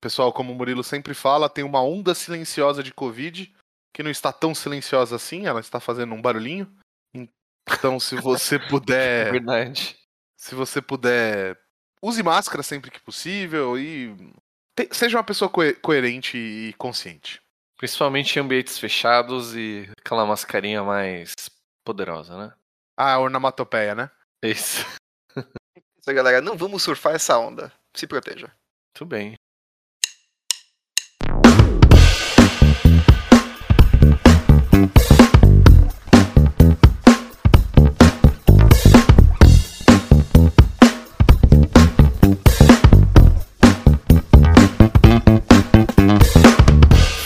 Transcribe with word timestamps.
Pessoal, 0.00 0.32
como 0.32 0.52
o 0.52 0.54
Murilo 0.54 0.84
sempre 0.84 1.12
fala, 1.14 1.48
tem 1.48 1.64
uma 1.64 1.82
onda 1.82 2.14
silenciosa 2.14 2.82
de 2.82 2.92
Covid, 2.94 3.52
que 3.92 4.02
não 4.02 4.10
está 4.10 4.32
tão 4.32 4.54
silenciosa 4.54 5.16
assim, 5.16 5.46
ela 5.46 5.60
está 5.60 5.80
fazendo 5.80 6.14
um 6.14 6.22
barulhinho. 6.22 6.72
Então, 7.68 7.98
se 7.98 8.14
você 8.16 8.58
puder. 8.70 9.32
Verdade. 9.32 9.98
Se 10.38 10.54
você 10.54 10.80
puder. 10.80 11.58
Use 12.00 12.22
máscara 12.22 12.62
sempre 12.62 12.90
que 12.92 13.00
possível 13.00 13.76
e. 13.78 14.14
te- 14.78 14.88
Seja 14.94 15.18
uma 15.18 15.24
pessoa 15.24 15.50
coe- 15.50 15.74
coerente 15.74 16.38
e 16.38 16.72
consciente. 16.74 17.40
Principalmente 17.76 18.36
em 18.36 18.42
ambientes 18.42 18.78
fechados 18.78 19.54
e 19.56 19.88
aquela 20.00 20.24
mascarinha 20.26 20.82
mais 20.82 21.32
poderosa, 21.84 22.36
né? 22.38 22.54
Ah, 22.96 23.14
a 23.14 23.18
ornamatopeia, 23.20 23.94
né? 23.94 24.10
Isso. 24.42 24.84
Isso 25.76 26.08
aí, 26.08 26.14
galera. 26.14 26.40
Não 26.40 26.56
vamos 26.56 26.82
surfar 26.82 27.14
essa 27.14 27.36
onda. 27.38 27.72
Se 27.96 28.06
proteja. 28.06 28.50
Tudo 28.94 29.08
bem. 29.08 29.34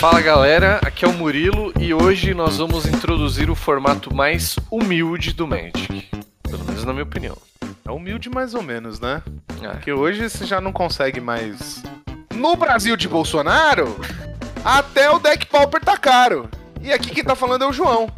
Fala 0.03 0.21
galera, 0.21 0.81
aqui 0.85 1.05
é 1.05 1.09
o 1.09 1.13
Murilo 1.13 1.73
e 1.79 1.95
hoje 1.95 2.35
nós 2.35 2.57
vamos 2.57 2.87
introduzir 2.87 3.49
o 3.49 3.55
formato 3.55 4.13
mais 4.13 4.57
humilde 4.69 5.33
do 5.33 5.47
Magic. 5.47 6.11
Pelo 6.43 6.65
menos 6.65 6.85
na 6.85 6.93
minha 6.93 7.05
opinião. 7.05 7.39
É 7.85 7.91
humilde 7.93 8.29
mais 8.29 8.53
ou 8.53 8.63
menos, 8.63 8.99
né? 8.99 9.23
É. 9.63 9.69
Porque 9.69 9.93
hoje 9.93 10.29
você 10.29 10.45
já 10.45 10.61
não 10.61 10.73
consegue 10.73 11.21
mais. 11.21 11.85
No 12.35 12.57
Brasil 12.57 12.97
de 12.97 13.09
Bolsonaro, 13.09 13.97
até 14.65 15.09
o 15.09 15.21
deck 15.21 15.47
pauper 15.47 15.81
tá 15.81 15.97
caro. 15.97 16.51
E 16.81 16.93
aqui 16.93 17.11
quem 17.11 17.23
tá 17.23 17.37
falando 17.37 17.63
é 17.63 17.69
o 17.69 17.73
João. 17.73 18.09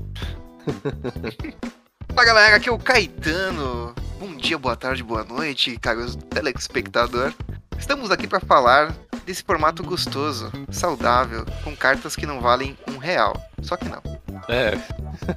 Fala, 2.14 2.26
galera. 2.26 2.56
Aqui 2.56 2.70
é 2.70 2.72
o 2.72 2.78
Caetano. 2.78 3.94
Bom 4.18 4.34
dia, 4.36 4.56
boa 4.56 4.74
tarde, 4.74 5.02
boa 5.02 5.22
noite, 5.22 5.76
caros 5.76 6.16
telespectador. 6.30 7.34
Estamos 7.78 8.10
aqui 8.10 8.26
para 8.26 8.40
falar 8.40 8.94
desse 9.24 9.42
formato 9.42 9.82
gostoso, 9.82 10.50
saudável, 10.70 11.44
com 11.62 11.74
cartas 11.74 12.14
que 12.14 12.26
não 12.26 12.40
valem 12.40 12.76
um 12.88 12.98
real. 12.98 13.34
Só 13.62 13.76
que 13.76 13.88
não. 13.88 14.02
É. 14.48 14.72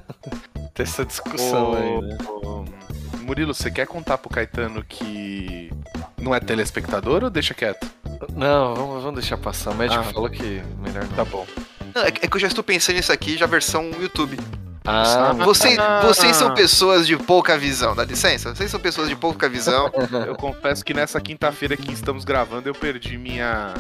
Tem 0.73 0.83
essa 0.83 1.05
discussão 1.05 1.73
aí, 1.73 2.02
né? 2.02 2.17
Murilo, 3.21 3.53
você 3.53 3.69
quer 3.71 3.88
contar 3.88 4.17
pro 4.17 4.30
Caetano 4.30 4.83
que 4.83 5.71
não 6.17 6.33
é 6.33 6.39
telespectador 6.39 7.23
ou 7.23 7.30
deixa 7.30 7.53
quieto? 7.53 7.88
Não, 8.35 8.75
vamos, 8.75 9.03
vamos 9.03 9.19
deixar 9.19 9.38
passar. 9.38 9.71
O 9.71 9.75
médico 9.75 10.02
Ah. 10.02 10.13
falou 10.13 10.30
que 10.30 10.61
melhor 10.81 11.03
não. 11.05 11.15
Tá 11.15 11.25
bom. 11.25 11.45
Não, 11.95 12.03
é, 12.03 12.11
que- 12.11 12.25
é 12.25 12.30
que 12.30 12.35
eu 12.35 12.39
já 12.39 12.47
estou 12.47 12.63
pensando 12.63 12.95
nisso 12.95 13.11
aqui, 13.11 13.38
já 13.38 13.45
versão 13.45 13.89
YouTube. 13.99 14.38
Ah, 14.88 15.33
Vocês, 15.33 15.77
Ah. 15.77 15.99
vocês 16.02 16.35
são 16.35 16.53
pessoas 16.53 17.05
de 17.05 17.17
pouca 17.17 17.57
visão, 17.57 17.93
dá 17.95 18.05
licença? 18.05 18.55
Vocês 18.55 18.71
são 18.71 18.80
pessoas 18.80 19.09
de 19.09 19.16
pouca 19.16 19.49
visão. 19.49 19.91
Eu 20.25 20.35
confesso 20.35 20.83
que 20.85 20.93
nessa 20.93 21.19
quinta-feira 21.19 21.75
que 21.75 21.91
estamos 21.91 22.23
gravando, 22.23 22.69
eu 22.69 22.73
perdi 22.73 23.17
minha. 23.17 23.73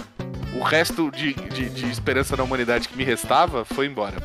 O 0.53 0.63
resto 0.63 1.09
de, 1.11 1.33
de, 1.33 1.69
de 1.69 1.89
esperança 1.89 2.35
na 2.35 2.43
humanidade 2.43 2.87
que 2.89 2.97
me 2.97 3.03
restava 3.03 3.63
foi 3.63 3.85
embora. 3.85 4.17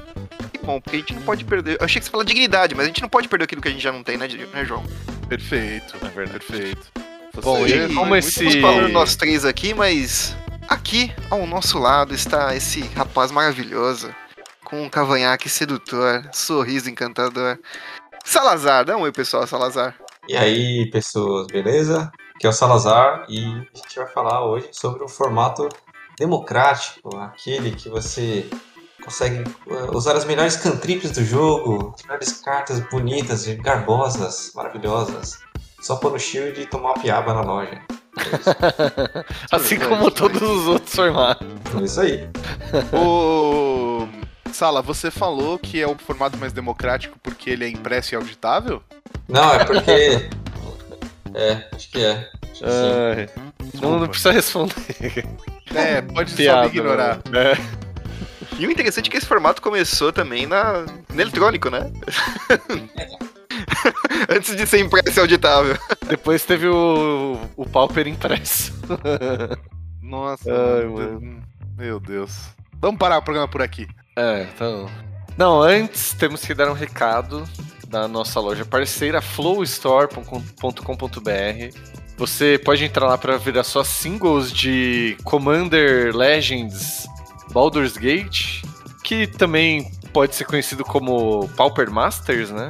Que 0.53 0.59
bom, 0.65 0.81
porque 0.81 0.97
a 0.97 0.99
gente 1.01 1.15
não 1.15 1.23
pode 1.23 1.45
perder. 1.45 1.77
Eu 1.81 1.85
achei 1.85 2.01
que 2.01 2.05
você 2.07 2.11
fala 2.11 2.25
dignidade, 2.25 2.75
mas 2.75 2.85
a 2.85 2.89
gente 2.89 3.03
não 3.03 3.09
pode 3.09 3.29
perder 3.29 3.45
aquilo 3.45 3.61
que 3.63 3.69
a 3.69 3.71
gente 3.71 3.83
já 3.83 3.93
não 3.93 4.03
tem, 4.03 4.17
né, 4.17 4.27
né 4.53 4.65
João? 4.65 4.83
Perfeito. 5.29 5.95
É 6.05 6.09
verdade. 6.09 6.45
Perfeito. 6.45 6.81
Bom, 7.43 7.61
Você 7.61 7.77
e 7.77 7.87
foi 7.87 7.95
como 7.95 8.17
esse- 8.17 8.47
Estamos 8.47 8.87
bom. 8.87 8.93
nós 8.93 9.15
três 9.17 9.45
aqui, 9.45 9.73
mas 9.73 10.37
aqui 10.69 11.13
ao 11.31 11.47
nosso 11.47 11.79
lado 11.79 12.13
está 12.15 12.55
esse 12.55 12.81
rapaz 12.95 13.31
maravilhoso, 13.31 14.15
com 14.73 14.85
um 14.85 14.89
cavanhaque 14.89 15.51
sedutor, 15.51 16.27
sorriso 16.33 16.89
encantador. 16.89 17.59
Salazar, 18.25 18.87
dá 18.87 18.97
um 18.97 19.03
oi 19.03 19.13
pessoal, 19.13 19.47
Salazar. 19.47 19.95
E 20.27 20.35
aí, 20.35 20.91
pessoas, 20.91 21.47
beleza? 21.49 22.11
Aqui 22.35 22.47
é 22.47 22.49
o 22.49 22.55
Salazar 22.55 23.27
e 23.29 23.45
a 23.45 23.77
gente 23.77 23.97
vai 23.97 24.07
falar 24.07 24.47
hoje 24.47 24.71
sobre 24.73 25.05
o 25.05 25.09
formato 25.09 25.69
democrático, 26.17 27.15
aquele 27.19 27.73
que 27.73 27.91
você 27.91 28.49
consegue 29.05 29.45
uh, 29.67 29.95
usar 29.95 30.17
as 30.17 30.25
melhores 30.25 30.57
cantrips 30.57 31.11
do 31.11 31.23
jogo, 31.23 31.93
as 31.95 32.03
melhores 32.05 32.33
cartas 32.41 32.81
bonitas, 32.89 33.47
e 33.47 33.57
garbosas, 33.57 34.53
maravilhosas, 34.55 35.39
só 35.83 35.97
pôr 35.97 36.13
no 36.13 36.19
shield 36.19 36.59
e 36.59 36.65
tomar 36.65 36.93
uma 36.93 37.03
piaba 37.03 37.35
na 37.35 37.43
loja. 37.43 37.79
assim 39.53 39.79
como 39.79 40.11
todos 40.11 40.41
os 40.41 40.67
outros 40.67 40.95
formatos. 40.95 41.47
É 41.79 41.85
isso 41.85 42.01
aí. 42.01 42.29
Ô, 42.91 43.92
Sala, 44.53 44.83
você 44.83 45.11
falou 45.11 45.59
que 45.59 45.81
é 45.81 45.87
o 45.87 45.97
formato 45.97 46.37
mais 46.39 46.53
democrático 46.53 47.19
porque 47.23 47.51
ele 47.51 47.65
é 47.65 47.69
impresso 47.69 48.15
e 48.15 48.17
auditável? 48.17 48.83
Não, 49.29 49.55
é 49.55 49.65
porque. 49.65 50.29
É, 51.35 51.69
acho 51.73 51.91
que 51.91 52.05
é. 52.05 52.31
Acho 52.51 52.61
que. 52.61 52.65
Ai, 52.65 53.29
não, 53.81 53.99
não 53.99 54.09
precisa 54.09 54.33
responder. 54.33 55.27
É, 55.75 56.03
pode 56.03 56.31
só 56.31 56.37
Piada. 56.37 56.63
me 56.63 56.69
ignorar. 56.69 57.21
É. 57.33 57.57
E 58.59 58.67
o 58.67 58.71
interessante 58.71 59.09
é 59.09 59.11
que 59.11 59.17
esse 59.17 59.27
formato 59.27 59.63
começou 59.63 60.13
também 60.13 60.47
na, 60.47 60.85
no 61.09 61.21
eletrônico, 61.21 61.71
né? 61.71 61.91
Antes 64.29 64.55
de 64.55 64.67
ser 64.67 64.81
impresso 64.81 65.19
e 65.19 65.21
auditável. 65.21 65.77
Depois 66.07 66.45
teve 66.45 66.69
o, 66.69 67.39
o 67.57 67.67
Pauper 67.67 68.07
impresso. 68.07 68.73
Nossa, 70.03 70.51
Ai, 70.53 70.85
mano. 70.87 71.43
meu 71.77 71.99
Deus. 71.99 72.51
Vamos 72.75 72.99
parar 72.99 73.19
o 73.19 73.23
programa 73.23 73.49
por 73.49 73.63
aqui. 73.63 73.89
É, 74.17 74.47
então. 74.55 74.89
Não, 75.37 75.61
antes 75.63 76.13
temos 76.15 76.45
que 76.45 76.55
dar 76.55 76.69
um 76.71 76.75
recado 76.75 77.45
da 77.89 78.07
nossa 78.07 78.39
loja 78.41 78.65
parceira, 78.65 79.21
flowstore.com.br. 79.23 81.77
Você 82.17 82.61
pode 82.65 82.85
entrar 82.85 83.07
lá 83.07 83.19
para 83.19 83.37
ver 83.39 83.59
as 83.59 83.67
suas 83.67 83.89
singles 83.89 84.53
de 84.53 85.17
Commander 85.25 86.15
Legends 86.15 87.07
Baldur's 87.53 87.97
Gate, 87.97 88.63
que 89.03 89.27
também 89.27 89.91
pode 90.13 90.35
ser 90.35 90.45
conhecido 90.45 90.85
como 90.85 91.49
Pauper 91.57 91.91
Masters, 91.91 92.51
né? 92.51 92.69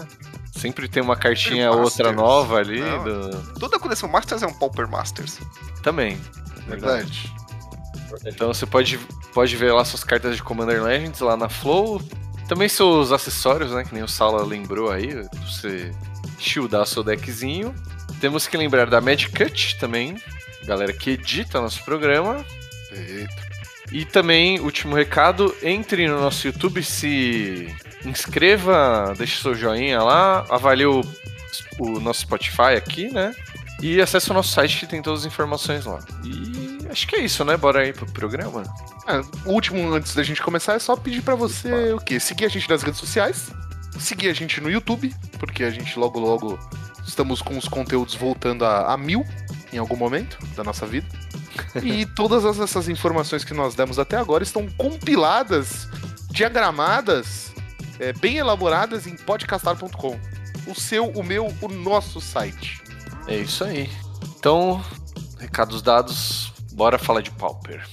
Sempre 0.56 0.88
tem 0.88 1.02
uma 1.02 1.16
cartinha 1.16 1.68
Pauper 1.68 1.84
outra 1.84 2.12
Masters. 2.12 2.28
nova 2.28 2.56
ali. 2.58 2.80
Não. 2.80 3.04
do- 3.04 3.52
Toda 3.58 3.76
a 3.76 3.80
coleção 3.80 4.08
Masters 4.08 4.42
é 4.42 4.46
um 4.46 4.54
Pauper 4.54 4.88
Masters. 4.88 5.38
Também. 5.82 6.18
Verdade. 6.68 7.32
Então 8.26 8.52
você 8.52 8.66
pode, 8.66 8.98
pode 9.32 9.56
ver 9.56 9.72
lá 9.72 9.84
suas 9.84 10.04
cartas 10.04 10.36
de 10.36 10.42
Commander 10.42 10.82
Legends 10.82 11.20
lá 11.20 11.36
na 11.36 11.48
Flow. 11.48 12.00
Também 12.48 12.68
seus 12.68 13.12
acessórios, 13.12 13.72
né? 13.72 13.84
Que 13.84 13.94
nem 13.94 14.02
o 14.02 14.08
Sala 14.08 14.44
lembrou 14.44 14.90
aí. 14.90 15.26
Você 15.44 15.92
shieldar 16.38 16.86
seu 16.86 17.02
deckzinho. 17.02 17.74
Temos 18.20 18.46
que 18.46 18.56
lembrar 18.56 18.88
da 18.88 19.00
Magic 19.00 19.32
Cut 19.32 19.78
também. 19.78 20.16
Galera 20.64 20.92
que 20.92 21.10
edita 21.10 21.60
nosso 21.60 21.84
programa. 21.84 22.44
Eita. 22.90 23.52
E 23.92 24.06
também, 24.06 24.58
último 24.58 24.96
recado, 24.96 25.54
entre 25.62 26.08
no 26.08 26.18
nosso 26.18 26.46
YouTube, 26.46 26.82
se 26.82 27.68
inscreva, 28.06 29.12
deixe 29.18 29.40
seu 29.42 29.54
joinha 29.54 30.02
lá, 30.02 30.46
avalie 30.48 30.86
o, 30.86 31.02
o 31.78 32.00
nosso 32.00 32.20
Spotify 32.22 32.74
aqui, 32.74 33.12
né? 33.12 33.34
E 33.82 34.00
acesse 34.00 34.30
o 34.30 34.34
nosso 34.34 34.50
site 34.50 34.80
que 34.80 34.86
tem 34.86 35.02
todas 35.02 35.20
as 35.20 35.26
informações 35.26 35.84
lá. 35.84 35.98
E 36.24 36.78
acho 36.92 37.06
que 37.06 37.16
é 37.16 37.20
isso, 37.24 37.44
né? 37.44 37.56
Bora 37.56 37.80
aí 37.80 37.92
pro 37.92 38.06
programa. 38.12 38.62
É, 39.08 39.18
o 39.48 39.52
último, 39.52 39.92
antes 39.92 40.14
da 40.14 40.22
gente 40.22 40.40
começar, 40.42 40.74
é 40.74 40.78
só 40.78 40.94
pedir 40.96 41.22
pra 41.22 41.34
você 41.34 41.92
o 41.92 41.98
quê? 41.98 42.20
Seguir 42.20 42.44
a 42.44 42.48
gente 42.48 42.68
nas 42.68 42.82
redes 42.82 43.00
sociais, 43.00 43.50
seguir 43.98 44.28
a 44.28 44.32
gente 44.34 44.60
no 44.60 44.70
YouTube, 44.70 45.14
porque 45.38 45.64
a 45.64 45.70
gente 45.70 45.98
logo 45.98 46.20
logo 46.20 46.58
estamos 47.06 47.42
com 47.42 47.58
os 47.58 47.66
conteúdos 47.66 48.14
voltando 48.14 48.64
a, 48.64 48.92
a 48.92 48.96
mil 48.96 49.24
em 49.72 49.78
algum 49.78 49.96
momento 49.96 50.38
da 50.54 50.62
nossa 50.62 50.86
vida. 50.86 51.06
E 51.82 52.06
todas 52.06 52.44
as- 52.46 52.58
essas 52.58 52.88
informações 52.88 53.44
que 53.44 53.52
nós 53.52 53.74
demos 53.74 53.98
até 53.98 54.16
agora 54.16 54.42
estão 54.42 54.66
compiladas, 54.70 55.86
diagramadas, 56.30 57.52
é, 57.98 58.12
bem 58.14 58.36
elaboradas 58.38 59.06
em 59.06 59.16
podcastar.com. 59.16 60.18
O 60.66 60.74
seu, 60.74 61.08
o 61.10 61.22
meu, 61.22 61.52
o 61.60 61.68
nosso 61.68 62.20
site. 62.20 62.80
É 63.26 63.36
isso 63.36 63.64
aí. 63.64 63.90
Então, 64.38 64.82
recados 65.38 65.82
dados, 65.82 66.51
bora 66.72 66.98
falar 66.98 67.20
de 67.20 67.30
Pauper. 67.32 67.86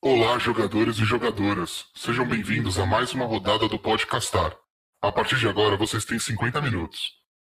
Olá, 0.00 0.38
jogadores 0.38 0.98
e 0.98 1.04
jogadoras. 1.04 1.86
Sejam 1.94 2.26
bem-vindos 2.26 2.78
a 2.78 2.84
mais 2.84 3.12
uma 3.14 3.24
rodada 3.24 3.66
do 3.68 3.78
Podcastar. 3.78 4.54
A 5.00 5.10
partir 5.10 5.38
de 5.38 5.48
agora, 5.48 5.76
vocês 5.76 6.04
têm 6.04 6.18
50 6.18 6.60
minutos. 6.60 7.00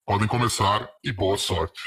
Podem 0.06 0.28
começar 0.28 0.90
e 1.04 1.12
boa 1.12 1.38
sorte. 1.38 1.82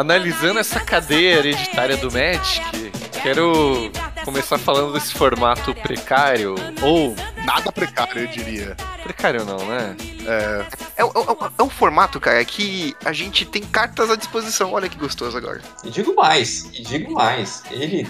Analisando 0.00 0.58
essa 0.58 0.80
cadeia 0.80 1.38
hereditária 1.38 1.96
do 1.96 2.10
Magic, 2.10 2.90
quero 3.22 3.90
começar 4.24 4.58
falando 4.58 4.92
desse 4.94 5.12
formato 5.14 5.74
precário, 5.74 6.54
ou 6.82 7.14
Nada 7.44 7.70
precário, 7.72 8.22
eu 8.22 8.26
diria. 8.28 8.76
precário 9.02 9.44
não, 9.44 9.58
né? 9.66 9.96
É, 10.26 10.80
É, 10.96 11.04
um- 11.04 11.10
é 11.14 11.18
um- 11.18 11.50
é 11.58 11.62
um 11.62 11.70
formato, 11.70 12.20
cara, 12.20 12.44
que 12.44 12.94
a 13.04 13.12
gente 13.12 13.46
tem 13.46 13.62
cartas 13.62 14.10
à 14.10 14.16
disposição. 14.16 14.72
Olha 14.74 14.86
que 14.88 14.98
gostoso 14.98 15.34
agora. 15.36 15.60
E 15.82 15.88
digo 15.88 16.14
mais, 16.14 16.64
e 16.74 16.82
digo 16.82 17.14
mais, 17.14 17.62
ele 17.70 18.06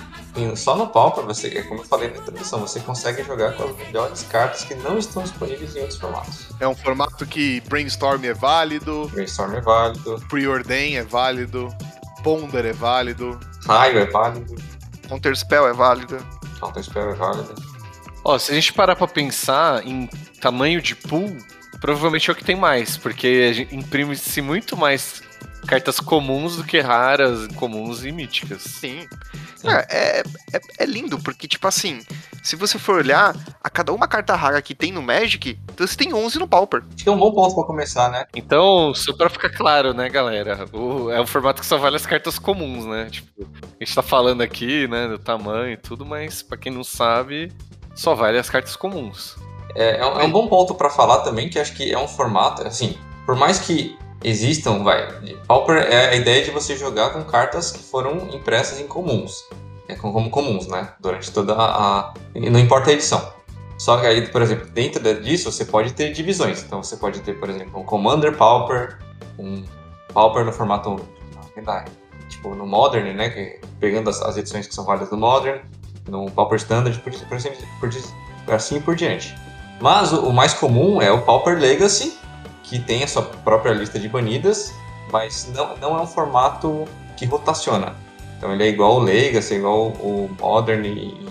só 0.56 0.77
no 0.77 0.87
Pauper, 0.88 1.25
você, 1.25 1.49
é 1.49 1.62
como 1.62 1.81
eu 1.81 1.85
falei 1.85 2.11
na 2.11 2.17
introdução, 2.19 2.61
você 2.61 2.81
consegue 2.81 3.23
jogar 3.25 3.55
com 3.55 3.65
as 3.65 3.77
melhores 3.77 4.23
cartas 4.25 4.65
que 4.65 4.75
não 4.77 4.99
estão 4.99 5.23
disponíveis 5.23 5.75
em 5.77 5.81
outros 5.81 5.99
formatos. 5.99 6.47
é 6.61 6.69
um 6.69 6.75
formato 6.75 7.27
que 7.27 7.61
Brainstorm 7.62 8.25
é 8.25 8.32
válido, 8.32 9.09
Brainstorm 9.12 9.55
é 9.55 9.61
válido, 9.61 10.25
Preordain 10.29 10.94
é 10.94 11.03
válido, 11.03 11.69
Ponder 12.23 12.65
é 12.67 12.73
válido. 12.73 13.38
Raio 13.67 13.99
é 13.99 14.06
válido, 14.06 14.55
Counter 15.09 15.37
Spell 15.37 15.67
é 15.67 15.73
válido. 15.73 16.19
Counter 16.59 16.83
Spell 16.83 17.11
é 17.11 17.15
válido. 17.15 17.55
Ó, 18.25 18.38
se 18.38 18.53
a 18.53 18.55
gente 18.55 18.73
parar 18.73 18.94
pra 18.97 19.09
pensar 19.09 19.87
em 19.87 20.06
tamanho 20.41 20.81
de 20.81 20.94
pool, 20.94 21.37
provavelmente 21.81 22.29
é 22.29 22.33
o 22.33 22.37
que 22.37 22.44
tem 22.44 22.56
mais, 22.56 22.97
porque 22.97 23.67
imprime-se 23.73 24.43
muito 24.43 24.76
mais 24.76 25.23
cartas 25.67 26.01
comuns 26.01 26.57
do 26.57 26.65
que 26.65 26.81
raras, 26.81 27.47
comuns 27.57 28.05
e 28.05 28.12
míticas. 28.12 28.62
Sim. 28.62 29.07
Cara, 29.62 29.87
é, 29.91 30.21
é, 30.53 30.61
é 30.79 30.87
lindo, 30.87 31.19
porque, 31.19 31.47
tipo 31.47 31.67
assim, 31.69 32.01
se 32.43 32.57
você 32.57 32.79
for 32.79 32.97
olhar, 32.97 33.37
a 33.62 33.69
cada 33.71 33.93
uma 33.93 34.09
carta 34.09 34.35
rara 34.35 34.61
que 34.62 34.75
tem 34.75 34.91
no 34.91 35.03
Magic, 35.03 35.59
então 35.73 35.87
você 35.87 35.97
tem 35.97 36.15
11 36.15 36.39
no 36.39 36.49
Pauper. 36.49 36.83
Acho 36.95 37.05
que 37.05 37.09
é 37.09 37.12
um 37.12 37.19
bom 37.19 37.33
ponto 37.33 37.55
pra 37.55 37.65
começar, 37.65 38.11
né? 38.11 38.25
Então, 38.35 38.93
só 38.95 39.12
pra 39.12 39.29
ficar 39.29 39.51
claro, 39.51 39.93
né, 39.93 40.09
galera? 40.09 40.67
o- 40.73 41.11
é 41.11 41.21
um 41.21 41.27
formato 41.27 41.61
que 41.61 41.67
só 41.67 41.77
vale 41.79 41.97
as 41.97 42.07
cartas 42.07 42.39
comuns, 42.39 42.87
né? 42.87 43.09
Tipo, 43.11 43.29
a 43.62 43.85
gente 43.85 43.95
tá 43.95 44.03
falando 44.03 44.41
aqui, 44.43 44.89
né, 44.89 45.07
do 45.09 45.19
tamanho 45.19 45.73
e 45.73 45.77
tudo, 45.77 46.05
mas 46.07 46.43
pra 46.43 46.57
quem 46.57 46.73
não 46.73 46.83
sabe, 46.85 47.53
só 47.95 48.15
vale 48.15 48.39
as 48.39 48.49
cartas 48.49 48.75
comuns. 48.77 49.37
É, 49.75 49.99
é 50.01 50.07
um, 50.07 50.21
é 50.21 50.25
um 50.25 50.31
bom 50.31 50.49
ponto 50.49 50.75
pra 50.75 50.91
falar 50.91 51.19
também, 51.21 51.49
que 51.49 51.59
acho 51.59 51.75
que 51.75 51.93
é 51.93 51.99
um 51.99 52.09
formato, 52.09 52.67
assim, 52.67 52.97
por 53.27 53.37
mais 53.37 53.59
que 53.61 53.97
existam, 54.23 54.83
vai, 54.83 55.09
Pauper 55.47 55.77
é 55.79 56.11
a 56.11 56.15
ideia 56.15 56.45
de 56.45 56.51
você 56.51 56.77
jogar 56.77 57.11
com 57.11 57.23
cartas 57.25 57.71
que 57.73 57.83
foram 57.83 58.29
impressas 58.33 58.79
em 58.81 58.87
comuns, 58.87 59.45
é, 59.89 59.95
com- 59.95 60.13
como 60.13 60.31
comuns, 60.31 60.67
né, 60.67 60.93
durante 61.01 61.31
toda 61.31 61.55
a, 61.57 62.13
e 62.35 62.51
não 62.51 62.61
importa 62.61 62.91
a 62.91 62.93
edição. 62.93 63.33
Só 63.79 63.97
que 63.99 64.07
aí, 64.07 64.29
por 64.29 64.43
exemplo, 64.43 64.67
dentro 64.71 65.03
disso 65.23 65.51
você 65.51 65.65
pode 65.65 65.95
ter 65.95 66.13
divisões, 66.13 66.63
então 66.63 66.83
você 66.83 66.97
pode 66.97 67.21
ter, 67.21 67.39
por 67.41 67.49
exemplo, 67.49 67.81
um 67.81 67.85
Commander 67.85 68.37
Pauper, 68.37 68.99
um 69.39 69.65
Pauper 70.13 70.45
no 70.45 70.53
formato, 70.53 70.97
tipo, 72.29 72.55
no 72.55 72.67
Modern, 72.67 73.15
né, 73.15 73.31
que- 73.31 73.59
pegando 73.79 74.11
as, 74.11 74.21
as 74.23 74.37
edições 74.37 74.67
que 74.67 74.75
são 74.75 74.85
válidas 74.85 75.11
no 75.11 75.17
Modern, 75.17 75.61
no 76.09 76.31
Pauper 76.31 76.57
Standard, 76.59 76.99
por, 77.01 77.13
por, 77.13 77.37
assim- 77.37 77.51
por, 78.45 78.55
assim 78.55 78.81
por 78.81 78.95
diante. 78.95 79.35
Mas 79.81 80.13
o, 80.13 80.27
o 80.29 80.33
mais 80.33 80.53
comum 80.53 81.01
é 81.01 81.11
o 81.11 81.23
Pauper 81.23 81.59
Legacy, 81.59 82.19
que 82.71 82.79
tem 82.79 83.03
a 83.03 83.07
sua 83.09 83.23
própria 83.23 83.73
lista 83.73 83.99
de 83.99 84.09
banidas, 84.09 84.73
mas 85.11 85.51
não, 85.53 85.77
não 85.79 85.99
é 85.99 86.03
um 86.03 86.07
formato 86.07 86.85
que 87.17 87.27
rotaciona. 87.27 87.97
Então 88.39 88.53
ele 88.53 88.63
é 88.63 88.69
igual 88.69 88.95
o 88.95 88.99
Legacy, 89.01 89.57
igual 89.57 89.89
o 89.89 90.31
Modern 90.41 90.85
e, 90.87 91.29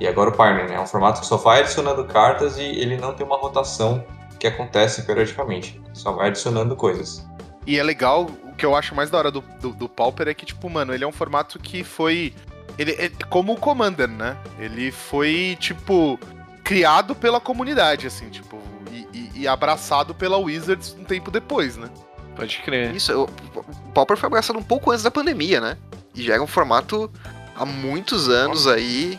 e 0.00 0.08
agora 0.08 0.30
o 0.30 0.32
Pioneer. 0.32 0.66
né? 0.66 0.76
É 0.76 0.80
um 0.80 0.86
formato 0.86 1.20
que 1.20 1.26
só 1.26 1.36
vai 1.36 1.60
adicionando 1.60 2.02
cartas 2.04 2.56
e 2.56 2.62
ele 2.62 2.96
não 2.96 3.12
tem 3.12 3.26
uma 3.26 3.36
rotação 3.36 4.02
que 4.40 4.46
acontece 4.46 5.02
periodicamente. 5.02 5.78
Só 5.92 6.12
vai 6.12 6.28
adicionando 6.28 6.74
coisas. 6.74 7.24
E 7.66 7.78
é 7.78 7.82
legal, 7.82 8.26
o 8.44 8.54
que 8.54 8.64
eu 8.64 8.74
acho 8.74 8.94
mais 8.94 9.10
da 9.10 9.18
hora 9.18 9.30
do, 9.30 9.42
do, 9.60 9.72
do 9.74 9.88
Pauper 9.90 10.26
é 10.26 10.32
que, 10.32 10.46
tipo, 10.46 10.70
mano, 10.70 10.94
ele 10.94 11.04
é 11.04 11.06
um 11.06 11.12
formato 11.12 11.58
que 11.58 11.84
foi. 11.84 12.32
Ele 12.78 12.92
é 12.92 13.10
como 13.28 13.52
o 13.52 13.56
Commander, 13.56 14.08
né? 14.08 14.38
Ele 14.58 14.90
foi, 14.90 15.54
tipo, 15.60 16.18
criado 16.64 17.14
pela 17.14 17.40
comunidade, 17.40 18.06
assim, 18.06 18.30
tipo, 18.30 18.58
e, 18.90 19.06
e- 19.12 19.27
e 19.38 19.46
abraçado 19.48 20.14
pela 20.14 20.36
Wizards 20.36 20.96
um 20.98 21.04
tempo 21.04 21.30
depois, 21.30 21.76
né? 21.76 21.88
Pode 22.36 22.58
crer. 22.58 22.94
Isso, 22.94 23.12
o, 23.12 23.24
o 23.58 23.92
Pauper 23.92 24.16
foi 24.16 24.26
abraçado 24.26 24.58
um 24.58 24.62
pouco 24.62 24.90
antes 24.90 25.02
da 25.02 25.10
pandemia, 25.10 25.60
né? 25.60 25.76
E 26.14 26.22
já 26.22 26.34
era 26.34 26.42
um 26.42 26.46
formato 26.46 27.10
há 27.56 27.64
muitos 27.64 28.28
anos 28.28 28.66
aí, 28.66 29.18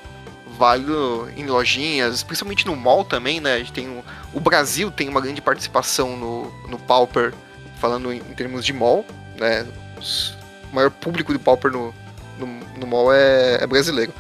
válido 0.58 1.28
em 1.36 1.46
lojinhas, 1.46 2.24
principalmente 2.24 2.66
no 2.66 2.76
mall 2.76 3.04
também, 3.04 3.40
né? 3.40 3.54
A 3.56 3.58
gente 3.60 3.74
tem 3.74 3.88
o, 3.88 4.04
o 4.34 4.40
Brasil 4.40 4.92
tem 4.92 5.08
uma 5.10 5.22
grande 5.22 5.42
participação 5.42 6.16
no, 6.18 6.52
no 6.68 6.78
Pauper, 6.80 7.34
falando 7.80 8.12
em, 8.12 8.18
em 8.18 8.34
termos 8.36 8.66
de 8.66 8.74
mall, 8.74 9.06
né? 9.38 9.66
Os- 9.98 10.38
o 10.72 10.76
maior 10.76 10.92
público 10.92 11.34
do 11.34 11.40
Pauper 11.40 11.72
no, 11.72 11.94
no, 12.38 12.46
no 12.78 12.86
mall 12.88 13.12
é, 13.12 13.58
é 13.64 13.66
brasileiro. 13.68 14.14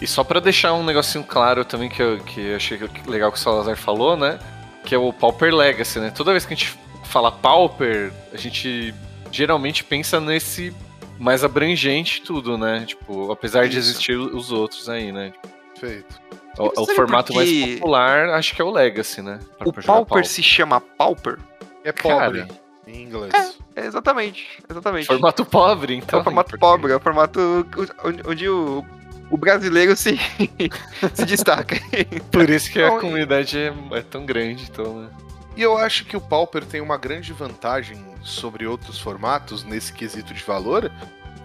E 0.00 0.06
só 0.06 0.24
pra 0.24 0.40
deixar 0.40 0.74
um 0.74 0.84
negocinho 0.84 1.22
claro 1.24 1.64
também 1.64 1.88
que 1.88 2.02
eu, 2.02 2.18
que 2.18 2.40
eu 2.40 2.56
achei 2.56 2.78
legal 3.06 3.30
que 3.32 3.38
o 3.38 3.40
Salazar 3.40 3.76
falou, 3.76 4.16
né? 4.16 4.38
Que 4.86 4.94
é 4.94 4.98
o 4.98 5.12
Pauper 5.12 5.54
Legacy, 5.54 5.98
né? 5.98 6.10
Toda 6.10 6.30
vez 6.30 6.46
que 6.46 6.54
a 6.54 6.56
gente 6.56 6.78
fala 7.04 7.30
Pauper, 7.30 8.12
a 8.32 8.36
gente 8.36 8.94
geralmente 9.30 9.84
pensa 9.84 10.18
nesse 10.20 10.72
mais 11.18 11.42
abrangente 11.44 12.22
tudo, 12.22 12.56
né? 12.56 12.84
Tipo, 12.86 13.30
apesar 13.32 13.64
de 13.68 13.78
Isso. 13.78 13.90
existir 13.90 14.16
os 14.16 14.50
outros 14.52 14.88
aí, 14.88 15.10
né? 15.12 15.32
Feito. 15.78 16.18
O, 16.58 16.68
o 16.68 16.84
sabe 16.86 16.94
formato 16.96 17.32
por 17.34 17.42
que- 17.44 17.60
mais 17.60 17.74
popular, 17.74 18.28
acho 18.30 18.54
que 18.54 18.62
é 18.62 18.64
o 18.64 18.70
Legacy, 18.70 19.20
né? 19.22 19.38
Pra- 19.58 19.68
O 19.68 19.72
jogar 19.74 19.82
Pauper 19.86 20.24
se 20.26 20.42
chama 20.42 20.80
Pauper? 20.80 21.38
É 21.84 21.92
pobre 21.92 22.40
Cara. 22.42 22.48
em 22.86 23.02
inglês. 23.02 23.32
É, 23.74 23.84
exatamente, 23.86 24.46
exatamente. 24.70 25.06
Formato 25.06 25.44
pobre, 25.44 25.94
É 25.94 25.96
então. 25.96 26.20
o 26.20 26.24
formato 26.24 26.58
pobre, 26.58 26.92
é 26.92 26.96
o 26.96 27.00
formato 27.00 27.66
onde, 28.04 28.22
onde 28.26 28.48
o, 28.48 28.84
o 29.30 29.36
brasileiro 29.36 29.96
se, 29.96 30.18
se 31.14 31.24
destaca. 31.24 31.76
Por 32.30 32.48
isso 32.48 32.70
que 32.70 32.80
a 32.80 32.86
Então, 32.86 33.00
comunidade 33.00 33.58
é, 33.58 33.72
é 33.92 34.02
tão 34.02 34.24
grande, 34.26 34.64
então, 34.70 35.02
né? 35.02 35.10
E 35.56 35.62
eu 35.62 35.76
acho 35.78 36.04
que 36.04 36.16
o 36.16 36.20
Pauper 36.20 36.64
tem 36.64 36.80
uma 36.80 36.98
grande 36.98 37.32
vantagem 37.32 37.98
sobre 38.22 38.66
outros 38.66 38.98
formatos 38.98 39.64
nesse 39.64 39.92
quesito 39.92 40.34
de 40.34 40.42
valor. 40.44 40.92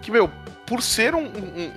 Que, 0.02 0.10
meu, 0.10 0.28
por 0.66 0.82
ser 0.82 1.14
um, 1.14 1.24
um, 1.24 1.24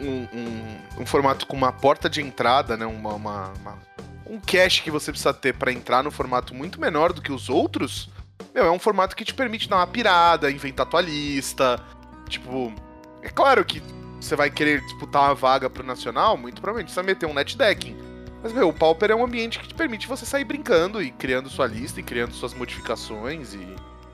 um- 0.01 0.27
um- 0.33 1.01
um 1.01 1.05
formato 1.05 1.47
com 1.47 1.55
uma 1.55 1.71
porta 1.71 2.09
de 2.09 2.21
entrada, 2.21 2.75
né? 2.75 2.85
Uma, 2.85 3.13
uma- 3.13 3.53
uma- 3.61 3.79
um 4.27 4.39
cache 4.39 4.81
que 4.81 4.91
você 4.91 5.11
precisa 5.11 5.33
ter 5.33 5.53
para 5.53 5.71
entrar 5.71 6.03
no 6.03 6.11
formato 6.11 6.53
muito 6.53 6.79
menor 6.81 7.13
do 7.13 7.21
que 7.21 7.31
os 7.31 7.47
outros, 7.49 8.09
meu, 8.53 8.65
é 8.65 8.71
um 8.71 8.79
formato 8.79 9.15
que 9.15 9.23
te 9.23 9.33
permite 9.33 9.69
dar 9.69 9.77
uma 9.77 9.87
pirada, 9.87 10.49
inventar 10.51 10.85
tua 10.87 11.01
lista. 11.01 11.79
Tipo, 12.27 12.73
é 13.21 13.29
claro 13.29 13.63
que 13.63 13.81
você 14.25 14.35
vai 14.35 14.49
querer 14.49 14.81
disputar 14.81 15.23
uma 15.23 15.35
vaga 15.35 15.69
pro 15.69 15.85
Nacional, 15.85 16.37
muito 16.37 16.61
provavelmente 16.61 16.91
você 16.91 16.95
vai 16.95 17.05
meter 17.05 17.25
um 17.25 17.33
net 17.33 17.57
decking. 17.57 17.95
Mas, 18.41 18.53
meu, 18.53 18.69
o 18.69 18.73
Pauper 18.73 19.09
é 19.09 19.15
um 19.15 19.23
ambiente 19.23 19.57
que 19.57 19.67
te 19.67 19.73
permite 19.73 20.07
você 20.07 20.25
sair 20.25 20.43
brincando 20.43 21.01
e 21.01 21.09
criando 21.09 21.49
sua 21.49 21.65
lista 21.65 21.99
e 21.99 22.03
criando 22.03 22.33
suas 22.33 22.53
modificações 22.53 23.53
e. 23.53 23.67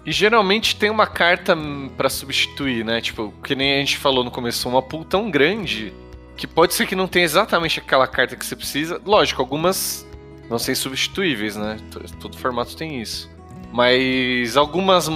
E 0.04 0.12
geralmente 0.12 0.78
tem 0.78 0.90
uma 0.90 1.06
carta 1.06 1.56
pra 1.96 2.10
substituir, 2.10 2.84
né? 2.84 3.02
Tipo, 3.02 3.32
que 3.44 3.54
nem 3.54 3.76
a 3.76 3.80
gente 3.80 3.98
falou 3.98 4.24
no 4.24 4.32
começo, 4.32 4.68
uma 4.68 4.82
pool 4.82 5.06
tão 5.06 5.30
grande 5.30 5.94
que 6.36 6.48
pode 6.48 6.74
ser 6.74 6.88
que 6.88 6.96
não 6.96 7.08
tenha 7.08 7.26
exatamente 7.26 7.80
aquela 7.80 8.08
carta 8.08 8.36
que 8.36 8.44
você 8.44 8.56
precisa. 8.56 9.00
Lógico, 9.06 9.42
algumas 9.42 10.08
não 10.50 10.58
são 10.58 10.74
substituíveis, 10.74 11.56
né? 11.56 11.78
Todo 12.20 12.36
formato 12.38 12.76
tem 12.76 13.00
isso. 13.00 13.30
Mas 13.72 14.58
algumas 14.58 15.08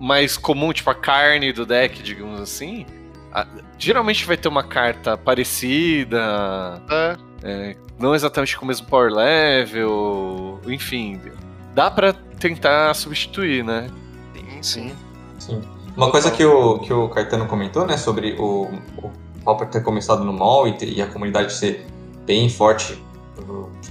mais 0.00 0.36
comum, 0.36 0.72
tipo 0.72 0.90
a 0.90 0.94
carne 0.94 1.52
do 1.52 1.64
deck, 1.64 2.02
digamos 2.02 2.40
assim, 2.40 2.84
a- 3.40 3.46
geralmente 3.78 4.24
vai 4.24 4.36
ter 4.36 4.48
uma 4.48 4.62
carta 4.64 5.16
parecida, 5.16 6.82
É, 7.42 7.76
não 7.98 8.14
exatamente 8.14 8.56
com 8.56 8.64
o 8.64 8.68
mesmo 8.68 8.86
power 8.86 9.12
level, 9.12 10.58
enfim. 10.66 11.20
Dá 11.74 11.90
pra 11.90 12.12
tentar 12.12 12.92
substituir, 12.94 13.62
né? 13.62 13.88
Sim, 14.34 14.62
sim. 14.62 14.92
Sim. 15.38 15.60
Uma 15.96 16.10
coisa 16.10 16.30
que 16.30 16.44
o, 16.44 16.78
que 16.80 16.92
o 16.92 17.08
Caetano 17.08 17.46
comentou, 17.46 17.86
né, 17.86 17.96
sobre 17.96 18.34
o, 18.38 18.68
o 18.98 19.10
Pauper 19.44 19.68
ter 19.68 19.82
começado 19.82 20.24
no 20.24 20.32
mall 20.32 20.66
e, 20.66 20.72
ter- 20.72 20.88
e 20.92 21.00
a 21.00 21.06
comunidade 21.06 21.52
ser 21.52 21.86
bem 22.26 22.48
forte 22.48 23.02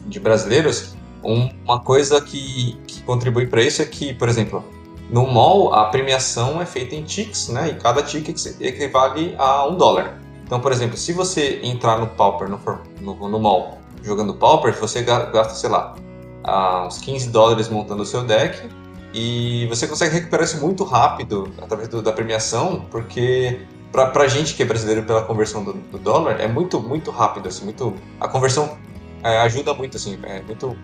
de 0.08 0.20
brasileiros, 0.20 0.96
um- 1.24 1.50
uma 1.64 1.80
coisa 1.80 2.20
que, 2.22 2.78
que 2.88 3.02
contribui 3.04 3.48
para 3.48 3.62
isso 3.62 3.82
é 3.82 3.86
que, 3.86 4.14
por 4.14 4.28
exemplo, 4.28 4.64
no 5.10 5.28
mall 5.28 5.74
a 5.74 5.86
premiação 5.86 6.62
é 6.62 6.66
feita 6.66 6.96
em 6.96 7.04
ticks, 7.04 7.50
né, 7.50 7.70
e 7.70 7.76
cada 7.76 8.02
tick 8.02 8.28
equivale 8.60 9.36
a 9.38 9.68
um 9.68 9.76
dólar. 9.76 10.20
Então, 10.44 10.60
por 10.60 10.72
exemplo, 10.72 10.96
se 10.98 11.12
você 11.14 11.60
entrar 11.64 12.00
no 12.00 12.08
Pauper, 12.08 12.48
no, 12.50 12.60
no, 13.02 13.30
no 13.30 13.40
mall, 13.40 13.80
jogando 14.04 14.34
Pauper, 14.34 14.74
você 14.80 15.02
ga- 15.02 15.26
gasta, 15.26 15.56
sei 15.56 15.70
lá, 15.70 15.96
ah, 16.44 16.86
uns 16.88 17.00
15 17.00 17.30
dólares 17.30 17.68
montando 17.70 18.04
o 18.04 18.06
seu 18.06 18.24
deck, 18.24 18.70
e 19.14 19.66
você 19.68 19.88
consegue 19.88 20.14
recuperar 20.16 20.46
isso 20.46 20.60
muito 20.60 20.84
rápido 20.84 21.52
através 21.62 21.88
do- 21.90 22.02
da 22.02 22.12
premiação, 22.12 22.86
porque 22.92 23.62
pra, 23.92 24.08
pra 24.08 24.28
gente 24.28 24.54
que 24.54 24.62
é 24.62 24.66
brasileiro 24.66 25.04
pela 25.04 25.24
conversão 25.24 25.64
do, 25.64 25.74
do 25.74 25.98
dólar, 25.98 26.40
é 26.40 26.48
muito, 26.48 26.80
muito 26.80 27.10
rápido, 27.12 27.48
assim, 27.48 27.64
muito... 27.64 27.94
A 28.20 28.28
conversão 28.28 28.78
é, 29.24 29.40
ajuda 29.40 29.74
muito, 29.74 29.98
assim, 29.98 30.20
é 30.24 30.42
muito 30.42 30.76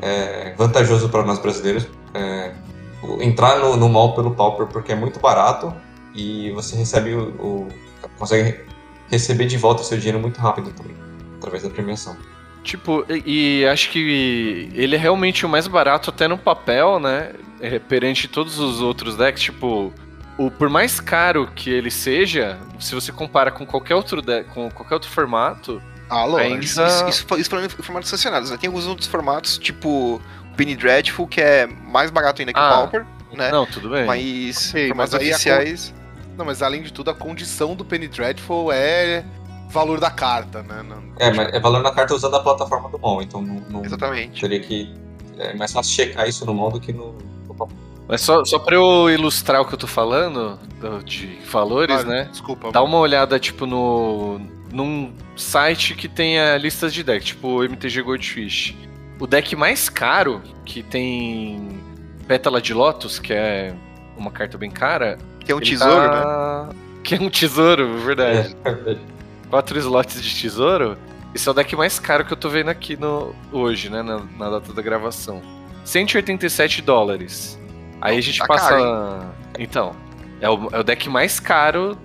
é, 0.00 0.54
vantajoso 0.56 1.08
para 1.08 1.24
nós 1.24 1.38
brasileiros 1.38 1.88
é, 2.14 2.54
entrar 3.20 3.58
no, 3.58 3.76
no 3.76 3.88
mall 3.88 4.14
pelo 4.14 4.30
Pauper, 4.32 4.66
porque 4.66 4.92
é 4.92 4.94
muito 4.96 5.18
barato 5.20 5.74
e 6.14 6.50
você 6.52 6.76
recebe 6.76 7.14
o, 7.14 7.28
o- 7.38 7.68
consegue 8.18 8.60
receber 9.10 9.46
de 9.46 9.56
volta 9.56 9.82
o 9.82 9.84
seu 9.84 9.96
dinheiro 9.98 10.18
muito 10.20 10.38
rápido 10.40 10.70
também, 10.72 10.96
através 11.36 11.62
da 11.62 11.70
premiação. 11.70 12.16
Tipo, 12.64 13.04
e, 13.08 13.60
e 13.60 13.66
acho 13.66 13.90
que 13.90 14.68
ele 14.74 14.94
é 14.96 14.98
realmente 14.98 15.46
o 15.46 15.48
mais 15.48 15.66
barato 15.66 16.10
até 16.10 16.26
no 16.28 16.36
papel, 16.36 16.98
né? 17.00 17.32
É, 17.60 17.78
perante 17.78 18.28
todos 18.28 18.58
os 18.58 18.80
outros 18.80 19.16
decks, 19.16 19.42
tipo, 19.42 19.92
o 20.36 20.50
por 20.50 20.68
mais 20.68 21.00
caro 21.00 21.48
que 21.54 21.70
ele 21.70 21.90
seja, 21.90 22.58
se 22.78 22.94
você 22.94 23.10
compara 23.10 23.50
com 23.50 23.64
qualquer 23.64 23.94
outro 23.94 24.20
deck, 24.20 24.48
com 24.50 24.70
qualquer 24.70 24.94
outro 24.94 25.10
formato, 25.10 25.80
Ah, 26.10 26.24
lógico. 26.24 26.52
Ainda- 26.52 26.64
Isso, 26.64 26.82
isso, 26.82 27.08
isso, 27.08 27.40
isso 27.40 27.50
falando 27.50 27.66
em 27.66 27.68
formatos 27.82 28.08
sancionados, 28.10 28.50
né? 28.50 28.56
Tem 28.56 28.68
alguns 28.68 28.86
outros 28.86 29.08
formatos, 29.08 29.56
tipo 29.58 30.20
Penny 30.58 30.74
Dreadful, 30.76 31.26
que 31.26 31.40
é 31.40 31.66
mais 31.66 32.10
barato 32.10 32.42
ainda 32.42 32.52
que 32.52 32.58
Ah, 32.58 32.68
o 32.68 32.70
Pauper, 32.80 33.06
né? 33.32 33.50
não, 33.50 33.64
tudo 33.64 33.88
bem. 33.88 34.04
Mas 34.04 34.70
Ok, 34.70 34.88
formatos 34.88 35.14
mas 35.14 35.22
oficiais. 35.22 35.94
Não, 36.36 36.44
mas 36.44 36.62
além 36.62 36.82
de 36.82 36.92
tudo, 36.92 37.10
a 37.10 37.14
condição 37.14 37.74
do 37.74 37.84
Penny 37.84 38.08
Dreadful 38.08 38.70
é 38.72 39.24
valor 39.70 40.00
da 40.00 40.10
carta, 40.10 40.62
né? 40.62 40.82
Não- 40.82 41.02
É, 41.18 41.32
mas 41.32 41.54
é 41.54 41.60
valor 41.60 41.82
na 41.82 41.90
carta 41.92 42.14
usando 42.14 42.34
a 42.36 42.40
plataforma 42.40 42.88
do 42.88 42.98
mall, 42.98 43.22
então 43.22 43.40
não, 43.40 43.62
não 43.70 43.84
Exatamente. 43.84 44.40
teria 44.40 44.60
que. 44.60 44.92
É 45.38 45.54
mais 45.54 45.72
fácil 45.72 45.94
checar 45.94 46.28
isso 46.28 46.44
no 46.44 46.52
mall 46.52 46.70
do 46.72 46.80
que 46.80 46.92
no. 46.92 47.16
Mas 48.08 48.22
só, 48.22 48.44
só 48.44 48.58
pra 48.58 48.74
eu 48.74 49.08
ilustrar 49.10 49.60
o 49.60 49.64
que 49.66 49.74
eu 49.74 49.78
tô 49.78 49.86
falando, 49.86 50.58
do- 50.80 51.04
de 51.04 51.38
valores, 51.50 52.00
Ah, 52.00 52.04
né? 52.04 52.28
Desculpa. 52.30 52.72
Dá 52.72 52.82
uma 52.82 52.98
olhada, 52.98 53.38
tipo, 53.38 53.66
no. 53.66 54.40
num 54.72 55.12
site 55.36 55.94
que 55.94 56.08
tenha 56.08 56.56
listas 56.56 56.92
de 56.92 57.02
deck, 57.04 57.24
tipo 57.24 57.46
o 57.48 57.64
MTG 57.64 58.02
Goldfish. 58.02 58.74
O 59.20 59.26
deck 59.26 59.54
mais 59.56 59.88
caro, 59.88 60.40
que 60.64 60.82
tem 60.82 61.80
Pétala 62.26 62.60
de 62.60 62.72
Lotus, 62.72 63.18
que 63.18 63.32
é 63.32 63.74
uma 64.16 64.30
carta 64.30 64.56
bem 64.58 64.70
cara. 64.70 65.18
Que 65.40 65.52
é 65.52 65.54
um 65.54 65.60
tesouro, 65.60 66.02
né? 66.10 66.20
tá- 66.22 66.68
Que 67.02 67.14
é 67.14 67.20
um 67.20 67.30
tesouro, 67.30 67.98
verdade. 67.98 68.54
É, 68.64 68.70
verdade. 68.72 69.00
Quatro 69.48 69.78
slots 69.78 70.22
de 70.22 70.34
tesouro. 70.40 70.96
Esse 71.34 71.48
é 71.48 71.50
o 71.50 71.54
deck 71.54 71.74
mais 71.74 71.98
caro 71.98 72.24
que 72.24 72.32
eu 72.32 72.36
tô 72.36 72.48
vendo 72.50 72.68
aqui 72.68 72.96
no, 72.96 73.34
hoje, 73.50 73.88
né? 73.88 74.02
Na, 74.02 74.18
na 74.38 74.50
data 74.50 74.72
da 74.74 74.82
gravação. 74.82 75.40
187 75.84 76.82
dólares. 76.82 77.58
Aí 78.00 78.18
a 78.18 78.20
gente 78.20 78.38
Tá 78.40 78.46
passa. 78.46 78.68
caro, 78.70 79.26
então, 79.58 79.96
é 80.40 80.48
o, 80.50 80.68
é 80.70 80.78
o 80.78 80.84
deck 80.84 81.08
mais 81.08 81.40
caro. 81.40 81.96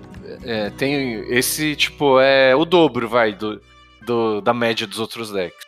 é, 0.42 0.70
tem 0.70 1.20
esse, 1.30 1.76
tipo, 1.76 2.18
é 2.18 2.56
o 2.56 2.64
dobro, 2.64 3.06
vai, 3.08 3.32
do, 3.34 3.60
do- 4.06 4.40
da 4.40 4.54
média 4.54 4.86
dos 4.86 4.98
outros 4.98 5.30
decks. 5.30 5.63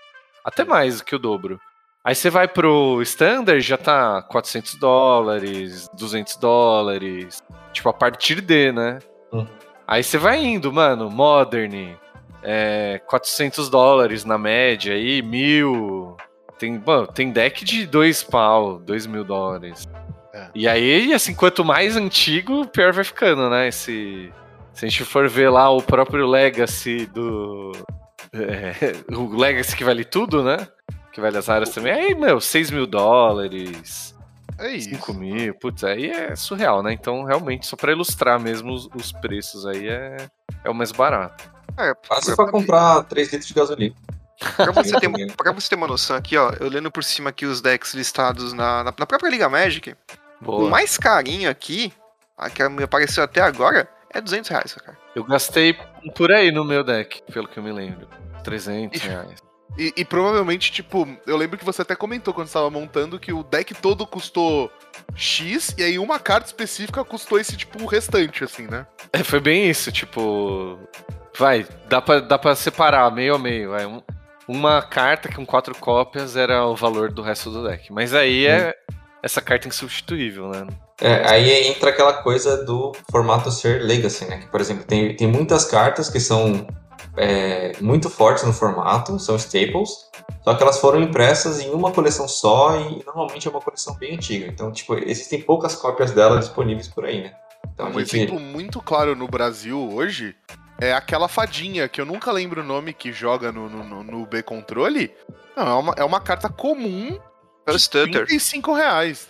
Até 0.47 0.65
mais 0.65 0.99
do 0.99 1.05
que 1.05 1.17
o 1.17 1.19
dobro. 1.19 1.61
Aí 2.05 2.15
você 2.15 2.31
vai 2.31 2.47
pro 2.47 3.03
Standard, 3.03 3.61
já 3.61 3.76
tá 3.76 4.23
400 4.23 4.76
dólares, 4.76 5.91
200 5.99 6.37
dólares. 6.37 7.43
Tipo, 7.73 7.88
a 7.88 7.93
partir 7.93 8.41
de, 8.41 8.71
né? 8.71 9.00
Hum. 9.33 9.45
Aí 9.85 10.05
você 10.05 10.17
vai 10.17 10.45
indo, 10.45 10.73
mano. 10.73 11.11
Modern, 11.11 11.97
é, 12.45 13.00
400 13.09 13.69
dólares 13.69 14.25
na 14.25 14.38
média 14.38 14.95
aí, 14.95 15.21
mil. 15.21 16.17
Tem, 16.61 16.79
bom, 16.79 17.07
tem 17.07 17.33
deck 17.33 17.65
de 17.65 17.85
dois 17.85 18.23
pau, 18.23 18.79
dois 18.79 19.05
mil 19.05 19.25
dólares. 19.25 19.88
É. 20.33 20.49
E 20.55 20.69
aí, 20.69 21.12
assim, 21.12 21.35
quanto 21.35 21.65
mais 21.65 21.97
antigo, 21.97 22.69
pior 22.69 22.93
vai 22.93 23.03
ficando, 23.03 23.50
né? 23.50 23.67
Esse, 23.67 24.33
se 24.73 24.85
a 24.85 24.88
gente 24.88 25.03
for 25.03 25.29
ver 25.29 25.50
lá 25.50 25.69
o 25.71 25.83
próprio 25.83 26.25
Legacy 26.25 27.05
do. 27.07 27.73
É, 28.43 29.14
o 29.14 29.37
Legacy 29.37 29.76
que 29.76 29.85
vale 29.85 30.05
tudo, 30.05 30.43
né? 30.43 30.57
Que 31.12 31.21
vale 31.21 31.37
as 31.38 31.49
áreas 31.49 31.71
também. 31.71 31.93
Aí, 31.93 32.14
meu, 32.14 32.40
6 32.40 32.71
mil 32.71 32.87
dólares, 32.87 34.14
É 34.59 34.71
isso. 34.73 34.90
5 34.90 35.14
mil, 35.14 35.55
putz, 35.55 35.83
aí 35.85 36.11
é 36.11 36.37
surreal, 36.37 36.83
né? 36.83 36.93
Então, 36.93 37.25
realmente, 37.25 37.66
só 37.66 37.76
pra 37.76 37.93
ilustrar 37.93 38.38
mesmo 38.40 38.73
os, 38.73 38.87
os 38.95 39.12
preços 39.12 39.66
aí 39.66 39.88
é, 39.88 40.16
é 40.64 40.71
o 40.71 40.75
mais 40.75 40.93
barato. 40.93 41.50
É, 41.78 41.93
Quase 42.07 42.35
pra, 42.35 42.45
pra 42.45 42.52
comprar 42.52 43.02
3 43.05 43.33
litros 43.33 43.49
de 43.49 43.55
gasolina. 43.55 43.95
pra 44.57 44.71
você 44.73 44.99
ter, 45.00 45.35
pra 45.37 45.52
você 45.52 45.69
ter 45.71 45.75
uma 45.76 45.87
noção 45.87 46.16
aqui, 46.16 46.37
ó, 46.37 46.52
eu 46.61 46.69
lendo 46.69 46.90
por 46.90 47.02
cima 47.02 47.31
aqui 47.31 47.47
os 47.47 47.61
decks 47.62 47.95
listados 47.95 48.52
na, 48.52 48.85
na, 48.85 48.95
na 48.99 49.07
própria 49.07 49.28
Liga 49.31 49.49
Magic, 49.49 49.95
o 50.43 50.45
Boa. 50.45 50.71
mais 50.71 50.99
carinho 50.99 51.49
aqui, 51.50 51.93
a 52.37 52.50
que 52.50 52.66
me 52.69 52.83
apareceu 52.83 53.25
até 53.25 53.40
agora, 53.40 53.88
é 54.12 54.21
200 54.21 54.50
reais, 54.50 54.75
cara. 54.75 54.97
Eu 55.14 55.25
gastei 55.25 55.75
por 56.14 56.31
aí 56.31 56.50
no 56.50 56.64
meu 56.64 56.85
deck, 56.85 57.23
pelo 57.33 57.49
que 57.49 57.59
eu 57.59 57.62
me 57.62 57.73
lembro. 57.73 58.07
300 58.47 59.03
reais. 59.03 59.43
E, 59.76 59.93
e 59.97 60.05
provavelmente, 60.05 60.73
tipo, 60.73 61.07
eu 61.26 61.37
lembro 61.37 61.59
que 61.59 61.65
você 61.65 61.83
até 61.83 61.95
comentou 61.95 62.33
quando 62.33 62.47
estava 62.47 62.71
montando 62.71 63.19
que 63.19 63.33
o 63.33 63.43
deck 63.43 63.75
todo 63.75 64.07
custou 64.07 64.71
X 65.15 65.75
e 65.76 65.83
aí 65.83 65.99
uma 65.99 66.19
carta 66.19 66.47
específica 66.47 67.05
custou 67.05 67.38
esse, 67.38 67.57
tipo, 67.57 67.83
o 67.83 67.87
restante, 67.87 68.43
assim, 68.45 68.67
né? 68.67 68.87
É, 69.12 69.23
foi 69.23 69.41
bem 69.41 69.69
isso, 69.69 69.93
tipo. 69.93 70.79
Vai, 71.37 71.67
dá 71.88 72.00
pra, 72.00 72.21
dá 72.21 72.38
pra 72.38 72.55
separar 72.55 73.11
meio 73.12 73.35
a 73.35 73.38
meio. 73.38 73.71
Vai. 73.71 73.85
Um- 73.85 74.00
uma 74.49 74.81
carta 74.81 75.29
com 75.35 75.45
quatro 75.45 75.75
cópias 75.75 76.37
era 76.37 76.65
o 76.65 76.76
valor 76.76 77.12
do 77.12 77.21
resto 77.21 77.50
do 77.50 77.67
deck. 77.67 77.93
Mas 77.93 78.15
aí 78.15 78.47
é 78.47 78.73
essa 79.21 79.41
carta 79.43 79.67
insubstituível, 79.67 80.49
né? 80.49 80.69
É, 81.00 81.29
aí 81.29 81.50
entra 81.67 81.91
aquela 81.91 82.23
coisa 82.23 82.65
do 82.65 82.93
formato 83.11 83.50
ser 83.50 83.83
legacy, 83.83 84.25
né? 84.25 84.38
Que, 84.38 84.47
por 84.47 84.61
exemplo, 84.61 84.85
tem, 84.85 85.15
tem 85.17 85.26
muitas 85.26 85.65
cartas 85.65 86.09
que 86.09 86.21
são 86.21 86.65
é, 87.16 87.73
muito 87.80 88.08
fortes 88.11 88.44
no 88.44 88.52
formato, 88.52 89.18
são 89.18 89.37
staples, 89.37 89.90
só 90.42 90.54
que 90.54 90.62
elas 90.62 90.78
foram 90.78 91.00
impressas 91.00 91.61
em 91.61 91.70
uma 91.70 91.90
coleção 91.92 92.28
só 92.28 92.76
e 92.78 93.02
normalmente 93.04 93.46
é 93.49 93.50
uma 93.50 93.61
coleção 93.61 93.94
bem 93.96 94.14
antiga. 94.14 94.46
Então, 94.46 94.70
tipo, 94.73 94.94
existem 94.94 95.40
poucas 95.42 95.75
cópias 95.75 96.11
dela 96.12 96.38
disponíveis 96.38 96.88
por 96.88 97.04
aí, 97.04 97.23
né? 97.25 97.35
Então, 97.73 97.88
Um 97.88 97.99
gente- 98.00 98.16
exemplo 98.16 98.38
muito 98.40 98.80
claro 98.80 99.14
no 99.16 99.26
Brasil 99.26 99.78
hoje 99.92 100.35
é 100.80 100.92
aquela 100.92 101.26
fadinha, 101.28 101.88
que 101.88 102.00
eu 102.00 102.04
nunca 102.06 102.30
lembro 102.30 102.61
o 102.61 102.64
nome, 102.64 102.92
que 102.92 103.12
joga 103.12 103.50
no, 103.50 103.68
no, 103.68 104.02
no- 104.04 104.26
B-Controle. 104.26 105.12
Não, 105.56 105.66
é 105.66 105.75
uma, 105.75 105.94
é 105.99 106.04
uma 106.04 106.20
carta 106.20 106.49
comum 106.50 107.18
É 107.66 107.73
de 107.73 107.78
Stutter. 107.80 108.26
35 108.26 108.73
reais. 108.75 109.28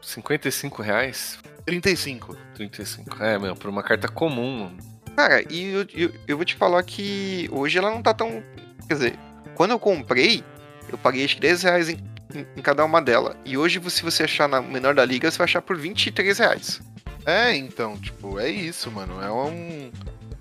55 0.00 0.82
reais? 0.82 1.38
35. 1.64 2.36
35. 2.54 3.22
É, 3.22 3.38
meu, 3.38 3.56
por 3.56 3.68
uma 3.68 3.82
carta 3.82 4.08
comum. 4.08 4.76
Cara, 5.16 5.42
e 5.50 5.72
eu, 5.72 5.86
eu, 5.94 6.12
eu 6.28 6.36
vou 6.36 6.44
te 6.44 6.54
falar 6.54 6.82
que 6.82 7.48
hoje 7.50 7.78
ela 7.78 7.90
não 7.90 8.02
tá 8.02 8.12
tão. 8.12 8.42
Quer 8.86 8.94
dizer, 8.94 9.18
quando 9.54 9.70
eu 9.70 9.78
comprei, 9.78 10.44
eu 10.90 10.98
paguei 10.98 11.24
acho 11.24 11.36
que 11.36 11.40
10 11.40 11.62
reais 11.62 11.88
em, 11.88 11.94
em- 12.34 12.46
em 12.56 12.62
cada 12.62 12.84
uma 12.84 13.00
dela. 13.00 13.34
E 13.44 13.56
hoje, 13.56 13.80
se 13.90 14.02
você 14.02 14.24
achar 14.24 14.46
na 14.48 14.60
menor 14.60 14.94
da 14.94 15.04
liga, 15.04 15.30
você 15.30 15.38
vai 15.38 15.46
achar 15.46 15.62
por 15.62 15.76
23 15.76 16.38
reais. 16.38 16.80
É, 17.24 17.56
então, 17.56 17.96
tipo, 17.98 18.38
é 18.38 18.48
isso, 18.50 18.90
mano. 18.90 19.20
É 19.22 19.30
um. 19.32 19.90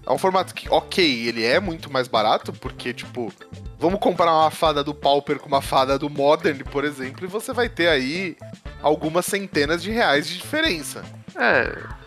É 0.08 0.12
um 0.12 0.20
formato 0.20 0.53
que, 0.53 0.70
ok, 0.70 1.27
ele 1.27 1.44
é 1.44 1.60
muito 1.60 1.91
mais 1.91 2.08
barato, 2.08 2.53
porque, 2.53 2.94
tipo, 2.94 3.34
vamos 3.79 4.00
comparar 4.00 4.34
uma 4.36 4.51
fada 4.51 4.84
do 4.84 4.94
Pauper 4.94 5.39
com 5.39 5.48
uma 5.48 5.63
fada 5.63 5.98
do 5.98 6.12
Modern, 6.12 6.60
por 6.65 6.84
exemplo, 6.86 7.25
e 7.25 7.27
você 7.27 7.51
vai 7.51 7.67
ter 7.67 7.88
aí 7.88 8.38
algumas 8.84 9.25
centenas 9.25 9.82
de 9.82 9.89
reais 9.89 10.27
de 10.27 10.38
diferença. 10.38 11.03
É. 11.36 12.04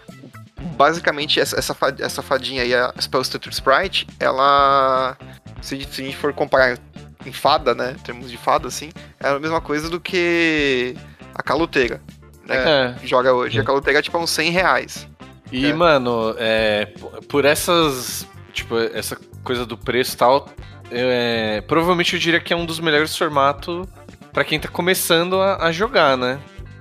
Basicamente, 0.76 1.38
essa, 1.40 1.58
essa, 1.58 1.74
fa- 1.74 1.94
essa 1.98 2.22
fadinha 2.22 2.62
aí, 2.62 2.74
a 2.74 2.92
Spell 3.00 3.22
Stutter 3.24 3.52
Sprite, 3.52 4.06
ela. 4.18 5.16
Se 5.60 5.74
a 5.74 5.78
gente- 5.78 5.94
se 5.94 6.02
a 6.02 6.04
gente 6.04 6.16
for 6.16 6.32
comparar 6.32 6.78
em 7.26 7.32
fada, 7.32 7.74
né? 7.74 7.92
Em 7.98 8.02
termos 8.02 8.30
de 8.30 8.36
fada, 8.36 8.68
assim, 8.68 8.90
é 9.20 9.28
a 9.28 9.38
mesma 9.38 9.60
coisa 9.60 9.88
do 9.88 10.00
que 10.00 10.96
a 11.34 11.42
caloteira. 11.42 12.00
Né, 12.46 12.56
É. 12.56 12.94
que 13.00 13.06
joga 13.06 13.32
hoje. 13.34 13.60
A 13.60 13.64
caloteira 13.64 13.98
é 13.98 14.02
tipo 14.02 14.16
uns 14.18 14.30
100 14.30 14.50
reais. 14.50 15.06
E, 15.52 15.66
É. 15.66 15.72
mano, 15.74 16.34
é, 16.38 16.86
por 17.28 17.44
essas. 17.44 18.26
Tipo, 18.52 18.78
essa 18.78 19.16
coisa 19.44 19.64
do 19.66 19.76
preço 19.76 20.14
e 20.14 20.16
tal. 20.18 20.48
é, 20.90 21.60
provavelmente 21.68 22.14
eu 22.14 22.18
diria 22.20 22.40
que 22.40 22.50
é 22.50 22.56
um 22.56 22.64
dos 22.64 22.80
melhores 22.80 23.14
formatos 23.14 23.86
pra 24.32 24.42
quem 24.42 24.58
tá 24.58 24.68
começando 24.68 25.38
a, 25.38 25.66
a 25.66 25.70
jogar, 25.72 26.16
né? 26.16 26.38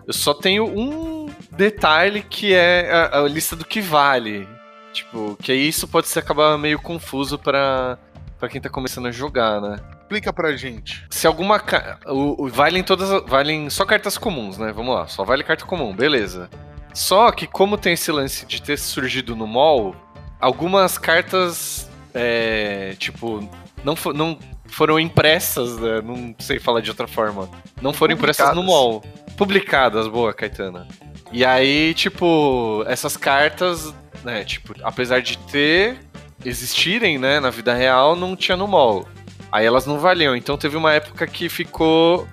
Eu 0.07 0.13
só 0.13 0.33
tenho 0.33 0.63
um 0.65 1.16
detalhe 1.57 2.21
que 2.21 2.53
é 2.53 2.89
a, 3.11 3.19
a 3.19 3.27
lista 3.27 3.55
do 3.55 3.65
que 3.65 3.81
vale. 3.81 4.47
Tipo, 4.93 5.37
que 5.41 5.51
aí 5.51 5.67
isso 5.67 5.87
pode 5.87 6.07
ser 6.07 6.19
acabar 6.19 6.57
meio 6.57 6.79
confuso 6.79 7.37
pra, 7.37 7.97
pra 8.39 8.49
quem 8.49 8.59
tá 8.61 8.69
começando 8.69 9.07
a 9.07 9.11
jogar, 9.11 9.61
né? 9.61 9.77
Explica 10.01 10.31
pra 10.31 10.55
gente. 10.55 11.05
Se 11.09 11.27
alguma. 11.27 11.59
ca- 11.59 11.99
O, 12.07 12.45
o- 12.45 12.49
valem 12.49 12.81
todas. 12.83 13.11
as- 13.11 13.23
Valem 13.25 13.69
só 13.69 13.85
cartas 13.85 14.17
comuns, 14.17 14.57
né? 14.57 14.71
Vamos 14.71 14.95
lá, 14.95 15.07
só 15.07 15.23
vale 15.23 15.43
carta 15.43 15.65
comum, 15.65 15.93
beleza. 15.95 16.49
Só 16.93 17.31
que, 17.31 17.45
como 17.45 17.77
tem 17.77 17.93
esse 17.93 18.11
lance 18.11 18.45
de 18.45 18.61
ter 18.61 18.77
surgido 18.77 19.35
no 19.35 19.45
mall, 19.45 19.95
algumas 20.39 20.97
cartas. 20.97 21.89
É, 22.13 22.95
tipo, 22.97 23.47
não, 23.83 23.95
fo- 23.95 24.13
não 24.13 24.39
foram 24.65 24.99
impressas, 24.99 25.77
né? 25.77 26.01
não 26.01 26.33
sei 26.39 26.57
falar 26.59 26.81
de 26.81 26.89
outra 26.89 27.05
forma. 27.07 27.47
Não 27.81 27.93
foram 27.93 28.13
impressas 28.15 28.55
no 28.55 28.63
mall. 28.63 29.03
Publicadas, 29.37 30.07
boa, 30.07 30.33
Caetana. 30.33 30.87
E 31.31 31.43
aí, 31.43 31.93
tipo, 31.93 32.83
essas 32.87 33.17
cartas, 33.17 33.93
né, 34.23 34.43
tipo, 34.43 34.73
apesar 34.83 35.21
de 35.21 35.37
ter, 35.37 35.99
existirem, 36.43 37.17
né, 37.17 37.39
na 37.39 37.49
vida 37.49 37.73
real, 37.73 38.15
não 38.15 38.35
tinha 38.35 38.57
no 38.57 38.67
mall. 38.67 39.07
Aí 39.51 39.65
elas 39.65 39.85
não 39.85 39.99
valiam. 39.99 40.35
Então 40.35 40.57
teve 40.57 40.75
uma 40.77 40.93
época 40.93 41.25
que 41.25 41.49
ficou. 41.49 42.27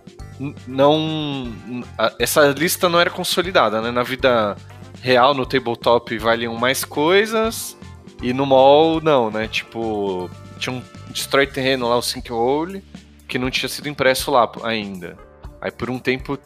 Não. 0.67 1.53
Essa 2.19 2.49
lista 2.49 2.89
não 2.89 3.01
era 3.01 3.11
consolidada, 3.11 3.81
né? 3.81 3.91
Na 3.91 4.03
vida 4.03 4.57
real 5.01 5.35
no 5.35 5.47
tabletop 5.47 6.17
valiam 6.19 6.55
mais 6.57 6.85
coisas 6.85 7.77
e 8.23 8.33
no 8.33 8.47
mall 8.47 9.01
não, 9.01 9.31
né? 9.31 9.47
Tipo, 9.47 10.31
tinha 10.59 10.75
um 10.75 10.83
destrói 11.11 11.47
terreno 11.47 11.89
lá, 11.89 11.97
o 11.97 12.03
Sinkhole, 12.03 12.83
que 13.29 13.39
não 13.39 13.51
tinha 13.51 13.69
sido 13.69 13.89
impresso 13.89 14.31
lá 14.31 14.51
ainda. 14.65 15.17
Aí 15.61 15.71
por 15.71 15.89
um 15.89 15.99
tempo 15.99 16.39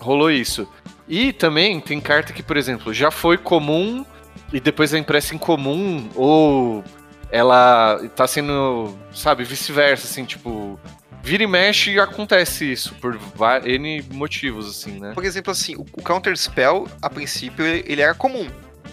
rolou 0.00 0.30
isso. 0.30 0.68
E 1.08 1.32
também 1.32 1.80
tem 1.80 2.00
carta 2.00 2.32
que, 2.32 2.42
por 2.42 2.56
exemplo, 2.56 2.92
já 2.92 3.10
foi 3.10 3.38
comum 3.38 4.04
e 4.52 4.60
depois 4.60 4.92
é 4.92 4.98
impressa 4.98 5.34
em 5.34 5.38
comum 5.38 6.08
ou 6.14 6.84
ela 7.30 7.98
tá 8.14 8.26
sendo, 8.26 8.96
sabe, 9.12 9.44
vice-versa, 9.44 10.06
assim, 10.06 10.24
tipo, 10.24 10.78
vira 11.22 11.42
e 11.42 11.46
mexe 11.46 11.92
e 11.92 12.00
acontece 12.00 12.70
isso 12.70 12.94
por 12.96 13.18
N 13.64 14.02
motivos, 14.12 14.68
assim, 14.68 14.98
né? 14.98 15.12
Por 15.14 15.24
exemplo, 15.24 15.50
assim, 15.50 15.76
o, 15.76 16.02
Counter 16.02 16.36
Spell, 16.36 16.86
a 17.02 17.10
princípio, 17.10 17.64
ele 17.66 17.84
ele 17.86 18.02
era 18.02 18.14
comum. 18.14 18.46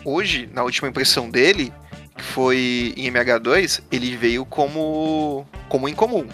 Hoje, 0.04 0.50
na 0.54 0.64
última 0.64 0.88
impressão 0.88 1.30
dele, 1.30 1.74
que 2.16 2.24
foi 2.24 2.94
em 2.96 3.12
MH2, 3.12 3.82
ele 3.92 4.16
veio 4.16 4.46
como, 4.46 5.46
como 5.68 5.90
incomum, 5.90 6.28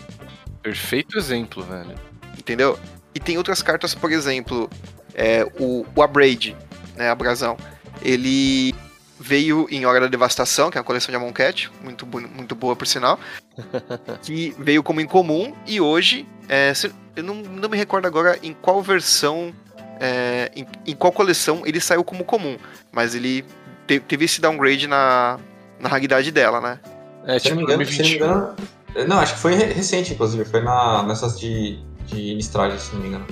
Perfeito 0.62 1.18
exemplo, 1.18 1.64
velho. 1.64 1.96
entendeu? 2.38 2.78
E 3.16 3.20
tem 3.20 3.38
outras 3.38 3.62
cartas, 3.62 3.96
por 3.96 4.12
exemplo, 4.12 4.70
é, 5.15 5.46
o, 5.60 5.86
o 5.96 6.01
Abrade, 6.03 6.56
né, 6.96 7.10
Abrasão, 7.10 7.58
ele 8.01 8.74
veio 9.20 9.68
em 9.70 9.86
Hora 9.86 10.00
da 10.01 10.08
Devastação, 10.08 10.72
que 10.72 10.77
é 10.77 10.82
uma 10.82 10.86
coleção 10.86 11.12
de 11.12 11.15
Amonkhet, 11.15 11.70
muito, 11.84 12.06
muito 12.08 12.56
boa 12.56 12.75
por 12.75 12.88
sinal, 12.88 13.20
que 14.24 14.56
veio 14.58 14.82
como 14.82 15.00
incomum 15.01 15.53
e 15.68 15.80
hoje, 15.80 16.27
é, 16.50 16.74
se- 16.74 16.91
eu 17.15 17.24
não, 17.24 17.36
não 17.36 17.70
me 17.70 17.77
recordo 17.77 18.06
agora 18.08 18.39
em 18.41 18.53
qual 18.53 18.82
versão, 18.82 19.53
é, 20.00 20.51
em, 20.56 20.65
em 20.88 20.96
qual 20.96 21.12
coleção 21.12 21.62
ele 21.65 21.80
saiu 21.80 22.03
como 22.03 22.24
comum, 22.24 22.58
mas 22.91 23.13
ele 23.13 23.46
te- 23.86 24.00
teve 24.00 24.25
esse 24.25 24.41
downgrade 24.41 24.88
na, 24.88 25.38
na 25.80 25.88
raridade 25.89 26.32
dela, 26.32 26.60
né? 26.60 26.80
É, 27.25 27.38
Se 27.38 27.44
tipo, 27.50 27.56
não 27.62 27.68
me 27.68 27.74
engano, 27.74 27.86
se 27.86 28.01
não 28.01 28.10
me 28.10 28.18
2021. 28.18 28.25
engano. 28.25 29.08
Não, 29.08 29.20
acho 29.20 29.36
que 29.36 29.39
foi 29.39 29.53
re- 29.53 29.72
recente, 29.74 30.13
inclusive. 30.13 30.44
Foi 30.46 30.62
na, 30.62 31.03
nessas 31.03 31.39
de, 31.39 31.80
de 32.08 32.41
se 32.41 32.51
não 32.94 33.00
me 33.01 33.08
engano. 33.10 33.25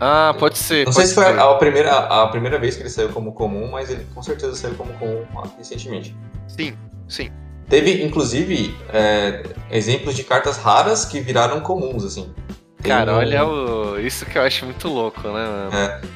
Ah, 0.00 0.34
pode 0.38 0.58
ser. 0.58 0.84
Não 0.86 0.92
pode 0.92 0.96
sei 0.96 1.06
se 1.06 1.14
foi 1.14 1.24
ser. 1.24 1.38
a, 1.38 1.50
a 1.50 1.54
primeira, 1.54 1.90
a 1.96 2.26
primeira 2.28 2.58
vez 2.58 2.76
que 2.76 2.82
ele 2.82 2.90
saiu 2.90 3.08
como 3.10 3.32
comum, 3.32 3.70
mas 3.70 3.90
ele 3.90 4.06
com 4.14 4.22
certeza 4.22 4.54
saiu 4.54 4.74
como 4.74 4.92
comum 4.94 5.24
recentemente. 5.56 6.14
Sim, 6.48 6.74
sim. 7.08 7.30
Teve, 7.68 8.04
inclusive, 8.04 8.76
é, 8.92 9.42
exemplos 9.70 10.14
de 10.14 10.22
cartas 10.22 10.56
raras 10.58 11.04
que 11.04 11.18
viraram 11.20 11.60
comuns, 11.60 12.04
assim. 12.04 12.32
Tem 12.80 12.92
Cara, 12.92 13.14
um- 13.14 13.16
olha 13.16 13.44
o... 13.44 13.98
isso 13.98 14.24
que 14.26 14.38
eu 14.38 14.42
acho 14.42 14.64
muito 14.66 14.86
louco, 14.86 15.20
né, 15.22 15.30
mano? 15.32 15.70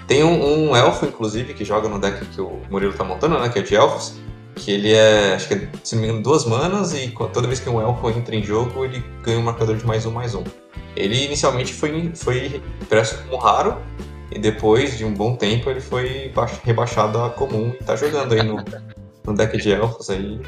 Tem 0.07 0.23
um, 0.23 0.69
um 0.71 0.77
elfo, 0.77 1.07
inclusive, 1.07 1.55
que 1.55 1.65
joga 1.65 1.89
no 1.89 1.99
deck 1.99 2.25
que 2.27 2.41
o 2.41 2.61
Murilo 2.71 2.93
tá 2.93 3.03
montando, 3.03 3.39
né? 3.39 3.49
Que 3.49 3.59
é 3.59 3.63
de 3.63 3.75
elfos. 3.75 4.15
Que 4.55 4.73
ele 4.73 4.93
é, 4.93 5.35
acho 5.35 5.49
que 5.49 5.55
é, 5.55 5.69
se 5.83 5.95
não 5.95 6.03
me 6.03 6.09
engano, 6.09 6.23
duas 6.23 6.45
manas 6.45 6.93
e 6.93 7.09
toda 7.33 7.49
vez 7.49 7.59
que 7.59 7.69
um 7.69 7.81
elfo 7.81 8.11
entra 8.11 8.37
em 8.37 8.43
jogo, 8.43 8.85
ele 8.85 9.03
ganha 9.23 9.39
um 9.39 9.43
marcador 9.43 9.75
de 9.77 9.87
mais 9.87 10.05
um, 10.07 10.11
mais 10.13 10.35
um. 10.35 10.45
Ele 10.97 11.25
inicialmente 11.25 11.73
foi, 11.73 12.11
foi 12.15 12.63
impresso 12.81 13.23
como 13.25 13.37
raro 13.37 13.81
e 14.31 14.39
depois 14.39 14.97
de 14.99 15.05
um 15.05 15.13
bom 15.15 15.35
tempo 15.37 15.71
ele 15.71 15.81
foi 15.81 16.31
baix- 16.35 16.61
rebaixado 16.65 17.23
a 17.23 17.31
comum 17.31 17.73
e 17.81 17.85
tá 17.85 17.97
jogando 17.97 18.33
aí 18.35 18.43
no, 18.43 18.57
no 19.27 19.35
deck 19.35 19.57
de 19.57 19.73
elfos 19.73 20.11
aí. 20.11 20.41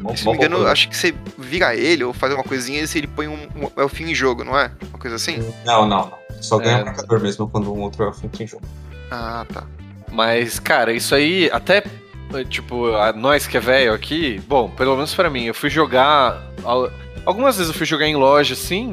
Mó- 0.00 0.14
Se 0.14 0.24
não 0.26 0.32
me 0.32 0.38
engano, 0.38 0.58
bom. 0.58 0.66
acho 0.66 0.88
que 0.90 0.96
você 0.96 1.14
vira 1.38 1.74
ele 1.74 2.04
ou 2.04 2.12
faz 2.12 2.32
uma 2.34 2.44
coisinha 2.44 2.80
e 2.82 2.98
ele 2.98 3.06
põe 3.06 3.26
um, 3.28 3.48
um 3.56 3.80
elfinho 3.82 4.10
em 4.10 4.14
jogo, 4.14 4.44
não 4.44 4.58
é? 4.58 4.70
Uma 4.90 4.98
coisa 4.98 5.16
assim? 5.16 5.38
Não, 5.64 5.86
não. 5.88 6.12
Só 6.40 6.58
ganha 6.58 6.78
É. 6.80 6.84
marcador 6.84 7.20
mesmo 7.20 7.48
quando 7.48 7.72
um 7.72 7.80
outro 7.80 8.04
elfo 8.04 8.26
entra 8.26 8.42
em 8.44 8.46
jogo. 8.46 8.62
Ah, 9.10 9.46
tá. 9.52 9.64
Mas, 10.12 10.58
cara, 10.58 10.92
isso 10.92 11.14
aí, 11.14 11.48
até, 11.50 11.82
eh, 12.34 12.44
tipo, 12.44 12.94
a 12.94 13.12
nós 13.14 13.46
que 13.46 13.56
é 13.56 13.60
velho 13.60 13.94
aqui, 13.94 14.38
bom, 14.46 14.68
pelo 14.70 14.94
menos 14.94 15.14
pra 15.14 15.30
mim, 15.30 15.44
eu 15.44 15.54
fui 15.54 15.70
jogar. 15.70 16.42
al- 16.62 16.90
Algumas 17.24 17.56
vezes 17.56 17.72
eu 17.72 17.76
fui 17.76 17.86
jogar 17.86 18.06
em 18.06 18.14
loja, 18.16 18.52
assim, 18.54 18.92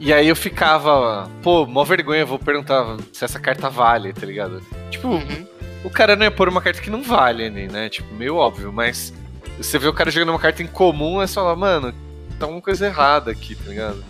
e 0.00 0.12
aí 0.12 0.26
eu 0.28 0.34
ficava, 0.36 1.30
pô, 1.42 1.66
mó 1.66 1.84
vergonha, 1.84 2.24
vou 2.24 2.38
perguntar 2.38 2.96
se 3.12 3.24
essa 3.24 3.38
carta 3.38 3.68
vale, 3.68 4.12
tá 4.12 4.24
ligado? 4.26 4.62
Tipo, 4.90 5.08
Uhum. 5.08 5.46
o 5.84 5.90
cara 5.90 6.16
não 6.16 6.24
ia 6.24 6.30
pôr 6.30 6.48
uma 6.48 6.60
carta 6.62 6.80
que 6.80 6.88
não 6.90 7.02
vale 7.02 7.44
ali, 7.46 7.68
né? 7.68 7.88
Tipo, 7.90 8.12
meio 8.14 8.34
óbvio, 8.36 8.72
mas 8.72 9.12
você 9.58 9.78
vê 9.78 9.86
o 9.88 9.92
cara 9.92 10.10
jogando 10.10 10.30
uma 10.30 10.38
carta 10.38 10.62
em 10.62 10.66
comum, 10.66 11.20
é 11.22 11.26
só 11.26 11.42
lá, 11.42 11.54
mano, 11.54 11.94
tá 12.38 12.46
uma 12.46 12.60
coisa 12.62 12.86
errada 12.86 13.30
aqui, 13.30 13.54
tá 13.54 13.68
ligado? 13.68 14.02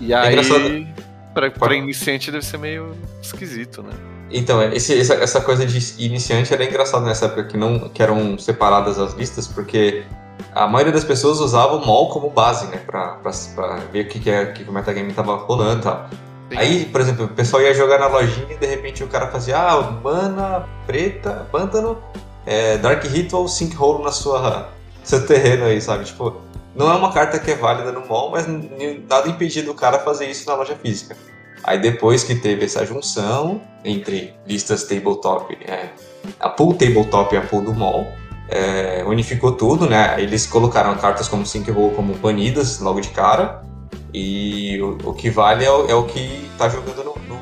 E 0.00 0.12
É 0.12 0.16
aí, 0.16 0.32
engraçado. 0.32 0.86
pra, 1.34 1.50
pra 1.50 1.74
iniciante 1.76 2.30
deve 2.32 2.44
ser 2.44 2.56
meio 2.58 2.96
esquisito, 3.22 3.82
né? 3.82 3.92
Então, 4.30 4.60
esse- 4.72 4.98
essa, 4.98 5.14
essa 5.14 5.40
coisa 5.40 5.64
de 5.66 5.78
iniciante 6.02 6.52
era 6.52 6.64
engraçado 6.64 7.04
nessa 7.04 7.26
época, 7.26 7.44
que, 7.44 7.56
não, 7.58 7.88
que 7.90 8.02
eram 8.02 8.36
separadas 8.38 8.98
as 8.98 9.12
listas, 9.14 9.46
porque 9.46 10.02
a 10.54 10.66
maioria 10.66 10.92
das 10.92 11.04
pessoas 11.04 11.40
usava 11.40 11.76
o 11.76 11.84
mall 11.84 12.08
como 12.08 12.30
base, 12.30 12.66
né? 12.68 12.78
Pra, 12.78 13.16
pra, 13.16 13.32
pra 13.54 13.76
ver 13.92 14.06
o 14.06 14.08
que, 14.08 14.20
que, 14.20 14.30
é, 14.30 14.46
que 14.46 14.62
o 14.64 14.72
metagame 14.72 15.12
tava 15.12 15.36
rolando 15.36 15.80
e 15.80 15.82
tal. 15.82 16.08
Sim. 16.50 16.58
Aí, 16.58 16.84
por 16.86 17.00
exemplo, 17.00 17.24
o 17.24 17.28
pessoal 17.28 17.62
ia 17.62 17.74
jogar 17.74 17.98
na 17.98 18.06
lojinha 18.06 18.52
e 18.52 18.56
de 18.56 18.66
repente 18.66 19.02
o 19.02 19.08
cara 19.08 19.28
fazia, 19.28 19.58
ah, 19.58 19.80
mana, 20.02 20.68
preta, 20.86 21.46
pântano, 21.50 21.98
é, 22.46 22.76
Dark 22.78 23.02
Ritual, 23.04 23.48
Sinkhole 23.48 24.04
na 24.04 24.12
sua 24.12 24.68
seu 25.02 25.26
terreno 25.26 25.66
aí, 25.66 25.80
sabe? 25.80 26.04
Tipo, 26.04 26.40
não 26.74 26.90
é 26.90 26.94
uma 26.94 27.12
carta 27.12 27.38
que 27.38 27.50
é 27.50 27.54
válida 27.54 27.92
no 27.92 28.06
mall, 28.06 28.30
mas 28.30 28.46
nada 29.08 29.28
impedia 29.28 29.62
do 29.62 29.74
cara 29.74 29.98
fazer 29.98 30.26
isso 30.26 30.48
na 30.48 30.54
loja 30.54 30.74
física. 30.74 31.16
Aí 31.62 31.78
depois 31.78 32.24
que 32.24 32.34
teve 32.34 32.64
essa 32.64 32.84
junção 32.84 33.60
entre 33.84 34.34
listas 34.46 34.84
tabletop, 34.84 35.56
é, 35.66 35.90
a 36.40 36.48
pool 36.48 36.74
tabletop 36.74 37.34
e 37.34 37.38
a 37.38 37.42
pool 37.42 37.62
do 37.62 37.72
mall, 37.72 38.06
é, 38.48 39.02
unificou 39.06 39.52
tudo, 39.52 39.88
né? 39.88 40.14
Eles 40.18 40.46
colocaram 40.46 40.94
cartas 40.96 41.28
como 41.28 41.46
Sinkhole 41.46 41.94
como 41.94 42.14
banidas 42.14 42.80
logo 42.80 43.00
de 43.00 43.08
cara. 43.08 43.62
E 44.12 44.80
o, 44.80 45.10
o 45.10 45.14
que 45.14 45.28
vale 45.30 45.64
é 45.64 45.70
o, 45.70 45.86
é 45.88 45.94
o 45.94 46.04
que 46.04 46.48
tá 46.56 46.68
jogando 46.68 47.04
no, 47.04 47.14
no 47.28 47.40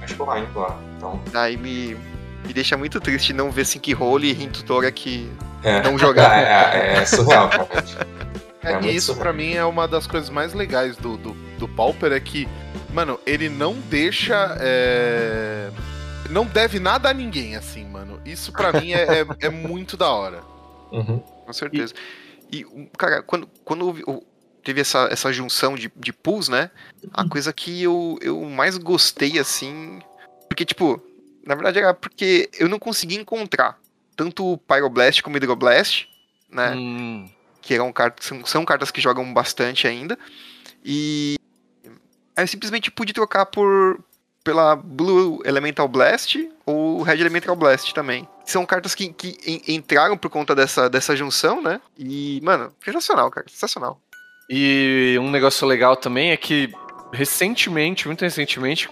Magical 0.00 0.34
Mind 0.34 0.48
lá. 0.54 0.78
Então, 0.96 1.20
Aí 1.34 1.56
me, 1.56 1.96
me 2.46 2.52
deixa 2.52 2.76
muito 2.76 3.00
triste 3.00 3.32
não 3.32 3.50
ver 3.50 3.66
Sinkhole 3.66 4.30
e 4.30 4.32
Rintutora 4.32 4.92
que 4.92 5.30
é, 5.62 5.82
não 5.82 5.98
jogar. 5.98 6.38
é, 6.38 6.94
é, 6.94 6.98
é 6.98 7.04
surreal, 7.04 7.48
realmente. 7.48 7.96
É, 8.62 8.72
É 8.74 8.80
e 8.82 8.94
isso 8.94 9.16
pra 9.16 9.32
mim 9.32 9.54
é 9.54 9.64
uma 9.64 9.88
das 9.88 10.06
coisas 10.06 10.30
mais 10.30 10.52
legais 10.52 10.96
do, 10.96 11.16
do, 11.16 11.36
do 11.58 11.66
Pauper, 11.66 12.12
é 12.12 12.20
que, 12.20 12.48
mano, 12.92 13.18
ele 13.26 13.48
não 13.48 13.74
deixa. 13.74 14.56
É, 16.32 16.34
Não 16.34 16.46
deve 16.46 16.80
nada 16.80 17.10
a 17.10 17.14
ninguém, 17.14 17.56
assim, 17.56 17.84
mano. 17.84 18.20
Isso 18.24 18.52
pra 18.52 18.72
mim 18.72 18.92
é, 18.92 19.20
é, 19.20 19.26
é 19.40 19.48
muito 19.48 19.96
da 19.96 20.10
hora. 20.10 20.42
Uhum. 20.92 21.20
Com 21.20 21.52
certeza. 21.54 21.94
E, 22.52 22.66
um, 22.66 22.84
cara, 22.84 23.22
quando, 23.22 23.48
quando 23.64 23.94
teve 24.62 24.82
essa, 24.82 25.08
essa 25.10 25.32
junção 25.32 25.74
de, 25.74 25.90
de 25.96 26.12
pools, 26.12 26.50
né? 26.50 26.70
A 27.14 27.26
coisa 27.26 27.50
que 27.50 27.82
eu, 27.82 28.18
eu 28.20 28.42
mais 28.42 28.76
gostei, 28.76 29.38
assim. 29.38 30.00
Porque, 30.50 30.66
tipo, 30.66 31.02
na 31.46 31.54
verdade 31.54 31.78
era 31.78 31.94
porque 31.94 32.50
eu 32.58 32.68
não 32.68 32.78
conseguia 32.78 33.18
encontrar 33.18 33.78
tanto 34.14 34.52
o 34.52 34.58
Pyroblast 34.58 35.22
como 35.22 35.34
o 35.34 35.38
Hydroblast, 35.38 36.08
né? 36.50 36.74
Hum, 36.74 37.28
que 37.60 37.74
eram 37.74 37.92
cartas, 37.92 38.26
são, 38.26 38.44
são 38.44 38.64
cartas 38.64 38.90
que 38.90 39.00
jogam 39.00 39.32
bastante 39.32 39.86
ainda. 39.86 40.18
E 40.84 41.36
aí 42.36 42.44
eu 42.44 42.48
simplesmente 42.48 42.90
pude 42.90 43.12
trocar 43.12 43.46
por 43.46 43.98
pela 44.44 44.74
Blue 44.76 45.40
Elemental 45.44 45.86
Blast 45.88 46.48
ou 46.66 47.02
Red 47.02 47.20
Elemental 47.20 47.54
Blast 47.56 47.92
também. 47.94 48.26
São 48.44 48.66
cartas 48.66 48.94
que, 48.94 49.12
que 49.12 49.38
en- 49.46 49.74
entraram 49.74 50.16
por 50.16 50.30
conta 50.30 50.54
dessa, 50.54 50.88
dessa 50.90 51.14
junção, 51.14 51.62
né? 51.62 51.80
E, 51.98 52.40
mano, 52.42 52.72
sensacional, 52.84 53.30
cara. 53.30 53.46
Sensacional. 53.48 54.00
E 54.50 55.16
um 55.20 55.30
negócio 55.30 55.66
legal 55.66 55.96
também 55.96 56.30
é 56.32 56.36
que 56.36 56.70
recentemente, 57.12 58.06
muito 58.06 58.22
recentemente, 58.22 58.88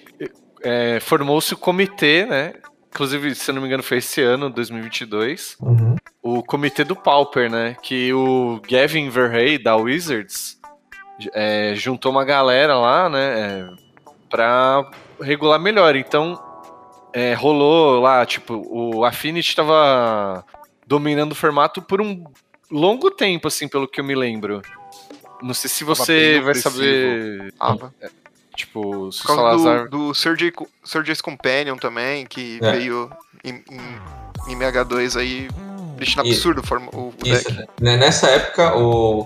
é, 0.63 1.01
formou-se 1.01 1.53
o 1.55 1.57
comitê, 1.57 2.25
né? 2.27 2.55
Inclusive, 2.93 3.35
se 3.35 3.51
eu 3.51 3.55
não 3.55 3.63
me 3.63 3.69
engano, 3.69 3.83
foi 3.83 3.99
esse 3.99 4.21
ano, 4.21 4.51
2022. 4.51 5.57
Uhum. 5.61 5.97
O 6.23 6.43
comitê 6.43 6.85
do 6.85 6.95
Pauper, 6.97 7.51
né? 7.51 7.77
Que 7.83 8.13
o 8.13 8.61
Gavin 8.69 9.09
Verhey, 9.09 9.59
da 9.59 9.77
Wizards, 9.77 10.59
é, 11.33 11.73
juntou 11.75 12.11
uma 12.13 12.25
galera 12.25 12.77
lá, 12.77 13.09
né? 13.09 13.41
É, 13.41 13.69
pra 14.29 14.91
regular 15.21 15.59
melhor. 15.61 15.97
Então, 15.97 16.41
é, 17.13 17.35
rolou 17.35 18.01
lá, 18.01 18.25
tipo, 18.27 18.63
o 18.69 19.05
Affinity 19.05 19.55
tava 19.55 20.45
dominando 20.87 21.33
o 21.33 21.37
formato 21.37 21.81
por 21.83 22.01
um 22.01 22.25
longo 22.71 23.11
tempo, 23.11 23.49
assim, 23.49 23.69
pelo 23.69 23.89
que 23.89 24.01
eu 24.01 24.05
me 24.05 24.15
lembro. 24.15 24.63
Não 25.43 25.55
sei 25.55 25.71
se 25.71 25.85
você 25.85 26.33
vai 26.41 26.51
opressivo. 26.53 26.75
saber, 26.75 27.53
Tava. 27.59 27.95
tipo, 28.55 29.11
se 29.11 29.21
o 29.21 29.23
Por 29.23 29.37
causa 29.37 29.43
Salazar... 29.65 29.89
do, 29.89 30.09
do 30.09 30.15
Surgery, 30.15 30.53
Surgery's 30.85 31.21
Companion 31.21 31.77
também, 31.77 32.27
que 32.27 32.59
É. 32.63 32.73
veio 32.73 33.11
em, 33.43 33.55
em, 33.71 34.53
em 34.53 34.57
MH2 34.59 35.19
aí, 35.19 35.49
deixando 35.97 36.27
E- 36.27 36.31
absurdo 36.33 36.61
o, 36.61 36.67
forma- 36.67 36.91
o, 36.93 37.13
Isso. 37.25 37.51
deck. 37.51 37.69
Né, 37.81 37.97
Nessa 37.97 38.29
época, 38.29 38.77
o, 38.77 39.21
o 39.21 39.25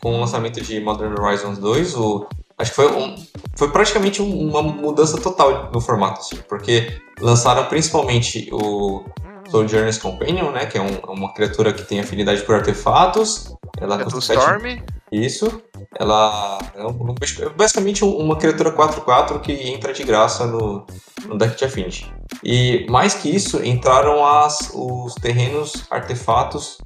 com 0.00 0.14
o 0.16 0.20
lançamento 0.20 0.60
de 0.60 0.80
Modern 0.80 1.20
Horizons 1.20 1.58
2, 1.58 1.94
o, 1.96 2.26
acho 2.58 2.70
que 2.70 2.76
foi, 2.76 2.90
um- 2.92 3.14
foi 3.56 3.70
praticamente 3.70 4.20
um- 4.22 4.48
uma 4.48 4.62
mudança 4.62 5.20
total 5.20 5.70
no 5.72 5.80
formato, 5.80 6.20
assim, 6.20 6.36
porque 6.48 7.00
lançaram 7.20 7.64
principalmente 7.66 8.48
o 8.52 9.04
Sojourner's 9.50 9.98
Companion, 9.98 10.50
né? 10.50 10.66
Que 10.66 10.78
é 10.78 10.82
um- 10.82 10.98
uma 11.12 11.32
criatura 11.32 11.72
que 11.72 11.82
tem 11.84 12.00
afinidade 12.00 12.42
por 12.42 12.54
artefatos. 12.56 13.52
Ela 13.80 13.94
É 13.96 13.98
do 13.98 14.04
custa 14.10 14.34
7 14.34 14.38
Storm. 14.40 14.82
Isso. 15.12 15.62
Ela 15.98 16.58
é 16.74 16.82
um, 16.84 17.14
é 17.40 17.48
basicamente 17.50 18.04
um- 18.04 18.16
uma 18.16 18.36
criatura 18.36 18.72
4-4 18.72 19.38
que 19.38 19.52
entra 19.52 19.92
de 19.92 20.02
graça 20.02 20.46
no, 20.46 20.84
no 21.26 21.38
deck 21.38 21.56
de 21.56 21.64
Affinity. 21.64 22.12
E 22.42 22.86
mais 22.90 23.14
que 23.14 23.28
isso, 23.34 23.62
entraram 23.64 24.24
as, 24.26 24.70
os 24.74 25.14
terrenos 25.14 25.84
artefatos 25.90 26.78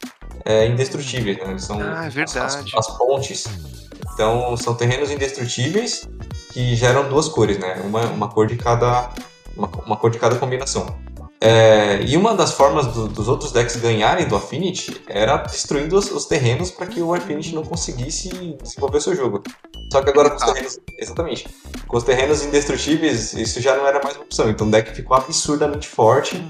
é, 0.44 0.66
indestrutíveis, 0.66 1.38
né? 1.38 1.44
Eles 1.50 1.64
são 1.64 1.80
Ah, 1.80 2.04
é 2.14 2.22
as-. 2.22 2.36
As, 2.36 2.74
as 2.74 2.98
pontes. 2.98 3.44
Então 4.20 4.54
são 4.54 4.74
terrenos 4.74 5.10
indestrutíveis 5.10 6.06
que 6.52 6.76
geram 6.76 7.08
duas 7.08 7.26
cores, 7.26 7.58
né? 7.58 7.80
Uma, 7.86 8.02
uma 8.08 8.28
cor 8.28 8.46
de 8.46 8.54
cada. 8.54 9.08
Uma, 9.56 9.66
uma 9.86 9.96
cor 9.96 10.10
de 10.10 10.18
cada 10.18 10.36
combinação. 10.36 10.94
É, 11.40 12.02
e 12.02 12.18
uma 12.18 12.34
das 12.34 12.52
formas 12.52 12.86
do- 12.88 13.08
dos 13.08 13.28
outros 13.28 13.50
decks 13.50 13.76
ganharem 13.76 14.28
do 14.28 14.36
Affinity 14.36 15.00
era 15.08 15.38
destruindo 15.38 15.96
os, 15.96 16.10
os 16.10 16.26
terrenos 16.26 16.70
para 16.70 16.84
que 16.86 17.00
o 17.00 17.14
Affinity 17.14 17.54
não 17.54 17.62
conseguisse 17.62 18.28
desenvolver 18.62 18.98
o 18.98 19.00
seu 19.00 19.16
jogo. 19.16 19.42
Só 19.90 20.02
que 20.02 20.10
agora 20.10 20.28
com 20.28 20.36
os 20.36 20.42
Ah. 20.42 20.52
terrenos. 20.52 20.78
Exatamente. 20.98 21.48
Com 21.88 21.96
os 21.96 22.04
terrenos 22.04 22.44
indestrutíveis, 22.44 23.32
isso 23.32 23.58
já 23.58 23.74
não 23.74 23.86
era 23.86 24.02
mais 24.04 24.16
uma 24.16 24.24
opção. 24.26 24.50
Então 24.50 24.68
o 24.68 24.70
deck 24.70 24.94
ficou 24.94 25.16
absurdamente 25.16 25.88
forte. 25.88 26.44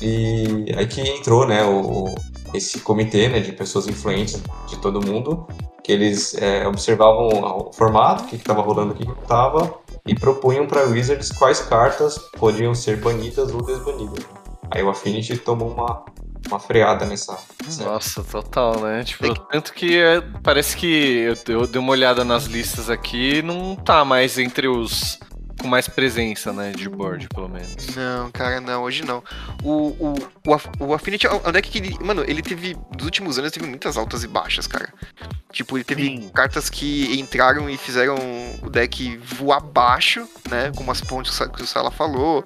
E 0.00 0.72
aí 0.74 0.86
que 0.86 1.02
entrou, 1.02 1.46
né, 1.46 1.62
o, 1.64 2.14
esse 2.54 2.80
comitê 2.80 3.28
né, 3.28 3.40
de 3.40 3.52
pessoas 3.52 3.86
influentes 3.86 4.42
de 4.68 4.76
todo 4.78 5.04
mundo, 5.04 5.46
que 5.82 5.92
eles 5.92 6.34
é, 6.34 6.66
observavam 6.66 7.28
o 7.68 7.72
formato, 7.72 8.24
o 8.24 8.26
que 8.26 8.36
estava 8.36 8.60
rolando, 8.62 8.92
o 8.92 8.96
que 8.96 9.08
estava, 9.22 9.74
e 10.06 10.14
propunham 10.14 10.66
para 10.66 10.84
Wizards 10.84 11.30
quais 11.32 11.60
cartas 11.60 12.18
podiam 12.38 12.74
ser 12.74 12.98
banidas 13.00 13.52
ou 13.52 13.62
desbanidas. 13.62 14.24
Aí 14.70 14.82
o 14.82 14.90
Affinity 14.90 15.36
tomou 15.36 15.68
uma, 15.70 16.04
uma 16.48 16.60
freada 16.60 17.04
nessa. 17.04 17.36
nessa- 17.64 17.84
Nossa, 17.84 18.22
total, 18.22 18.80
né? 18.80 19.02
Tipo, 19.02 19.24
Tem 19.24 19.34
tanto 19.50 19.72
que 19.72 19.98
é, 19.98 20.20
parece 20.42 20.76
que 20.76 20.86
eu, 21.46 21.54
eu 21.54 21.66
dei 21.66 21.80
uma 21.80 21.90
olhada 21.90 22.24
nas 22.24 22.44
listas 22.44 22.88
aqui 22.88 23.38
e 23.38 23.42
não 23.42 23.74
tá 23.74 24.04
mais 24.04 24.38
entre 24.38 24.68
os 24.68 25.18
com 25.60 25.68
mais 25.68 25.88
presença, 25.88 26.52
né, 26.52 26.72
de 26.72 26.88
board, 26.88 27.28
pelo 27.28 27.48
menos. 27.48 27.94
Não, 27.94 28.30
cara, 28.30 28.60
não, 28.60 28.82
hoje 28.82 29.04
não. 29.04 29.22
O, 29.62 29.88
o, 29.98 30.14
o, 30.46 30.86
o 30.86 30.94
Affinity 30.94 31.26
é 31.26 31.32
um 31.32 31.52
deck 31.52 31.68
que 31.70 31.78
ele. 31.78 31.96
Mano, 32.00 32.24
ele 32.26 32.42
teve. 32.42 32.76
Nos 32.96 33.04
últimos 33.04 33.38
anos 33.38 33.52
teve 33.52 33.66
muitas 33.66 33.96
altas 33.96 34.24
e 34.24 34.28
baixas, 34.28 34.66
cara. 34.66 34.92
Tipo, 35.52 35.76
ele 35.76 35.84
teve 35.84 36.02
Sim. 36.04 36.28
cartas 36.34 36.70
que 36.70 37.18
entraram 37.18 37.68
e 37.68 37.76
fizeram 37.76 38.16
o 38.62 38.70
deck 38.70 39.16
voar 39.18 39.58
abaixo, 39.58 40.26
né? 40.48 40.72
Como 40.76 40.90
as 40.90 41.00
pontes 41.00 41.36
que 41.36 41.42
o 41.42 41.46
Sa- 41.46 41.52
que 41.52 41.62
o 41.62 41.66
Sala 41.66 41.90
falou. 41.90 42.44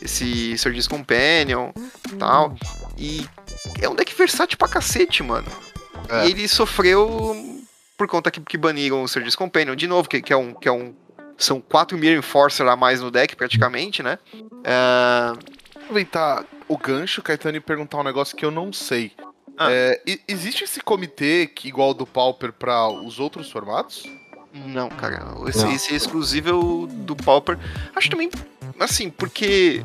Esse 0.00 0.56
Surge's 0.58 0.86
Companion 0.88 1.70
e 2.12 2.16
tal. 2.16 2.54
E 2.98 3.26
é 3.80 3.88
um 3.88 3.94
deck 3.94 4.14
versátil 4.16 4.58
pra 4.58 4.68
cacete, 4.68 5.22
mano. 5.22 5.48
É. 6.08 6.26
E 6.26 6.30
ele 6.32 6.48
sofreu 6.48 7.36
por 7.96 8.06
conta 8.08 8.30
que, 8.30 8.40
que 8.40 8.58
baniram 8.58 9.02
o 9.02 9.08
Surge's 9.08 9.36
Companion 9.36 9.74
de 9.76 9.86
novo, 9.86 10.08
que, 10.08 10.20
que 10.20 10.32
é 10.32 10.36
um. 10.36 10.52
Que 10.54 10.68
é 10.68 10.72
um 10.72 10.94
são 11.36 11.60
quatro 11.60 11.98
Mirror 11.98 12.18
Enforcer 12.18 12.66
a 12.66 12.76
mais 12.76 13.00
no 13.00 13.10
deck, 13.10 13.34
praticamente, 13.36 14.02
né? 14.02 14.18
É, 14.64 15.32
aproveitar 15.76 16.44
o 16.68 16.76
gancho, 16.78 17.22
Caetano, 17.22 17.56
e 17.56 17.60
perguntar 17.60 17.98
um 17.98 18.04
negócio 18.04 18.36
que 18.36 18.44
eu 18.44 18.50
não 18.50 18.72
sei. 18.72 19.12
Ah. 19.56 19.68
É, 19.70 20.00
existe 20.26 20.64
esse 20.64 20.80
comitê 20.80 21.46
que 21.46 21.68
igual 21.68 21.88
ao 21.88 21.94
do 21.94 22.06
Pauper 22.06 22.52
para 22.52 22.88
os 22.88 23.20
outros 23.20 23.50
formatos? 23.50 24.04
Não, 24.52 24.88
cara. 24.88 25.22
Esse, 25.48 25.64
Não. 25.64 25.72
esse 25.72 25.92
é 25.92 25.96
exclusivo 25.96 26.86
do 26.86 27.16
Pauper. 27.16 27.58
Acho 27.94 28.10
também, 28.10 28.30
assim, 28.78 29.10
porque 29.10 29.84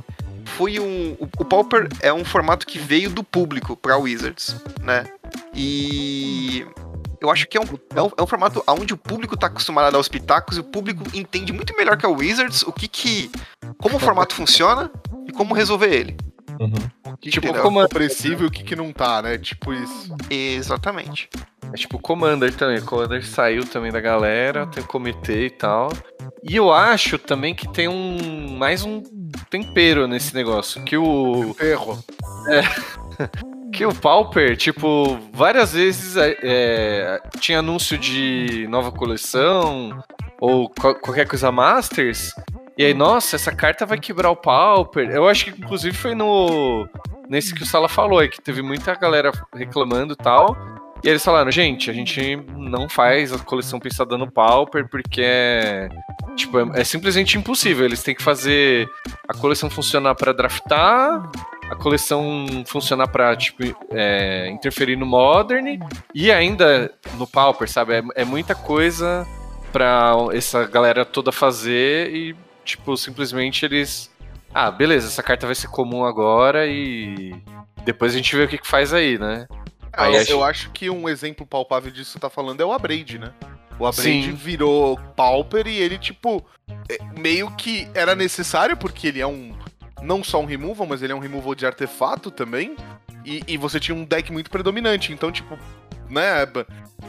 foi 0.58 0.80
um. 0.80 1.14
O, 1.20 1.30
o 1.40 1.46
Pauper 1.46 1.88
é 2.02 2.12
um 2.12 2.26
formato 2.26 2.66
que 2.66 2.78
veio 2.78 3.10
do 3.10 3.24
público 3.24 3.76
pra 3.76 3.98
Wizards, 3.98 4.56
né? 4.82 5.06
E. 5.54 6.66
Eu 7.20 7.30
acho 7.32 7.48
que 7.48 7.58
é 7.58 7.62
um, 7.62 7.66
é 7.96 8.02
um, 8.02 8.12
é 8.18 8.22
um 8.22 8.28
formato 8.28 8.64
onde 8.68 8.94
o 8.94 8.98
público 8.98 9.36
tá 9.36 9.48
acostumado 9.48 9.88
a 9.88 9.92
dar 9.92 10.00
os 10.00 10.08
pitacos 10.08 10.58
e 10.58 10.60
o 10.60 10.64
público 10.64 11.04
entende 11.14 11.52
muito 11.52 11.76
melhor 11.76 11.98
que 11.98 12.06
a 12.06 12.10
Wizards 12.10 12.64
o 12.64 12.72
que 12.72 12.88
que. 12.88 13.32
como 13.78 13.98
o 13.98 14.00
formato 14.00 14.36
funciona 14.36 14.92
e 15.28 15.32
como 15.32 15.54
resolver 15.54 15.94
ele. 15.94 16.18
Uhum. 16.60 17.14
O 17.14 17.18
que 17.18 17.30
Tipo, 17.30 17.54
que 17.54 17.58
é 17.58 17.62
opressivo 17.62 18.44
e 18.44 18.48
o 18.48 18.52
que, 18.52 18.64
que 18.64 18.76
não 18.76 18.92
tá, 18.92 19.22
né? 19.22 19.38
Tipo 19.38 19.74
isso. 19.74 20.16
Exatamente. 20.30 21.30
É 21.74 21.78
tipo 21.78 21.98
o 21.98 22.00
Commander 22.00 22.54
também. 22.56 22.80
O 22.80 22.86
Commander 22.86 23.26
saiu 23.26 23.66
também 23.66 23.92
da 23.92 24.00
galera, 24.00 24.66
tem 24.68 24.84
o 24.84 24.88
comitê 24.88 25.48
e 25.48 25.50
tal. 25.50 25.92
E 26.44 26.56
eu 26.56 26.72
acho 26.72 27.18
também 27.18 27.54
que 27.54 27.68
tem 27.72 27.88
um 27.88 28.58
mais 28.58 28.84
um 28.84 29.04
tempero 29.50 30.08
nesse 30.08 30.34
negócio. 30.34 30.84
Que 30.84 30.98
o. 30.98 31.56
Erro. 31.60 32.04
Que 33.78 33.86
o 33.86 33.94
Pauper, 33.94 34.58
tipo, 34.58 35.20
várias 35.32 35.74
vezes 35.74 36.18
é, 36.18 36.36
é, 36.42 37.22
tinha 37.40 37.60
anúncio 37.60 37.96
de 37.98 38.66
nova 38.70 38.92
coleção 38.92 40.04
ou 40.40 40.68
qual- 40.70 40.96
qualquer 40.96 41.28
coisa 41.28 41.52
Masters. 41.52 42.32
E 42.76 42.84
aí, 42.84 42.94
nossa, 42.94 43.36
essa 43.36 43.52
carta 43.52 43.86
vai 43.86 44.00
quebrar 44.00 44.32
o 44.32 44.36
Pauper. 44.36 45.10
Eu 45.12 45.28
acho 45.28 45.46
que 45.46 45.62
inclusive 45.62 45.96
foi 45.96 46.16
no. 46.16 46.88
Nesse 47.30 47.54
que 47.54 47.62
o 47.62 47.66
Sala 47.66 47.88
falou 47.88 48.20
aí, 48.20 48.30
que 48.30 48.42
teve 48.42 48.62
muita 48.64 48.96
galera 48.96 49.32
reclamando 49.54 50.14
e 50.14 50.16
tal. 50.18 50.58
E 51.04 51.10
eles 51.10 51.24
falaram, 51.24 51.52
gente, 51.52 51.92
a 51.92 51.94
gente 51.94 52.36
não 52.56 52.90
faz 52.90 53.32
a 53.32 53.38
coleção 53.38 53.80
pensada 53.80 54.18
no 54.18 54.32
Pauper 54.32 54.88
porque 54.90 55.22
é. 55.24 55.90
Tipo, 56.36 56.60
é, 56.60 56.82
é 56.82 56.84
simplesmente 56.84 57.38
impossível. 57.38 57.86
Eles 57.86 58.02
têm 58.02 58.16
que 58.16 58.24
fazer 58.24 58.88
a 59.28 59.34
coleção 59.36 59.70
funcionar 59.70 60.16
pra 60.16 60.34
draftar, 60.34 61.30
a 61.70 61.76
coleção 61.76 62.46
funcionar 62.66 63.08
pra, 63.08 63.36
tipo, 63.36 63.64
é, 63.92 64.50
interferir 64.50 64.96
no 64.96 65.06
Modern 65.06 65.80
e 66.14 66.32
ainda 66.32 66.92
no 67.16 67.28
Pauper, 67.28 67.70
sabe? 67.70 67.94
É, 67.96 68.04
é 68.22 68.26
muita 68.26 68.56
coisa 68.56 69.26
pra 69.72 70.14
essa 70.34 70.66
galera 70.66 71.04
toda 71.06 71.32
fazer 71.32 72.10
e, 72.14 72.36
tipo, 72.64 72.96
simplesmente 72.98 73.66
eles. 73.66 74.10
Ah, 74.54 74.72
beleza, 74.72 75.08
essa 75.08 75.22
carta 75.22 75.46
vai 75.46 75.56
ser 75.56 75.68
comum 75.68 76.06
agora 76.06 76.66
e 76.66 77.36
depois 77.84 78.14
a 78.14 78.18
gente 78.18 78.36
vê 78.36 78.44
o 78.44 78.48
que, 78.48 78.58
que 78.58 78.68
faz 78.68 78.94
aí, 78.94 79.18
né? 79.18 79.46
Aí 79.94 80.14
eu, 80.14 80.22
acho- 80.22 80.32
eu 80.32 80.44
acho 80.44 80.70
que 80.72 80.90
um 80.90 81.10
exemplo 81.10 81.46
palpável 81.46 81.92
disso 81.92 82.06
que 82.06 82.14
você 82.14 82.20
tá 82.20 82.30
falando 82.30 82.62
é 82.62 82.66
o 82.66 82.72
Abrade, 82.72 83.18
né? 83.20 83.32
O 83.80 83.86
Abrade 83.86 84.32
virou 84.32 84.98
Pauper 85.16 85.68
e 85.68 85.78
ele, 85.78 85.98
tipo, 85.98 86.44
é, 86.90 86.98
meio 87.20 87.52
que 87.56 87.88
era 87.94 88.16
necessário, 88.16 88.76
porque 88.78 89.08
ele 89.08 89.20
é 89.22 89.28
um. 89.28 89.54
Não 90.02 90.24
só 90.24 90.40
um 90.42 90.46
removal, 90.46 90.86
mas 90.88 91.02
ele 91.02 91.12
é 91.14 91.16
um 91.16 91.20
removal 91.20 91.56
de 91.56 91.66
artefato 91.66 92.30
também. 92.32 92.76
E, 93.26 93.44
e 93.48 93.58
você 93.58 93.80
tinha 93.80 93.96
um 93.96 94.04
deck 94.06 94.32
muito 94.32 94.50
predominante. 94.50 95.12
Então, 95.12 95.32
tipo, 95.32 95.58
né? 96.10 96.44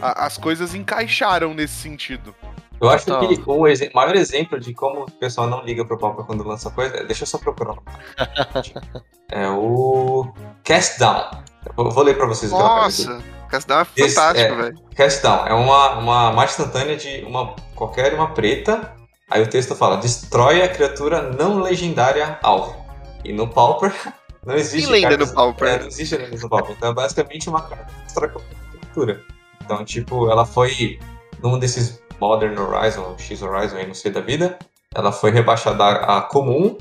a- 0.03 0.27
as 0.27 0.37
coisas 0.37 0.74
encaixaram 0.74 1.55
nesse 1.55 1.74
sentido. 1.74 2.35
Eu 2.81 2.88
acho 2.90 3.07
Total. 3.07 3.29
que 3.29 3.42
o 3.44 3.66
exe- 3.66 3.90
maior 3.92 4.14
exemplo 4.14 4.59
de 4.61 4.72
como 4.72 5.03
o 5.03 5.11
pessoal 5.11 5.48
não 5.48 5.64
liga 5.64 5.85
pro 5.85 5.98
Pauper 5.98 6.24
quando 6.24 6.44
lança 6.46 6.70
coisa. 6.70 7.03
Deixa 7.05 7.24
eu 7.24 7.27
só 7.27 7.37
procurar. 7.38 7.74
é 9.31 9.48
o 9.48 10.33
Cast 10.64 10.98
Down. 10.98 11.31
Eu 11.77 11.90
vou 11.90 12.03
ler 12.05 12.16
pra 12.16 12.27
vocês 12.27 12.53
o 12.53 12.57
que 12.57 12.62
aqui. 12.62 12.72
Nossa, 12.72 13.22
Casdão 13.48 13.81
é 13.81 13.87
Esse- 13.96 14.14
fantástico, 14.14 14.53
é. 14.53 14.57
velho. 14.57 14.79
Cast 14.94 15.22
Down 15.22 15.46
é 15.46 15.55
uma, 15.55 15.98
uma 15.98 16.33
marcha 16.33 16.61
instantânea 16.62 16.96
de 16.96 17.24
uma 17.24 17.55
qualquer 17.74 18.14
uma 18.14 18.29
preta. 18.33 18.94
Aí 19.30 19.42
o 19.42 19.46
texto 19.48 19.74
fala: 19.74 19.96
destrói 19.96 20.62
a 20.62 20.68
criatura 20.68 21.22
não 21.32 21.60
legendária 21.60 22.38
alvo. 22.42 22.76
E 23.24 23.32
no 23.32 23.48
Pauper 23.48 23.92
não 24.44 24.54
existe. 24.54 24.86
Tem 24.90 25.02
lenda 25.02 25.08
cartas- 25.10 25.28
no 25.30 25.34
Pauper. 25.34 25.68
É, 25.68 25.78
não 25.80 25.86
existe 25.86 26.16
lenda 26.16 26.36
no 26.36 26.48
Pauper. 26.48 26.74
Então 26.76 26.90
é 26.90 26.94
basicamente 26.94 27.48
uma 27.48 27.62
carta 27.62 27.84
que 27.92 28.02
destrói 28.04 28.28
qualquer 28.30 28.56
criatura. 28.72 29.22
Então, 29.64 29.84
tipo, 29.84 30.30
ela 30.30 30.46
foi 30.46 30.98
num 31.42 31.58
desses 31.58 32.00
Modern 32.20 32.58
Horizon, 32.58 33.14
X 33.18 33.42
Horizon, 33.42 33.76
aí 33.76 33.86
não 33.86 33.94
sei 33.94 34.10
da 34.10 34.20
vida. 34.20 34.58
Ela 34.94 35.12
foi 35.12 35.30
rebaixada 35.30 35.84
a, 35.84 36.18
a 36.18 36.22
comum 36.22 36.76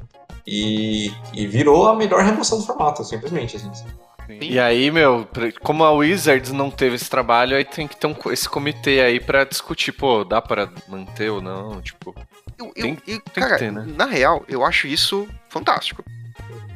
e, 0.45 1.11
e 1.33 1.45
virou 1.45 1.87
a 1.87 1.95
melhor 1.95 2.23
remoção 2.23 2.57
do 2.59 2.65
formato, 2.65 3.03
simplesmente. 3.03 3.57
Assim. 3.57 3.69
E 4.29 4.59
aí, 4.59 4.91
meu, 4.91 5.27
como 5.61 5.83
a 5.83 5.91
Wizards 5.91 6.51
não 6.51 6.69
teve 6.69 6.95
esse 6.95 7.09
trabalho, 7.09 7.55
aí 7.55 7.63
tem 7.63 7.87
que 7.87 7.95
ter 7.95 8.07
um 8.07 8.15
esse 8.31 8.47
comitê 8.49 8.99
aí 9.01 9.19
pra 9.19 9.43
discutir, 9.45 9.91
pô, 9.93 10.23
dá 10.23 10.41
pra 10.41 10.69
manter 10.87 11.29
ou 11.29 11.41
não, 11.41 11.81
tipo. 11.81 12.13
Eu, 12.57 12.65
eu- 12.75 12.83
Tem- 12.83 12.97
eu- 13.07 13.21
que 13.21 13.39
cara, 13.39 13.57
ter, 13.57 13.71
né? 13.71 13.85
na 13.95 14.05
real, 14.05 14.43
eu 14.49 14.65
acho 14.65 14.87
isso 14.87 15.27
fantástico. 15.49 16.03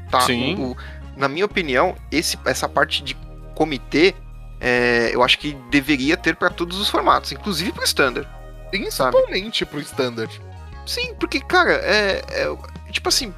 Tá? 0.09 0.21
Sim. 0.21 0.55
O- 0.55 0.71
o- 0.71 0.77
na 1.17 1.27
minha 1.27 1.45
opinião, 1.45 1.95
esse, 2.11 2.37
essa 2.45 2.69
parte 2.69 3.03
de 3.03 3.15
comitê, 3.55 4.13
é, 4.59 5.09
eu 5.13 5.21
acho 5.23 5.37
que 5.39 5.53
deveria 5.69 6.15
ter 6.15 6.35
pra 6.35 6.49
todos 6.49 6.79
os 6.79 6.89
formatos, 6.89 7.31
inclusive 7.31 7.71
pro 7.71 7.83
standard. 7.83 8.27
Principalmente 8.69 9.65
pro 9.65 9.79
Standard. 9.81 10.41
Sim, 10.85 11.13
porque, 11.19 11.39
cara, 11.41 11.73
é, 11.73 12.21
é- 12.29 12.91
tipo 12.91 13.09
assim, 13.09 13.33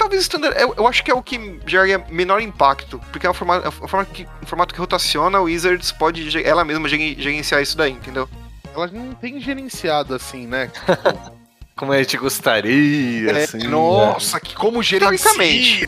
talvez 0.00 0.22
o 0.22 0.24
standard, 0.24 0.58
eu, 0.58 0.74
eu 0.78 0.86
acho 0.88 1.04
que 1.04 1.10
é 1.10 1.14
o 1.14 1.22
que 1.22 1.60
geraria 1.66 1.98
menor 2.08 2.40
impacto, 2.40 2.98
porque 3.12 3.26
é 3.26 3.30
um 3.30 3.34
formato, 3.34 3.66
é 3.66 3.68
um 3.68 3.72
formato, 3.88 4.10
que, 4.10 4.26
um 4.42 4.46
formato 4.46 4.72
que 4.74 4.80
rotaciona, 4.80 5.36
a 5.36 5.42
Wizards 5.42 5.92
pode 5.92 6.42
ela 6.42 6.64
mesma 6.64 6.88
geren- 6.88 7.16
gerenciar 7.18 7.60
isso 7.62 7.76
daí, 7.76 7.92
entendeu? 7.92 8.26
Ela 8.74 8.86
não 8.86 9.12
tem 9.14 9.38
gerenciado 9.40 10.14
assim, 10.14 10.46
né? 10.46 10.70
Tipo, 10.90 11.40
como 11.76 11.92
a 11.92 11.98
gente 11.98 12.16
gostaria, 12.18 13.30
É, 13.32 13.44
assim. 13.44 13.66
nossa, 13.66 14.38
que 14.38 14.54
como 14.54 14.82
Historicamente. 14.82 15.86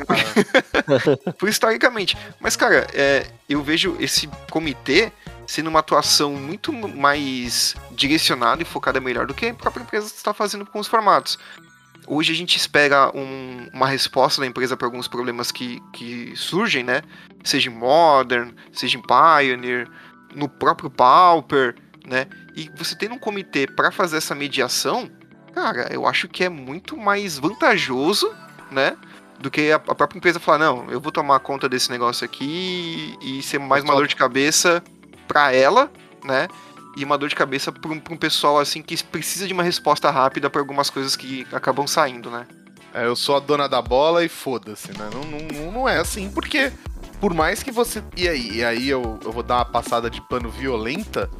Por 1.39 1.51
historicamente. 1.51 2.17
Mas, 2.41 2.57
cara, 2.57 2.87
é, 2.95 3.27
eu 3.47 3.63
vejo 3.63 3.95
esse 4.01 4.27
comitê 4.51 5.13
sendo 5.47 5.69
uma 5.69 5.81
atuação 5.81 6.33
muito 6.33 6.73
mais 6.73 7.75
direcionada 7.91 8.63
e 8.63 8.65
focada 8.65 9.01
melhor 9.01 9.27
do 9.27 9.35
que 9.35 9.47
a 9.47 9.55
própria 9.55 9.83
empresa 9.83 10.07
está 10.07 10.33
fazendo 10.33 10.65
com 10.65 10.79
os 10.79 10.89
formatos. 10.89 11.39
Hoje 12.07 12.33
a 12.33 12.37
gente 12.37 12.57
espera 12.57 13.11
um- 13.17 13.69
uma 13.73 13.87
resposta 13.87 14.41
da 14.41 14.47
empresa 14.47 14.77
para 14.77 14.87
alguns 14.87 15.07
problemas 15.07 15.51
que, 15.53 15.81
que 15.93 16.33
surgem, 16.37 16.83
né? 16.83 17.03
Seja 17.45 17.71
em 17.71 17.75
Modern, 17.75 18.53
seja 18.73 18.99
em 18.99 19.03
Pioneer, 19.03 19.89
no 20.35 20.49
próprio 20.49 20.91
Pauper, 20.91 21.75
né? 22.07 22.27
E 22.57 22.71
você 22.77 22.97
tendo 22.97 23.15
um 23.15 23.19
comitê 23.19 23.67
para 23.67 23.91
fazer 23.93 24.17
essa 24.17 24.35
mediação, 24.35 25.09
cara, 25.55 25.89
eu 25.93 26.07
acho 26.07 26.29
que 26.29 26.43
é 26.45 26.49
muito 26.49 26.97
mais 26.97 27.39
vantajoso, 27.39 28.33
né? 28.71 28.97
Do 29.39 29.51
que 29.51 29.71
a, 29.73 29.77
a 29.77 29.95
própria 29.95 30.19
empresa 30.19 30.39
falar, 30.41 30.59
não, 30.59 30.91
eu 30.91 31.01
vou 31.01 31.11
tomar 31.13 31.39
conta 31.41 31.69
desse 31.69 31.91
negócio 31.91 32.25
aqui 32.25 33.17
e 33.23 33.43
ser 33.43 33.59
mais 33.59 33.83
uma 33.85 33.95
dor 33.95 34.07
de 34.07 34.17
cabeça 34.17 34.83
para 35.29 35.53
ela, 35.53 35.91
né? 36.25 36.49
E 36.97 37.05
uma 37.05 37.17
dor 37.17 37.29
de 37.29 37.35
cabeça 37.35 37.73
para 37.73 37.91
um, 37.91 38.01
um 38.11 38.17
pessoal 38.17 38.59
assim 38.59 38.83
que 38.83 39.03
precisa 39.05 39.47
de 39.47 39.53
uma 39.53 39.63
resposta 39.63 40.11
rápida 40.11 40.51
para 40.51 40.61
algumas 40.61 40.91
coisas 40.91 41.17
que 41.17 41.47
acabam 41.53 41.87
saindo, 41.87 42.31
né? 42.31 42.47
É, 42.95 43.07
eu 43.07 43.17
sou 43.17 43.37
a 43.37 43.41
dona 43.41 43.69
da 43.69 43.81
bola 43.81 44.25
e 44.25 44.29
foda-se, 44.29 44.89
né? 44.99 45.09
Não, 45.13 45.25
não, 45.25 45.73
não 45.73 45.89
é 45.89 45.99
assim, 45.99 46.31
porque 46.31 46.71
por 47.23 47.33
mais 47.33 47.63
que 47.63 47.71
você. 47.71 48.03
E 48.17 48.29
aí, 48.29 48.57
e 48.57 48.65
aí 48.65 48.89
eu, 48.89 49.21
eu 49.25 49.31
vou 49.31 49.45
dar 49.45 49.59
uma 49.59 49.65
passada 49.65 50.11
de 50.11 50.21
pano 50.23 50.51
violenta, 50.51 51.31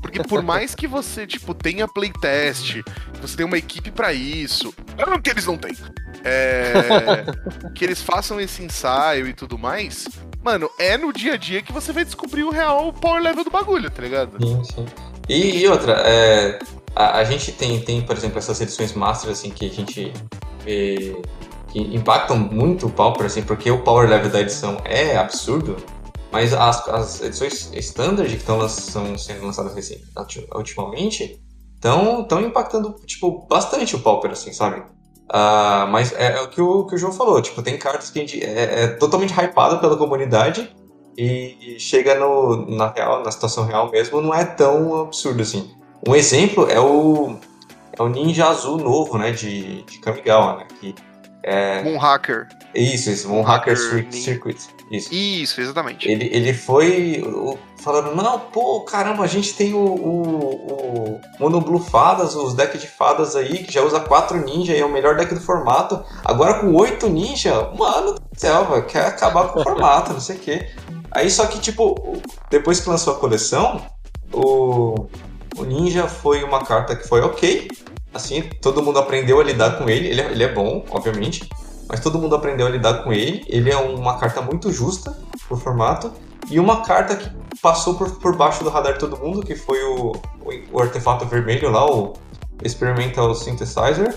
porque 0.00 0.22
por 0.22 0.40
mais 0.44 0.72
que 0.72 0.86
você, 0.86 1.26
tipo, 1.26 1.52
tenha 1.52 1.88
playtest, 1.88 2.80
você 3.20 3.36
tenha 3.36 3.46
uma 3.48 3.58
equipe 3.58 3.90
pra 3.90 4.12
isso, 4.12 4.72
não 4.96 5.20
que 5.20 5.30
eles 5.30 5.44
não 5.44 5.58
têm, 5.58 5.76
é, 6.24 7.24
que 7.74 7.84
eles 7.84 8.00
façam 8.00 8.40
esse 8.40 8.62
ensaio 8.62 9.26
e 9.26 9.34
tudo 9.34 9.58
mais, 9.58 10.06
mano, 10.42 10.70
é 10.78 10.96
no 10.96 11.12
dia 11.12 11.34
a 11.34 11.36
dia 11.36 11.62
que 11.62 11.72
você 11.72 11.92
vai 11.92 12.04
descobrir 12.04 12.44
o 12.44 12.50
real 12.50 12.92
power 12.92 13.22
level 13.22 13.44
do 13.44 13.50
bagulho, 13.50 13.90
tá 13.90 14.02
ligado? 14.02 14.44
Sim, 14.44 14.64
sim. 14.64 14.86
E, 15.28 15.58
e 15.58 15.68
outra, 15.68 15.92
é, 16.04 16.58
a, 16.94 17.18
a 17.18 17.24
gente 17.24 17.52
tem, 17.52 17.80
tem, 17.80 18.02
por 18.02 18.16
exemplo, 18.16 18.38
essas 18.38 18.60
edições 18.60 18.92
Master, 18.92 19.30
assim, 19.30 19.50
que 19.50 19.66
a 19.66 19.70
gente 19.70 20.12
vê 20.64 21.16
que 21.72 21.80
impactam 21.80 22.38
muito 22.38 22.86
o 22.86 22.90
Pauper, 22.90 23.26
assim, 23.26 23.42
porque 23.42 23.70
o 23.70 23.82
power 23.82 24.08
level 24.08 24.30
da 24.30 24.40
edição 24.40 24.76
é 24.84 25.16
absurdo, 25.16 25.76
mas 26.30 26.52
as, 26.52 26.86
as 26.88 27.22
edições 27.22 27.72
Standard 27.74 28.28
que 28.28 28.36
estão 28.36 28.68
sendo 28.68 29.44
lançadas 29.44 29.74
recém, 29.74 30.02
ultimamente 30.54 31.42
estão 31.74 32.40
impactando, 32.42 32.94
tipo, 33.06 33.46
bastante 33.48 33.96
o 33.96 34.00
Pauper, 34.00 34.32
assim, 34.32 34.52
sabe? 34.52 34.82
Ah, 35.28 35.86
mas 35.90 36.12
é, 36.12 36.38
é 36.38 36.42
o 36.42 36.48
que 36.48 36.60
o, 36.60 36.84
que 36.84 36.94
o 36.94 36.98
João 36.98 37.12
falou, 37.12 37.40
tipo, 37.40 37.62
tem 37.62 37.78
cartas 37.78 38.10
que 38.10 38.20
gente 38.20 38.44
é, 38.44 38.84
é 38.84 38.88
totalmente 38.88 39.32
hypada 39.32 39.78
pela 39.78 39.96
comunidade 39.96 40.70
e, 41.16 41.56
e 41.76 41.80
chega 41.80 42.14
no, 42.14 42.66
na 42.76 42.90
real, 42.90 43.22
na 43.22 43.30
situação 43.30 43.64
real 43.64 43.90
mesmo, 43.90 44.20
não 44.20 44.34
é 44.34 44.44
tão 44.44 45.00
absurdo 45.02 45.42
assim. 45.42 45.70
Um 46.06 46.14
exemplo 46.14 46.68
é 46.68 46.80
o, 46.80 47.36
é 47.98 48.02
o 48.02 48.08
Ninja 48.08 48.48
Azul 48.48 48.78
novo, 48.78 49.16
né, 49.16 49.30
de, 49.30 49.82
de 49.82 49.98
Kamigawa, 49.98 50.58
né, 50.58 50.66
que 50.80 50.94
é... 51.42 51.82
Um 51.82 51.98
hacker. 51.98 52.48
Isso, 52.74 53.10
isso, 53.10 53.30
um 53.30 53.42
Hacker 53.42 53.76
Hacker 53.76 54.12
Circuit, 54.12 54.56
isso. 54.90 55.12
Isso, 55.12 55.60
exatamente. 55.60 56.08
Ele, 56.08 56.30
ele 56.32 56.54
foi 56.54 57.22
falando, 57.76 58.14
não, 58.14 58.38
pô, 58.38 58.80
caramba, 58.82 59.24
a 59.24 59.26
gente 59.26 59.54
tem 59.54 59.74
o, 59.74 59.78
o, 59.78 61.16
o 61.16 61.20
Mono 61.38 61.60
Blue 61.60 61.80
Fadas, 61.80 62.34
os 62.34 62.54
decks 62.54 62.80
de 62.80 62.86
fadas 62.86 63.36
aí, 63.36 63.64
que 63.64 63.72
já 63.72 63.82
usa 63.82 64.00
quatro 64.00 64.42
ninja 64.42 64.74
e 64.74 64.80
é 64.80 64.84
o 64.84 64.90
melhor 64.90 65.16
deck 65.16 65.34
do 65.34 65.40
formato. 65.40 66.02
Agora 66.24 66.60
com 66.60 66.72
oito 66.74 67.08
ninja, 67.08 67.70
mano 67.76 68.14
do 68.14 68.20
céu, 68.40 68.64
velho, 68.70 68.86
quer 68.86 69.06
acabar 69.06 69.48
com 69.48 69.60
o 69.60 69.62
formato, 69.62 70.12
não 70.12 70.20
sei 70.20 70.36
o 70.36 70.38
quê. 70.38 70.70
Aí 71.10 71.30
só 71.30 71.46
que, 71.46 71.58
tipo, 71.58 72.20
depois 72.48 72.80
que 72.80 72.88
lançou 72.88 73.14
a 73.14 73.18
coleção, 73.18 73.84
o, 74.32 75.08
o 75.56 75.64
ninja 75.64 76.08
foi 76.08 76.42
uma 76.42 76.64
carta 76.64 76.96
que 76.96 77.06
foi 77.06 77.20
ok. 77.20 77.68
Assim, 78.14 78.42
todo 78.60 78.82
mundo 78.82 78.98
aprendeu 78.98 79.40
a 79.40 79.44
lidar 79.44 79.78
com 79.78 79.88
ele. 79.88 80.08
Ele 80.08 80.20
é, 80.20 80.30
ele 80.32 80.44
é 80.44 80.52
bom, 80.52 80.84
obviamente. 80.90 81.48
Mas 81.88 82.00
todo 82.00 82.18
mundo 82.18 82.34
aprendeu 82.34 82.66
a 82.66 82.70
lidar 82.70 83.02
com 83.04 83.12
ele. 83.12 83.44
Ele 83.48 83.70
é 83.70 83.76
uma 83.76 84.18
carta 84.18 84.40
muito 84.42 84.70
justa 84.72 85.16
pro 85.48 85.56
formato. 85.56 86.12
E 86.50 86.58
uma 86.58 86.82
carta 86.82 87.16
que 87.16 87.30
passou 87.60 87.94
por, 87.94 88.10
por 88.18 88.36
baixo 88.36 88.62
do 88.64 88.70
radar 88.70 88.94
de 88.94 88.98
todo 88.98 89.16
mundo, 89.16 89.42
que 89.42 89.54
foi 89.54 89.82
o, 89.84 90.12
o, 90.40 90.50
o 90.72 90.80
artefato 90.80 91.24
vermelho 91.26 91.70
lá, 91.70 91.86
o 91.90 92.14
Experimental 92.62 93.34
Synthesizer. 93.34 94.16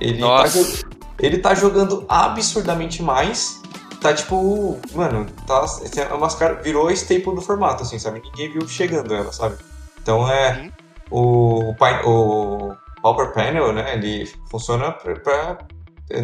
Ele 0.00 0.18
tá, 0.20 0.26
Nossa. 0.26 0.62
jo- 0.64 0.86
ele 1.18 1.38
tá 1.38 1.54
jogando 1.54 2.04
absurdamente 2.08 3.02
mais. 3.02 3.60
Tá 4.00 4.12
tipo, 4.12 4.78
mano, 4.94 5.26
tá, 5.46 5.64
é 5.96 6.14
umas 6.14 6.34
car- 6.34 6.62
virou 6.62 6.88
a 6.88 6.92
staple 6.92 7.34
do 7.34 7.40
formato, 7.40 7.82
assim, 7.82 7.98
sabe? 7.98 8.20
Ninguém 8.22 8.52
viu 8.52 8.68
chegando 8.68 9.14
ela, 9.14 9.32
sabe? 9.32 9.56
Então 10.02 10.28
é. 10.30 10.70
O, 11.10 11.72
o, 11.72 11.74
o 12.04 12.76
Pauper 13.04 13.34
Panel, 13.34 13.70
né? 13.74 13.96
Ele 13.96 14.24
funciona 14.50 14.90
pra, 14.90 15.14
pra 15.16 15.58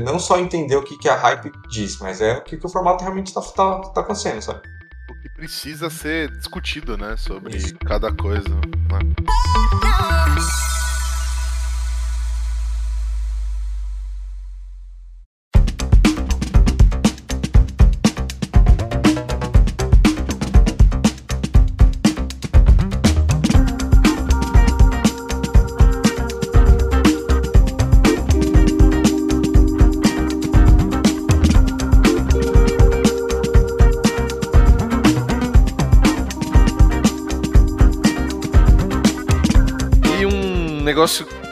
não 0.03 0.19
só 0.19 0.39
entender 0.39 0.77
o 0.77 0.83
que, 0.83 0.97
que 0.97 1.11
a 1.11 1.15
hype 1.15 1.53
diz, 1.69 1.99
mas 2.01 2.23
é 2.23 2.39
o 2.39 2.43
que, 2.43 2.57
que 2.57 2.65
o 2.65 2.71
formato 2.71 3.05
realmente 3.05 3.35
tá, 3.35 3.43
tá, 3.43 3.81
tá 3.81 4.01
acontecendo, 4.01 4.41
sabe? 4.41 4.63
O 5.11 5.23
que 5.23 5.29
precisa 5.35 5.91
ser 5.91 6.31
discutido, 6.39 6.97
né? 6.97 7.19
Sobre 7.19 7.55
Isso. 7.55 7.77
cada 7.81 8.11
coisa. 8.11 8.49
Né? 8.49 8.71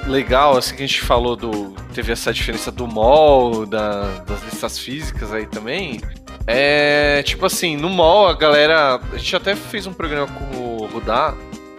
Legal, 0.09 0.57
assim, 0.57 0.75
que 0.77 0.83
a 0.83 0.87
gente 0.87 1.01
falou 1.03 1.37
do. 1.37 1.71
Teve 1.94 2.12
essa 2.12 2.33
diferença 2.33 2.71
do 2.73 2.87
mall, 2.87 3.64
da- 3.66 4.18
das 4.27 4.42
listas 4.42 4.79
físicas 4.79 5.33
aí 5.33 5.47
também. 5.47 6.01
É 6.47 7.23
tipo 7.25 7.44
assim, 7.47 7.77
no 7.77 7.88
mall 7.88 8.29
a 8.29 8.35
galera. 8.35 9.01
A 9.12 9.16
gente 9.16 9.37
até 9.37 9.55
fez 9.55 9.87
um 9.87 9.92
programa 9.92 10.27
com 10.27 10.57
o 10.57 10.87
Rudá. 10.87 11.35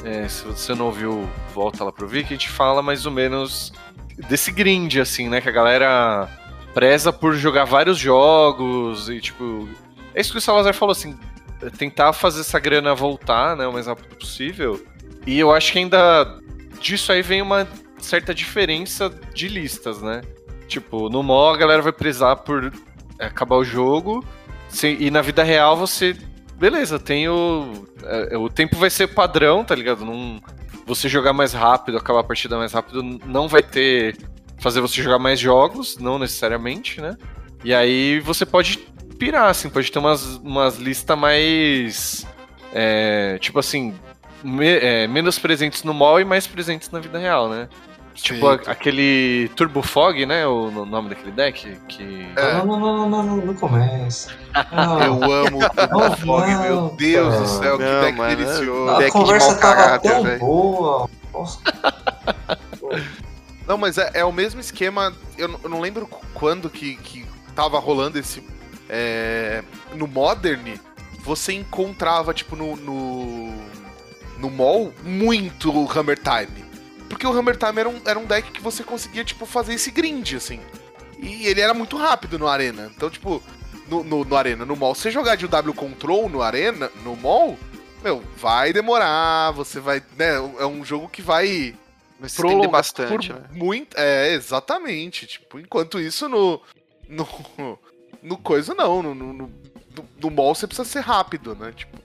é, 0.06 0.28
se 0.30 0.46
você 0.46 0.74
não 0.74 0.86
ouviu, 0.86 1.28
volta 1.54 1.84
lá 1.84 1.92
pro 1.92 2.06
ouvir, 2.06 2.24
que 2.26 2.34
a 2.34 2.38
gente 2.38 2.50
fala 2.50 2.82
mais 2.82 3.06
ou 3.06 3.12
menos 3.12 3.74
desse 4.30 4.50
grind, 4.50 4.96
assim, 4.98 5.28
né? 5.28 5.42
Que 5.42 5.50
a 5.50 5.52
galera 5.52 6.30
preza 6.74 7.12
por 7.12 7.34
jogar 7.36 7.66
vários 7.66 7.98
jogos 7.98 9.10
e, 9.10 9.20
tipo. 9.20 9.68
É 10.16 10.22
isso 10.22 10.32
que 10.32 10.38
o 10.38 10.42
Salazar 10.42 10.74
falou, 10.74 10.92
assim. 10.94 11.18
Tentar 11.78 12.14
fazer 12.14 12.40
essa 12.42 12.58
grana 12.60 12.96
voltar, 12.96 13.58
né? 13.58 13.68
O 13.68 13.74
mais 13.74 13.88
rápido 13.88 14.16
possível. 14.16 14.82
E 15.28 15.38
eu 15.38 15.52
acho 15.54 15.74
que 15.74 15.80
ainda 15.80 16.40
disso 16.80 17.12
aí 17.12 17.22
vem 17.22 17.42
uma 17.42 17.68
certa 18.10 18.34
diferença 18.34 19.10
de 19.34 19.48
listas, 19.48 20.02
né? 20.02 20.22
Tipo, 20.68 21.10
no 21.10 21.24
mall 21.24 21.54
a 21.54 21.58
galera 21.58 21.82
vai 21.82 21.92
prezar 21.92 22.36
por 22.38 22.72
é, 23.20 23.26
acabar 23.26 23.56
o 23.56 23.64
jogo, 23.64 24.24
e 24.84 25.10
na 25.10 25.22
vida 25.22 25.44
real 25.44 25.78
você. 25.78 26.16
Beleza, 26.58 27.00
tem 27.00 27.30
o. 27.30 27.88
é, 28.04 28.38
o 28.38 28.50
tempo 28.50 28.76
vai 28.76 28.90
ser 28.90 29.08
padrão, 29.08 29.64
tá 29.64 29.74
ligado? 29.74 30.06
Você 30.86 31.08
jogar 31.08 31.34
mais 31.34 31.54
rápido, 31.54 31.98
acabar 31.98 32.20
a 32.20 32.24
partida 32.24 32.58
mais 32.58 32.74
rápido, 32.74 33.02
não 33.04 33.48
vai 33.48 33.64
ter. 33.64 34.18
fazer 34.60 34.82
você 34.82 35.02
jogar 35.02 35.20
mais 35.20 35.40
jogos, 35.40 35.98
não 35.98 36.20
necessariamente, 36.20 37.00
né? 37.00 37.16
E 37.64 37.74
aí 37.74 38.20
você 38.20 38.46
pode 38.46 38.78
pirar, 39.18 39.50
assim, 39.50 39.70
pode 39.70 39.92
ter 39.92 40.00
umas, 40.00 40.36
umas 40.38 40.78
listas 40.78 41.18
mais. 41.18 42.26
é, 42.74 43.38
tipo 43.40 43.58
assim, 43.60 43.94
me- 44.44 44.78
é, 44.78 45.08
menos 45.08 45.40
presentes 45.40 45.84
no 45.84 45.94
mall 45.94 46.20
e 46.20 46.26
mais 46.26 46.46
presentes 46.46 46.90
na 46.92 47.00
vida 47.00 47.18
real, 47.18 47.50
né? 47.50 47.68
Tipo 48.22 48.48
a- 48.50 48.54
aquele 48.68 49.50
Turbo 49.56 49.82
Fog, 49.82 50.26
né? 50.26 50.46
O, 50.46 50.68
o 50.70 50.86
nome 50.86 51.10
daquele 51.10 51.32
deck. 51.32 51.78
Que. 51.88 52.28
É. 52.36 52.54
Não, 52.54 52.66
não, 52.66 52.80
não, 52.80 52.98
não, 52.98 53.10
não, 53.10 53.24
não, 53.24 53.46
não 53.48 53.54
começa. 53.56 54.32
Não, 54.72 55.00
Eu 55.04 55.14
amo 55.32 55.58
o 55.60 55.70
Turbo 55.70 56.00
Não, 56.00 56.18
Fog, 56.18 56.48
meu 56.48 56.76
não, 56.76 56.96
Deus 56.96 57.36
do 57.40 57.48
céu, 57.48 57.78
que 57.78 57.84
deck 57.84 58.18
mano, 58.18 58.36
delicioso. 58.36 58.90
a 58.90 58.98
deck 58.98 59.06
de 59.06 59.12
conversa 59.12 59.52
mau 59.52 59.60
tava 59.60 59.76
caráter, 59.76 60.12
tão 60.12 60.24
velho. 60.24 60.40
boa. 60.40 61.10
Nossa, 61.34 61.60
Não, 63.68 63.78
mas 63.78 63.98
é, 63.98 64.10
é 64.16 64.26
o 64.26 64.32
mesmo 64.32 64.60
esquema. 64.60 65.14
Eu, 65.38 65.48
não- 65.48 65.60
eu 65.64 65.70
não 65.70 65.80
lembro 65.80 66.08
qu- 66.08 66.26
quando 66.34 66.70
que, 66.70 66.96
que 66.96 67.26
tava 67.56 67.78
rolando 67.80 68.18
esse. 68.18 68.44
é, 68.90 69.64
no 69.94 70.08
Modern, 70.08 70.76
você 71.24 71.54
encontrava, 71.54 72.34
tipo, 72.34 72.56
no. 72.56 72.76
no, 72.76 73.54
no 74.40 74.50
mall, 74.50 74.92
muito 75.04 75.70
Hammer 75.96 76.18
Time. 76.18 76.66
Porque 77.10 77.26
o 77.26 77.32
Hammer 77.32 77.58
Time 77.58 77.80
era 77.80 77.90
um, 77.90 78.02
era 78.06 78.20
um 78.20 78.26
deck 78.26 78.52
que 78.52 78.62
você 78.62 78.84
conseguia, 78.84 79.24
tipo, 79.26 79.46
fazer 79.46 79.74
esse 79.74 79.92
grind, 79.92 80.36
assim. 80.36 80.62
E 81.18 81.48
ele 81.48 81.60
era 81.60 81.74
muito 81.74 81.98
rápido 81.98 82.40
no 82.40 82.48
Arena. 82.48 82.92
Então, 82.96 83.10
tipo, 83.10 83.44
no, 83.90 84.04
no, 84.04 84.24
no 84.24 84.36
Arena, 84.36 84.66
no 84.66 84.76
mall, 84.76 84.96
você 84.96 85.12
jogar 85.12 85.36
de 85.36 85.48
W 85.48 85.74
Control 85.74 86.30
no 86.30 86.42
Arena, 86.42 86.90
no 87.04 87.16
mall, 87.16 87.58
meu, 88.04 88.24
vai 88.38 88.72
demorar, 88.72 89.52
você 89.52 89.80
vai. 89.80 90.02
Né, 90.16 90.36
é 90.60 90.66
um 90.66 90.86
jogo 90.86 91.10
que 91.10 91.22
vai 91.22 91.76
estender 92.24 92.52
prolongar 92.52 92.72
bastante, 92.72 93.34
por 93.34 93.42
né? 93.42 93.48
muito. 93.52 93.98
É, 93.98 94.34
exatamente. 94.34 95.28
Tipo, 95.28 95.60
enquanto 95.60 96.00
isso 96.00 96.30
no. 96.30 96.62
No. 97.08 97.28
No 98.22 98.38
coisa 98.38 98.76
não. 98.76 99.02
No, 99.02 99.16
no, 99.16 99.32
no, 99.32 99.50
no 100.22 100.30
mall 100.30 100.54
você 100.54 100.68
precisa 100.68 100.84
ser 100.86 101.00
rápido, 101.00 101.56
né? 101.56 101.72
Tipo. 101.74 101.98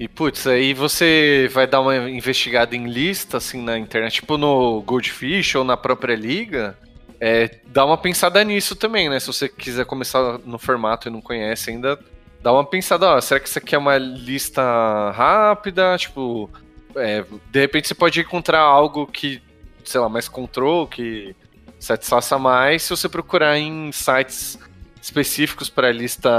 E 0.00 0.08
putz, 0.08 0.46
aí 0.46 0.72
você 0.72 1.46
vai 1.52 1.66
dar 1.66 1.82
uma 1.82 1.94
investigada 2.08 2.74
em 2.74 2.86
lista, 2.86 3.36
assim, 3.36 3.60
na 3.62 3.78
internet, 3.78 4.14
tipo 4.14 4.38
no 4.38 4.80
Goldfish 4.80 5.56
ou 5.56 5.62
na 5.62 5.76
própria 5.76 6.16
liga. 6.16 6.74
É, 7.20 7.58
dá 7.66 7.84
uma 7.84 7.98
pensada 7.98 8.42
nisso 8.42 8.74
também, 8.74 9.10
né? 9.10 9.20
Se 9.20 9.26
você 9.26 9.46
quiser 9.46 9.84
começar 9.84 10.38
no 10.38 10.58
formato 10.58 11.06
e 11.06 11.10
não 11.10 11.20
conhece 11.20 11.68
ainda, 11.68 12.00
dá 12.42 12.50
uma 12.50 12.64
pensada, 12.64 13.10
ó, 13.10 13.20
será 13.20 13.38
que 13.38 13.46
isso 13.46 13.58
aqui 13.58 13.74
é 13.74 13.78
uma 13.78 13.98
lista 13.98 14.62
rápida? 15.10 15.94
Tipo, 15.98 16.48
é, 16.96 17.22
de 17.50 17.60
repente 17.60 17.86
você 17.86 17.94
pode 17.94 18.18
encontrar 18.20 18.60
algo 18.60 19.06
que, 19.06 19.42
sei 19.84 20.00
lá, 20.00 20.08
mais 20.08 20.30
control, 20.30 20.86
que 20.88 21.36
satisfaça 21.78 22.38
mais 22.38 22.84
se 22.84 22.88
você 22.88 23.06
procurar 23.06 23.58
em 23.58 23.92
sites 23.92 24.58
específicos 25.02 25.68
para 25.70 25.90
lista 25.90 26.30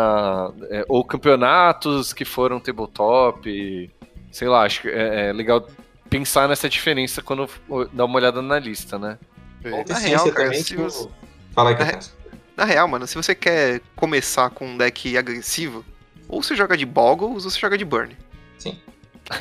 é, 0.69 0.85
ou 0.87 1.03
campeonatos 1.03 2.13
que 2.13 2.23
foram 2.25 2.59
tabletop, 2.59 3.89
sei 4.31 4.47
lá, 4.47 4.63
acho 4.63 4.81
que 4.81 4.89
é, 4.89 5.29
é 5.29 5.33
legal 5.33 5.67
pensar 6.09 6.47
nessa 6.47 6.69
diferença 6.69 7.21
quando 7.21 7.49
dá 7.93 8.05
uma 8.05 8.15
olhada 8.17 8.41
na 8.41 8.59
lista, 8.59 8.99
né? 8.99 9.17
Outra 9.65 9.93
Na 9.95 9.99
real, 9.99 10.31
cara, 10.31 10.53
se 10.53 10.75
o- 10.75 10.83
você- 10.83 11.09
Fala 11.53 11.69
aí, 11.71 11.75
Na 11.77 11.85
Catarina. 11.85 12.11
Na 12.57 12.65
real, 12.65 12.87
mano, 12.87 13.07
se 13.07 13.15
você 13.15 13.33
quer 13.33 13.81
começar 13.95 14.49
com 14.51 14.65
um 14.67 14.77
deck 14.77 15.17
agressivo, 15.17 15.83
ou 16.27 16.41
você 16.43 16.55
joga 16.55 16.77
de 16.77 16.85
Boggles 16.85 17.45
ou 17.45 17.51
você 17.51 17.59
joga 17.59 17.77
de 17.77 17.83
Burn. 17.85 18.15
Sim. 18.57 18.77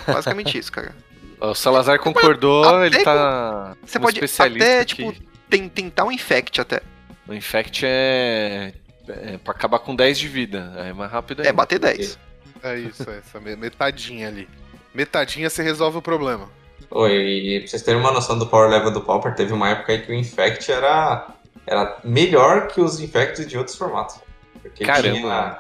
Basicamente 0.07 0.57
isso, 0.59 0.73
cara. 0.73 0.95
O 1.43 1.55
Salazar 1.55 1.99
concordou, 1.99 2.63
até 2.67 2.87
ele 2.87 3.03
tá 3.03 3.75
Você 3.83 3.97
um 3.97 4.03
pode 4.03 4.17
especialista 4.19 4.63
até, 4.67 4.85
que 4.85 4.95
tipo, 4.95 5.15
tem- 5.49 5.71
tentar 5.71 6.05
um 6.05 6.13
Infect 6.13 6.61
até. 6.61 6.83
o 7.27 7.33
Infect 7.33 7.83
é, 7.87 8.75
é 9.09 9.39
pra 9.39 9.53
acabar 9.53 9.79
com 9.81 9.95
10 9.95 10.19
de 10.19 10.29
vida, 10.29 10.73
é 10.79 10.93
mais 10.93 11.11
rápido 11.11 11.41
É, 11.43 11.47
ainda. 11.47 11.57
bater 11.57 11.79
10. 11.79 12.19
É 12.63 12.77
isso, 12.79 13.09
é 13.11 13.19
essa 13.19 13.41
me- 13.41 13.57
metadinha 13.57 14.29
ali. 14.29 14.49
Metadinha 14.95 15.49
você 15.49 15.63
resolve 15.63 15.99
o 15.99 16.03
problema. 16.03 16.49
Oi, 16.91 17.13
e 17.13 17.61
pra 17.61 17.69
vocês 17.69 17.83
terem 17.83 18.01
uma 18.01 18.11
noção 18.13 18.39
do 18.39 18.47
power 18.47 18.69
level 18.69 18.91
do 18.91 19.01
Pauper, 19.01 19.35
teve 19.35 19.53
uma 19.53 19.69
época 19.71 19.93
aí 19.93 20.03
que 20.03 20.11
o 20.11 20.15
Infect 20.15 20.71
era, 20.71 21.29
era 21.67 21.97
melhor 22.05 22.67
que 22.69 22.81
os 22.81 22.99
Infects 23.01 23.47
de 23.47 23.57
outros 23.57 23.77
formatos. 23.77 24.17
Porque 24.61 24.85
Caramba. 24.85 25.17
tinha... 25.17 25.59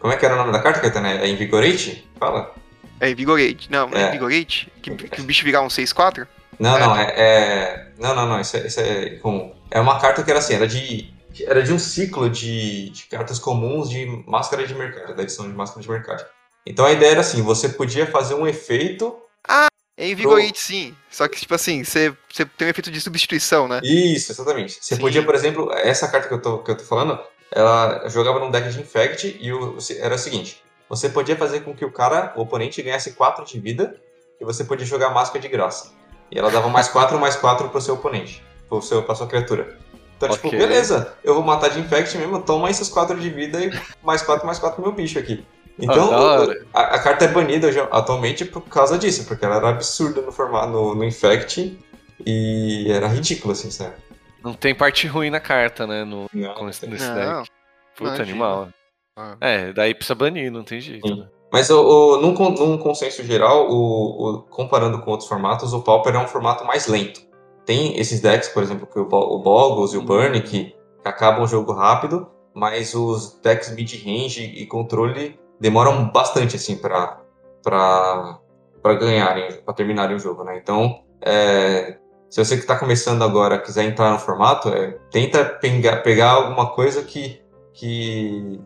Como 0.00 0.12
é 0.12 0.16
que 0.16 0.24
era 0.26 0.34
o 0.34 0.38
nome 0.38 0.50
da 0.52 0.58
carta, 0.60 0.80
Caetano? 0.80 1.06
É 1.06 1.28
Invigorate? 1.28 2.08
Fala. 2.18 2.52
É 2.98 3.08
Invigorate. 3.10 3.70
Não, 3.70 3.88
é 3.92 4.02
É. 4.02 4.08
Invigorate? 4.08 4.70
Que, 4.82 4.90
que 4.96 5.20
o 5.20 5.24
bicho 5.24 5.44
virar 5.44 5.62
um 5.62 5.68
6-4? 5.68 6.26
Não, 6.58 6.76
É. 6.76 6.80
não, 6.80 6.96
é, 6.96 7.14
é- 7.16 7.86
Não, 8.00 8.14
não, 8.16 8.26
não, 8.26 8.40
isso 8.40 8.56
é, 8.56 8.66
isso 8.66 8.80
é 8.80 9.10
comum. 9.20 9.54
É 9.70 9.80
uma 9.80 10.00
carta 10.00 10.24
que 10.24 10.30
era 10.30 10.40
assim, 10.40 10.54
era 10.54 10.66
de. 10.66 11.11
Era 11.40 11.62
de 11.62 11.72
um 11.72 11.78
ciclo 11.78 12.28
de, 12.28 12.90
de 12.90 13.04
cartas 13.04 13.38
comuns 13.38 13.88
de 13.88 14.06
máscara 14.26 14.66
de 14.66 14.74
mercado, 14.74 15.14
da 15.14 15.22
edição 15.22 15.48
de 15.48 15.54
máscara 15.54 15.82
de 15.82 15.88
mercado. 15.88 16.24
Então 16.66 16.84
a 16.84 16.92
ideia 16.92 17.12
era 17.12 17.20
assim, 17.20 17.42
você 17.42 17.68
podia 17.68 18.06
fazer 18.06 18.34
um 18.34 18.46
efeito. 18.46 19.16
É 19.48 20.10
Invigorate 20.10 20.58
sim. 20.58 20.96
Só 21.10 21.28
que, 21.28 21.38
tipo 21.38 21.54
assim, 21.54 21.84
você, 21.84 22.14
você 22.28 22.44
tem 22.44 22.66
um 22.66 22.70
efeito 22.70 22.90
de 22.90 23.00
substituição, 23.00 23.68
né? 23.68 23.80
Isso, 23.84 24.32
exatamente. 24.32 24.78
Você 24.80 24.94
Sim. 24.94 25.00
podia, 25.00 25.22
por 25.22 25.34
exemplo, 25.34 25.70
essa 25.72 26.08
carta 26.08 26.28
que 26.28 26.34
eu 26.34 26.40
tô, 26.40 26.58
que 26.58 26.70
eu 26.70 26.76
tô 26.76 26.84
falando, 26.84 27.20
ela 27.50 28.08
jogava 28.08 28.38
num 28.38 28.50
deck 28.50 28.70
de 28.70 28.80
Infect 28.80 29.36
e 29.38 29.52
o, 29.52 29.76
era 29.98 30.14
o 30.14 30.18
seguinte: 30.18 30.62
você 30.88 31.08
podia 31.08 31.36
fazer 31.36 31.60
com 31.60 31.74
que 31.74 31.84
o 31.84 31.92
cara, 31.92 32.32
o 32.36 32.42
oponente, 32.42 32.82
ganhasse 32.82 33.12
4 33.12 33.44
de 33.44 33.60
vida 33.60 34.00
e 34.40 34.44
você 34.44 34.64
podia 34.64 34.86
jogar 34.86 35.10
máscara 35.10 35.40
de 35.40 35.48
graça. 35.48 35.92
E 36.30 36.38
ela 36.38 36.50
dava 36.50 36.68
mais 36.68 36.88
4, 36.88 37.18
mais 37.20 37.36
4 37.36 37.68
pro 37.68 37.80
seu 37.80 37.94
oponente, 37.94 38.42
pro 38.68 38.80
seu, 38.80 39.02
pra 39.02 39.14
sua 39.14 39.26
criatura. 39.26 39.78
Então, 40.26 40.36
tipo, 40.36 40.48
Ok. 40.48 40.58
beleza, 40.58 41.14
eu 41.24 41.34
vou 41.34 41.42
matar 41.42 41.68
de 41.70 41.80
Infect 41.80 42.16
mesmo, 42.16 42.40
toma 42.42 42.70
esses 42.70 42.88
4 42.88 43.18
de 43.18 43.28
vida 43.30 43.60
e 43.60 43.70
mais 44.02 44.22
4, 44.22 44.46
mais 44.46 44.58
4 44.58 44.76
pro 44.76 44.84
meu 44.86 44.92
bicho 44.94 45.18
aqui. 45.18 45.44
Então, 45.78 46.10
Ah, 46.12 46.46
a, 46.74 46.80
a 46.96 46.98
carta 47.00 47.24
é 47.24 47.28
banida 47.28 47.68
atualmente 47.90 48.44
por 48.44 48.60
causa 48.62 48.98
disso, 48.98 49.24
porque 49.26 49.44
ela 49.44 49.56
era 49.56 49.70
absurda 49.70 50.20
no 50.20 50.30
formato 50.30 50.68
no, 50.68 50.94
no 50.94 51.02
Infect 51.04 51.76
e 52.24 52.86
era 52.90 53.08
ridículo, 53.08 53.52
assim, 53.52 53.70
sabe? 53.70 53.94
Não 54.44 54.52
tem 54.54 54.74
parte 54.74 55.06
ruim 55.06 55.30
na 55.30 55.40
carta, 55.40 55.86
né? 55.86 56.04
No, 56.04 56.26
Não, 56.32 56.54
com 56.54 56.68
esse, 56.68 56.86
nesse 56.86 57.04
Não, 57.08 57.14
deck. 57.14 57.48
Puta 57.96 58.08
imagina. 58.16 58.22
animal. 58.30 58.68
Ah. 59.16 59.36
É, 59.40 59.72
daí 59.72 59.94
precisa 59.94 60.14
banir, 60.14 60.50
não 60.50 60.62
tem 60.62 60.80
jeito, 60.80 61.06
Sim. 61.06 61.20
né? 61.20 61.26
Mas 61.52 61.68
o, 61.68 61.80
o- 61.82 62.16
num, 62.20 62.32
num 62.32 62.78
consenso 62.78 63.22
geral, 63.24 63.68
o, 63.70 63.74
o- 64.36 64.42
comparando 64.42 64.98
com 65.00 65.10
outros 65.10 65.28
formatos, 65.28 65.72
o 65.74 65.82
Pauper 65.82 66.14
é 66.14 66.18
um 66.18 66.26
formato 66.28 66.64
mais 66.64 66.86
lento. 66.86 67.20
Tem 67.64 67.98
esses 67.98 68.20
decks, 68.20 68.48
por 68.48 68.62
exemplo, 68.62 68.86
que 68.86 68.98
o, 68.98 69.04
Bo- 69.06 69.36
o 69.36 69.38
Boggles 69.40 69.92
e 69.92 69.96
o 69.98 70.02
Burn, 70.02 70.40
que 70.42 70.74
acabam 71.04 71.44
o 71.44 71.46
jogo 71.46 71.72
rápido, 71.72 72.28
mas 72.54 72.94
os 72.94 73.38
decks 73.40 73.74
mid-range 73.74 74.42
e 74.42 74.66
controle 74.66 75.38
demoram 75.60 76.10
bastante 76.10 76.56
assim 76.56 76.76
para 76.76 77.20
para 77.62 78.94
ganharem, 78.94 79.62
para 79.62 79.72
terminarem 79.74 80.16
o 80.16 80.18
jogo, 80.18 80.42
né? 80.42 80.58
Então, 80.60 81.04
é, 81.24 81.96
se 82.28 82.44
você 82.44 82.56
que 82.56 82.62
está 82.62 82.76
começando 82.76 83.22
agora 83.22 83.56
quiser 83.58 83.84
entrar 83.84 84.10
no 84.10 84.18
formato, 84.18 84.68
é, 84.70 84.98
tenta 85.12 85.44
pegar, 85.44 85.98
pegar 86.02 86.30
alguma 86.32 86.74
coisa 86.74 87.02
que 87.04 87.40
que 87.74 88.60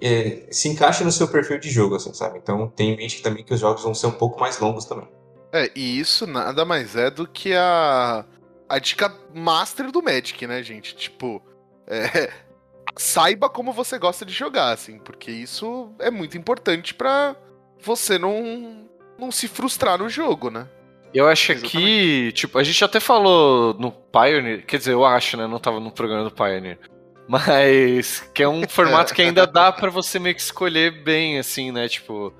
é, 0.00 0.46
se 0.50 0.68
encaixe 0.68 1.02
no 1.04 1.10
seu 1.12 1.28
perfil 1.28 1.58
de 1.58 1.68
jogo, 1.70 1.96
assim, 1.96 2.12
sabe? 2.14 2.38
Então 2.38 2.68
tem 2.68 2.92
em 2.92 2.96
mente 2.96 3.22
também 3.22 3.44
que 3.44 3.52
os 3.52 3.60
jogos 3.60 3.82
vão 3.82 3.94
ser 3.94 4.06
um 4.06 4.12
pouco 4.12 4.38
mais 4.38 4.58
longos 4.60 4.84
também. 4.84 5.08
É, 5.52 5.70
e 5.74 5.98
isso 5.98 6.26
nada 6.26 6.64
mais 6.64 6.94
é 6.96 7.10
do 7.10 7.26
que 7.26 7.54
a, 7.54 8.24
a 8.68 8.78
dica 8.78 9.12
master 9.34 9.90
do 9.90 10.02
Magic, 10.02 10.46
né, 10.46 10.62
gente? 10.62 10.94
Tipo, 10.94 11.42
é, 11.86 12.30
saiba 12.96 13.48
como 13.48 13.72
você 13.72 13.98
gosta 13.98 14.24
de 14.24 14.32
jogar, 14.32 14.70
assim, 14.70 14.98
porque 14.98 15.30
isso 15.30 15.92
é 15.98 16.10
muito 16.10 16.38
importante 16.38 16.94
pra 16.94 17.34
você 17.82 18.18
não, 18.18 18.88
não 19.18 19.32
se 19.32 19.48
frustrar 19.48 19.98
no 19.98 20.08
jogo, 20.08 20.50
né? 20.50 20.68
Eu 21.12 21.26
acho 21.26 21.56
que, 21.56 22.30
tipo, 22.32 22.56
a 22.56 22.62
gente 22.62 22.84
até 22.84 23.00
falou 23.00 23.74
no 23.74 23.90
Pioneer, 23.90 24.64
quer 24.64 24.78
dizer, 24.78 24.92
eu 24.92 25.04
acho, 25.04 25.36
né? 25.36 25.46
Não 25.46 25.58
tava 25.58 25.80
no 25.80 25.90
programa 25.90 26.22
do 26.22 26.30
Pioneer. 26.30 26.78
Mas 27.28 28.20
que 28.34 28.42
é 28.42 28.48
um 28.48 28.66
formato 28.68 29.14
que 29.14 29.22
ainda 29.22 29.46
dá 29.46 29.72
pra 29.72 29.90
você 29.90 30.18
meio 30.18 30.34
que 30.34 30.40
escolher 30.40 31.02
bem, 31.02 31.38
assim, 31.38 31.70
né? 31.72 31.88
Tipo, 31.88 32.32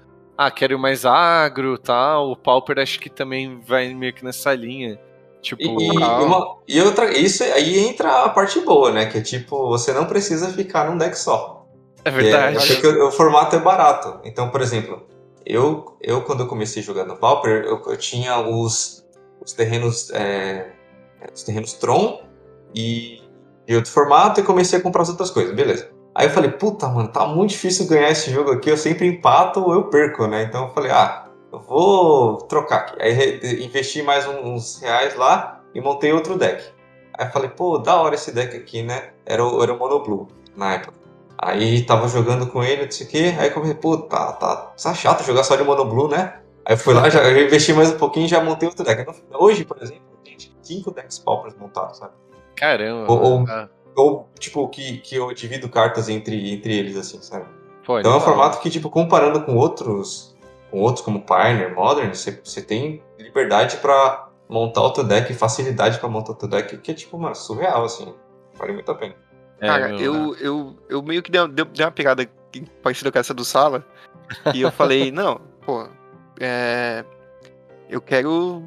ah, 0.47 0.51
quero 0.51 0.75
ir 0.75 0.79
mais 0.79 1.05
agro 1.05 1.77
tal. 1.79 2.31
O 2.31 2.37
Pauper 2.37 2.79
acho 2.79 2.99
que 2.99 3.11
também 3.11 3.61
vai 3.61 3.93
meio 3.95 4.13
que 4.15 4.25
nessa 4.25 4.55
linha. 4.55 4.99
Tipo, 5.43 5.63
E, 5.81 5.87
e, 5.89 6.03
Ah. 6.03 6.21
uma- 6.21 6.57
e 6.69 6.81
outra, 6.83 7.11
isso 7.17 7.43
aí 7.43 7.79
entra 7.79 8.25
a 8.25 8.29
parte 8.29 8.61
boa, 8.61 8.91
né? 8.91 9.07
Que 9.07 9.19
é 9.19 9.21
tipo, 9.23 9.69
você 9.69 9.93
não 9.93 10.05
precisa 10.07 10.49
ficar 10.53 10.91
num 10.91 10.97
deck 10.99 11.17
só. 11.17 11.67
é 12.05 12.09
É, 12.09 12.13
verdade. 12.13 12.67
porque 12.67 12.87
o, 12.87 13.09
o 13.09 13.11
formato 13.11 13.57
é 13.57 13.59
barato. 13.59 14.21
Então, 14.25 14.49
por 14.51 14.61
exemplo, 14.63 15.07
eu, 15.45 15.97
eu 16.01 16.23
quando 16.23 16.41
eu 16.41 16.47
comecei 16.47 16.83
jogando 16.83 17.15
Pauper, 17.17 17.65
eu, 17.65 17.83
eu 17.87 17.97
tinha 17.99 18.39
os, 18.39 19.05
os 19.45 19.53
terrenos 19.53 20.11
é, 20.13 20.71
os 21.35 21.43
terrenos 21.43 21.75
Tron 21.75 22.23
e 22.75 23.21
de 23.67 23.77
outro 23.77 23.91
formato 23.93 24.41
e 24.41 24.43
comecei 24.43 24.79
a 24.79 24.83
comprar 24.83 25.03
as 25.03 25.09
outras 25.11 25.31
coisas, 25.31 25.55
beleza. 25.55 25.91
Aí 26.15 26.27
eu 26.27 26.31
falei, 26.31 26.51
puta, 26.51 26.89
mano, 26.89 27.09
tá 27.09 27.27
muito 27.27 27.51
difícil 27.51 27.87
ganhar 27.87 28.11
esse 28.11 28.31
jogo 28.31 28.51
aqui, 28.51 28.69
eu 28.69 28.77
sempre 28.77 29.07
empato 29.07 29.63
ou 29.63 29.73
eu 29.73 29.85
perco, 29.85 30.27
né? 30.27 30.43
Então 30.43 30.65
eu 30.65 30.71
falei, 30.71 30.91
ah, 30.91 31.27
eu 31.53 31.61
vou 31.61 32.37
trocar 32.39 32.77
aqui. 32.81 33.03
Aí 33.03 33.65
investi 33.65 34.03
mais 34.03 34.27
uns 34.27 34.81
reais 34.81 35.15
lá 35.17 35.61
e 35.75 35.81
montei 35.81 36.13
outro 36.13 36.37
deck. 36.37 36.65
Aí 37.17 37.27
eu 37.27 37.31
falei, 37.31 37.51
pô, 37.51 37.79
da 37.79 37.97
hora 38.01 38.15
esse 38.15 38.33
deck 38.33 38.57
aqui, 38.57 38.83
né? 38.83 39.11
Era 39.25 39.45
o, 39.45 39.63
era 39.63 39.73
o 39.73 39.79
Mono 39.79 40.03
Blue 40.03 40.29
na 40.57 40.75
época. 40.75 40.95
Aí 41.39 41.83
tava 41.85 42.09
jogando 42.09 42.47
com 42.49 42.63
ele, 42.63 42.85
não 42.85 42.91
sei 42.91 43.07
o 43.07 43.11
quê. 43.11 43.35
Aí 43.39 43.49
eu 43.49 43.55
comecei, 43.55 43.77
pô, 43.77 43.97
tá, 43.99 44.33
tá, 44.33 44.57
tá 44.57 44.95
chato 44.95 45.25
jogar 45.25 45.45
só 45.45 45.57
de 45.57 45.63
Mono 45.63 45.85
Blue, 45.85 46.09
né? 46.09 46.41
Aí 46.65 46.75
eu 46.75 46.79
fui 46.79 46.93
lá, 46.93 47.09
já, 47.09 47.29
investi 47.31 47.73
mais 47.73 47.91
um 47.91 47.97
pouquinho 47.97 48.27
e 48.27 48.29
já 48.29 48.43
montei 48.43 48.69
outro 48.69 48.85
deck. 48.85 49.07
Hoje, 49.33 49.65
por 49.65 49.81
exemplo, 49.81 50.03
tem 50.25 50.37
cinco 50.63 50.91
decks 50.91 51.19
paupers 51.19 51.55
montados, 51.57 51.99
sabe? 51.99 52.13
Caramba. 52.57 53.11
Ou, 53.11 53.23
ou, 53.23 53.45
Ah. 53.49 53.69
Ou, 53.97 54.29
tipo, 54.39 54.67
que, 54.69 54.99
que 54.99 55.17
eu 55.17 55.33
divido 55.35 55.69
cartas 55.69 56.09
entre, 56.09 56.53
entre 56.53 56.77
eles, 56.77 56.97
assim, 56.97 57.21
sabe? 57.23 57.47
Pô, 57.85 57.99
Então 57.99 58.13
é 58.13 58.17
um 58.17 58.21
formato 58.21 58.61
que, 58.61 58.71
tipo, 58.71 58.89
comparando 58.91 59.43
com 59.43 59.57
outros, 59.57 60.37
com 60.71 60.81
outros 60.81 61.05
como 61.05 61.23
Pioneer, 61.23 61.75
Modern, 61.75 62.11
você, 62.15 62.33
tem 62.63 63.03
liberdade 63.19 63.77
pra 63.79 64.29
montar 64.49 64.83
outro 64.83 65.05
deck, 65.05 65.33
facilidade 65.35 65.99
pra 65.99 66.09
montar 66.09 66.31
outro 66.33 66.49
deck, 66.49 66.77
que 66.79 66.91
é, 66.91 66.95
tipo, 66.95 67.19
mano, 67.19 67.35
surreal, 67.35 67.85
assim. 67.85 68.15
Vale 68.55 68.73
muito 68.73 68.91
a 68.91 68.95
pena. 68.95 69.15
É, 69.61 69.67
Cara, 69.67 69.89
meu, 69.89 69.99
eu, 69.99 70.37
eu, 70.37 70.77
eu 70.89 71.03
meio 71.03 71.23
que 71.23 71.31
dei, 71.31 71.47
dei, 71.49 71.65
dei 71.65 71.85
uma 71.85 71.93
pegada 71.93 72.25
que- 72.51 72.63
parecida 72.83 73.11
com 73.13 73.19
essa 73.19 73.35
do 73.35 73.45
Sala. 73.45 73.85
E 74.55 74.61
eu 74.63 74.71
falei, 74.71 75.11
não, 75.11 75.41
pô, 75.67 75.89
é, 76.39 77.05
eu 77.89 78.01
quero 78.01 78.63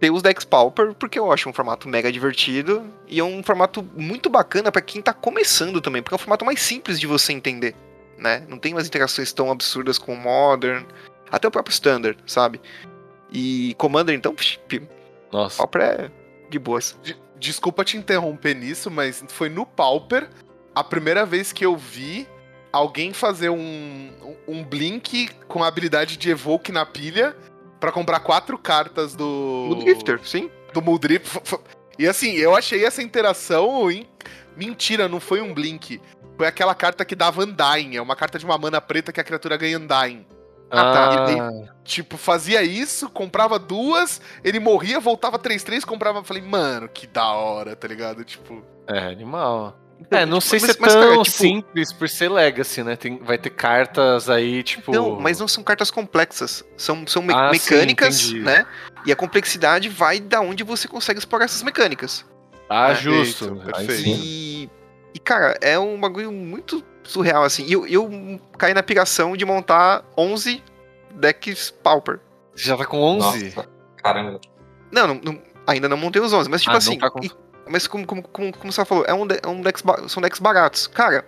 ter 0.00 0.10
os 0.10 0.22
decks 0.22 0.44
Pauper, 0.44 0.94
porque 0.94 1.18
eu 1.18 1.32
acho 1.32 1.48
um 1.48 1.52
formato 1.52 1.88
mega 1.88 2.10
divertido 2.12 2.84
e 3.06 3.18
é 3.18 3.24
um 3.24 3.42
formato 3.42 3.82
muito 3.96 4.28
bacana 4.30 4.70
pra 4.70 4.80
quem 4.82 5.02
tá 5.02 5.12
começando 5.12 5.80
também, 5.80 6.02
porque 6.02 6.14
é 6.14 6.16
um 6.16 6.18
formato 6.18 6.44
mais 6.44 6.60
simples 6.60 7.00
de 7.00 7.06
você 7.06 7.32
entender, 7.32 7.74
né? 8.16 8.44
Não 8.48 8.58
tem 8.58 8.72
umas 8.74 8.86
interações 8.86 9.32
tão 9.32 9.50
absurdas 9.50 9.98
com 9.98 10.14
o 10.14 10.16
Modern, 10.16 10.84
até 11.30 11.48
o 11.48 11.50
próprio 11.50 11.72
Standard, 11.72 12.18
sabe? 12.26 12.60
E 13.32 13.74
Commander, 13.76 14.14
então, 14.14 14.34
psh, 14.34 14.58
Nossa. 15.32 15.58
Pauper 15.58 15.82
é 15.82 16.10
de 16.48 16.58
boas. 16.58 16.96
De- 17.02 17.16
Desculpa 17.38 17.84
te 17.84 17.96
interromper 17.96 18.54
nisso, 18.54 18.90
mas 18.90 19.22
foi 19.28 19.48
no 19.48 19.64
Pauper 19.64 20.28
a 20.74 20.82
primeira 20.82 21.24
vez 21.24 21.52
que 21.52 21.64
eu 21.64 21.76
vi 21.76 22.26
alguém 22.72 23.12
fazer 23.12 23.48
um, 23.48 24.10
um 24.46 24.64
Blink 24.64 25.28
com 25.46 25.62
a 25.62 25.68
habilidade 25.68 26.16
de 26.16 26.30
Evoke 26.30 26.72
na 26.72 26.84
pilha 26.84 27.36
pra 27.80 27.92
comprar 27.92 28.20
quatro 28.20 28.56
cartas 28.58 29.14
do. 29.14 29.68
O 29.70 29.74
Drifter, 29.76 30.20
sim. 30.24 30.50
Do 30.72 30.82
Muldrip. 30.82 31.26
E 32.00 32.06
assim, 32.06 32.30
eu 32.34 32.54
achei 32.54 32.84
essa 32.84 33.02
interação. 33.02 33.90
in- 33.90 34.06
Mentira, 34.56 35.08
não 35.08 35.18
foi 35.18 35.40
um 35.40 35.52
Blink. 35.52 36.00
Foi 36.36 36.46
aquela 36.46 36.72
carta 36.72 37.04
que 37.04 37.16
dava 37.16 37.42
Undying. 37.42 37.96
É 37.96 38.00
uma 38.00 38.14
carta 38.14 38.38
de 38.38 38.44
uma 38.44 38.56
mana 38.56 38.80
preta 38.80 39.12
que 39.12 39.20
a 39.20 39.24
criatura 39.24 39.56
ganha 39.56 39.76
Undying. 39.80 40.24
Ah, 40.70 40.92
tá. 40.92 41.34
Ah, 41.48 41.74
Tipo, 41.82 42.16
fazia 42.16 42.62
isso, 42.62 43.10
comprava 43.10 43.58
duas, 43.58 44.20
ele 44.44 44.60
morria, 44.60 45.00
voltava 45.00 45.40
3-3, 45.40 45.84
comprava. 45.84 46.22
Falei, 46.22 46.40
mano, 46.42 46.88
que 46.88 47.04
da 47.08 47.32
hora, 47.32 47.74
tá 47.74 47.88
ligado? 47.88 48.22
Tipo. 48.24 48.62
é 48.86 48.98
animal. 49.00 49.76
Então, 50.00 50.18
É, 50.18 50.24
não 50.24 50.38
tipo, 50.38 50.50
sei 50.50 50.60
mas- 50.60 50.70
se 50.70 50.76
é 50.76 50.80
mas, 50.80 50.92
tão 50.92 51.02
cara, 51.02 51.22
tipo, 51.22 51.36
simples 51.36 51.92
por 51.92 52.08
ser 52.08 52.28
Legacy, 52.30 52.82
né? 52.82 52.96
Tem, 52.96 53.18
vai 53.18 53.36
ter 53.36 53.50
cartas 53.50 54.30
aí, 54.30 54.62
tipo. 54.62 54.92
Não, 54.92 55.18
mas 55.20 55.38
não 55.40 55.48
são 55.48 55.62
cartas 55.64 55.90
complexas. 55.90 56.64
São, 56.76 57.06
são 57.06 57.20
me- 57.22 57.34
Ah, 57.34 57.50
sim, 57.52 57.74
mecânicas, 57.74 58.20
entendi. 58.30 58.40
né? 58.40 58.66
E 59.04 59.12
a 59.12 59.16
complexidade 59.16 59.88
vai 59.88 60.20
da 60.20 60.40
onde 60.40 60.62
você 60.62 60.86
consegue 60.88 61.18
explorar 61.18 61.44
essas 61.46 61.62
mecânicas. 61.62 62.24
Ah, 62.70 62.90
É, 62.90 62.94
justo. 62.94 63.56
perfeito. 63.56 63.92
sim. 64.02 64.20
E, 64.22 64.70
e, 65.14 65.18
cara, 65.18 65.56
é 65.60 65.78
um 65.78 65.98
bagulho 65.98 66.30
muito 66.30 66.82
surreal, 67.02 67.42
assim. 67.42 67.64
E 67.66 67.72
eu, 67.72 67.86
eu 67.86 68.40
caí 68.56 68.72
na 68.74 68.82
piração 68.82 69.36
de 69.36 69.44
montar 69.44 70.04
11 70.16 70.62
decks 71.14 71.70
Pauper. 71.70 72.20
Você 72.54 72.68
já 72.68 72.76
tá 72.76 72.84
com 72.84 73.00
11? 73.00 73.52
Nossa, 73.56 73.68
caramba. 73.96 74.40
Não, 74.92 75.06
não- 75.08 75.20
não- 75.22 75.42
ainda 75.66 75.88
não 75.88 75.96
montei 75.96 76.20
os 76.22 76.32
11, 76.32 76.48
mas 76.48 76.60
tipo 76.62 76.70
Ah, 76.70 76.74
não 76.74 76.78
assim. 76.78 76.98
tá 76.98 77.10
com- 77.10 77.24
e- 77.24 77.30
mas 77.70 77.86
como, 77.86 78.06
como, 78.06 78.22
como, 78.22 78.52
como 78.56 78.72
você 78.72 78.84
falou, 78.84 79.04
é 79.06 79.14
um, 79.14 79.26
de- 79.26 79.40
é 79.42 79.46
um 79.48 79.60
decks, 79.60 79.82
são 80.08 80.20
decks 80.22 80.40
baratos. 80.40 80.86
Cara, 80.86 81.24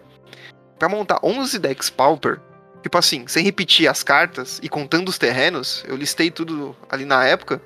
pra 0.79 0.89
montar 0.89 1.19
11 1.23 1.59
decks 1.59 1.91
Pauper, 1.91 2.41
tipo 2.83 2.97
assim, 2.99 3.27
sem 3.27 3.45
repetir 3.45 3.89
as 3.89 4.03
cartas 4.03 4.59
e 4.63 4.69
contando 4.69 5.09
os 5.09 5.19
terrenos, 5.19 5.85
eu 5.87 5.97
listei 5.97 6.31
tudo 6.31 6.75
ali 6.89 7.05
na 7.05 7.25
época, 7.25 7.61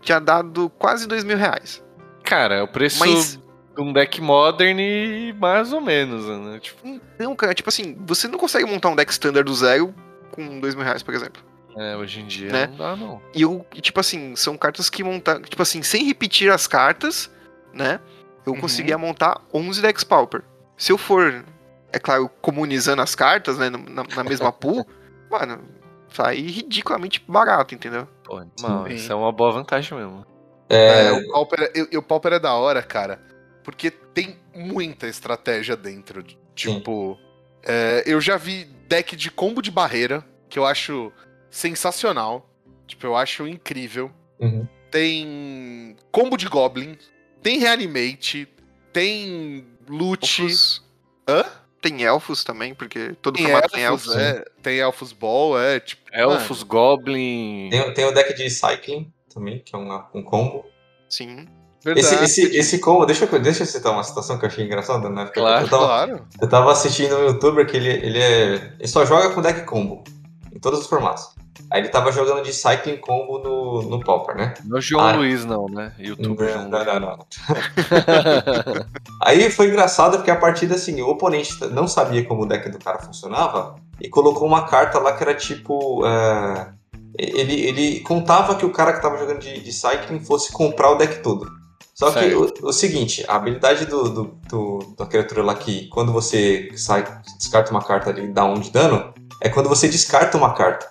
tinha 0.00 0.18
dado 0.20 0.70
quase 0.78 1.06
dois 1.06 1.24
mil 1.24 1.36
reais. 1.36 1.82
Cara, 2.24 2.56
é 2.56 2.62
o 2.62 2.68
preço 2.68 2.98
Mas- 3.00 3.36
de 3.76 3.80
um 3.82 3.92
deck 3.92 4.20
modern 4.20 4.78
e 4.78 5.32
mais 5.34 5.72
ou 5.72 5.80
menos, 5.80 6.26
né? 6.26 6.58
Tipo, 6.60 6.86
Então, 6.86 7.34
cara, 7.36 7.54
tipo 7.54 7.68
assim, 7.68 7.96
você 8.06 8.26
não 8.28 8.38
consegue 8.38 8.64
montar 8.66 8.88
um 8.88 8.96
deck 8.96 9.10
standard 9.12 9.44
do 9.44 9.54
zero 9.54 9.94
com 10.32 10.60
dois 10.60 10.74
mil 10.74 10.84
reais, 10.84 11.02
por 11.02 11.14
exemplo. 11.14 11.42
é, 11.78 11.96
hoje 11.96 12.20
em 12.20 12.26
dia 12.26 12.50
Né? 12.52 12.66
não 12.66 12.76
dá, 12.76 12.96
não. 12.96 13.22
E 13.32 13.42
eu, 13.42 13.64
e, 13.74 13.80
tipo 13.80 14.00
assim, 14.00 14.34
são 14.34 14.56
cartas 14.58 14.90
que 14.90 15.04
montar, 15.04 15.40
tipo 15.42 15.62
assim, 15.62 15.82
sem 15.84 16.04
repetir 16.04 16.50
as 16.50 16.66
cartas, 16.66 17.30
né? 17.72 18.00
Eu 18.46 18.52
Uhum. 18.54 18.60
conseguia 18.60 18.96
montar 18.98 19.40
11 19.52 19.80
decks 19.82 20.04
Pauper. 20.04 20.42
Se 20.76 20.90
eu 20.92 20.98
for, 20.98 21.44
é 21.92 21.98
claro, 21.98 22.28
comunizando 22.40 23.02
as 23.02 23.14
cartas, 23.14 23.58
né, 23.58 23.68
na, 23.70 23.78
na 24.16 24.24
mesma 24.24 24.50
pool, 24.52 24.86
mano, 25.30 25.60
sai 26.08 26.36
ridiculamente 26.40 27.22
barato, 27.28 27.74
entendeu? 27.74 28.08
Pô, 28.24 28.36
animal. 28.38 28.86
Sim. 28.88 28.94
Isso 28.94 29.12
é 29.12 29.14
uma 29.14 29.30
boa 29.32 29.52
vantagem 29.52 29.96
mesmo. 29.98 30.26
É, 30.68 31.06
É, 31.08 31.12
o, 31.12 31.32
Pauper, 31.32 31.60
é- 31.74 31.78
e- 31.80 31.88
e 31.92 31.98
o 31.98 32.02
Pauper 32.02 32.32
é 32.34 32.38
da 32.38 32.54
hora, 32.54 32.82
cara. 32.82 33.20
Porque 33.62 33.90
tem 33.90 34.38
muita 34.54 35.06
estratégia 35.06 35.76
dentro. 35.76 36.22
Tipo, 36.54 37.18
é, 37.62 38.02
eu 38.06 38.20
já 38.20 38.36
vi 38.36 38.64
deck 38.88 39.14
de 39.14 39.30
combo 39.30 39.60
de 39.60 39.70
barreira, 39.70 40.24
que 40.48 40.58
eu 40.58 40.64
acho 40.64 41.12
sensacional. 41.50 42.48
Tipo, 42.86 43.06
eu 43.06 43.16
acho 43.16 43.46
incrível. 43.46 44.10
Uhum. 44.40 44.66
Tem 44.90 45.96
combo 46.10 46.36
de 46.36 46.48
Goblin, 46.48 46.96
tem 47.42 47.58
Reanimate, 47.58 48.48
tem 48.92 49.66
Loot. 49.88 50.42
Elfos, 50.42 50.82
Hã? 51.28 51.44
tem 51.80 52.02
elfos 52.02 52.44
também, 52.44 52.74
porque 52.74 53.14
todo 53.22 53.36
Tem 53.36 53.44
formato 53.46 53.68
tem 53.72 53.82
elfos, 53.84 54.14
elfos. 54.14 54.22
é, 54.22 54.44
tem 54.62 54.78
Elfos 54.78 55.12
Ball, 55.12 55.58
é 55.60 55.80
tipo. 55.80 56.02
Elfos, 56.12 56.62
Goblin. 56.62 57.68
tem, 57.70 57.94
tem 57.94 58.04
o 58.04 58.12
deck 58.12 58.34
de 58.34 58.50
Cycling 58.50 59.12
também, 59.32 59.60
que 59.64 59.74
é 59.74 59.78
uma- 59.78 60.08
um 60.14 60.22
combo. 60.22 60.66
Sim. 61.08 61.46
mano, 61.84 61.98
Esse, 61.98 62.10
verdade. 62.10 62.24
esse, 62.30 62.56
esse 62.58 62.78
combo, 62.78 63.06
deixa 63.06 63.24
eu, 63.24 63.40
deixa 63.40 63.62
eu 63.62 63.66
citar 63.66 63.92
uma 63.92 64.04
situação 64.04 64.38
que 64.38 64.44
eu 64.44 64.48
achei 64.50 64.64
engraçada, 64.66 65.08
né? 65.08 65.24
Porque 65.24 65.40
Claro, 65.40 65.64
eu, 65.64 65.70
tava, 65.70 65.84
Claro. 65.86 66.26
eu 66.42 66.48
tava 66.48 66.72
assistindo 66.72 67.16
um 67.16 67.24
youtuber 67.24 67.66
que 67.66 67.74
ele, 67.76 67.88
ele, 67.88 68.18
é, 68.18 68.74
ele 68.78 68.86
só 68.88 69.04
joga 69.06 69.30
com 69.34 69.40
deck 69.40 69.64
combo, 69.64 70.04
em 70.54 70.58
todos 70.60 70.80
os 70.80 70.86
formatos. 70.86 71.34
Aí 71.70 71.80
ele 71.80 71.88
tava 71.88 72.10
jogando 72.12 72.42
de 72.42 72.52
Cycling 72.52 72.96
combo 72.98 73.38
no, 73.38 73.82
no 73.82 74.00
Pauper, 74.04 74.36
né? 74.36 74.54
Não 74.64 74.78
é 74.78 74.80
João 74.80 75.04
Ah. 75.06 75.12
Luiz, 75.12 75.44
não, 75.44 75.66
né? 75.66 75.92
Youtuber 75.98 76.52
João 76.52 76.68
Não, 76.68 76.84
não, 76.84 77.00
não, 77.00 77.16
não. 77.18 77.26
Aí 79.22 79.50
foi 79.50 79.68
engraçado 79.68 80.16
porque 80.18 80.30
a 80.30 80.36
partida, 80.36 80.74
assim, 80.74 81.00
o 81.02 81.08
oponente 81.08 81.52
não 81.72 81.86
sabia 81.86 82.24
como 82.24 82.42
o 82.42 82.46
deck 82.46 82.68
do 82.70 82.78
cara 82.78 82.98
funcionava 82.98 83.76
e 84.00 84.08
colocou 84.08 84.46
uma 84.46 84.66
carta 84.66 84.98
lá 84.98 85.12
que 85.12 85.22
era 85.22 85.34
tipo. 85.34 86.04
é, 86.06 86.68
ele, 87.18 87.54
ele 87.66 88.00
contava 88.00 88.54
que 88.54 88.64
o 88.64 88.72
cara 88.72 88.92
que 88.92 89.02
tava 89.02 89.18
jogando 89.18 89.40
de, 89.40 89.60
de 89.60 89.72
Cycling 89.72 90.20
fosse 90.20 90.52
comprar 90.52 90.90
o 90.92 90.96
deck 90.96 91.22
todo. 91.22 91.46
Só 91.94 92.10
que 92.12 92.34
o, 92.34 92.50
o 92.62 92.72
seguinte, 92.72 93.22
a 93.28 93.36
habilidade 93.36 93.84
do, 93.84 94.08
do, 94.08 94.24
do- 94.48 94.94
da 94.96 95.04
criatura 95.04 95.42
lá 95.42 95.54
que 95.54 95.86
quando 95.88 96.12
você 96.12 96.70
sai, 96.74 97.04
descarta 97.36 97.70
uma 97.70 97.82
carta 97.84 98.18
e 98.18 98.26
dá 98.28 98.44
um 98.46 98.54
de 98.58 98.70
dano, 98.70 99.12
é 99.38 99.50
quando 99.50 99.68
você 99.68 99.86
descarta 99.86 100.38
uma 100.38 100.54
carta. 100.54 100.86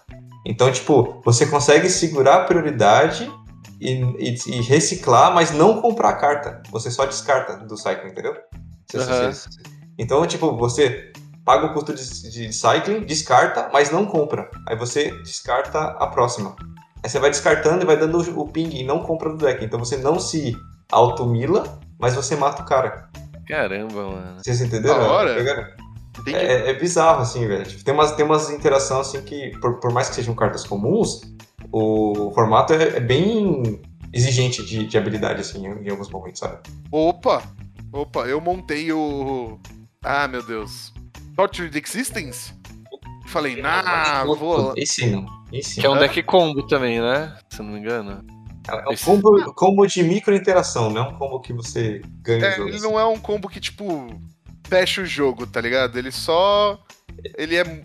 Então, 0.49 0.71
tipo, 0.71 1.21
você 1.23 1.45
consegue 1.45 1.87
segurar 1.89 2.37
a 2.37 2.43
prioridade 2.45 3.31
e, 3.79 3.91
e- 4.17 4.35
e 4.47 4.61
reciclar, 4.61 5.31
mas 5.33 5.51
não 5.51 5.79
comprar 5.79 6.09
a 6.09 6.15
carta. 6.15 6.61
Você 6.71 6.89
só 6.89 7.05
descarta 7.05 7.57
do 7.57 7.77
cycling, 7.77 8.09
entendeu? 8.09 8.33
Você- 9.05 9.05
então, 9.97 10.25
tipo, 10.25 10.57
você 10.57 11.13
paga 11.45 11.67
o 11.67 11.73
custo 11.73 11.93
de, 11.93 12.03
de 12.31 12.51
cycling, 12.51 13.01
descarta, 13.05 13.69
mas 13.71 13.91
não 13.91 14.05
compra. 14.07 14.49
Aí 14.67 14.75
você 14.75 15.11
descarta 15.21 15.79
a 15.79 16.07
próxima. 16.07 16.55
Aí 17.03 17.09
você 17.09 17.19
vai 17.19 17.29
descartando 17.29 17.83
e 17.83 17.85
vai 17.85 17.95
dando 17.97 18.17
o 18.39 18.47
ping 18.47 18.69
e 18.75 18.83
não 18.83 18.99
compra 19.03 19.29
do 19.29 19.37
deck. 19.37 19.63
Então 19.63 19.77
você 19.77 19.97
não 19.97 20.19
se 20.19 20.55
automila, 20.91 21.79
mas 21.99 22.15
você 22.15 22.35
mata 22.35 22.63
o 22.63 22.65
cara. 22.65 23.07
Caramba, 23.47 24.03
mano. 24.09 24.37
Vocês 24.43 24.61
entenderam? 24.61 24.95
Entendi. 25.33 25.73
É, 26.27 26.71
é 26.71 26.73
bizarro, 26.73 27.21
assim, 27.21 27.47
velho. 27.47 27.65
Tipo, 27.65 27.83
tem 27.83 27.93
umas, 27.93 28.11
tem 28.13 28.25
umas 28.25 28.49
interações 28.49 29.07
assim 29.07 29.21
que, 29.21 29.51
por, 29.59 29.79
por 29.79 29.91
mais 29.91 30.09
que 30.09 30.15
sejam 30.15 30.35
cartas 30.35 30.65
comuns, 30.65 31.21
o 31.71 32.31
formato 32.33 32.73
é, 32.73 32.97
é 32.97 32.99
bem 32.99 33.79
exigente 34.11 34.65
de, 34.65 34.85
de 34.85 34.97
habilidade, 34.97 35.41
assim, 35.41 35.65
em, 35.65 35.87
em 35.87 35.89
alguns 35.89 36.09
momentos, 36.09 36.39
sabe? 36.39 36.59
Opa! 36.91 37.43
Opa, 37.91 38.27
eu 38.27 38.39
montei 38.39 38.91
o. 38.91 39.59
Ah, 40.03 40.27
meu 40.27 40.43
Deus. 40.43 40.93
Tortured 41.35 41.75
Existence? 41.77 42.53
Falei, 43.27 43.61
nah, 43.61 44.23
vou. 44.25 44.73
Esse 44.75 45.07
não. 45.07 45.25
Esse 45.51 45.79
Que 45.79 45.87
é 45.87 45.89
um 45.89 45.93
não. 45.93 46.01
deck 46.01 46.21
combo 46.23 46.67
também, 46.67 46.99
né? 47.01 47.35
Se 47.49 47.61
eu 47.61 47.65
não 47.65 47.73
me 47.73 47.79
engano. 47.79 48.23
É 48.67 48.89
um 48.89 48.97
combo, 48.97 49.53
combo 49.53 49.87
de 49.87 50.03
micro 50.03 50.35
interação, 50.35 50.91
não 50.91 51.05
é 51.05 51.09
um 51.09 51.17
combo 51.17 51.39
que 51.39 51.51
você 51.51 52.01
ganha 52.21 52.45
É, 52.45 52.59
ele 52.59 52.79
não 52.79 52.99
é 52.99 53.05
um 53.05 53.17
combo 53.17 53.49
que, 53.49 53.59
tipo, 53.59 54.07
fecha 54.69 55.01
o 55.01 55.05
jogo, 55.05 55.47
tá 55.47 55.59
ligado? 55.59 55.97
Ele 55.97 56.11
só. 56.11 56.79
Ele 57.37 57.55
é. 57.55 57.61
Ele 57.61 57.83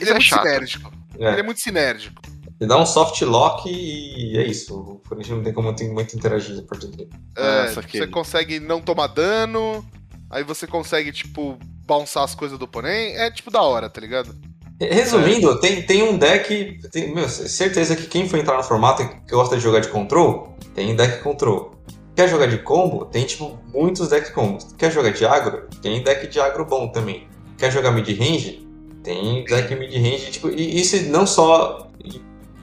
é, 0.00 0.10
é 0.10 0.12
muito 0.12 0.22
chato. 0.24 0.42
sinérgico. 0.42 0.92
É. 1.18 1.32
Ele 1.32 1.40
é 1.40 1.42
muito 1.42 1.60
sinérgico. 1.60 2.22
Ele 2.60 2.68
dá 2.68 2.76
um 2.76 2.86
soft 2.86 3.20
lock 3.22 3.68
e 3.68 4.36
é 4.36 4.46
isso. 4.46 4.74
O 4.74 4.92
oponente 4.94 5.30
não 5.30 5.42
tem 5.42 5.52
como 5.52 5.68
muito, 5.68 5.84
muito 5.84 6.16
interagir 6.16 6.58
a 6.58 6.62
partir 6.62 6.88
dele. 6.88 7.08
É, 7.36 7.42
Ah, 7.42 7.62
tipo, 7.62 7.74
saquei. 7.74 8.00
você 8.00 8.06
consegue 8.08 8.60
não 8.60 8.80
tomar 8.80 9.06
dano, 9.08 9.84
aí 10.30 10.42
você 10.42 10.66
consegue, 10.66 11.12
tipo, 11.12 11.56
bounçar 11.86 12.24
as 12.24 12.34
coisas 12.34 12.58
do 12.58 12.64
oponente. 12.64 13.16
É, 13.16 13.30
tipo, 13.30 13.50
da 13.50 13.62
hora, 13.62 13.88
tá 13.88 14.00
ligado? 14.00 14.34
Resumindo, 14.80 15.58
tem, 15.60 15.82
tem 15.82 16.02
um 16.02 16.16
deck. 16.16 16.78
Tem, 16.92 17.12
meu, 17.12 17.28
certeza 17.28 17.96
que 17.96 18.06
quem 18.06 18.28
for 18.28 18.38
entrar 18.38 18.56
no 18.56 18.62
formato 18.62 19.08
que 19.08 19.32
gosta 19.34 19.56
de 19.56 19.62
jogar 19.62 19.80
de 19.80 19.88
control, 19.88 20.56
tem 20.74 20.94
deck 20.94 21.22
control. 21.22 21.77
Quer 22.18 22.28
jogar 22.28 22.46
de 22.46 22.58
combo? 22.58 23.04
Tem 23.04 23.24
tipo 23.24 23.56
muitos 23.72 24.08
decks 24.08 24.30
combos. 24.30 24.74
Quer 24.76 24.90
jogar 24.90 25.10
de 25.12 25.24
agro? 25.24 25.68
Tem 25.80 26.02
deck 26.02 26.26
de 26.26 26.40
agro 26.40 26.64
bom 26.64 26.88
também. 26.88 27.28
Quer 27.56 27.70
jogar 27.70 27.92
mid 27.92 28.08
range? 28.08 28.66
Tem 29.04 29.44
deck 29.44 29.72
mid 29.76 29.94
range. 29.94 30.32
Tipo, 30.32 30.48
e 30.48 30.80
isso 30.80 31.00
não 31.12 31.24
só 31.24 31.88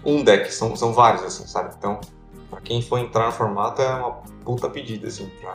um 0.05 0.25
deck, 0.25 0.53
são, 0.53 0.75
são 0.75 0.91
vários, 0.91 1.23
assim, 1.23 1.47
sabe? 1.47 1.73
Então, 1.77 2.01
pra 2.49 2.59
quem 2.59 2.81
for 2.81 2.99
entrar 2.99 3.27
no 3.27 3.31
formato 3.31 3.81
é 3.81 3.95
uma 3.95 4.11
puta 4.43 4.69
pedida, 4.69 5.07
assim, 5.07 5.31
pra. 5.39 5.53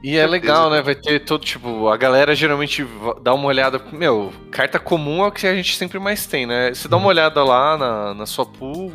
E 0.00 0.16
é 0.16 0.24
legal, 0.28 0.70
né? 0.70 0.80
Vai 0.80 0.94
ter 0.94 1.18
todo, 1.24 1.44
tipo, 1.44 1.88
a 1.88 1.96
galera 1.96 2.36
geralmente 2.36 2.86
dá 3.20 3.34
uma 3.34 3.48
olhada. 3.48 3.82
Meu, 3.90 4.32
carta 4.52 4.78
comum 4.78 5.24
é 5.24 5.26
o 5.26 5.32
que 5.32 5.48
a 5.48 5.56
gente 5.56 5.76
sempre 5.76 5.98
mais 5.98 6.24
tem, 6.24 6.46
né? 6.46 6.72
Você 6.72 6.86
dá 6.86 6.96
uma 6.96 7.08
olhada 7.08 7.42
lá 7.42 7.76
na, 7.76 8.14
na 8.14 8.26
sua 8.26 8.46
pool. 8.46 8.92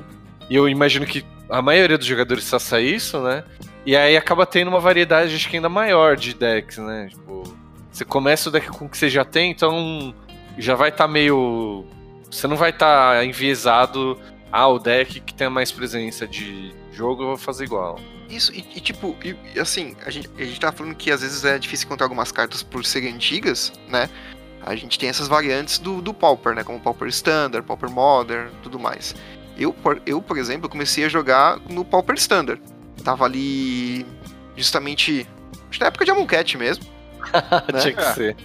E 0.49 0.55
eu 0.55 0.69
imagino 0.69 1.05
que 1.05 1.25
a 1.49 1.61
maioria 1.61 1.97
dos 1.97 2.07
jogadores 2.07 2.49
faça 2.49 2.79
isso, 2.79 3.19
né? 3.19 3.43
E 3.85 3.95
aí 3.95 4.17
acaba 4.17 4.45
tendo 4.45 4.69
uma 4.69 4.79
variedade, 4.79 5.35
acho 5.35 5.47
que 5.47 5.57
ainda 5.57 5.69
maior 5.69 6.15
de 6.15 6.33
decks, 6.33 6.77
né? 6.77 7.07
Tipo, 7.09 7.43
você 7.91 8.03
começa 8.03 8.49
o 8.49 8.51
deck 8.51 8.67
com 8.69 8.85
o 8.85 8.89
que 8.89 8.97
você 8.97 9.09
já 9.09 9.23
tem, 9.23 9.51
então 9.51 10.13
já 10.57 10.75
vai 10.75 10.89
estar 10.89 11.07
meio. 11.07 11.85
Você 12.29 12.47
não 12.47 12.55
vai 12.55 12.71
estar 12.71 13.23
enviesado. 13.23 14.19
Ah, 14.51 14.67
o 14.67 14.79
deck 14.79 15.19
que 15.19 15.33
tem 15.33 15.49
mais 15.49 15.71
presença 15.71 16.27
de 16.27 16.73
jogo, 16.91 17.23
eu 17.23 17.27
vou 17.27 17.37
fazer 17.37 17.65
igual. 17.65 17.99
Isso, 18.29 18.51
e, 18.53 18.65
e 18.75 18.79
tipo, 18.79 19.15
e 19.23 19.59
assim, 19.59 19.95
a 20.05 20.09
gente, 20.09 20.29
a 20.37 20.43
gente 20.43 20.59
tava 20.59 20.75
falando 20.75 20.95
que 20.95 21.11
às 21.11 21.21
vezes 21.21 21.45
é 21.45 21.59
difícil 21.59 21.85
encontrar 21.85 22.05
algumas 22.05 22.31
cartas 22.31 22.63
por 22.63 22.83
serem 22.83 23.13
antigas, 23.13 23.71
né? 23.87 24.09
A 24.61 24.75
gente 24.75 24.97
tem 24.97 25.09
essas 25.09 25.27
variantes 25.27 25.77
do, 25.77 26.01
do 26.01 26.13
Pauper, 26.13 26.55
né? 26.55 26.63
Como 26.63 26.79
Pauper 26.79 27.07
Standard, 27.09 27.65
Pauper 27.65 27.89
Modern, 27.89 28.49
tudo 28.63 28.79
mais. 28.79 29.15
Eu, 29.57 29.71
por, 29.71 30.01
eu, 30.05 30.21
por 30.21 30.37
exemplo, 30.37 30.67
comecei 30.67 31.05
a 31.05 31.09
jogar 31.09 31.59
no 31.69 31.85
Pauper 31.85 32.15
Standard. 32.15 32.61
Tava 33.05 33.23
ali 33.23 34.05
justamente. 34.57 35.25
Acho 35.69 35.71
que 35.71 35.79
na 35.79 35.87
época 35.87 36.03
de 36.03 36.11
Amonkhet 36.11 36.57
mesmo. 36.57 36.83
Né? 37.71 37.79
Tinha 37.79 37.93
que 37.93 38.01
É. 38.01 38.13
ser. 38.13 38.35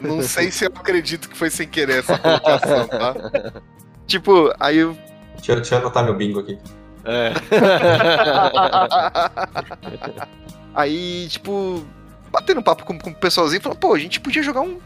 Não 0.00 0.20
sei 0.22 0.50
se 0.50 0.64
eu 0.64 0.68
acredito 0.74 1.28
que 1.28 1.36
foi 1.36 1.50
sem 1.50 1.66
querer 1.68 1.98
essa 2.00 2.18
colocação, 2.18 2.86
tá? 2.88 3.14
Tipo, 4.06 4.52
aí 4.60 4.78
eu. 4.78 4.96
Deixa, 5.36 5.52
eu- 5.52 5.56
deixa 5.56 5.74
eu 5.74 5.78
anotar 5.80 6.04
meu 6.04 6.14
bingo 6.14 6.40
aqui. 6.40 6.58
É. 7.04 7.32
Aí, 10.74 11.26
tipo, 11.28 11.84
batendo 12.30 12.62
papo 12.62 12.84
com, 12.84 12.98
com 12.98 13.10
o 13.10 13.14
pessoalzinho, 13.14 13.62
falando, 13.62 13.78
pô, 13.78 13.94
a 13.94 13.98
gente 13.98 14.20
podia 14.20 14.42
jogar 14.42 14.60
um, 14.60 14.78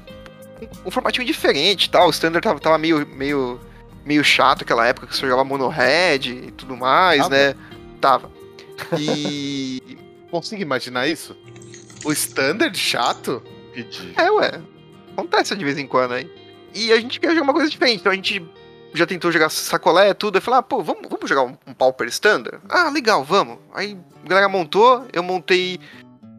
um, 0.63 0.69
um 0.87 0.91
formatinho 0.91 1.27
diferente 1.27 1.85
e 1.85 1.91
tal. 1.91 2.07
O 2.07 2.11
standard 2.11 2.43
tava, 2.45 2.61
tava 2.61 2.79
meio, 2.79 3.07
meio, 3.07 3.61
meio 4.05 4.23
chato 4.23 4.61
naquela 4.61 4.87
época 4.87 5.07
que 5.07 5.15
você 5.17 5.23
jogava 5.23 5.45
mono 5.45 5.69
red 5.69 6.21
e 6.29 6.51
tudo 6.53 6.77
mais, 6.77 7.23
Tava? 7.23 7.31
né? 7.35 7.55
Tava. 8.01 8.30
E. 8.99 9.99
Consigo 10.31 10.63
imaginar 10.63 11.09
isso? 11.09 11.37
O 12.05 12.13
standard 12.13 12.77
chato? 12.79 13.43
Pedi. 13.75 14.13
é, 14.17 14.31
ué. 14.31 14.61
Acontece 15.13 15.57
de 15.57 15.65
vez 15.65 15.77
em 15.77 15.87
quando 15.87 16.15
aí. 16.15 16.31
E 16.75 16.93
a 16.93 17.01
gente 17.01 17.19
quer 17.19 17.31
jogar 17.31 17.43
uma 17.43 17.53
coisa 17.53 17.69
diferente. 17.69 18.01
Então 18.01 18.13
a 18.13 18.15
gente 18.15 18.43
já 18.95 19.07
tentou 19.07 19.31
jogar 19.31 19.49
sacolé, 19.51 20.15
tudo. 20.15 20.39
Eu 20.39 20.43
falei, 20.43 20.61
ah, 20.61 20.63
pô, 20.63 20.83
vamos, 20.83 21.09
vamos 21.09 21.29
jogar 21.29 21.43
um, 21.43 21.57
um 21.67 21.75
Pauper 21.75 22.09
Standard? 22.09 22.61
Ah, 22.69 22.91
legal, 22.91 23.25
vamos. 23.25 23.59
Aí 23.75 23.99
a 24.25 24.29
galera 24.29 24.49
montou, 24.49 25.07
eu 25.13 25.23
montei 25.23 25.79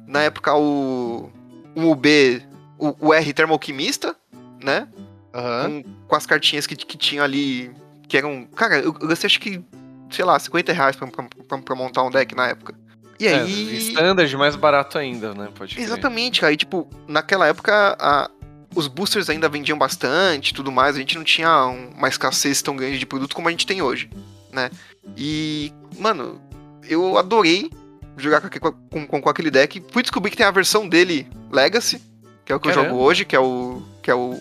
na 0.07 0.21
época 0.21 0.53
o. 0.55 1.29
Um 1.75 1.89
UB, 1.89 2.43
o, 2.77 3.07
o 3.07 3.13
R 3.13 3.33
Termoalquimista, 3.33 4.15
né? 4.61 4.87
Aham. 5.33 5.83
Com, 5.83 6.07
com 6.07 6.15
as 6.15 6.25
cartinhas 6.25 6.67
que, 6.67 6.75
que 6.75 6.97
tinham 6.97 7.23
ali. 7.23 7.71
Que 8.07 8.17
eram. 8.17 8.45
Cara, 8.55 8.79
eu, 8.79 8.95
eu 8.99 9.07
gastei 9.07 9.27
acho 9.27 9.39
que, 9.39 9.63
sei 10.11 10.25
lá, 10.25 10.37
50 10.39 10.71
reais 10.73 10.95
pra, 10.95 11.07
pra, 11.07 11.25
pra- 11.47 11.57
pra 11.57 11.75
montar 11.75 12.03
um 12.03 12.09
deck 12.11 12.35
na 12.35 12.47
época. 12.47 12.73
E 13.19 13.27
É, 13.27 13.39
aí. 13.41 13.77
standard 13.77 14.35
mais 14.37 14.55
barato 14.55 14.97
ainda, 14.97 15.33
né? 15.33 15.49
Pode 15.55 15.75
crer. 15.75 15.83
Exatamente, 15.85 16.43
aí, 16.45 16.57
tipo, 16.57 16.87
naquela 17.07 17.47
época 17.47 17.95
a- 17.99 18.29
os 18.75 18.87
boosters 18.87 19.29
ainda 19.29 19.47
vendiam 19.49 19.77
bastante 19.77 20.49
e 20.49 20.53
tudo 20.53 20.71
mais, 20.71 20.95
a 20.95 20.99
gente 20.99 21.15
não 21.17 21.23
tinha 21.23 21.65
um- 21.67 21.89
uma 21.95 22.07
escassez 22.07 22.61
tão 22.61 22.75
grande 22.75 22.97
de 22.97 23.05
produto 23.05 23.35
como 23.35 23.47
a 23.47 23.51
gente 23.51 23.67
tem 23.67 23.81
hoje, 23.81 24.09
né? 24.51 24.69
E, 25.17 25.71
mano, 25.99 26.41
eu 26.89 27.17
adorei 27.17 27.69
jogar 28.17 28.41
com, 28.41 28.71
com- 28.71 29.07
com- 29.07 29.21
com 29.21 29.29
aquele 29.29 29.51
deck. 29.51 29.83
Fui 29.91 30.01
descobrir 30.01 30.31
que 30.31 30.37
tem 30.37 30.45
a 30.45 30.51
versão 30.51 30.87
dele 30.89 31.27
Legacy, 31.51 32.01
que 32.45 32.51
é 32.51 32.55
o 32.55 32.59
que 32.59 32.69
eu 32.69 32.73
Caramba. 32.73 32.89
jogo 32.89 33.03
hoje, 33.03 33.23
que 33.25 33.35
é 33.35 33.39
o, 33.39 33.81
que 34.01 34.09
é 34.09 34.15
o, 34.15 34.39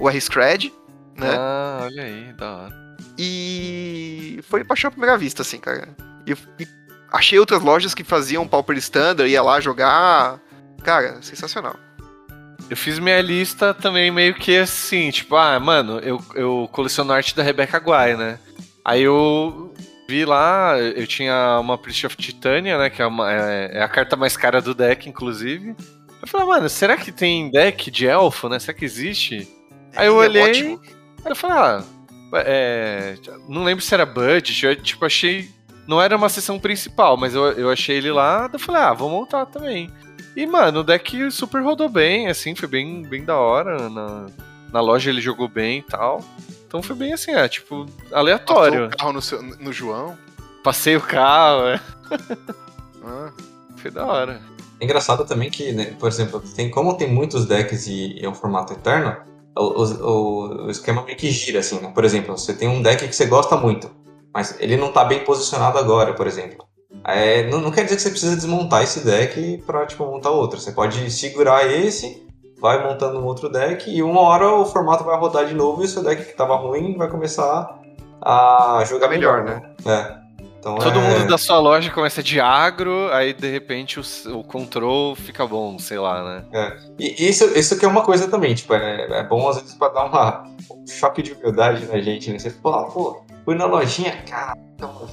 o 0.00 0.08
R-Scred, 0.10 0.72
né? 1.16 1.34
Ah, 1.36 1.80
olha 1.84 2.02
aí, 2.02 2.32
da 2.34 2.50
hora. 2.56 2.87
E 3.16 4.40
foi 4.48 4.64
paixão 4.64 4.88
à 4.88 4.90
primeira 4.90 5.16
vista, 5.18 5.42
assim, 5.42 5.58
cara. 5.58 5.88
E, 6.26 6.32
e 6.62 6.68
achei 7.12 7.38
outras 7.38 7.62
lojas 7.62 7.94
que 7.94 8.04
faziam 8.04 8.46
Pauper 8.46 8.76
Standard, 8.78 9.30
ia 9.30 9.42
lá 9.42 9.60
jogar. 9.60 10.40
Cara, 10.82 11.20
sensacional. 11.22 11.76
Eu 12.70 12.76
fiz 12.76 12.98
minha 12.98 13.20
lista 13.20 13.72
também 13.72 14.10
meio 14.10 14.34
que 14.34 14.56
assim, 14.58 15.10
tipo, 15.10 15.36
ah, 15.36 15.58
mano, 15.58 15.98
eu, 16.00 16.20
eu 16.34 16.68
coleciono 16.70 17.12
arte 17.12 17.34
da 17.34 17.42
Rebecca 17.42 17.78
Guai, 17.78 18.14
né? 18.16 18.38
Aí 18.84 19.02
eu 19.02 19.72
vi 20.08 20.24
lá, 20.24 20.78
eu 20.78 21.06
tinha 21.06 21.58
uma 21.60 21.78
Priest 21.78 22.06
of 22.06 22.16
Titania, 22.16 22.78
né? 22.78 22.90
Que 22.90 23.00
é, 23.02 23.06
uma- 23.06 23.32
é- 23.32 23.78
é 23.78 23.82
a 23.82 23.88
carta 23.88 24.16
mais 24.16 24.36
cara 24.36 24.60
do 24.60 24.74
deck, 24.74 25.08
inclusive. 25.08 25.74
Eu 26.20 26.28
falei, 26.28 26.46
mano, 26.46 26.68
será 26.68 26.96
que 26.96 27.10
tem 27.12 27.50
deck 27.50 27.90
de 27.90 28.06
elfo, 28.06 28.48
né? 28.48 28.58
Será 28.58 28.76
que 28.76 28.84
existe? 28.84 29.48
Aí 29.96 30.06
eu 30.06 30.22
é 30.22 30.26
olhei, 30.26 30.42
ótimo. 30.42 30.80
Aí 31.24 31.32
eu 31.32 31.36
falei, 31.36 31.56
ah, 31.56 31.84
é, 32.34 33.16
não 33.48 33.64
lembro 33.64 33.82
se 33.84 33.92
era 33.94 34.04
budget, 34.06 34.64
eu 34.66 34.76
tipo, 34.76 35.04
achei. 35.04 35.50
Não 35.86 36.02
era 36.02 36.14
uma 36.16 36.28
sessão 36.28 36.58
principal, 36.58 37.16
mas 37.16 37.34
eu, 37.34 37.44
eu 37.52 37.70
achei 37.70 37.96
ele 37.96 38.10
lá, 38.12 38.50
eu 38.52 38.58
falei, 38.58 38.82
ah, 38.82 38.92
vou 38.92 39.08
montar 39.08 39.46
também. 39.46 39.90
E, 40.36 40.46
mano, 40.46 40.80
o 40.80 40.84
deck 40.84 41.30
super 41.30 41.62
rodou 41.62 41.88
bem, 41.88 42.28
assim, 42.28 42.54
foi 42.54 42.68
bem, 42.68 43.02
bem 43.02 43.24
da 43.24 43.36
hora. 43.38 43.88
Na, 43.88 44.26
na 44.70 44.80
loja 44.80 45.08
ele 45.10 45.20
jogou 45.22 45.48
bem 45.48 45.78
e 45.78 45.82
tal. 45.82 46.22
Então 46.66 46.82
foi 46.82 46.94
bem 46.94 47.14
assim, 47.14 47.30
é, 47.32 47.48
tipo, 47.48 47.86
Passou 47.86 48.18
aleatório. 48.18 48.86
o 48.86 48.90
carro 48.90 49.12
no, 49.14 49.22
seu- 49.22 49.42
no 49.42 49.72
João. 49.72 50.16
Passei 50.62 50.94
o 50.96 51.00
carro, 51.00 51.68
é. 51.68 51.80
Ah, 53.04 53.32
Foi 53.76 53.90
da 53.90 54.04
hora. 54.04 54.42
É 54.80 54.84
engraçado 54.84 55.24
também 55.24 55.50
que, 55.50 55.72
né, 55.72 55.86
por 55.98 56.08
exemplo, 56.08 56.40
tem, 56.54 56.70
como 56.70 56.96
tem 56.98 57.10
muitos 57.10 57.46
decks 57.46 57.86
e 57.86 58.18
é 58.22 58.28
um 58.28 58.34
formato 58.34 58.74
eterno, 58.74 59.16
o, 59.58 59.82
o- 59.84 60.66
o 60.66 60.70
esquema 60.70 61.02
meio 61.02 61.16
que 61.16 61.30
gira, 61.30 61.60
assim, 61.60 61.80
né? 61.80 61.90
Por 61.94 62.04
exemplo, 62.04 62.36
você 62.36 62.52
tem 62.54 62.68
um 62.68 62.80
deck 62.82 63.06
que 63.06 63.14
você 63.14 63.26
gosta 63.26 63.56
muito, 63.56 63.90
mas 64.32 64.56
ele 64.60 64.76
não 64.76 64.92
tá 64.92 65.04
bem 65.04 65.24
posicionado 65.24 65.78
agora, 65.78 66.14
por 66.14 66.26
exemplo. 66.26 66.66
É, 67.04 67.48
não, 67.48 67.60
não 67.60 67.70
quer 67.70 67.84
dizer 67.84 67.96
que 67.96 68.02
você 68.02 68.10
precisa 68.10 68.36
desmontar 68.36 68.82
esse 68.82 69.04
deck 69.04 69.62
pra, 69.66 69.86
tipo, 69.86 70.04
montar 70.04 70.30
outro. 70.30 70.58
Você 70.60 70.72
pode 70.72 71.10
segurar 71.10 71.66
esse, 71.70 72.26
vai 72.60 72.82
montando 72.86 73.18
um 73.18 73.24
outro 73.24 73.48
deck, 73.48 73.90
e 73.90 74.02
uma 74.02 74.20
hora 74.20 74.48
o 74.52 74.64
formato 74.66 75.04
vai 75.04 75.18
rodar 75.18 75.46
de 75.46 75.54
novo 75.54 75.82
e 75.82 75.84
o 75.84 75.88
seu 75.88 76.02
deck 76.02 76.24
que 76.24 76.36
tava 76.36 76.56
ruim 76.56 76.96
vai 76.96 77.08
começar 77.08 77.78
a 78.20 78.82
jogar 78.86 79.08
Tá 79.08 79.14
melhor, 79.14 79.44
melhor, 79.44 79.60
né? 79.60 79.74
É. 79.86 80.27
Então, 80.76 80.92
Todo 80.92 80.98
é... 80.98 81.18
mundo 81.18 81.28
da 81.28 81.38
sua 81.38 81.58
loja 81.58 81.90
começa 81.90 82.22
de 82.22 82.40
agro, 82.40 83.10
aí 83.12 83.32
de 83.32 83.50
repente 83.50 83.98
o, 84.00 84.02
o 84.38 84.44
control 84.44 85.14
fica 85.14 85.46
bom, 85.46 85.78
sei 85.78 85.98
lá, 85.98 86.22
né? 86.52 86.76
E 86.98 87.28
isso, 87.28 87.44
isso 87.58 87.78
que 87.78 87.84
é 87.84 87.88
uma 87.88 88.02
coisa 88.02 88.28
também, 88.28 88.54
tipo, 88.54 88.74
é, 88.74 89.06
é 89.10 89.22
bom 89.22 89.48
às 89.48 89.56
vezes 89.56 89.74
pra 89.74 89.88
dar 89.88 90.04
uma, 90.04 90.44
um 90.70 90.86
choque 90.86 91.22
de 91.22 91.32
humildade 91.32 91.86
na 91.86 92.00
gente, 92.00 92.30
né? 92.30 92.38
Você 92.38 92.50
fala, 92.50 92.84
pô, 92.90 93.22
fui 93.44 93.54
na 93.54 93.64
lojinha, 93.66 94.14
cara, 94.28 94.54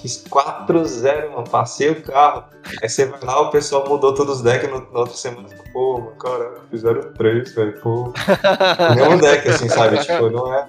fiz 0.02 0.24
4-0, 0.30 1.32
mano, 1.32 1.44
passei 1.50 1.90
o 1.92 2.02
carro. 2.02 2.44
Aí 2.82 2.90
você 2.90 3.06
vai 3.06 3.20
lá, 3.24 3.42
o 3.42 3.50
pessoal 3.50 3.88
mudou 3.88 4.14
todos 4.14 4.38
os 4.38 4.42
decks 4.42 4.70
no, 4.70 4.80
na 4.92 5.00
outra 5.00 5.16
semana, 5.16 5.48
fala, 5.48 5.64
pô, 5.72 6.00
mano, 6.00 6.16
cara, 6.18 6.52
fizeram 6.70 7.14
3, 7.14 7.56
velho, 7.56 7.82
pô. 7.82 8.14
Mesmo 8.96 9.22
deck, 9.22 9.48
assim, 9.48 9.70
sabe? 9.70 9.98
Tipo, 10.00 10.30
não 10.30 10.54
é, 10.54 10.68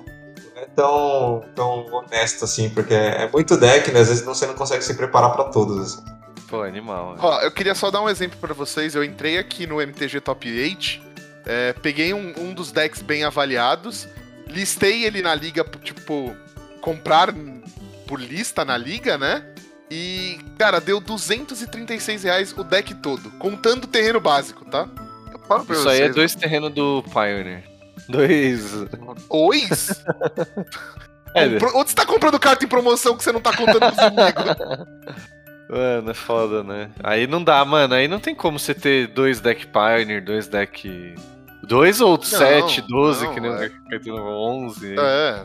não 0.56 0.62
é 0.62 0.66
tão, 0.66 1.44
tão 1.54 1.86
honesto 1.92 2.44
assim, 2.44 2.70
porque 2.70 2.94
é, 2.94 3.28
muito 3.30 3.58
deck, 3.58 3.92
né? 3.92 4.00
Às 4.00 4.08
vezes 4.08 4.24
você 4.24 4.46
não 4.46 4.54
consegue 4.54 4.82
se 4.82 4.94
preparar 4.94 5.34
pra 5.34 5.44
todos, 5.44 5.78
assim. 5.78 6.04
Pô, 6.48 6.62
animal. 6.62 7.12
né? 7.12 7.18
Ó, 7.22 7.40
eu 7.42 7.52
queria 7.52 7.74
só 7.74 7.90
dar 7.90 8.00
um 8.00 8.08
exemplo 8.08 8.38
pra 8.40 8.54
vocês. 8.54 8.94
Eu 8.94 9.04
entrei 9.04 9.36
aqui 9.36 9.66
no 9.66 9.82
MTG 9.82 10.20
Top 10.20 10.48
8, 10.48 11.00
é, 11.44 11.72
peguei 11.74 12.14
um, 12.14 12.32
um 12.38 12.54
dos 12.54 12.72
decks 12.72 13.02
bem 13.02 13.24
avaliados, 13.24 14.08
listei 14.46 15.04
ele 15.04 15.20
na 15.20 15.34
liga, 15.34 15.62
tipo, 15.82 16.34
comprar 16.80 17.34
por 18.06 18.18
lista 18.18 18.64
na 18.64 18.78
liga, 18.78 19.18
né? 19.18 19.44
E, 19.90 20.38
cara, 20.58 20.80
deu 20.80 21.00
236 21.00 22.22
reais 22.22 22.54
o 22.56 22.64
deck 22.64 22.94
todo, 22.94 23.30
contando 23.32 23.84
o 23.84 23.88
terreno 23.88 24.20
básico, 24.20 24.64
tá? 24.64 24.88
Eu 25.32 25.38
falo 25.40 25.64
pra 25.64 25.76
Isso 25.76 25.88
aí 25.88 25.98
é 25.98 26.02
vocês, 26.04 26.14
dois 26.14 26.34
terrenos 26.34 26.72
do 26.72 27.02
Pioneer. 27.02 27.75
Dois. 28.08 28.72
Ois? 29.28 30.04
É, 31.34 31.48
Compro- 31.50 31.78
Onde 31.78 31.90
você 31.90 31.96
tá 31.96 32.06
comprando 32.06 32.38
carta 32.38 32.64
em 32.64 32.68
promoção 32.68 33.16
que 33.16 33.22
você 33.24 33.32
não 33.32 33.40
tá 33.40 33.54
contando 33.56 33.80
pros 33.80 33.98
amigos? 33.98 34.86
Mano, 35.68 36.10
é 36.10 36.14
foda, 36.14 36.62
né? 36.62 36.90
Aí 37.02 37.26
não 37.26 37.42
dá, 37.42 37.64
mano. 37.64 37.94
Aí 37.94 38.06
não 38.08 38.20
tem 38.20 38.34
como 38.34 38.58
você 38.58 38.72
ter 38.72 39.08
dois 39.08 39.40
deck 39.40 39.66
Pioneer, 39.66 40.24
dois 40.24 40.46
deck. 40.46 41.14
Dois 41.64 42.00
ou 42.00 42.22
sete, 42.22 42.80
doze, 42.82 43.24
não, 43.26 43.34
que 43.34 43.40
nem 43.40 43.50
é. 43.50 43.70
o 44.12 44.16
11. 44.64 44.94
É, 44.98 45.44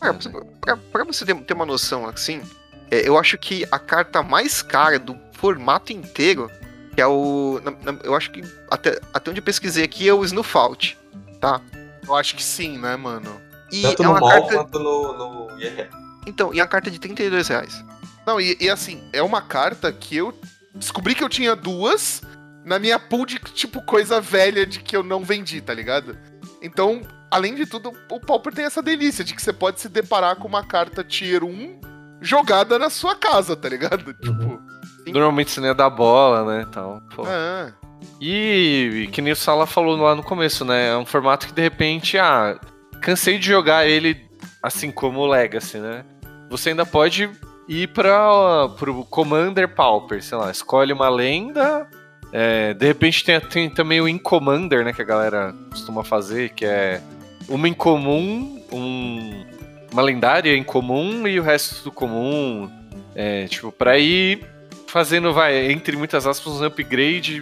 Cara, 0.00 0.14
pra, 0.14 0.44
pra- 0.60 0.76
pra 0.92 1.04
você 1.04 1.24
ter, 1.24 1.54
uma 1.54 1.64
noção 1.64 2.06
assim, 2.06 2.42
é, 2.90 3.08
eu 3.08 3.16
acho 3.18 3.38
que 3.38 3.66
a 3.72 3.78
carta 3.78 4.22
mais 4.22 4.60
cara 4.60 4.98
do 4.98 5.16
formato 5.32 5.92
inteiro, 5.92 6.50
que 6.94 7.00
é 7.00 7.06
o. 7.06 7.58
na- 7.64 7.92
na- 7.92 7.98
eu 8.04 8.14
acho 8.14 8.30
que 8.30 8.42
até, 8.70 9.00
até 9.14 9.30
onde 9.30 9.40
eu 9.40 9.44
pesquisei 9.44 9.82
aqui 9.84 10.06
é 10.06 10.12
o 10.12 10.22
Snowfault. 10.24 10.98
Tá? 11.40 11.60
Eu 12.06 12.14
acho 12.14 12.36
que 12.36 12.42
sim, 12.42 12.78
né, 12.78 12.96
mano? 12.96 13.40
E 13.70 13.82
Tanto 13.82 14.02
é 14.02 14.06
no 14.06 14.12
uma 14.12 14.20
mall 14.20 14.30
carta. 14.30 14.54
quanto 14.56 14.78
no, 14.78 15.48
no 15.48 15.58
IRL. 15.60 15.88
Então, 16.26 16.52
e 16.54 16.60
a 16.60 16.66
carta 16.66 16.90
de 16.90 16.98
32 16.98 17.48
reais. 17.48 17.84
Não, 18.26 18.40
e, 18.40 18.56
e 18.60 18.70
assim, 18.70 19.02
é 19.12 19.22
uma 19.22 19.40
carta 19.40 19.92
que 19.92 20.16
eu 20.16 20.32
descobri 20.74 21.14
que 21.14 21.24
eu 21.24 21.28
tinha 21.28 21.56
duas 21.56 22.22
na 22.64 22.78
minha 22.78 22.98
pool 22.98 23.26
de, 23.26 23.38
tipo, 23.38 23.82
coisa 23.82 24.20
velha 24.20 24.64
de 24.64 24.80
que 24.80 24.96
eu 24.96 25.02
não 25.02 25.24
vendi, 25.24 25.60
tá 25.60 25.74
ligado? 25.74 26.16
Então, 26.60 27.02
além 27.30 27.54
de 27.54 27.66
tudo, 27.66 27.92
o 28.08 28.20
Pauper 28.20 28.54
tem 28.54 28.64
essa 28.64 28.80
delícia 28.82 29.24
de 29.24 29.34
que 29.34 29.42
você 29.42 29.52
pode 29.52 29.80
se 29.80 29.88
deparar 29.88 30.36
com 30.36 30.46
uma 30.46 30.64
carta 30.64 31.02
tier 31.02 31.42
1 31.42 31.80
jogada 32.20 32.78
na 32.78 32.88
sua 32.88 33.16
casa, 33.16 33.56
tá 33.56 33.68
ligado? 33.68 34.14
Tipo, 34.14 34.62
Normalmente 35.06 35.50
você 35.50 35.60
não 35.60 35.66
ia 35.68 35.74
dar 35.74 35.90
bola, 35.90 36.44
né? 36.58 36.66
Tal. 36.70 37.02
Pô. 37.16 37.26
é. 37.26 37.72
E, 38.20 39.08
que 39.12 39.20
nem 39.20 39.32
o 39.32 39.36
Sala 39.36 39.66
falou 39.66 39.96
lá 39.96 40.14
no 40.14 40.22
começo, 40.22 40.64
né? 40.64 40.90
É 40.90 40.96
um 40.96 41.04
formato 41.04 41.46
que 41.46 41.52
de 41.52 41.62
repente, 41.62 42.18
ah, 42.18 42.58
cansei 43.00 43.38
de 43.38 43.46
jogar 43.46 43.86
ele 43.86 44.16
assim 44.62 44.90
como 44.90 45.20
o 45.20 45.26
Legacy, 45.26 45.78
né? 45.78 46.04
Você 46.48 46.70
ainda 46.70 46.86
pode 46.86 47.28
ir 47.68 47.88
para 47.88 48.68
pro 48.78 49.04
Commander 49.06 49.68
Pauper, 49.68 50.22
sei 50.22 50.38
lá, 50.38 50.50
escolhe 50.50 50.92
uma 50.92 51.08
lenda. 51.08 51.88
é, 52.32 52.74
de 52.74 52.86
repente 52.86 53.24
tem, 53.24 53.40
tem 53.40 53.70
também 53.70 54.00
o 54.00 54.08
Incommander, 54.08 54.84
né? 54.84 54.92
Que 54.92 55.02
a 55.02 55.04
galera 55.06 55.54
costuma 55.70 56.04
fazer, 56.04 56.50
que 56.50 56.64
é 56.64 57.00
uma 57.48 57.68
em 57.68 57.74
comum, 57.74 58.62
um, 58.72 59.44
uma 59.92 60.02
lendária 60.02 60.56
em 60.56 60.62
comum 60.62 61.26
e 61.26 61.38
o 61.40 61.42
resto 61.42 61.82
do 61.84 61.90
comum. 61.90 62.70
É, 63.14 63.46
tipo, 63.46 63.70
pra 63.70 63.98
ir 63.98 64.46
fazendo, 64.86 65.32
vai, 65.32 65.70
entre 65.70 65.96
muitas 65.96 66.26
aspas, 66.26 66.60
um 66.60 66.64
upgrade 66.64 67.40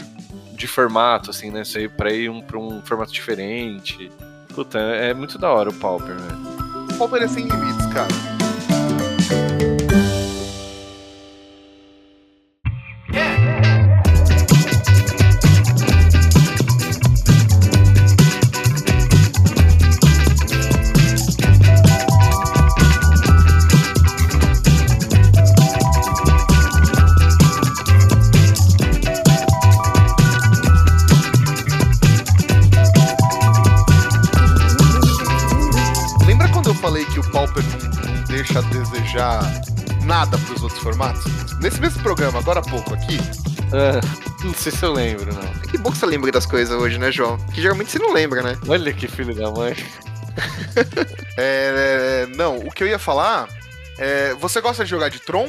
de 0.60 0.66
formato, 0.66 1.30
assim, 1.30 1.50
né? 1.50 1.64
Você 1.64 1.84
ir 1.84 1.90
pra 1.90 2.12
ir 2.12 2.28
um, 2.28 2.42
pra 2.42 2.58
um 2.58 2.82
formato 2.82 3.10
diferente. 3.10 4.12
Puta, 4.54 4.78
é 4.78 5.14
muito 5.14 5.38
da 5.38 5.50
hora 5.50 5.70
o 5.70 5.74
Pauper, 5.74 6.14
velho. 6.14 6.38
O 6.92 6.98
Palmer 6.98 7.22
é 7.22 7.28
sem 7.28 7.46
limites, 7.46 7.86
cara. 7.86 8.29
Falei 36.90 37.04
que 37.04 37.20
o 37.20 37.30
Pauper 37.30 37.62
não, 37.62 38.24
deixa 38.24 38.58
a 38.58 38.62
desejar 38.62 39.40
nada 40.04 40.36
pros 40.38 40.60
outros 40.60 40.82
formatos? 40.82 41.22
Nesse 41.60 41.80
mesmo 41.80 42.02
programa, 42.02 42.40
agora 42.40 42.58
há 42.58 42.62
pouco 42.62 42.94
aqui, 42.94 43.16
Ah, 43.72 44.00
não 44.42 44.52
sei 44.52 44.72
se 44.72 44.84
eu 44.84 44.92
lembro, 44.92 45.32
não. 45.32 45.52
Que 45.70 45.78
bom 45.78 45.92
que 45.92 45.98
você 45.98 46.06
lembra 46.06 46.32
das 46.32 46.46
coisas 46.46 46.76
hoje, 46.76 46.98
né, 46.98 47.12
João? 47.12 47.38
Que 47.54 47.62
geralmente 47.62 47.92
você 47.92 48.00
não 48.00 48.12
lembra, 48.12 48.42
né? 48.42 48.58
Olha 48.66 48.92
que 48.92 49.06
filho 49.06 49.32
da 49.32 49.52
mãe. 49.52 49.76
é, 51.38 52.26
é, 52.26 52.36
não, 52.36 52.58
o 52.58 52.72
que 52.72 52.82
eu 52.82 52.88
ia 52.88 52.98
falar 52.98 53.48
é, 53.96 54.34
você 54.34 54.60
gosta 54.60 54.82
de 54.82 54.90
jogar 54.90 55.10
de 55.10 55.20
Tron? 55.20 55.48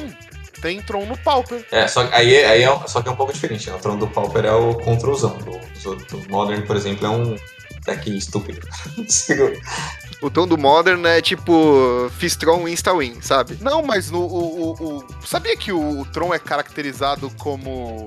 Tem 0.60 0.80
Tron 0.80 1.06
no 1.06 1.18
Pauper. 1.18 1.66
É, 1.72 1.88
só, 1.88 2.06
que 2.06 2.14
aí, 2.14 2.36
aí 2.44 2.62
é, 2.62 2.86
só 2.86 3.02
que 3.02 3.08
é 3.08 3.10
um 3.12 3.16
pouco 3.16 3.32
diferente, 3.32 3.68
né? 3.68 3.74
O 3.74 3.80
trono 3.80 3.98
do 3.98 4.06
Pauper 4.06 4.44
é 4.44 4.52
o 4.52 4.74
controlzão. 4.76 5.36
Do, 5.38 5.96
do, 5.96 6.04
do 6.04 6.30
Modern, 6.30 6.64
por 6.64 6.76
exemplo, 6.76 7.04
é 7.04 7.10
um 7.10 7.36
deck 7.84 8.16
estúpido. 8.16 8.60
O 10.22 10.30
tom 10.30 10.46
do 10.46 10.56
Modern 10.56 11.04
é 11.04 11.20
tipo 11.20 12.08
Fistron 12.16 12.68
Insta-Win, 12.68 13.20
sabe? 13.20 13.58
Não, 13.60 13.82
mas 13.82 14.08
no, 14.08 14.20
o, 14.20 14.70
o- 14.70 14.98
o- 14.98 15.06
sabia 15.26 15.56
que 15.56 15.72
o, 15.72 16.00
o 16.00 16.04
Tron 16.06 16.32
é 16.32 16.38
caracterizado 16.38 17.28
como 17.38 18.06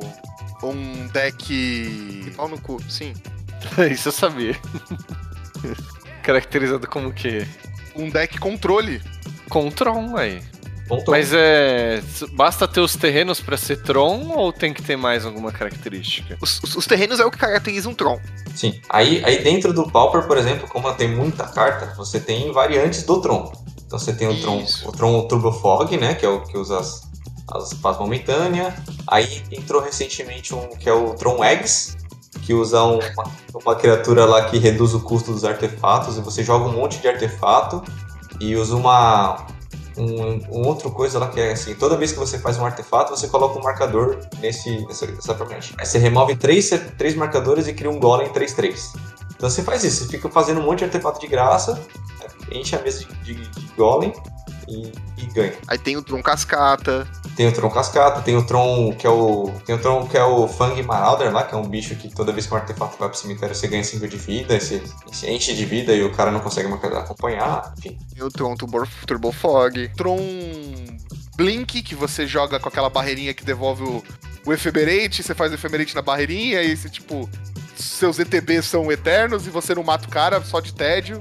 um 0.63 1.07
deck 1.07 2.31
Pau 2.37 2.47
no 2.47 2.57
cu, 2.57 2.81
sim. 2.89 3.13
Isso 3.91 4.07
eu 4.07 4.11
sabia. 4.13 4.55
Caracterizado 6.23 6.87
como 6.87 7.09
o 7.09 7.13
quê? 7.13 7.45
um 7.95 8.09
deck 8.09 8.37
controle. 8.39 9.01
Com 9.49 9.69
Tron, 9.69 10.15
aí. 10.17 10.41
Ponto. 10.87 11.09
Mas 11.09 11.31
é. 11.33 12.01
Basta 12.33 12.67
ter 12.67 12.79
os 12.79 12.95
terrenos 12.95 13.39
pra 13.39 13.57
ser 13.57 13.81
Tron 13.81 14.29
ou 14.35 14.53
tem 14.53 14.71
que 14.73 14.83
ter 14.83 14.95
mais 14.95 15.25
alguma 15.25 15.51
característica? 15.51 16.37
Os, 16.41 16.61
os- 16.61 16.75
os 16.75 16.85
terrenos 16.85 17.19
é 17.19 17.25
o 17.25 17.31
que 17.31 17.37
caracteriza 17.39 17.89
um 17.89 17.93
Tron. 17.95 18.19
Sim. 18.55 18.79
Aí, 18.89 19.23
aí 19.25 19.43
dentro 19.43 19.73
do 19.73 19.89
Pauper, 19.89 20.27
por 20.27 20.37
exemplo, 20.37 20.67
como 20.67 20.93
tem 20.93 21.07
muita 21.09 21.45
carta, 21.45 21.93
você 21.95 22.19
tem 22.19 22.51
variantes 22.51 23.03
do 23.03 23.19
Tron. 23.19 23.51
Então 23.85 23.97
você 23.97 24.13
tem 24.13 24.27
o 24.27 24.39
Tron, 24.41 24.59
Isso. 24.61 24.87
o 24.87 24.91
Tron 24.91 25.27
Turbo 25.27 25.51
Fog, 25.51 25.95
né? 25.97 26.13
Que 26.13 26.25
é 26.25 26.29
o 26.29 26.41
que 26.43 26.57
usa 26.57 26.79
as, 26.79 27.01
as 27.51 27.73
paz 27.73 27.97
momentânea. 27.97 28.75
Aí 29.07 29.41
entrou 29.51 29.81
recentemente 29.81 30.53
um 30.53 30.69
que 30.69 30.87
é 30.87 30.93
o 30.93 31.15
Tron 31.15 31.43
Eggs, 31.43 31.95
que 32.43 32.53
usa 32.53 32.83
um- 32.83 32.99
uma, 32.99 33.31
uma 33.63 33.75
criatura 33.75 34.25
lá 34.25 34.45
que 34.45 34.57
reduz 34.59 34.93
o 34.93 34.99
custo 34.99 35.31
dos 35.33 35.43
artefatos. 35.43 36.17
E 36.17 36.21
você 36.21 36.43
joga 36.43 36.65
um 36.65 36.73
monte 36.73 36.99
de 36.99 37.07
artefato 37.07 37.83
e 38.39 38.55
usa 38.55 38.75
uma. 38.75 39.47
Um, 39.97 40.59
um 40.59 40.67
outro 40.67 40.91
coisa 40.91 41.17
lá 41.19 41.29
que 41.29 41.39
é 41.39 41.51
assim, 41.53 41.73
toda 41.75 41.95
vez 41.95 42.11
que 42.11 42.19
você 42.19 42.37
faz 42.37 42.57
um 42.57 42.65
artefato, 42.65 43.15
você 43.15 43.27
coloca 43.27 43.57
um 43.57 43.63
marcador 43.63 44.19
nesse, 44.39 44.85
nessa, 44.87 45.05
nessa 45.07 45.33
promessa. 45.33 45.73
Aí 45.77 45.85
você 45.85 45.97
remove 45.97 46.35
três, 46.35 46.69
três 46.97 47.15
marcadores 47.15 47.67
e 47.67 47.73
cria 47.73 47.89
um 47.89 47.99
golem 47.99 48.27
3-3. 48.29 48.75
Então 49.35 49.49
você 49.49 49.61
faz 49.63 49.83
isso, 49.83 50.03
você 50.05 50.11
fica 50.11 50.29
fazendo 50.29 50.59
um 50.59 50.63
monte 50.63 50.79
de 50.79 50.85
artefato 50.85 51.19
de 51.19 51.27
graça, 51.27 51.81
enche 52.51 52.75
a 52.75 52.81
mesa 52.81 53.05
de, 53.23 53.33
de- 53.35 53.49
de 53.49 53.67
golem 53.77 54.13
e, 54.67 54.91
e 55.17 55.25
ganha. 55.33 55.53
Aí 55.67 55.77
tem 55.77 55.97
o 55.97 56.01
Tron 56.01 56.21
Cascata. 56.21 57.07
Tem 57.35 57.47
o 57.47 57.51
Tron 57.51 57.69
Cascata, 57.69 58.21
tem 58.21 58.35
o 58.35 58.45
Tron 58.45 58.93
que 58.93 59.05
é 59.05 59.09
o. 59.09 59.51
Tem 59.65 59.75
o 59.75 59.79
Tron 59.79 60.07
que 60.07 60.17
é 60.17 60.23
o 60.23 60.47
Fang 60.47 60.81
Marauder 60.83 61.31
lá, 61.31 61.43
que 61.43 61.53
é 61.53 61.57
um 61.57 61.67
bicho 61.67 61.95
que 61.95 62.13
toda 62.13 62.31
vez 62.31 62.47
que 62.47 62.53
um 62.53 62.57
artefato 62.57 62.97
vai 62.97 63.09
pro 63.09 63.17
cemitério 63.17 63.55
você 63.55 63.67
ganha 63.67 63.83
5 63.83 64.07
de 64.07 64.17
vida, 64.17 64.59
você, 64.59 64.81
você 65.05 65.29
enche 65.31 65.53
de 65.53 65.65
vida 65.65 65.93
e 65.93 66.03
o 66.03 66.11
cara 66.11 66.31
não 66.31 66.39
consegue 66.39 66.67
mais 66.67 66.83
acompanhar, 66.83 67.73
enfim. 67.77 67.97
Tem 68.13 68.23
o 68.23 68.29
Tron 68.29 68.55
Turbo, 68.55 68.87
Turbo 69.05 69.31
Fog. 69.31 69.89
Tron 69.95 70.19
Blink, 71.35 71.81
que 71.81 71.95
você 71.95 72.25
joga 72.25 72.59
com 72.59 72.69
aquela 72.69 72.89
barreirinha 72.89 73.33
que 73.33 73.43
devolve 73.43 73.83
o, 73.83 74.03
o 74.45 74.53
Ephemerate, 74.53 75.21
você 75.21 75.35
faz 75.35 75.51
o 75.51 75.55
Ephemerate 75.55 75.93
na 75.93 76.01
barreirinha, 76.01 76.61
e 76.61 76.75
você, 76.75 76.89
tipo, 76.89 77.29
seus 77.75 78.19
ETBs 78.19 78.65
são 78.65 78.91
eternos 78.91 79.45
e 79.45 79.49
você 79.49 79.75
não 79.75 79.83
mata 79.83 80.07
o 80.07 80.09
cara 80.09 80.41
só 80.43 80.59
de 80.59 80.73
tédio. 80.73 81.19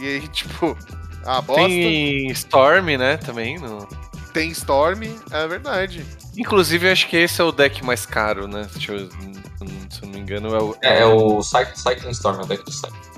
E 0.00 0.06
aí, 0.06 0.28
tipo, 0.28 0.76
ah, 1.24 1.40
bosta. 1.40 1.62
Tem, 1.64 1.80
Tem 1.80 2.30
Storm, 2.30 2.86
né? 2.96 3.16
Também. 3.16 3.58
No... 3.58 3.86
Storm, 4.52 5.02
é 5.30 5.46
verdade. 5.46 6.06
Inclusive, 6.36 6.90
acho 6.90 7.08
que 7.08 7.16
esse 7.16 7.40
é 7.40 7.44
o 7.44 7.52
deck 7.52 7.84
mais 7.84 8.06
caro, 8.06 8.48
né? 8.48 8.66
Deixa 8.72 8.92
eu, 8.92 9.10
se 9.10 10.02
eu 10.02 10.06
não 10.06 10.08
me 10.08 10.20
engano, 10.20 10.54
é 10.54 10.62
o. 10.62 10.76
É, 10.82 11.00
é 11.00 11.04
o 11.04 11.42
Cy- 11.42 11.74
Cycling 11.74 12.12
Storm, 12.12 12.40
é 12.40 12.44
o 12.44 12.46
deck 12.46 12.64
do 12.64 12.72
Cycling. 12.72 13.12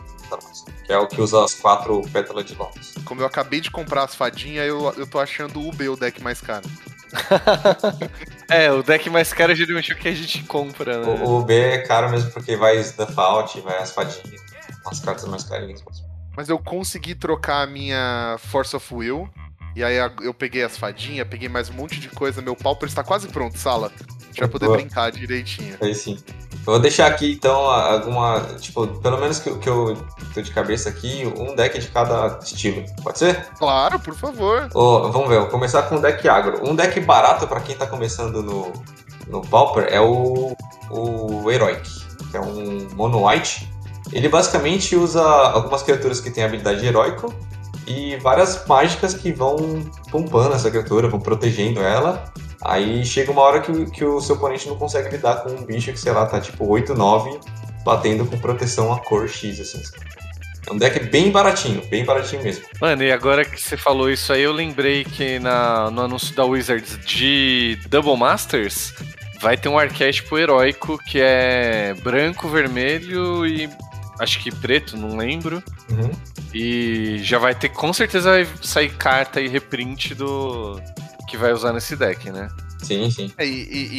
Que 0.84 0.92
é 0.92 0.98
o 0.98 1.07
que 1.07 1.20
usa 1.20 1.44
as 1.44 1.55
quatro 1.55 2.02
pétalas 2.12 2.44
de 2.44 2.55
Lotus. 2.55 2.94
Como 3.05 3.22
eu 3.22 3.26
acabei 3.26 3.61
de 3.61 3.70
comprar 3.70 4.05
as 4.05 4.14
fadinhas, 4.14 4.66
eu, 4.66 4.92
eu 4.96 5.07
tô 5.07 5.18
achando 5.18 5.66
o 5.66 5.72
B 5.72 5.88
o 5.88 5.96
deck 5.96 6.22
mais 6.22 6.40
caro. 6.40 6.68
É, 8.50 8.70
o 8.70 8.82
deck 8.82 9.09
mais 9.09 9.32
caro 9.32 9.52
é 9.52 9.55
geralmente 9.55 9.92
o 9.92 9.96
que 9.96 10.07
a 10.07 10.14
gente 10.14 10.42
compra, 10.42 10.98
né? 10.98 11.24
O, 11.24 11.38
o 11.38 11.42
B 11.42 11.59
é 11.59 11.78
caro 11.78 12.11
mesmo 12.11 12.30
porque 12.30 12.57
vai 12.57 12.76
Snuff 12.76 13.14
Out, 13.16 13.59
vai 13.62 13.78
as 13.78 13.90
fadinhas, 13.90 14.42
umas 14.84 15.00
cartas 15.00 15.24
mais 15.24 15.44
carinhas. 15.44 15.82
Mas 16.37 16.49
eu 16.49 16.59
consegui 16.59 17.14
trocar 17.14 17.62
a 17.62 17.66
minha 17.66 18.37
Force 18.39 18.74
of 18.74 18.95
Will. 18.95 19.28
E 19.76 19.82
aí 19.82 19.97
eu 20.22 20.32
peguei 20.32 20.62
as 20.62 20.76
fadinhas, 20.78 21.26
peguei 21.26 21.49
mais 21.49 21.68
um 21.68 21.72
monte 21.72 21.99
de 21.99 22.09
coisa. 22.09 22.41
Meu 22.41 22.55
Pauper 22.55 22.89
está 22.89 23.03
quase 23.03 23.26
pronto, 23.28 23.59
sala. 23.59 23.91
Já 24.37 24.47
poder 24.49 24.66
Boa. 24.66 24.76
brincar 24.78 25.11
direitinho. 25.12 25.76
Aí 25.80 25.95
sim. 25.95 26.16
Eu 26.66 26.72
vou 26.72 26.80
deixar 26.80 27.07
aqui 27.09 27.32
então 27.32 27.55
alguma. 27.66 28.41
Tipo, 28.61 28.87
pelo 29.01 29.18
menos 29.18 29.39
que, 29.39 29.49
eu- 29.51 29.59
que 29.59 29.68
eu 29.68 29.97
tô 30.32 30.41
de 30.41 30.51
cabeça 30.51 30.89
aqui, 30.89 31.24
um 31.39 31.55
deck 31.55 31.78
de 31.78 31.89
cada 31.89 32.39
estilo. 32.43 32.85
Pode 33.03 33.18
ser? 33.18 33.45
Claro, 33.59 33.99
por 34.01 34.14
favor. 34.14 34.68
Ô, 34.74 35.11
vamos 35.12 35.28
ver, 35.28 35.41
vou 35.41 35.49
começar 35.49 35.82
com 35.85 35.97
um 35.97 36.01
deck 36.01 36.26
agro. 36.28 36.68
Um 36.68 36.74
deck 36.74 36.99
barato 37.01 37.47
pra 37.47 37.61
quem 37.61 37.76
tá 37.76 37.87
começando 37.87 38.43
no, 38.43 38.72
no 39.28 39.41
Pauper 39.43 39.87
é 39.91 40.01
o, 40.01 40.57
o 40.91 41.51
Heroic, 41.51 41.89
que 42.30 42.37
é 42.37 42.41
um 42.41 42.89
mono 42.95 43.28
white. 43.28 43.68
Ele 44.14 44.28
basicamente 44.28 44.94
usa 44.94 45.20
algumas 45.20 45.82
criaturas 45.82 46.20
que 46.20 46.30
têm 46.30 46.44
habilidade 46.44 46.80
de 46.80 46.86
heróico 46.86 47.34
e 47.84 48.16
várias 48.18 48.64
mágicas 48.64 49.12
que 49.12 49.32
vão 49.32 49.84
pumpando 50.08 50.54
essa 50.54 50.70
criatura, 50.70 51.08
vão 51.08 51.18
protegendo 51.18 51.80
ela. 51.80 52.32
Aí 52.62 53.04
chega 53.04 53.32
uma 53.32 53.42
hora 53.42 53.60
que, 53.60 53.90
que 53.90 54.04
o 54.04 54.20
seu 54.20 54.36
oponente 54.36 54.68
não 54.68 54.76
consegue 54.76 55.10
lidar 55.10 55.42
com 55.42 55.50
um 55.50 55.64
bicho 55.64 55.90
que, 55.90 55.98
sei 55.98 56.12
lá, 56.12 56.26
tá 56.26 56.40
tipo 56.40 56.64
8, 56.64 56.94
9, 56.94 57.40
batendo 57.84 58.24
com 58.24 58.38
proteção 58.38 58.92
a 58.92 59.00
cor 59.00 59.28
X, 59.28 59.58
assim. 59.58 59.82
É 60.66 60.72
um 60.72 60.78
deck 60.78 60.98
bem 61.10 61.32
baratinho, 61.32 61.82
bem 61.88 62.04
baratinho 62.04 62.42
mesmo. 62.42 62.64
Mano, 62.80 63.02
e 63.02 63.10
agora 63.10 63.44
que 63.44 63.60
você 63.60 63.76
falou 63.76 64.08
isso 64.08 64.32
aí, 64.32 64.42
eu 64.42 64.52
lembrei 64.52 65.04
que 65.04 65.40
na, 65.40 65.90
no 65.90 66.02
anúncio 66.02 66.34
da 66.36 66.44
Wizards 66.44 66.98
de 67.04 67.76
Double 67.88 68.16
Masters 68.16 68.94
vai 69.40 69.58
ter 69.58 69.68
um 69.68 69.78
arquétipo 69.78 70.38
heróico 70.38 70.96
que 71.04 71.20
é 71.20 71.92
branco, 72.02 72.48
vermelho 72.48 73.44
e 73.44 73.68
acho 74.18 74.38
que 74.40 74.50
preto, 74.54 74.96
não 74.96 75.16
lembro. 75.16 75.62
Uhum. 75.90 76.10
E 76.54 77.18
já 77.22 77.38
vai 77.38 77.54
ter, 77.54 77.68
com 77.70 77.92
certeza 77.92 78.30
vai 78.30 78.46
sair 78.62 78.90
carta 78.96 79.40
e 79.40 79.48
reprint 79.48 80.14
do 80.14 80.80
que 81.28 81.36
vai 81.36 81.52
usar 81.52 81.72
nesse 81.72 81.96
deck, 81.96 82.30
né? 82.30 82.48
Sim, 82.82 83.10
sim. 83.10 83.32
É, 83.38 83.46
e, 83.46 83.50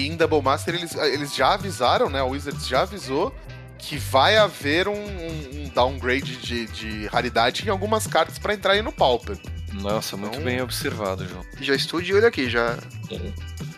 e- 0.03 0.07
em 0.07 0.15
Double 0.15 0.41
Master 0.41 0.75
eles, 0.75 0.95
eles 0.95 1.33
já 1.35 1.53
avisaram, 1.55 2.09
né? 2.09 2.21
O 2.21 2.29
Wizards 2.29 2.67
já 2.67 2.81
avisou 2.83 3.33
que 3.77 3.97
vai 3.97 4.37
haver 4.37 4.87
um, 4.87 4.93
um- 4.93 5.63
um 5.65 5.69
downgrade 5.73 6.37
de, 6.37 6.65
de 6.67 7.07
raridade 7.07 7.65
em 7.65 7.69
algumas 7.69 8.07
cartas 8.07 8.37
pra 8.39 8.53
entrar 8.53 8.73
aí 8.73 8.81
no 8.81 8.91
Pauper. 8.91 9.37
Nossa, 9.73 10.15
muito 10.15 10.33
Então- 10.35 10.45
bem 10.45 10.61
observado, 10.61 11.27
João. 11.27 11.43
Já 11.59 11.75
estou 11.75 12.01
de 12.01 12.13
olho 12.13 12.25
aqui, 12.27 12.49
já. 12.49 12.77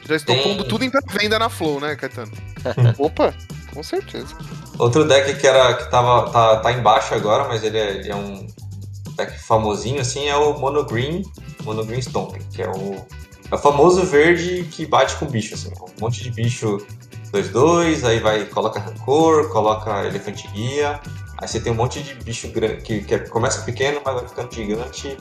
Já 0.07 0.15
estou 0.15 0.37
pondo 0.43 0.63
tudo 0.63 0.83
em 0.85 0.91
venda 1.11 1.39
na 1.39 1.49
Flow, 1.49 1.79
né, 1.79 1.95
Caetano? 1.95 2.31
Opa, 2.99 3.33
com 3.77 3.83
certeza. 3.83 4.35
Outro 4.79 5.07
deck 5.07 5.35
que 5.39 5.45
era 5.45 5.75
que 5.75 5.91
tava 5.91 6.31
tá, 6.31 6.57
tá 6.57 6.71
embaixo 6.71 7.13
agora, 7.13 7.47
mas 7.47 7.63
ele 7.63 7.77
é, 7.77 7.91
ele 7.91 8.09
é 8.09 8.15
um 8.15 8.47
deck 9.15 9.37
famosinho 9.39 10.01
assim, 10.01 10.27
é 10.27 10.35
o 10.35 10.57
Mono 10.57 10.83
Green, 10.83 11.21
Mono 11.63 11.85
Green 11.85 11.99
Stomping, 11.99 12.39
que 12.51 12.63
é 12.63 12.67
o, 12.67 12.95
é 13.51 13.53
o 13.53 13.57
famoso 13.59 14.01
verde 14.03 14.63
que 14.71 14.83
bate 14.87 15.15
com 15.17 15.27
bicho, 15.27 15.53
assim, 15.53 15.71
um 15.79 16.01
monte 16.01 16.23
de 16.23 16.31
bicho 16.31 16.79
2-2, 17.31 18.03
aí 18.03 18.19
vai, 18.19 18.45
coloca 18.45 18.79
rancor, 18.79 19.49
coloca 19.49 20.03
elefante 20.05 20.47
guia, 20.47 20.99
aí 21.37 21.47
você 21.47 21.59
tem 21.59 21.71
um 21.71 21.75
monte 21.75 22.01
de 22.01 22.15
bicho 22.15 22.47
grande 22.47 22.81
que, 22.81 23.01
que 23.03 23.13
é- 23.13 23.19
começa 23.19 23.61
pequeno, 23.61 24.01
mas 24.03 24.15
vai 24.15 24.27
ficando 24.27 24.51
gigante 24.55 25.15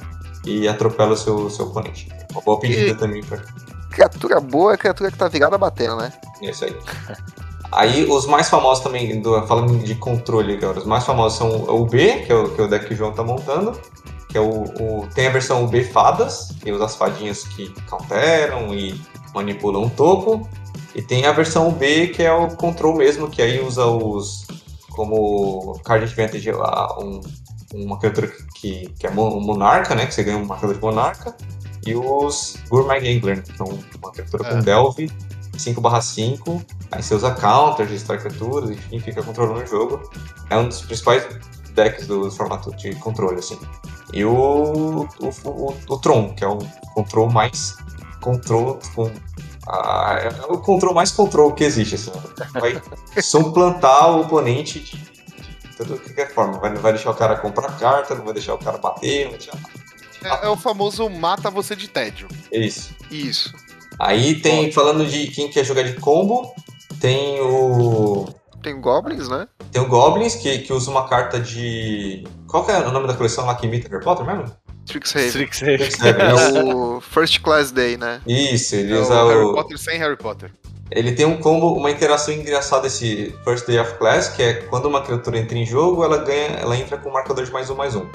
e 0.46 0.66
atropela 0.66 1.12
o 1.12 1.16
seu, 1.16 1.50
seu 1.50 1.66
oponente. 1.66 2.08
Uma 2.32 2.40
boa 2.40 2.58
pedida 2.58 2.92
E- 2.92 2.94
também 2.94 3.22
pra 3.22 3.38
Criatura 3.90 4.40
boa 4.40 4.72
é 4.74 4.76
criatura 4.78 5.10
que 5.10 5.16
tá 5.18 5.28
virada 5.28 5.56
batendo, 5.58 5.96
né? 5.96 6.10
é 6.42 6.50
isso 6.50 6.64
aí. 6.64 6.74
Aí 7.72 8.04
os 8.04 8.26
mais 8.26 8.48
famosos 8.48 8.82
também, 8.82 9.20
do- 9.20 9.46
falando 9.46 9.78
de 9.78 9.94
controle 9.96 10.54
agora, 10.54 10.78
os 10.78 10.86
mais 10.86 11.04
famosos 11.04 11.38
são 11.38 11.50
o 11.68 11.84
B, 11.86 12.20
que 12.24 12.32
é 12.32 12.34
o, 12.34 12.48
que 12.54 12.60
é 12.60 12.64
o 12.64 12.68
deck 12.68 12.86
que 12.86 12.94
o 12.94 12.96
João 12.96 13.12
tá 13.12 13.22
montando, 13.22 13.78
que 14.28 14.38
é 14.38 14.40
o, 14.40 14.64
o- 14.80 15.06
Tem 15.14 15.26
a 15.26 15.30
versão 15.30 15.64
UB 15.64 15.84
Fadas, 15.84 16.50
que 16.62 16.70
usa 16.72 16.84
as 16.84 16.96
fadinhas 16.96 17.44
que 17.44 17.68
counteram 17.88 18.74
e 18.74 19.00
manipulam 19.34 19.84
o 19.84 19.90
topo. 19.90 20.48
E 20.94 21.02
tem 21.02 21.26
a 21.26 21.32
versão 21.32 21.70
B, 21.72 22.08
que 22.08 22.22
é 22.22 22.32
o 22.32 22.48
control 22.56 22.94
mesmo, 22.96 23.28
que 23.28 23.42
aí 23.42 23.60
usa 23.60 23.84
os. 23.86 24.46
como 24.90 25.78
card 25.84 26.04
advantage, 26.06 26.48
a- 26.50 26.96
um, 26.98 27.20
uma 27.74 27.98
criatura 27.98 28.32
que, 28.54 28.88
que 28.98 29.06
é 29.06 29.10
mo- 29.10 29.36
um 29.36 29.40
monarca, 29.40 29.94
né? 29.94 30.06
Que 30.06 30.14
você 30.14 30.22
ganha 30.24 30.38
um 30.38 30.46
marcador 30.46 30.74
de 30.74 30.80
monarca. 30.80 31.36
E 31.86 31.94
os 31.94 32.56
Gourmet 32.70 33.00
Gangler, 33.00 33.42
que 33.42 33.60
é 33.60 33.64
um- 33.64 33.78
uma 34.02 34.10
criatura 34.10 34.44
com 34.44 34.56
É. 34.58 34.62
Delve 34.62 35.12
5/5. 35.58 36.64
Aí 36.90 37.02
você 37.02 37.14
usa 37.14 37.30
counters, 37.32 37.90
destrói 37.90 38.18
criaturas, 38.18 38.70
enfim, 38.70 39.00
fica 39.00 39.22
controlando 39.22 39.62
o 39.62 39.66
jogo. 39.66 40.10
É 40.50 40.56
um 40.56 40.68
dos 40.68 40.82
principais 40.82 41.26
decks 41.74 42.06
do 42.06 42.30
formato 42.30 42.74
de 42.76 42.94
controle, 42.96 43.38
assim. 43.38 43.58
E 44.12 44.24
o, 44.24 45.06
o, 45.20 45.30
o, 45.44 45.76
o 45.88 45.98
Tron, 45.98 46.34
que 46.34 46.44
é 46.44 46.48
o 46.48 46.58
control 46.94 47.30
mais 47.30 47.76
control 48.20 48.78
com 48.94 49.10
ah, 49.68 50.18
é 50.22 50.52
o 50.52 50.58
control 50.58 50.94
mais 50.94 51.10
control 51.10 51.52
que 51.52 51.64
existe, 51.64 51.96
assim. 51.96 52.12
Vai 52.52 52.80
suplantar 53.20 54.10
o 54.12 54.20
oponente 54.20 54.78
de, 54.78 54.96
de 54.96 55.76
toda 55.76 55.98
qualquer 55.98 56.32
forma. 56.32 56.58
Vai, 56.58 56.72
não 56.72 56.80
vai 56.80 56.92
deixar 56.92 57.10
o 57.10 57.14
cara 57.14 57.36
comprar 57.36 57.76
carta, 57.78 58.14
não 58.14 58.24
vai 58.24 58.34
deixar 58.34 58.54
o 58.54 58.58
cara 58.58 58.78
bater, 58.78 59.24
não 59.24 59.30
vai 59.32 59.38
deixar. 59.38 59.58
É, 60.22 60.46
é 60.46 60.48
o 60.48 60.56
famoso 60.56 61.08
mata 61.10 61.50
você 61.50 61.74
de 61.74 61.88
tédio. 61.88 62.28
É 62.52 62.58
isso. 62.58 62.94
Isso. 63.10 63.52
Aí 63.98 64.36
tem, 64.40 64.70
falando 64.70 65.06
de 65.06 65.28
quem 65.28 65.48
quer 65.48 65.64
jogar 65.64 65.82
de 65.82 65.94
combo, 65.94 66.52
tem 67.00 67.40
o. 67.40 68.26
Tem 68.62 68.80
goblins, 68.80 69.28
né? 69.28 69.46
Tem 69.70 69.80
o 69.80 69.88
Goblins, 69.88 70.34
que, 70.34 70.58
que 70.58 70.72
usa 70.72 70.90
uma 70.90 71.08
carta 71.08 71.38
de. 71.38 72.24
Qual 72.48 72.64
que 72.64 72.72
é 72.72 72.78
o 72.78 72.90
nome 72.90 73.06
da 73.06 73.14
coleção 73.14 73.46
lá 73.46 73.54
que 73.54 73.66
imita 73.66 73.88
Harry 73.88 74.02
Potter 74.02 74.26
mesmo? 74.26 74.52
Strixhaven. 74.84 75.28
Strixhaven. 75.28 76.26
É 76.26 76.74
o 76.74 77.00
First 77.00 77.40
Class 77.42 77.70
Day, 77.70 77.96
né? 77.96 78.20
Isso, 78.26 78.74
ele 78.74 78.94
É 78.94 78.98
usa 78.98 79.22
o 79.22 79.28
Harry 79.28 79.40
o. 79.40 79.54
Potter 79.54 79.78
sem 79.78 79.98
Harry 79.98 80.16
Potter. 80.16 80.50
Ele 80.90 81.12
tem 81.12 81.26
um 81.26 81.38
combo, 81.38 81.72
uma 81.74 81.90
interação 81.90 82.32
engraçada 82.32 82.86
esse 82.86 83.34
First 83.44 83.66
Day 83.66 83.78
of 83.78 83.94
Class, 83.94 84.28
que 84.28 84.42
é 84.42 84.54
quando 84.54 84.86
uma 84.86 85.02
criatura 85.02 85.38
entra 85.38 85.58
em 85.58 85.66
jogo, 85.66 86.04
ela 86.04 86.18
ganha, 86.18 86.48
ela 86.60 86.76
entra 86.76 86.96
com 86.96 87.08
um 87.08 87.12
marcador 87.12 87.44
de 87.44 87.50
mais 87.50 87.68
um 87.70 87.74
mais 87.74 87.96
um. 87.96 88.06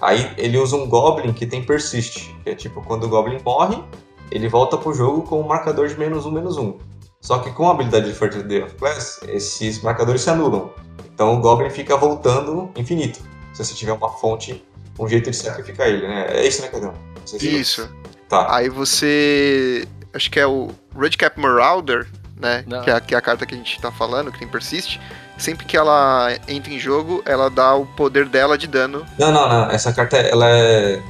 Aí 0.00 0.32
ele 0.38 0.58
usa 0.58 0.74
um 0.74 0.88
Goblin 0.88 1.32
que 1.32 1.46
tem 1.46 1.62
Persist, 1.62 2.34
que 2.42 2.50
é 2.50 2.54
tipo 2.54 2.82
quando 2.82 3.04
o 3.04 3.08
Goblin 3.08 3.38
morre, 3.44 3.82
ele 4.30 4.48
volta 4.48 4.76
pro 4.76 4.92
jogo 4.92 5.22
com 5.22 5.40
um 5.40 5.46
marcador 5.46 5.88
de 5.88 5.98
menos 5.98 6.26
um 6.26 6.30
menos 6.30 6.56
um. 6.56 6.78
Só 7.20 7.38
que 7.38 7.50
com 7.52 7.68
a 7.68 7.70
habilidade 7.70 8.06
de 8.06 8.12
First 8.12 8.38
Day 8.40 8.62
of 8.62 8.74
Class, 8.74 9.20
esses 9.28 9.82
marcadores 9.82 10.20
se 10.20 10.30
anulam. 10.30 10.70
Então 11.14 11.34
o 11.34 11.40
Goblin 11.40 11.70
fica 11.70 11.96
voltando 11.96 12.70
infinito. 12.76 13.20
Se 13.54 13.64
você 13.64 13.74
tiver 13.74 13.92
uma 13.92 14.10
fonte, 14.10 14.62
um 14.98 15.08
jeito 15.08 15.30
de 15.30 15.36
sacrificar 15.36 15.88
ele, 15.88 16.06
né? 16.06 16.26
É 16.28 16.46
isso, 16.46 16.60
né, 16.60 16.68
Cadão? 16.68 16.92
Isso. 17.40 17.88
Tá. 18.28 18.54
Aí 18.54 18.68
você. 18.68 19.86
Acho 20.12 20.30
que 20.30 20.38
é 20.38 20.46
o 20.46 20.70
Redcap 20.96 21.40
Marauder, 21.40 22.06
né? 22.36 22.64
Que 22.84 22.90
é, 22.90 23.00
que 23.00 23.14
é 23.14 23.18
a 23.18 23.20
carta 23.20 23.46
que 23.46 23.54
a 23.54 23.58
gente 23.58 23.80
tá 23.80 23.90
falando, 23.90 24.30
que 24.30 24.38
tem 24.38 24.48
Persist. 24.48 25.00
Sempre 25.38 25.66
que 25.66 25.76
ela 25.76 26.28
entra 26.46 26.72
em 26.72 26.78
jogo, 26.78 27.22
ela 27.26 27.50
dá 27.50 27.74
o 27.74 27.86
poder 27.86 28.28
dela 28.28 28.56
de 28.56 28.68
dano. 28.68 29.04
Não, 29.18 29.32
não, 29.32 29.48
não. 29.48 29.70
Essa 29.70 29.92
carta 29.92 30.16
ela 30.16 30.48
é. 30.48 31.02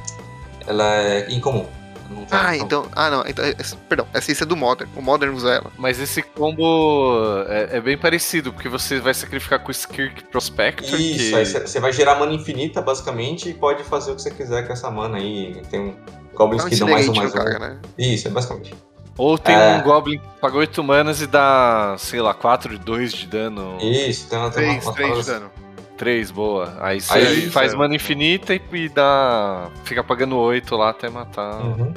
Ela 0.65 0.95
é 0.95 1.31
incomum. 1.31 1.67
Não 2.09 2.25
tá- 2.25 2.49
Ah, 2.49 2.57
então. 2.57 2.87
Ah, 2.93 3.09
não. 3.09 3.23
Então, 3.27 3.43
essa- 3.57 3.75
perdão, 3.89 4.07
essa 4.13 4.31
é 4.31 4.45
do 4.45 4.55
Modern. 4.55 4.89
O 4.95 5.01
Modern 5.01 5.33
usa 5.33 5.49
ela. 5.55 5.71
Mas 5.77 5.99
esse 5.99 6.21
combo 6.21 7.43
é, 7.47 7.77
é 7.77 7.81
bem 7.81 7.97
parecido, 7.97 8.51
porque 8.53 8.69
você 8.69 8.99
vai 8.99 9.13
sacrificar 9.13 9.59
com 9.59 9.69
o 9.69 9.71
Skirk 9.71 10.23
Prospector. 10.25 10.99
Isso, 10.99 11.29
que... 11.29 11.35
aí 11.35 11.45
você 11.45 11.79
vai 11.79 11.91
gerar 11.93 12.15
mana 12.19 12.33
infinita, 12.33 12.81
basicamente, 12.81 13.49
e 13.49 13.53
pode 13.53 13.83
fazer 13.83 14.11
o 14.11 14.15
que 14.15 14.21
você 14.21 14.31
quiser 14.31 14.65
com 14.67 14.73
essa 14.73 14.89
mana 14.91 15.17
aí. 15.17 15.61
Tem 15.69 15.79
um 15.79 15.95
goblins 16.33 16.63
É 16.63 16.65
um 16.65 16.69
que 16.69 16.75
dão 16.75 16.89
mais 16.89 17.07
um 17.07 17.11
incinerate 17.11 17.35
mais 17.37 17.47
um. 17.47 17.51
cara, 17.51 17.59
né? 17.73 17.79
Isso, 17.97 18.27
é 18.27 18.31
basicamente. 18.31 18.73
Ou 19.17 19.37
tem 19.37 19.55
É. 19.55 19.77
um 19.77 19.81
Goblin 19.81 20.19
que 20.19 20.25
paga 20.41 20.57
8 20.57 20.83
manas 20.83 21.21
e 21.21 21.27
dá, 21.27 21.95
sei 21.97 22.19
lá, 22.21 22.33
4, 22.33 22.77
2 22.77 23.13
de 23.13 23.25
dano. 23.27 23.77
Isso, 23.81 24.27
tem 24.27 24.37
uma, 24.37 24.51
tem 24.51 24.63
uma, 24.65 24.71
3, 24.81 24.83
uma 24.85 24.93
3 24.93 25.17
de 25.19 25.31
dano. 25.31 25.51
3, 25.97 26.31
boa. 26.31 26.77
Aí 26.79 26.99
você 27.01 27.13
Aí- 27.13 27.49
faz 27.49 27.73
é. 27.73 27.75
mana 27.75 27.95
infinita 27.95 28.53
e, 28.53 28.61
e 28.73 28.89
dá. 28.89 29.69
Fica 29.83 30.03
pagando 30.03 30.37
8 30.37 30.75
lá 30.75 30.89
até 30.89 31.09
matar. 31.09 31.61
Uhum. 31.61 31.93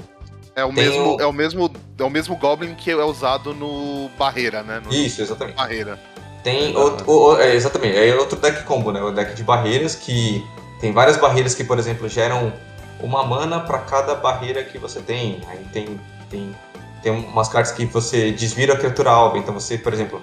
É 0.56 0.64
o, 0.64 0.72
Tem 0.72 0.84
mesmo, 0.84 1.16
o- 1.16 1.20
é, 1.20 1.26
o 1.26 1.32
mesmo, 1.32 1.70
é 1.98 2.02
o 2.04 2.10
mesmo 2.10 2.36
Goblin 2.36 2.74
que 2.74 2.90
é 2.90 2.96
usado 3.04 3.54
no 3.54 4.08
Barreira, 4.18 4.62
né? 4.62 4.80
No 4.84 4.92
Isso, 4.92 5.22
exatamente. 5.22 5.56
Barreira. 5.56 5.98
Tem 6.42 6.76
outro. 6.76 7.08
o- 7.10 7.34
o- 7.34 7.40
é, 7.40 7.54
exatamente, 7.54 7.96
é 7.96 8.14
outro 8.16 8.38
deck 8.38 8.64
combo, 8.64 8.90
né? 8.90 9.00
O 9.02 9.10
deck 9.12 9.34
de 9.34 9.42
barreiras 9.44 9.94
que 9.94 10.44
tem 10.80 10.92
várias 10.92 11.16
barreiras 11.16 11.54
que, 11.54 11.62
por 11.64 11.78
exemplo, 11.78 12.08
geram 12.08 12.52
uma 13.00 13.24
mana 13.24 13.60
para 13.60 13.78
cada 13.80 14.14
barreira 14.16 14.64
que 14.64 14.78
você 14.78 15.00
tem. 15.00 15.40
Aí 15.48 15.58
tem, 15.72 16.00
tem, 16.28 16.54
tem 17.02 17.12
umas 17.12 17.48
cartas 17.48 17.72
que 17.72 17.84
você 17.86 18.32
desvira 18.32 18.74
a 18.74 18.76
criatura 18.76 19.10
alvo. 19.10 19.36
Então 19.36 19.54
você, 19.54 19.78
por 19.78 19.92
exemplo, 19.92 20.20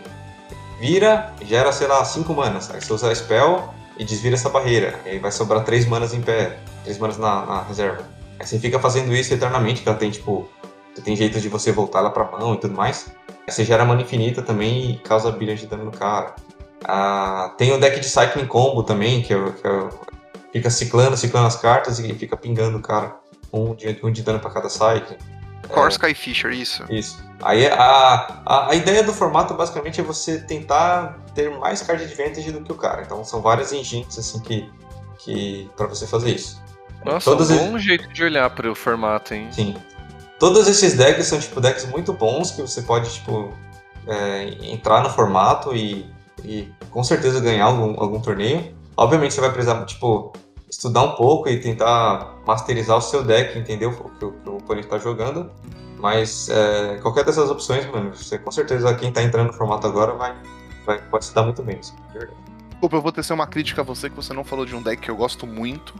vira, 0.80 1.34
gera, 1.42 1.72
sei 1.72 1.88
lá, 1.88 2.04
5 2.04 2.34
manas. 2.34 2.70
Aí 2.72 2.82
você 2.82 2.94
usa 2.94 3.12
a 3.12 3.16
spell 3.16 3.74
e 3.98 4.04
desvira 4.04 4.36
essa 4.36 4.50
barreira. 4.50 5.00
Aí 5.06 5.20
vai 5.20 5.32
sobrar 5.32 5.64
3 5.64 5.86
manas 5.86 6.14
em 6.14 6.22
pé, 6.22 6.60
3 6.84 6.98
manas 6.98 7.18
na, 7.18 7.46
na 7.46 7.62
reserva. 7.64 8.04
Aí 8.40 8.46
você 8.46 8.60
fica 8.60 8.80
fazendo 8.80 9.14
isso 9.14 9.34
eternamente, 9.34 9.82
que 9.82 9.90
ela 9.90 9.98
tem 9.98 10.12
tipo. 10.12 10.50
Você 10.94 11.02
tem 11.02 11.16
jeito 11.16 11.42
de 11.42 11.50
você 11.50 11.72
voltar 11.72 12.00
ela 12.00 12.10
pra 12.10 12.24
mão 12.24 12.54
e 12.54 12.58
tudo 12.58 12.74
mais. 12.74 13.12
Aí 13.46 13.52
você 13.52 13.66
gera 13.66 13.84
mana 13.84 14.02
infinita 14.02 14.42
também 14.42 14.92
e 14.92 14.98
causa 15.00 15.32
bilhões 15.32 15.60
de 15.60 15.68
dano 15.68 15.86
no 15.86 15.92
cara. 15.92 16.36
Ah, 16.84 17.54
tem 17.58 17.74
o 17.74 17.80
deck 17.80 18.00
de 18.00 18.08
Cycling 18.08 18.46
Combo 18.46 18.84
também, 18.84 19.22
que, 19.22 19.34
é, 19.34 19.52
que 19.52 19.68
é 19.68 19.90
fica 20.56 20.70
ciclando, 20.70 21.18
ciclando 21.18 21.48
as 21.48 21.58
cartas 21.58 22.00
e 22.00 22.14
fica 22.14 22.38
pingando 22.38 22.78
o 22.78 22.82
cara. 22.82 23.18
Um 23.52 23.76
de, 23.76 24.00
um 24.04 24.12
de 24.12 24.22
dano 24.22 24.40
pra 24.40 24.50
cada 24.50 24.70
Cycling. 24.70 25.18
Core 25.68 25.92
Sky 25.92 26.14
Fisher, 26.14 26.52
isso. 26.52 26.84
Isso. 26.90 27.24
Aí 27.42 27.68
a, 27.68 28.42
a, 28.46 28.72
a 28.72 28.76
ideia 28.76 29.04
do 29.04 29.14
formato 29.14 29.54
basicamente 29.54 30.00
é 30.00 30.04
você 30.04 30.40
tentar 30.40 31.20
ter 31.34 31.50
mais 31.58 31.82
card 31.82 32.04
advantage 32.04 32.52
do 32.52 32.62
que 32.62 32.72
o 32.72 32.76
cara. 32.76 33.02
Então 33.04 33.24
são 33.24 33.42
várias 33.42 33.74
engines 33.74 34.18
assim 34.18 34.40
que, 34.40 34.70
que 35.20 35.70
para 35.76 35.88
você 35.88 36.08
fazer 36.08 36.36
isso. 36.36 36.64
Nossa, 37.04 37.30
Todos 37.30 37.52
um 37.52 37.72
bom 37.72 37.78
jeito 37.78 38.08
de 38.12 38.24
olhar 38.24 38.50
para 38.50 38.72
o 38.72 38.76
formato, 38.76 39.34
hein? 39.34 39.48
Sim. 39.52 39.76
Todos 40.40 40.68
esses 40.68 40.96
decks 40.96 41.28
são 41.28 41.40
tipo 41.40 41.62
decks 41.62 41.86
muito 41.86 42.12
bons 42.14 42.52
que 42.52 42.62
você 42.62 42.82
pode 42.82 43.14
tipo 43.14 43.54
é, 44.08 44.44
entrar 44.72 45.04
no 45.04 45.10
formato 45.10 45.76
e, 45.76 46.10
e 46.44 46.72
com 46.90 47.04
certeza 47.04 47.40
ganhar 47.40 47.66
algum, 47.66 48.00
algum 48.02 48.20
torneio. 48.20 48.76
Obviamente 48.98 49.34
você 49.34 49.42
vai 49.42 49.52
precisar 49.52 49.86
tipo 49.86 50.34
estudar 50.76 51.04
um 51.04 51.12
pouco 51.16 51.48
e 51.50 51.60
tentar 51.60 52.36
masterizar 52.46 52.98
o 52.98 53.02
seu 53.02 53.24
deck, 53.24 53.58
entender 53.58 53.86
o 53.86 53.92
que 53.92 54.26
o, 54.26 54.32
que 54.32 54.50
o 54.50 54.58
oponente 54.58 54.88
está 54.88 54.98
jogando. 54.98 55.50
Mas 55.98 56.50
é, 56.50 57.00
qualquer 57.02 57.24
dessas 57.24 57.50
opções, 57.50 57.86
mano, 57.90 58.14
você 58.14 58.38
com 58.38 58.52
certeza 58.52 58.94
quem 58.96 59.12
tá 59.12 59.24
entrando 59.24 59.48
no 59.48 59.54
formato 59.54 59.88
agora 59.88 60.14
vai, 60.14 60.36
vai 60.86 61.02
pode 61.10 61.26
se 61.26 61.34
dar 61.34 61.44
muito 61.44 61.64
bem. 61.64 61.80
verdade. 62.12 62.38
Desculpa, 62.70 62.98
eu 62.98 63.02
vou 63.02 63.12
tecer 63.12 63.34
uma 63.34 63.48
crítica 63.48 63.82
a 63.82 63.84
você 63.86 64.10
que 64.10 64.16
você 64.16 64.34
não 64.34 64.44
falou 64.44 64.66
de 64.66 64.76
um 64.76 64.82
deck 64.82 65.02
que 65.02 65.10
eu 65.10 65.16
gosto 65.16 65.48
muito. 65.48 65.96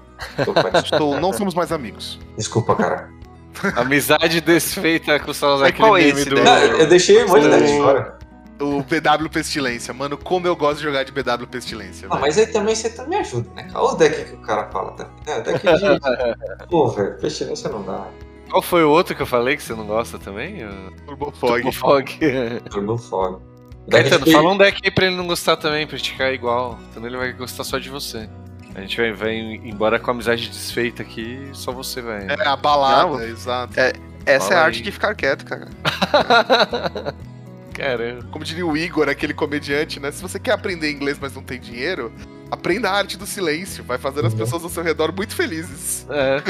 Estou, 0.84 1.20
não 1.20 1.32
somos 1.32 1.56
mais 1.56 1.72
amigos. 1.72 2.20
Desculpa, 2.38 2.76
cara. 2.76 3.10
Amizade 3.78 4.42
desfeita 4.42 5.18
com 5.22 5.32
o 5.32 5.34
Salazar, 5.34 5.70
Mas 5.70 5.78
qual 5.78 5.98
é 5.98 6.04
esse 6.04 6.26
do. 6.26 6.36
Não, 6.36 6.58
eu 6.58 6.88
deixei 6.90 7.24
um 7.24 7.30
monte 7.30 7.44
de 7.44 7.50
deck 7.50 7.66
de 7.66 7.78
fora. 7.78 8.20
O 8.60 8.82
BW 8.84 9.30
Pestilência. 9.30 9.94
Mano, 9.94 10.18
como 10.18 10.48
eu 10.48 10.56
gosto 10.56 10.78
de 10.78 10.84
jogar 10.84 11.04
de 11.04 11.12
BW 11.12 11.46
Pestilência. 11.50 12.08
Ah, 12.08 12.16
velho. 12.16 12.22
mas 12.22 12.38
aí 12.38 12.48
também 12.48 12.74
você 12.76 12.90
também 12.90 13.20
ajuda, 13.20 13.50
né? 13.56 13.68
Olha 13.74 13.86
os 13.86 13.96
decks 13.98 14.30
que 14.30 14.36
o 14.36 14.42
cara 14.42 14.70
fala 14.72 14.92
também. 14.94 15.14
É, 15.28 15.42
deck 15.42 15.60
de. 15.60 16.66
Pô, 16.70 16.88
velho, 16.90 17.18
pestilência 17.20 17.70
não 17.70 17.84
dá. 17.84 18.08
Qual 18.50 18.62
foi 18.62 18.84
o 18.84 18.90
outro 18.90 19.16
que 19.16 19.22
eu 19.22 19.26
falei 19.26 19.58
que 19.58 19.64
você 19.64 19.74
não 19.74 19.86
gosta 19.86 20.18
também? 20.18 20.66
O 20.66 20.92
Turbo 21.06 21.32
Fog. 21.32 21.62
Turbo 21.62 21.72
Fog. 21.74 22.20
Turbo 22.72 22.98
Fog. 22.98 23.42
Deck 23.88 24.10
Caetano, 24.10 24.32
fala 24.32 24.52
um 24.52 24.58
deck 24.58 24.80
aí 24.84 24.90
pra 24.92 25.06
ele 25.06 25.16
não 25.16 25.28
gostar 25.28 25.58
também, 25.58 25.86
pra 25.86 25.96
esticar 25.96 26.32
igual. 26.34 26.80
Senão 26.94 27.08
ele 27.08 27.18
vai 27.18 27.34
gostar 27.34 27.64
só 27.64 27.78
de 27.78 27.90
você. 27.90 28.30
A 28.74 28.82
gente 28.82 28.98
vai, 28.98 29.12
vai 29.14 29.36
embora 29.36 30.00
com 30.00 30.10
a 30.10 30.14
amizade 30.14 30.50
desfeita 30.50 31.02
aqui, 31.04 31.50
só 31.54 31.72
você 31.72 32.02
vai. 32.02 32.26
É, 32.28 32.48
a 32.48 32.56
balada, 32.56 33.10
Não, 33.10 33.22
exato. 33.22 33.74
Essa 33.78 33.94
é 34.26 34.40
Fala 34.40 34.54
a 34.56 34.58
aí. 34.60 34.66
arte 34.66 34.82
de 34.82 34.92
ficar 34.92 35.14
quieto, 35.16 35.46
cara. 35.46 35.68
Caramba. 37.76 38.24
Como 38.32 38.44
diria 38.44 38.66
o 38.66 38.76
Igor, 38.78 39.10
aquele 39.10 39.34
comediante, 39.34 40.00
né? 40.00 40.12
Se 40.12 40.22
você 40.22 40.40
quer 40.40 40.52
aprender 40.54 40.90
inglês, 40.92 41.18
mas 41.20 41.36
não 41.36 41.44
tem 41.44 41.60
dinheiro, 41.60 42.12
aprenda 42.50 42.90
a 42.90 42.94
arte 42.94 43.18
do 43.18 43.26
silêncio. 43.26 43.84
Vai 43.84 43.98
fazer 43.98 44.26
as 44.26 44.32
Uhum. 44.34 44.40
pessoas 44.40 44.64
ao 44.64 44.70
seu 44.70 44.82
redor 44.84 45.14
muito 45.14 45.36
felizes. 45.36 46.06
É. 46.10 46.42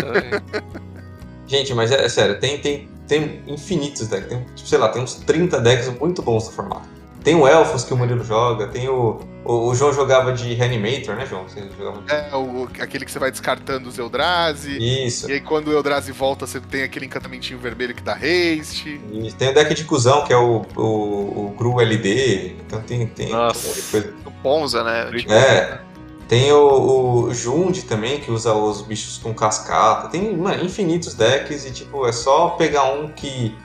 Gente, 1.48 1.74
mas 1.74 1.92
é, 1.92 2.04
é 2.06 2.10
sério, 2.10 2.40
tem, 2.40 2.58
tem, 2.60 2.90
tem 3.08 3.42
infinitos 3.48 4.08
decks. 4.08 4.30
Tem, 4.30 4.44
tipo, 4.56 4.68
sei 4.68 4.78
lá, 4.78 4.90
tem 4.90 5.02
uns 5.02 5.16
30 5.16 5.60
decks 5.62 5.88
muito 6.00 6.22
bons 6.22 6.46
no 6.48 6.52
formato. 6.52 6.88
Tem 7.26 7.34
o 7.34 7.48
Elfos 7.48 7.84
que 7.84 7.92
o 7.92 7.98
Murilo 7.98 8.24
joga, 8.24 8.68
tem 8.68 8.88
o. 8.88 9.20
O, 9.44 9.70
o 9.70 9.76
João 9.76 9.94
jogava 9.94 10.32
de 10.34 10.54
Reanimator, 10.56 11.16
né, 11.16 11.26
João? 11.26 11.44
Você 11.48 11.62
jogava 11.78 12.02
de... 12.02 12.12
É 12.12 12.36
o, 12.36 12.68
aquele 12.80 13.06
que 13.06 13.12
você 13.12 13.20
vai 13.20 13.30
descartando 13.30 13.88
os 13.88 14.00
Eldrazi. 14.00 15.06
Isso. 15.06 15.30
E 15.30 15.34
aí 15.34 15.42
quando 15.42 15.68
o 15.68 15.74
Eldrazi 15.74 16.12
volta, 16.12 16.48
você 16.48 16.60
tem 16.60 16.82
aquele 16.82 17.06
encantamentinho 17.06 17.60
vermelho 17.60 17.94
que 17.94 18.02
dá 18.02 18.14
haste. 18.14 19.00
E 19.12 19.32
tem 19.34 19.50
o 19.50 19.54
deck 19.54 19.74
de 19.76 19.84
cuzão, 19.84 20.24
que 20.24 20.34
é 20.34 20.38
o, 20.38 20.66
o, 20.76 20.82
o 20.82 21.56
Gru 21.58 21.80
LD. 21.80 22.56
Então 22.66 22.82
tem. 22.82 23.06
tem 23.06 23.30
Nossa. 23.30 23.74
tem 23.74 23.84
coisa. 23.92 24.14
O 24.26 24.32
Ponza, 24.32 24.84
né? 24.84 25.12
Tipo, 25.16 25.34
É. 25.34 25.82
Tem 26.28 26.52
o, 26.52 27.28
o 27.28 27.34
Jund 27.34 27.84
também, 27.84 28.20
que 28.20 28.32
usa 28.32 28.52
os 28.52 28.82
bichos 28.82 29.20
com 29.20 29.32
cascata. 29.34 30.08
Tem 30.08 30.36
mano, 30.36 30.64
infinitos 30.64 31.14
decks 31.14 31.66
e 31.66 31.72
tipo, 31.72 32.08
é 32.08 32.12
só 32.12 32.50
pegar 32.50 32.86
um 32.86 33.10
que, 33.10 33.56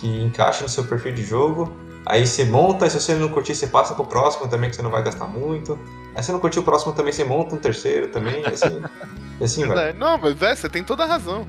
que 0.00 0.06
encaixa 0.22 0.62
no 0.62 0.68
seu 0.68 0.84
perfil 0.84 1.12
de 1.12 1.22
jogo. 1.24 1.76
Aí 2.06 2.26
você 2.26 2.44
monta, 2.44 2.86
e 2.86 2.90
se 2.90 2.98
você 2.98 3.14
não 3.14 3.28
curtir, 3.28 3.54
você 3.54 3.66
passa 3.66 3.94
pro 3.94 4.04
próximo 4.06 4.48
também, 4.48 4.70
que 4.70 4.76
você 4.76 4.82
não 4.82 4.90
vai 4.90 5.02
gastar 5.02 5.26
muito. 5.26 5.78
Aí 6.14 6.22
se 6.22 6.32
não 6.32 6.40
curtir 6.40 6.58
o 6.58 6.62
próximo 6.62 6.92
também, 6.94 7.12
você 7.12 7.24
monta 7.24 7.54
um 7.54 7.58
terceiro 7.58 8.08
também, 8.08 8.42
e 8.42 8.46
assim, 8.46 8.82
e 9.40 9.44
assim 9.44 9.66
vai. 9.66 9.90
É, 9.90 9.92
Não, 9.92 10.16
mas 10.18 10.34
velho, 10.34 10.56
você 10.56 10.68
tem 10.68 10.82
toda 10.82 11.04
a 11.04 11.06
razão. 11.06 11.46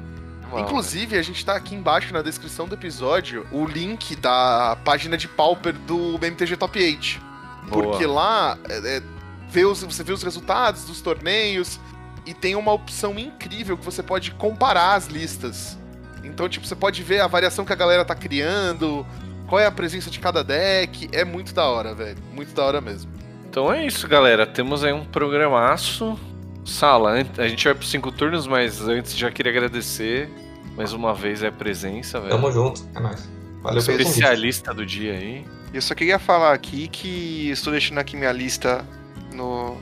Uau. 0.51 0.59
Inclusive, 0.61 1.17
a 1.17 1.21
gente 1.21 1.45
tá 1.45 1.55
aqui 1.55 1.73
embaixo 1.73 2.13
na 2.13 2.21
descrição 2.21 2.67
do 2.67 2.75
episódio 2.75 3.47
o 3.51 3.65
link 3.65 4.15
da 4.17 4.77
página 4.83 5.15
de 5.17 5.27
Pauper 5.29 5.73
do 5.73 6.17
MTG 6.21 6.57
Top 6.57 6.77
8. 6.77 7.21
Boa. 7.69 7.83
Porque 7.83 8.05
lá 8.05 8.57
é, 8.67 8.97
é, 8.97 9.03
vê 9.49 9.63
os- 9.65 9.81
você 9.83 10.03
vê 10.03 10.11
os 10.11 10.21
resultados 10.21 10.83
dos 10.83 10.99
torneios 10.99 11.79
e 12.25 12.33
tem 12.33 12.55
uma 12.55 12.73
opção 12.73 13.17
incrível 13.17 13.77
que 13.77 13.85
você 13.85 14.03
pode 14.03 14.31
comparar 14.31 14.95
as 14.95 15.07
listas. 15.07 15.77
Então, 16.23 16.47
tipo, 16.47 16.65
você 16.65 16.75
pode 16.75 17.03
ver 17.03 17.21
a 17.21 17.27
variação 17.27 17.65
que 17.65 17.73
a 17.73 17.75
galera 17.75 18.05
tá 18.05 18.15
criando, 18.15 19.05
qual 19.47 19.59
é 19.59 19.65
a 19.65 19.71
presença 19.71 20.09
de 20.09 20.19
cada 20.19 20.43
deck. 20.43 21.09
É 21.11 21.25
muito 21.25 21.53
da 21.53 21.65
hora, 21.65 21.93
velho. 21.93 22.17
Muito 22.33 22.53
da 22.53 22.63
hora 22.63 22.81
mesmo. 22.81 23.11
Então 23.49 23.71
é 23.71 23.85
isso, 23.85 24.07
galera. 24.07 24.47
Temos 24.47 24.83
aí 24.83 24.93
um 24.93 25.03
programaço. 25.03 26.17
Sala, 26.63 27.15
a 27.37 27.47
gente 27.47 27.65
vai 27.65 27.73
pros 27.73 27.89
cinco 27.89 28.11
turnos, 28.11 28.47
mas 28.47 28.87
antes 28.87 29.17
já 29.17 29.31
queria 29.31 29.51
agradecer 29.51 30.29
mais 30.77 30.93
uma 30.93 31.13
vez 31.13 31.43
a 31.43 31.51
presença, 31.51 32.19
velho. 32.19 32.31
Tamo 32.31 32.51
junto, 32.51 32.87
é 32.95 32.99
nóis. 32.99 33.29
Valeu. 33.61 33.79
Especialista 33.79 34.73
do 34.73 34.85
dia 34.85 35.13
aí. 35.13 35.45
Eu 35.73 35.81
só 35.81 35.93
queria 35.93 36.17
falar 36.17 36.53
aqui 36.53 36.87
que 36.87 37.49
estou 37.49 37.71
deixando 37.71 37.97
aqui 37.97 38.15
minha 38.15 38.31
lista 38.31 38.85
no, 39.33 39.77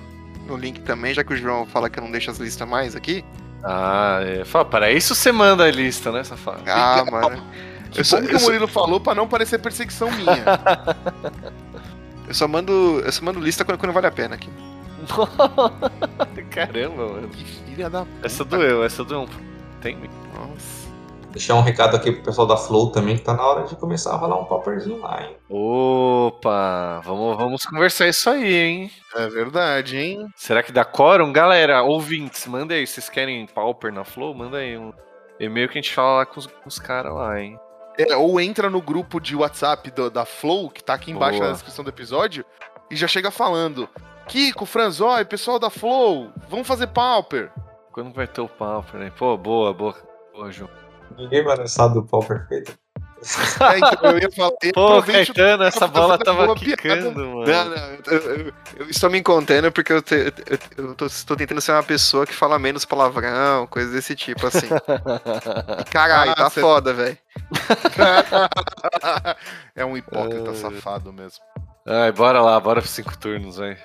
no 0.47 0.57
link 0.57 0.81
também, 0.81 1.13
já 1.13 1.23
que 1.23 1.33
o 1.33 1.37
João 1.37 1.65
fala 1.65 1.89
que 1.89 1.99
eu 1.99 2.03
não 2.03 2.11
deixo 2.11 2.31
as 2.31 2.37
listas 2.37 2.67
mais 2.67 2.95
aqui. 2.95 3.23
Ah, 3.64 4.20
é. 4.24 4.45
Fala, 4.45 4.66
para 4.66 4.91
isso 4.91 5.14
você 5.14 5.32
manda 5.32 5.64
a 5.64 5.72
lista, 5.72 6.12
né, 6.12 6.24
safado? 6.24 6.64
Ah, 6.68 7.03
mano. 7.10 7.43
Que 7.91 8.01
Eu 8.01 8.05
só, 8.05 8.20
bom 8.20 8.28
que 8.28 8.34
eu, 8.34 8.38
o 8.38 8.39
só, 8.39 8.45
Murilo 8.45 8.68
falou 8.68 8.99
pra 8.99 9.16
não 9.16 9.28
parecer 9.28 9.60
perseguição 9.60 10.12
minha. 10.12 10.43
eu 12.28 12.34
só 12.34 12.47
mando, 12.47 13.01
eu 13.03 13.12
só 13.12 13.26
mando 13.26 13.39
lista 13.39 13.66
quando, 13.66 13.80
quando 13.80 13.93
vale 13.93 14.07
a 14.07 14.12
pena 14.12 14.36
aqui. 14.36 14.49
Caramba, 16.51 17.07
mano. 17.07 17.30
que 17.30 17.43
filha 17.43 17.89
da 17.89 18.05
puta. 18.05 18.26
Essa 18.26 18.45
doeu, 18.45 18.84
essa 18.84 19.03
doeu. 19.03 19.28
Tem. 19.82 19.97
Nossa. 20.34 20.78
Deixar 21.32 21.55
um 21.55 21.61
recado 21.61 21.95
aqui 21.95 22.11
pro 22.11 22.23
pessoal 22.23 22.47
da 22.47 22.57
Flow 22.57 22.91
também, 22.91 23.15
que 23.17 23.23
tá 23.23 23.34
na 23.36 23.43
hora 23.45 23.63
de 23.67 23.75
começar 23.75 24.13
a 24.13 24.15
rolar 24.17 24.39
um 24.39 24.45
popperzinho 24.45 24.99
lá, 24.99 25.23
hein? 25.23 25.36
Opa, 25.49 27.01
vamos, 27.03 27.38
vamos 27.38 27.65
conversar 27.65 28.07
isso 28.07 28.30
aí, 28.30 28.53
hein? 28.53 28.91
É 29.15 29.27
verdade, 29.27 29.97
hein? 29.97 30.27
Será 30.36 30.63
que 30.63 30.71
dá 30.71 30.84
quórum? 30.84 31.32
Galera, 31.32 31.84
ouvintes, 31.84 32.47
manda 32.47 32.73
aí. 32.73 32.86
Vocês 32.88 33.09
querem 33.09 33.45
Pauper 33.45 33.93
na 33.93 34.03
Flow? 34.03 34.34
Manda 34.34 34.57
aí 34.57 34.77
um 34.77 34.91
e-mail 35.39 35.69
que 35.69 35.77
a 35.77 35.82
gente 35.82 35.93
fala 35.93 36.17
lá 36.17 36.25
com 36.25 36.39
os, 36.39 36.49
os 36.65 36.80
caras 36.80 37.13
lá, 37.13 37.39
hein? 37.39 37.57
É, 37.97 38.15
ou 38.15 38.39
entra 38.39 38.69
no 38.69 38.82
grupo 38.82 39.19
de 39.19 39.36
WhatsApp 39.36 39.91
do- 39.91 40.09
da 40.09 40.25
Flow, 40.25 40.69
que 40.69 40.84
tá 40.84 40.93
aqui 40.95 41.11
embaixo 41.11 41.38
Boa. 41.38 41.47
na 41.49 41.53
descrição 41.53 41.84
do 41.84 41.89
episódio, 41.89 42.43
e 42.89 42.95
já 42.95 43.07
chega 43.07 43.30
falando. 43.30 43.88
Kiko, 44.27 44.65
Franzói, 44.65 45.25
pessoal 45.25 45.59
da 45.59 45.69
Flow, 45.69 46.30
vamos 46.47 46.67
fazer 46.67 46.88
Pauper. 46.88 47.51
Quando 47.91 48.13
vai 48.13 48.25
ter 48.27 48.41
o 48.41 48.47
Pauper, 48.47 48.99
né? 48.99 49.11
Pô, 49.17 49.36
boa, 49.38 49.73
boa. 49.73 49.95
Boa, 50.34 50.51
João. 50.51 50.69
Ninguém 51.18 51.43
vai 51.43 51.57
lançar 51.57 51.88
do 51.89 52.03
pau 52.03 52.24
perfeito. 52.24 52.78
É, 53.22 53.78
então 53.78 54.12
eu 54.12 54.20
ia 54.20 54.32
falar. 54.32 54.51
Pô, 54.74 55.03
Caetano, 55.03 55.64
essa 55.64 55.86
bola 55.88 56.18
tava 56.18 56.45
boa 56.45 56.55
piada. 56.55 57.12
mano. 57.12 57.43
Não, 57.43 57.66
não, 57.66 57.76
eu, 58.07 58.20
eu- 58.20 58.53
eu 58.78 58.89
estou 58.89 59.10
me 59.10 59.22
contendo 59.22 59.70
porque 59.74 59.91
eu, 59.91 60.01
te- 60.01 60.34
eu- 60.47 60.86
eu 60.86 60.95
tô, 60.95 61.05
estou 61.05 61.36
tentando 61.36 61.60
ser 61.60 61.74
uma 61.74 61.84
pessoa 61.84 62.26
que 62.26 62.34
fala 62.34 62.57
menos 62.57 62.86
palavrão, 62.86 63.68
coisas 63.68 63.91
desse 63.91 64.16
tipo, 64.16 64.47
assim. 64.47 64.68
E 64.68 64.68
caralho, 65.91 66.32
Ah, 66.32 66.36
tá 66.36 66.49
cê- 66.49 66.62
foda, 66.62 66.93
velho. 66.93 67.18
é 69.76 69.86
um 69.86 69.97
hipócrita 69.97 70.51
É. 70.51 70.55
safado 70.55 71.12
mesmo. 71.12 71.43
Ai, 71.86 72.12
bora 72.12 72.41
lá, 72.41 72.60
bora 72.60 72.82
pros 72.82 72.93
cinco 72.93 73.18
turnos, 73.18 73.57
vai. 73.57 73.78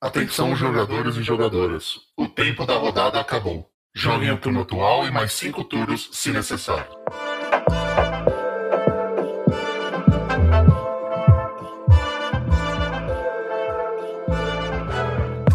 Atenção, 0.00 0.56
jogadores 0.56 1.16
e 1.16 1.22
jogadoras. 1.22 1.96
O 2.16 2.26
tempo 2.26 2.64
da 2.66 2.74
rodada 2.76 3.20
acabou. 3.20 3.68
Joguem 3.92 4.30
o 4.30 4.38
turno 4.38 4.60
atual 4.62 5.04
e 5.04 5.10
mais 5.10 5.32
cinco 5.32 5.64
turnos, 5.64 6.08
se 6.12 6.30
necessário. 6.30 6.86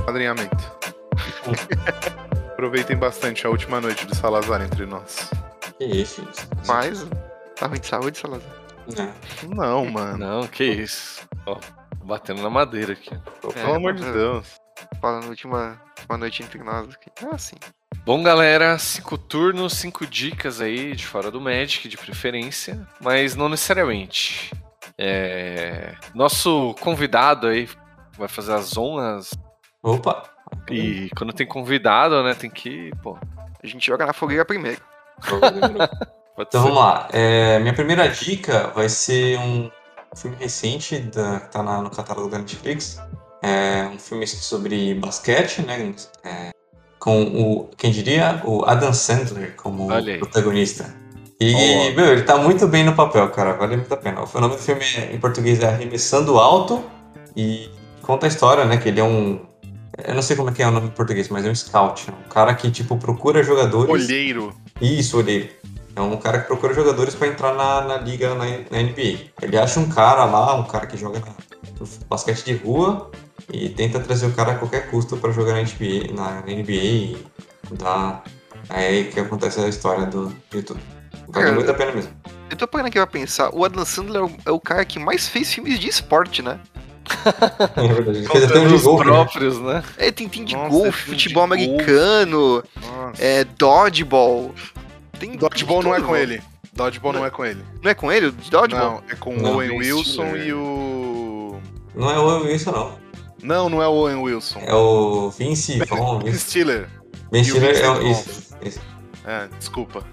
Padrinhamento. 0.05 0.55
Aproveitem 2.51 2.97
bastante 2.97 3.47
a 3.47 3.49
última 3.49 3.79
noite 3.79 4.05
de 4.05 4.15
Salazar 4.15 4.61
entre 4.61 4.85
nós. 4.85 5.29
Que 5.77 5.85
isso, 5.85 6.21
isso. 6.29 6.47
Mas, 6.67 7.07
tá 7.55 7.67
ruim 7.67 7.79
de 7.79 7.87
saúde, 7.87 8.17
Salazar? 8.17 8.51
É. 8.97 9.45
Não, 9.47 9.85
mano. 9.85 10.17
Não, 10.17 10.47
que 10.47 10.65
isso. 10.65 11.25
Ó, 11.45 11.57
batendo 12.03 12.43
na 12.43 12.49
madeira 12.49 12.93
aqui. 12.93 13.17
Pelo 13.53 13.75
amor 13.75 13.93
de 13.93 14.03
Deus. 14.03 14.59
Falando 14.99 15.29
última, 15.29 15.81
última 15.97 16.17
noite 16.17 16.43
entre 16.43 16.61
nós 16.61 16.93
aqui. 16.93 17.09
É 17.25 17.33
assim. 17.33 17.55
Bom, 18.03 18.21
galera, 18.21 18.77
cinco 18.77 19.17
turnos, 19.17 19.73
cinco 19.73 20.05
dicas 20.05 20.61
aí 20.61 20.95
de 20.95 21.05
fora 21.05 21.31
do 21.31 21.41
Magic, 21.41 21.87
de 21.87 21.97
preferência, 21.97 22.87
mas 23.01 23.35
não 23.35 23.49
necessariamente. 23.49 24.51
É, 24.97 25.95
Nosso 26.13 26.75
convidado 26.79 27.47
aí 27.47 27.67
vai 28.17 28.27
fazer 28.27 28.53
as 28.53 28.77
honras 28.77 29.31
Opa! 29.83 30.23
e 30.69 31.09
quando 31.17 31.33
tem 31.33 31.45
convidado, 31.47 32.23
né, 32.23 32.33
tem 32.33 32.49
que, 32.49 32.91
pô, 33.03 33.17
A 33.63 33.67
gente 33.67 33.85
joga 33.87 34.05
na 34.05 34.13
fogueira 34.13 34.45
primeiro. 34.45 34.81
pode 35.27 36.47
Então 36.47 36.61
ser. 36.61 36.67
vamos 36.69 36.77
lá. 36.77 37.07
É, 37.11 37.57
minha 37.59 37.73
primeira 37.73 38.07
dica 38.07 38.67
vai 38.75 38.87
ser 38.87 39.39
um 39.39 39.69
filme 40.15 40.37
recente 40.37 40.99
da, 40.99 41.39
que 41.39 41.51
tá 41.51 41.63
na- 41.63 41.81
no 41.81 41.89
catálogo 41.89 42.29
da 42.29 42.37
Netflix. 42.37 43.01
É 43.41 43.83
um 43.91 43.97
filme 43.99 44.25
sobre 44.27 44.93
basquete, 44.95 45.61
né? 45.63 45.93
É, 46.23 46.51
com 46.99 47.23
o, 47.23 47.69
quem 47.77 47.91
diria, 47.91 48.41
o 48.43 48.63
Adam 48.65 48.93
Sandler 48.93 49.55
como 49.55 49.87
protagonista. 50.19 50.93
E, 51.39 51.53
Ó. 51.53 51.95
meu, 51.95 52.13
ele 52.13 52.23
tá 52.23 52.37
muito 52.37 52.67
bem 52.67 52.83
no 52.83 52.95
papel, 52.95 53.29
cara. 53.29 53.53
Vale 53.53 53.75
muito 53.75 53.93
a 53.93 53.97
pena. 53.97 54.21
O 54.21 54.41
nome 54.41 54.55
do 54.55 54.61
filme 54.61 54.81
em 55.11 55.19
português 55.19 55.59
é 55.59 55.67
Arremessando 55.67 56.39
Alto 56.39 56.83
e 57.35 57.69
conta 58.01 58.25
a 58.25 58.29
história, 58.29 58.65
né? 58.65 58.77
Que 58.77 58.89
ele 58.89 58.99
é 58.99 59.03
um. 59.03 59.39
Eu 60.07 60.15
não 60.15 60.21
sei 60.21 60.35
como 60.35 60.49
é 60.49 60.53
que 60.53 60.63
é 60.63 60.67
o 60.67 60.71
nome 60.71 60.87
em 60.87 60.91
português, 60.91 61.27
mas 61.29 61.45
é 61.45 61.49
um 61.49 61.55
scout. 61.55 62.09
Um 62.09 62.29
cara 62.29 62.53
que, 62.53 62.71
tipo, 62.71 62.97
procura 62.97 63.43
jogadores. 63.43 63.89
Olheiro. 63.89 64.53
Isso, 64.81 65.17
olheiro. 65.17 65.49
É 65.95 66.01
um 66.01 66.17
cara 66.17 66.39
que 66.39 66.47
procura 66.47 66.73
jogadores 66.73 67.15
pra 67.15 67.27
entrar 67.27 67.53
na, 67.53 67.81
na 67.81 67.97
liga 67.97 68.33
na, 68.35 68.45
na 68.45 68.81
NBA. 68.81 69.31
Ele 69.41 69.57
acha 69.57 69.79
um 69.79 69.87
cara 69.87 70.25
lá, 70.25 70.55
um 70.55 70.63
cara 70.63 70.85
que 70.85 70.97
joga 70.97 71.19
na, 71.19 71.27
no 71.79 71.87
basquete 72.09 72.43
de 72.45 72.53
rua 72.55 73.09
e 73.51 73.69
tenta 73.69 73.99
trazer 73.99 74.25
o 74.27 74.31
cara 74.31 74.53
a 74.53 74.55
qualquer 74.55 74.89
custo 74.89 75.17
pra 75.17 75.31
jogar 75.31 75.53
na 75.53 75.61
NBA, 75.61 76.13
na 76.13 76.41
NBA 76.41 76.71
e 76.71 77.17
dá. 77.71 78.23
É 78.69 78.87
aí 78.87 79.03
que 79.05 79.19
acontece 79.19 79.59
a 79.59 79.67
história 79.67 80.05
do 80.07 80.35
tudo. 80.49 80.79
Vale 81.27 81.45
Cara, 81.45 81.51
muito 81.53 81.69
a 81.69 81.73
pena 81.73 81.91
mesmo. 81.91 82.11
Eu 82.49 82.57
tô 82.57 82.67
parando 82.67 82.87
aqui 82.87 82.97
pra 82.97 83.07
pensar, 83.07 83.49
o 83.53 83.63
Adam 83.63 83.85
Sandler 83.85 84.21
é 84.21 84.25
o, 84.25 84.31
é 84.45 84.51
o 84.51 84.59
cara 84.59 84.85
que 84.85 84.99
mais 84.99 85.27
fez 85.27 85.53
filmes 85.53 85.79
de 85.79 85.87
esporte, 85.87 86.41
né? 86.41 86.59
É 87.75 87.87
verdade. 87.87 88.17
Ele 88.19 88.27
fez 88.27 88.43
até 88.45 88.59
um 88.59 88.67
de 88.67 88.83
golfe, 88.83 89.05
né? 89.05 89.11
próprios, 89.11 89.61
né? 89.61 89.83
É, 89.97 90.11
tem, 90.11 90.27
tem 90.27 90.43
de 90.43 90.55
Nossa, 90.55 90.69
golfe, 90.69 91.09
futebol 91.09 91.43
americano, 91.43 92.63
é, 93.19 93.43
dodgeball. 93.43 94.53
Tem 95.19 95.35
Dodgeball 95.37 95.83
não 95.83 95.95
é 95.95 96.01
com 96.01 96.15
ele. 96.15 96.41
Dodgeball 96.73 97.13
não 97.13 97.25
é 97.25 97.29
com 97.29 97.45
ele. 97.45 97.63
Não 97.81 97.91
é 97.91 97.93
com 97.93 98.11
ele? 98.11 98.31
Dodgeball? 98.31 98.91
Não, 98.91 99.03
é 99.09 99.15
com 99.15 99.35
Não, 99.35 99.51
o 99.51 99.55
Owen 99.55 99.77
Wilson 99.77 100.25
Stiller. 100.27 100.47
e 100.47 100.53
o. 100.53 101.59
Não 101.95 102.11
é 102.11 102.19
o 102.19 102.49
isso, 102.49 102.71
não. 102.71 102.97
Não, 103.45 103.69
não 103.69 103.81
é 103.81 103.87
o 103.87 103.91
Owen 103.91 104.17
Wilson. 104.17 104.59
É 104.59 104.73
o 104.73 105.29
Vince 105.29 105.77
Vaughn. 105.85 106.19
Ben. 106.19 106.33
Stiller. 106.33 106.89
Ben 107.31 107.41
o 107.41 107.45
Stiller 107.45 107.75
é 107.77 107.89
o. 107.89 108.01
Isso, 108.11 108.55
isso. 108.61 108.79
É, 109.25 109.47
desculpa. 109.59 110.03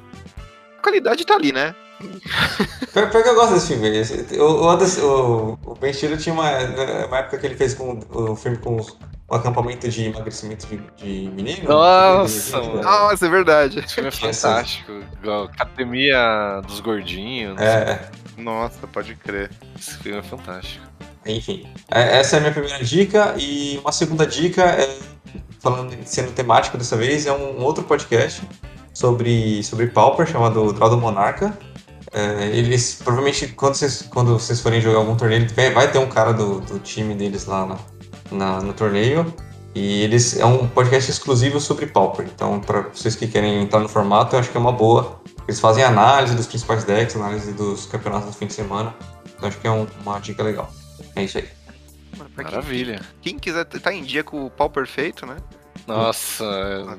A 0.79 0.83
qualidade 0.83 1.25
tá 1.25 1.35
ali, 1.35 1.53
né? 1.53 1.75
Pior, 2.93 3.09
pior 3.11 3.23
que 3.23 3.29
eu 3.29 3.35
gosto 3.37 3.55
desse 3.55 3.69
filme. 3.69 4.39
O, 4.39 4.45
o, 4.45 4.75
o, 4.75 5.59
o 5.67 5.75
Ben 5.77 5.93
Stiller 5.93 6.19
tinha 6.19 6.35
uma, 6.35 6.51
uma 7.07 7.19
época 7.19 7.39
que 7.39 7.47
ele 7.47 7.55
fez 7.55 7.75
com, 7.75 8.01
o 8.11 8.35
filme 8.37 8.59
com 8.59 8.77
os- 8.77 8.99
um 9.31 9.35
acampamento 9.37 9.89
de 9.89 10.07
emagrecimento 10.07 10.67
de, 10.67 10.77
de 10.97 11.31
menino. 11.31 11.67
Nossa, 11.69 12.61
De- 12.61 12.67
mano. 12.69 12.83
Nossa, 12.83 13.25
é 13.27 13.31
verdade. 13.31 13.79
Esse 13.79 13.95
filme 13.95 14.09
é 14.09 14.13
fantástico. 14.13 14.93
Igual 15.23 15.45
Academia 15.45 16.61
dos 16.67 16.81
Gordinhos. 16.81 17.59
É, 17.61 18.11
Nossa, 18.37 18.87
pode 18.89 19.15
crer. 19.15 19.51
Esse 19.79 19.97
filme 19.99 20.19
é 20.19 20.23
fantástico. 20.23 20.85
Enfim. 21.27 21.67
É, 21.91 22.19
Essa 22.19 22.37
é 22.37 22.39
a 22.39 22.41
minha 22.41 22.53
primeira 22.53 22.83
dica. 22.85 23.35
E 23.39 23.79
uma 23.79 23.93
segunda 23.93 24.27
dica 24.27 24.63
é, 24.63 24.99
falando 25.61 25.95
sendo 26.05 26.33
temático 26.33 26.77
dessa 26.77 26.97
vez, 26.97 27.27
é 27.27 27.33
um, 27.33 27.63
outro 27.63 27.85
podcast 27.85 28.43
sobre, 28.93 29.63
sobre 29.63 29.87
Pauper, 29.87 30.27
chamado 30.27 30.73
Draw 30.73 30.91
do 30.91 30.99
Monarca. 30.99 31.57
É, 32.13 32.47
eles, 32.49 33.01
provavelmente, 33.03 33.49
quando 33.49 33.75
vocês, 33.75 34.03
quando 34.11 34.33
vocês 34.39 34.61
forem 34.61 34.81
jogar 34.81 34.99
algum 34.99 35.17
torneio, 35.17 35.47
vai 35.75 35.91
ter 35.91 35.99
um 35.99 36.09
cara 36.09 36.33
do, 36.33 36.61
do 36.61 36.79
time 36.79 37.15
deles 37.15 37.47
lá 37.47 37.67
na, 37.67 37.79
na- 38.31 38.61
no 38.61 38.73
torneio. 38.73 39.33
E 39.75 40.03
eles 40.03 40.39
é 40.39 40.45
um 40.45 40.69
podcast 40.69 41.11
exclusivo 41.11 41.59
sobre 41.59 41.87
Pauper. 41.87 42.27
Então, 42.35 42.61
para 42.61 42.83
vocês 42.93 43.17
que 43.17 43.27
querem 43.27 43.63
entrar 43.63 43.81
no 43.81 43.89
formato, 43.89 44.37
eu 44.37 44.41
acho 44.41 44.51
que 44.51 44.57
é 44.59 44.61
uma 44.61 44.73
boa. 44.73 45.23
Eles 45.49 45.59
fazem 45.59 45.83
análise 45.83 46.35
dos 46.35 46.47
principais 46.47 46.85
decks, 46.85 47.17
análise 47.17 47.53
dos 47.55 47.87
campeonatos 47.87 48.27
do 48.29 48.35
fim 48.35 48.47
de 48.47 48.53
semana. 48.53 48.95
Então, 49.35 49.49
acho 49.49 49.59
que 49.59 49.67
é 49.67 49.71
um- 49.71 49.87
uma 50.05 50.19
dica 50.19 50.43
legal. 50.43 50.71
É 51.17 51.25
isso 51.25 51.39
aí. 51.39 51.49
Mano, 52.17 52.31
pra 52.31 52.45
quem- 52.45 52.55
Maravilha. 52.55 53.01
Quem 53.21 53.39
quiser 53.39 53.65
tá 53.65 53.93
em 53.93 54.03
dia 54.03 54.23
com 54.25 54.45
o 54.47 54.51
pau 54.51 54.69
perfeito, 54.71 55.25
né? 55.27 55.37
Nossa. 55.87 56.99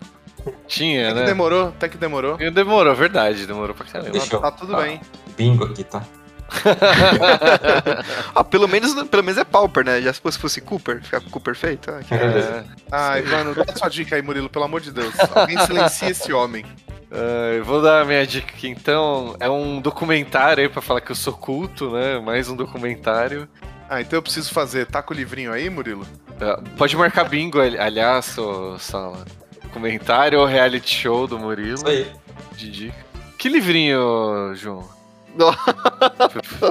Tinha, 0.67 1.05
Até 1.07 1.13
que 1.13 1.19
né? 1.21 1.25
demorou, 1.27 1.67
até 1.69 1.87
que 1.89 1.97
demorou. 1.97 2.37
Demorou, 2.37 2.93
verdade. 2.95 3.45
Demorou 3.45 3.73
pra 3.75 3.85
caramba. 3.85 4.09
Deixa 4.11 4.35
eu- 4.35 4.41
Tá 4.41 4.51
tudo 4.51 4.75
Ah. 4.75 4.81
bem. 4.81 4.99
Bingo 5.37 5.63
aqui, 5.65 5.83
tá? 5.83 6.03
Ah, 8.35 8.43
pelo 8.43 8.67
menos, 8.67 8.93
pelo 9.07 9.23
menos 9.23 9.37
é 9.39 9.43
Pauper, 9.43 9.85
né? 9.85 10.01
Já 10.01 10.13
se 10.13 10.19
fosse, 10.21 10.37
fosse 10.37 10.61
Cooper, 10.61 11.01
ficar 11.01 11.21
com 11.21 11.27
o 11.27 11.31
Cooper 11.31 11.55
feito. 11.55 11.89
Ah, 11.91 11.99
que- 12.03 12.13
É. 12.13 12.63
Ai, 12.91 13.21
mano, 13.23 13.53
dá 13.55 13.65
sua 13.75 13.89
dica 13.89 14.15
aí, 14.15 14.21
Murilo, 14.21 14.49
pelo 14.49 14.65
amor 14.65 14.81
de 14.81 14.91
Deus. 14.91 15.13
Alguém 15.33 15.57
silencia 15.59 16.09
esse 16.09 16.31
homem. 16.33 16.65
Ah, 17.11 17.53
eu 17.55 17.63
vou 17.63 17.81
dar 17.81 18.01
a 18.01 18.05
minha 18.05 18.25
dica 18.25 18.51
aqui 18.53 18.67
então. 18.67 19.35
É 19.39 19.49
um 19.49 19.79
documentário 19.79 20.63
aí 20.63 20.69
pra 20.69 20.81
falar 20.81 21.01
que 21.01 21.11
eu 21.11 21.15
sou 21.15 21.33
culto, 21.33 21.91
né? 21.91 22.19
Mais 22.19 22.49
um 22.49 22.55
documentário. 22.55 23.47
Ah, 23.89 24.01
então 24.01 24.17
eu 24.17 24.23
preciso 24.23 24.51
fazer. 24.53 24.87
Tá 24.87 25.01
com 25.01 25.13
o 25.13 25.17
livrinho 25.17 25.51
aí, 25.51 25.69
Murilo? 25.69 26.05
Ah, 26.41 26.61
Pode 26.77 26.95
marcar 26.97 27.25
bingo, 27.25 27.59
ali- 27.59 27.77
aliás, 27.77 28.25
sua 28.25 28.79
sala. 28.79 29.25
Documentário 29.63 30.39
ou 30.39 30.45
reality 30.45 30.95
show 30.95 31.27
do 31.27 31.37
Murilo. 31.39 31.75
Isso 31.75 31.87
aí. 31.87 32.11
De 32.55 32.71
dica. 32.71 33.05
Que 33.37 33.49
livrinho, 33.49 34.53
João? 34.55 34.87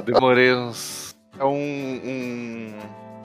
Demorei 0.05 0.55
uns. 0.55 1.15
É 1.39 1.45
um, 1.45 1.51
um. 1.55 2.79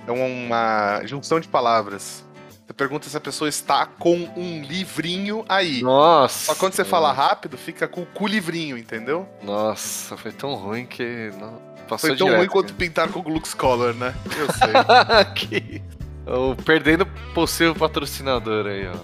É 0.07 0.11
uma 0.11 1.01
junção 1.05 1.39
de 1.39 1.47
palavras. 1.47 2.23
Você 2.65 2.73
pergunta 2.73 3.07
se 3.07 3.15
a 3.15 3.21
pessoa 3.21 3.47
está 3.47 3.85
com 3.85 4.15
um 4.35 4.61
livrinho 4.63 5.45
aí. 5.47 5.81
Nossa! 5.81 6.47
Só 6.53 6.55
quando 6.55 6.73
você 6.73 6.83
fala 6.83 7.11
rápido, 7.13 7.57
fica 7.57 7.87
com 7.87 8.01
o 8.01 8.05
cu 8.05 8.27
livrinho, 8.27 8.77
entendeu? 8.77 9.27
Nossa, 9.43 10.17
foi 10.17 10.31
tão 10.31 10.53
ruim 10.55 10.85
que. 10.85 11.31
Não... 11.39 11.61
Passou 11.87 12.09
Foi 12.09 12.17
tão 12.17 12.27
direto. 12.27 12.39
ruim 12.39 12.49
quanto 12.49 12.73
pintar 12.73 13.07
com 13.09 13.19
o 13.19 13.33
Lux 13.33 13.53
Color, 13.53 13.93
né? 13.93 14.13
Eu 14.37 14.47
sei. 14.53 14.73
que... 15.35 15.81
O 16.25 16.55
perdendo 16.63 17.05
possível 17.33 17.73
patrocinador 17.73 18.65
aí, 18.67 18.85
ó. 18.87 18.97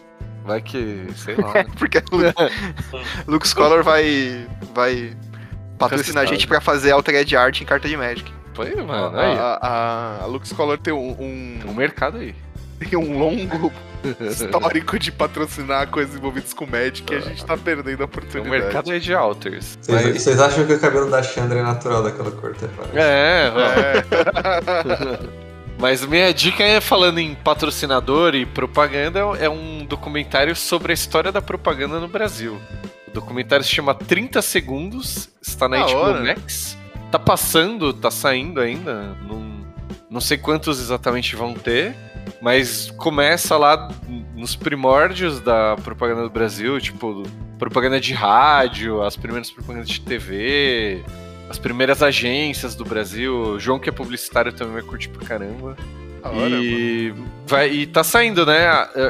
Vai 0.46 0.62
que, 0.62 1.08
sei 1.16 1.36
lá. 1.38 1.54
né? 1.54 1.66
Porque 1.80 1.98
o 2.00 2.18
Lu- 2.18 2.34
Luke 3.28 3.48
Scholar 3.48 3.82
vai, 3.82 4.46
vai 4.74 5.16
patrocinar 5.80 6.24
a 6.24 6.26
gente 6.28 6.46
pra 6.46 6.60
fazer 6.60 6.92
altered 6.92 7.34
art 7.36 7.62
em 7.62 7.66
carta 7.66 7.88
de 7.88 7.96
Magic. 7.96 8.30
Foi, 8.54 8.76
mano. 8.76 9.18
Aí, 9.18 9.38
a, 9.38 9.58
a, 9.62 10.24
a 10.24 10.26
Lux 10.26 10.52
Color 10.52 10.78
tem 10.78 10.94
um, 10.94 11.14
Tem 11.16 11.66
um 11.66 11.72
um, 11.72 11.74
mercado 11.74 12.18
aí. 12.18 12.36
tem 12.78 13.00
um 13.00 13.18
longo 13.18 13.72
histórico 14.30 15.00
de 15.00 15.12
patrocinar 15.12 15.88
coisas 15.90 16.16
envolvidas 16.16 16.54
com 16.54 16.66
Magic 16.66 17.12
e 17.12 17.16
a 17.18 17.20
gente 17.22 17.46
tá 17.46 17.58
perdendo 17.58 18.00
a 18.02 18.04
um 18.04 18.06
oportunidade. 18.06 18.50
mercado 18.50 18.92
aí 18.92 19.00
de 19.00 19.14
alters. 19.14 19.78
Vocês, 19.82 20.04
Mas- 20.06 20.22
vocês 20.24 20.40
acham 20.40 20.66
que 20.66 20.74
o 20.74 20.80
cabelo 20.80 21.10
da 21.10 21.22
Chandra 21.24 21.60
é 21.60 21.64
natural 21.64 22.04
daquela 22.04 22.32
cor, 22.32 22.56
tá? 22.56 22.68
Parece. 22.76 22.98
É. 22.98 23.54
É. 24.64 25.44
Mas 25.80 26.06
minha 26.06 26.34
dica 26.34 26.64
é 26.64 26.80
falando 26.80 27.20
em 27.20 27.34
patrocinador 27.36 28.36
e 28.36 28.46
propaganda, 28.46 29.20
é 29.40 29.50
um 29.50 29.86
documentário 29.86 30.56
sobre 30.56 30.92
a 30.92 30.94
história 30.94 31.32
da 31.32 31.42
propaganda 31.42 32.00
no 32.00 32.08
Brasil. 32.08 32.60
O 33.08 33.12
documentário 33.12 33.66
se 33.66 33.72
chama 33.72 33.94
30 33.94 34.42
Segundos, 34.42 35.30
está 35.42 35.68
na 35.68 35.78
Da 35.78 35.86
HBO 35.88 35.96
hora. 35.98 36.24
Max. 36.24 36.78
Tá 37.12 37.20
passando, 37.20 37.94
tá 37.94 38.10
saindo 38.10 38.60
ainda. 38.62 39.16
Não, 39.28 39.66
não 40.10 40.22
sei 40.22 40.38
quantos 40.38 40.80
exatamente 40.80 41.36
vão 41.36 41.54
ter, 41.54 41.96
mas 42.42 42.92
começa 42.98 43.58
lá 43.58 43.90
nos 44.36 44.56
primórdios 44.56 45.40
da 45.40 45.76
propaganda 45.84 46.24
do 46.24 46.30
Brasil, 46.30 46.80
tipo, 46.80 47.24
propaganda 47.58 48.00
de 48.00 48.14
rádio, 48.14 49.02
as 49.02 49.16
primeiras 49.16 49.50
propagandas 49.50 49.90
de 49.90 50.02
TV, 50.02 51.02
as 51.50 51.58
primeiras 51.58 52.02
agências 52.04 52.76
do 52.76 52.84
Brasil. 52.84 53.36
O 53.56 53.60
João, 53.60 53.80
que 53.80 53.88
é 53.90 53.92
publicitário, 53.92 54.52
também 54.52 54.74
vai 54.74 54.84
curtir 54.84 55.10
pra 55.10 55.26
caramba. 55.26 55.78
Hora, 56.24 56.36
mano. 56.36 56.64
e, 56.64 57.14
vai, 57.48 57.70
e 57.70 57.86
tá 57.86 58.04
saindo, 58.04 58.46
né? 58.46 58.68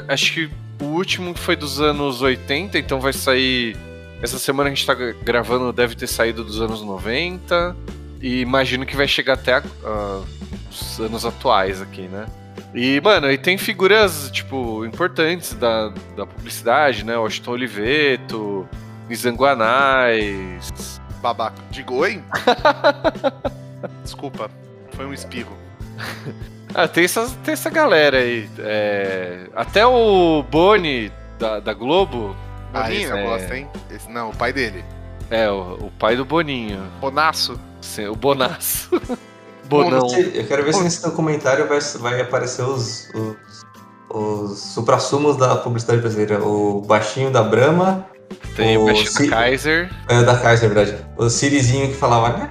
Acho 0.08 0.34
que 0.34 0.50
o 0.82 0.86
último 0.86 1.34
foi 1.36 1.56
dos 1.56 1.80
anos 1.80 2.22
80, 2.22 2.78
então 2.78 3.00
vai 3.00 3.14
sair. 3.14 3.76
Essa 4.22 4.40
semana 4.40 4.70
que 4.70 4.74
a 4.74 4.76
gente 4.76 4.86
tá 4.88 4.94
gravando 5.24 5.72
deve 5.74 5.96
ter 5.96 6.08
saído 6.08 6.44
dos 6.44 6.60
anos 6.62 6.82
90. 6.82 7.76
E 8.22 8.40
imagino 8.42 8.86
que 8.86 8.96
vai 8.96 9.08
chegar 9.08 9.34
até 9.34 9.54
a- 9.56 9.64
a- 9.84 10.22
os 10.72 11.00
anos 11.00 11.26
atuais 11.26 11.82
aqui, 11.82 12.04
né? 12.04 12.26
E, 12.74 13.00
mano, 13.02 13.28
aí 13.28 13.38
tem 13.38 13.58
figuras, 13.58 14.30
tipo, 14.32 14.86
importantes 14.86 15.54
da, 15.54 15.90
da 16.16 16.26
publicidade, 16.26 17.06
né? 17.06 17.18
Washington 17.18 17.52
Oliveto, 17.52 18.68
Nizanguanais. 19.08 21.00
Babaca. 21.22 21.62
Digo, 21.70 21.96
oi? 21.96 22.22
Desculpa, 24.04 24.50
foi 24.92 25.06
um 25.06 25.14
espirro. 25.14 25.56
Ah, 26.76 26.88
tem 26.88 27.04
essa, 27.04 27.30
tem 27.44 27.54
essa 27.54 27.70
galera 27.70 28.18
aí. 28.18 28.50
É, 28.58 29.46
até 29.56 29.86
o 29.86 30.42
Boni 30.42 31.12
da, 31.38 31.60
da 31.60 31.72
Globo. 31.72 32.36
Ah, 32.74 32.92
esse 32.92 33.04
eu 33.04 33.16
é. 33.18 33.24
gosto, 33.24 33.54
hein? 33.54 33.70
Esse, 33.92 34.10
não, 34.10 34.32
o 34.32 34.36
pai 34.36 34.52
dele. 34.52 34.84
É, 35.30 35.50
o, 35.52 35.78
o 35.80 35.92
pai 36.00 36.16
do 36.16 36.26
Boninho. 36.26 36.82
Bonaço. 37.00 37.60
Sim, 37.80 38.08
O 38.08 38.16
Bonaço. 38.16 38.90
Bonão. 39.68 40.08
Eu 40.34 40.46
quero 40.46 40.64
ver 40.64 40.74
se 40.74 40.84
nesse 40.84 41.02
documentário 41.02 41.68
vai, 41.68 41.80
vai 42.00 42.22
aparecer 42.22 42.64
os, 42.64 43.10
os, 43.14 43.66
os 44.10 44.60
suprassumos 44.74 45.38
da 45.38 45.56
publicidade 45.56 46.02
brasileira. 46.02 46.44
O 46.44 46.82
baixinho 46.82 47.32
da 47.32 47.42
Brahma, 47.42 48.06
Tem 48.56 48.78
o 48.78 48.82
o 48.84 48.86
Baixinho 48.86 49.12
Ci- 49.12 49.28
Kaiser. 49.30 49.90
é, 50.10 50.22
da 50.24 50.38
Kaiser, 50.38 50.70
verdade. 50.70 50.98
O 51.18 51.30
Sirizinho 51.30 51.88
que 51.90 51.96
falava. 51.96 52.38
"Né, 52.38 52.50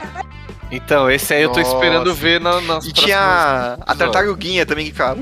Então, 0.71 1.11
esse 1.11 1.35
aí 1.35 1.43
eu 1.43 1.51
tô 1.53 1.61
Nossa. 1.61 1.75
esperando 1.75 2.15
ver 2.15 2.41
na, 2.41 2.61
nas 2.63 2.85
E 2.87 2.93
tinha 2.93 3.77
a 3.81 3.95
tartaruguinha 3.95 4.65
também 4.65 4.87
que 4.87 4.93
ficava. 4.93 5.21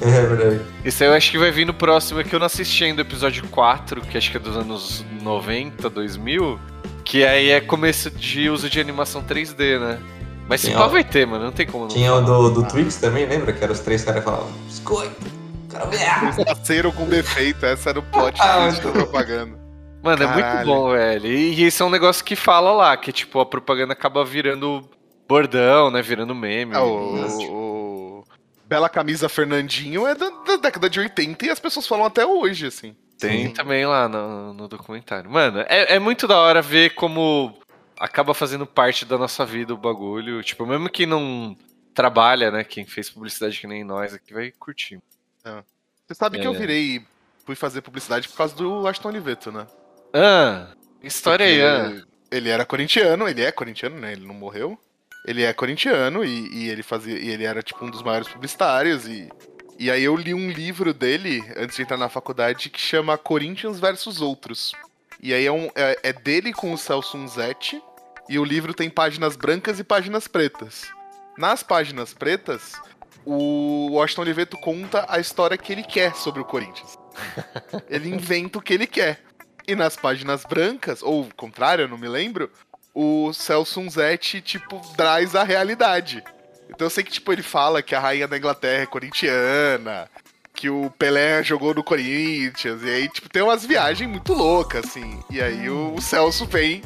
É 0.00 0.06
verdade. 0.26 0.60
Esse 0.84 1.02
aí 1.04 1.10
eu 1.10 1.14
acho 1.14 1.30
que 1.30 1.36
vai 1.38 1.50
vir 1.50 1.66
no 1.66 1.74
próximo, 1.74 2.20
é 2.20 2.24
que 2.24 2.34
eu 2.34 2.38
não 2.38 2.46
assisti 2.46 2.84
ainda 2.84 3.02
o 3.02 3.04
episódio 3.04 3.46
4, 3.48 4.00
que 4.02 4.16
acho 4.16 4.30
que 4.30 4.36
é 4.36 4.40
dos 4.40 4.56
anos 4.56 5.04
90, 5.20 5.90
2000. 5.90 6.58
Que 7.04 7.24
aí 7.24 7.50
é 7.50 7.60
começo 7.60 8.08
de 8.10 8.48
uso 8.48 8.70
de 8.70 8.80
animação 8.80 9.22
3D, 9.22 9.78
né? 9.80 9.98
Mas 10.50 10.60
se 10.62 10.72
pá 10.72 10.86
vai 10.88 11.04
ter, 11.04 11.26
mano. 11.26 11.44
Não 11.44 11.52
tem 11.52 11.64
como 11.66 11.84
não. 11.84 11.88
Tinha 11.88 12.12
o 12.12 12.20
do, 12.20 12.50
do 12.50 12.68
Twix 12.68 12.96
também, 12.96 13.24
lembra? 13.24 13.52
Que 13.52 13.62
eram 13.62 13.72
os 13.72 13.80
três 13.80 14.02
caras 14.04 14.20
que 14.22 14.28
falavam. 14.28 14.50
Biscoito! 14.66 15.14
Quero 15.70 15.88
ver! 15.88 16.44
Parceiro 16.44 16.92
com 16.92 17.06
defeito, 17.06 17.64
essa 17.64 17.90
era 17.90 18.00
o 18.00 18.02
plot 18.02 18.36
Ah, 18.42 18.66
twist 18.66 18.82
da 18.84 18.90
propaganda. 18.90 19.58
Mano, 20.02 20.22
é 20.22 20.26
muito 20.26 20.40
Caralho. 20.40 20.66
bom, 20.66 20.90
velho. 20.90 21.26
E, 21.26 21.62
esse 21.62 21.80
é 21.80 21.84
um 21.84 21.90
negócio 21.90 22.24
que 22.24 22.34
fala 22.34 22.72
lá, 22.72 22.96
que 22.96 23.12
tipo, 23.12 23.38
a 23.38 23.46
propaganda 23.46 23.92
acaba 23.92 24.24
virando 24.24 24.82
bordão, 25.28 25.90
né? 25.90 26.02
Virando 26.02 26.34
meme. 26.34 26.74
É, 26.74 26.78
o, 26.80 27.26
o- 27.50 28.24
Bela 28.66 28.88
Camisa 28.88 29.28
Fernandinho 29.28 30.06
é 30.06 30.14
da, 30.14 30.30
da 30.46 30.56
década 30.56 30.88
de 30.90 30.98
80 31.00 31.44
e 31.46 31.50
as 31.50 31.60
pessoas 31.60 31.86
falam 31.86 32.06
até 32.06 32.24
hoje, 32.26 32.66
assim. 32.66 32.94
Tem 33.18 33.48
Sim. 33.48 33.52
também 33.52 33.84
lá 33.84 34.08
no, 34.08 34.54
no 34.54 34.66
documentário. 34.68 35.30
Mano, 35.30 35.60
é, 35.68 35.96
é 35.96 35.98
muito 35.98 36.26
da 36.26 36.38
hora 36.38 36.62
ver 36.62 36.94
como 36.94 37.54
acaba 38.00 38.34
fazendo 38.34 38.66
parte 38.66 39.04
da 39.04 39.16
nossa 39.18 39.44
vida 39.46 39.72
o 39.74 39.76
bagulho. 39.76 40.42
Tipo, 40.42 40.66
mesmo 40.66 40.88
quem 40.88 41.06
não 41.06 41.56
trabalha, 41.94 42.50
né? 42.50 42.64
Quem 42.64 42.86
fez 42.86 43.10
publicidade 43.10 43.60
que 43.60 43.66
nem 43.66 43.84
nós 43.84 44.14
aqui 44.14 44.32
vai 44.32 44.50
curtir. 44.52 44.98
Você 46.06 46.14
sabe 46.14 46.40
que 46.40 46.46
eu 46.46 46.54
É. 46.54 46.58
virei. 46.58 47.04
Fui 47.46 47.54
fazer 47.54 47.80
publicidade 47.82 48.28
por 48.28 48.36
causa 48.36 48.54
do 48.54 48.86
Aston 48.86 49.08
Oliveto, 49.08 49.50
né? 49.52 49.66
Ah, 50.14 50.68
história 51.02 51.44
aí, 51.46 51.60
ah. 51.62 52.02
Ele 52.30 52.48
era 52.48 52.64
corintiano, 52.64 53.28
ele 53.28 53.42
é 53.42 53.50
corintiano, 53.50 53.98
né? 53.98 54.12
Ele 54.12 54.24
não 54.26 54.34
morreu. 54.34 54.78
Ele 55.26 55.42
é 55.42 55.52
corintiano 55.52 56.24
e, 56.24 56.48
e 56.52 56.68
ele 56.68 56.82
fazia. 56.82 57.18
E 57.18 57.28
ele 57.28 57.44
era 57.44 57.62
tipo 57.62 57.84
um 57.84 57.90
dos 57.90 58.02
maiores 58.02 58.28
publicitários 58.28 59.06
e 59.06 59.28
E 59.78 59.90
aí 59.90 60.02
eu 60.04 60.14
li 60.14 60.34
um 60.34 60.50
livro 60.50 60.92
dele, 60.92 61.42
antes 61.56 61.76
de 61.76 61.82
entrar 61.82 61.96
na 61.96 62.08
faculdade, 62.10 62.68
que 62.70 62.78
chama 62.78 63.16
Corinthians 63.16 63.80
versus 63.80 64.20
Outros. 64.20 64.72
E 65.22 65.32
aí 65.32 65.46
é, 65.46 65.50
um- 65.52 65.70
é- 65.74 65.98
é 66.02 66.12
dele 66.12 66.52
com 66.52 66.72
o 66.72 66.78
Celso 66.78 67.16
Unzetti, 67.16 67.82
e 68.30 68.38
o 68.38 68.44
livro 68.44 68.72
tem 68.72 68.88
páginas 68.88 69.34
brancas 69.34 69.80
e 69.80 69.84
páginas 69.84 70.28
pretas. 70.28 70.88
Nas 71.36 71.64
páginas 71.64 72.14
pretas, 72.14 72.80
o 73.26 73.88
Washington 73.90 74.22
Oliveto 74.22 74.56
conta 74.58 75.04
a 75.08 75.18
história 75.18 75.58
que 75.58 75.72
ele 75.72 75.82
quer 75.82 76.14
sobre 76.14 76.40
o 76.40 76.44
Corinthians. 76.44 76.96
ele 77.90 78.08
inventa 78.08 78.58
o 78.58 78.62
que 78.62 78.72
ele 78.72 78.86
quer. 78.86 79.20
E 79.66 79.74
nas 79.74 79.96
páginas 79.96 80.44
brancas, 80.44 81.02
ou 81.02 81.22
o 81.22 81.34
contrário, 81.34 81.82
eu 81.82 81.88
não 81.88 81.98
me 81.98 82.06
lembro, 82.06 82.48
o 82.94 83.32
Celso 83.32 83.80
Unzetti, 83.80 84.40
tipo, 84.40 84.80
traz 84.96 85.34
a 85.34 85.42
realidade. 85.42 86.22
Então 86.68 86.86
eu 86.86 86.90
sei 86.90 87.02
que, 87.02 87.10
tipo, 87.10 87.32
ele 87.32 87.42
fala 87.42 87.82
que 87.82 87.96
a 87.96 88.00
rainha 88.00 88.28
da 88.28 88.38
Inglaterra 88.38 88.84
é 88.84 88.86
corintiana, 88.86 90.08
que 90.54 90.70
o 90.70 90.88
Pelé 90.90 91.42
jogou 91.42 91.74
no 91.74 91.82
Corinthians, 91.82 92.80
e 92.84 92.90
aí, 92.90 93.08
tipo, 93.08 93.28
tem 93.28 93.42
umas 93.42 93.66
viagens 93.66 94.08
muito 94.08 94.32
loucas, 94.32 94.84
assim. 94.86 95.20
E 95.28 95.42
aí 95.42 95.68
o, 95.68 95.94
o 95.94 96.00
Celso 96.00 96.46
vem. 96.46 96.80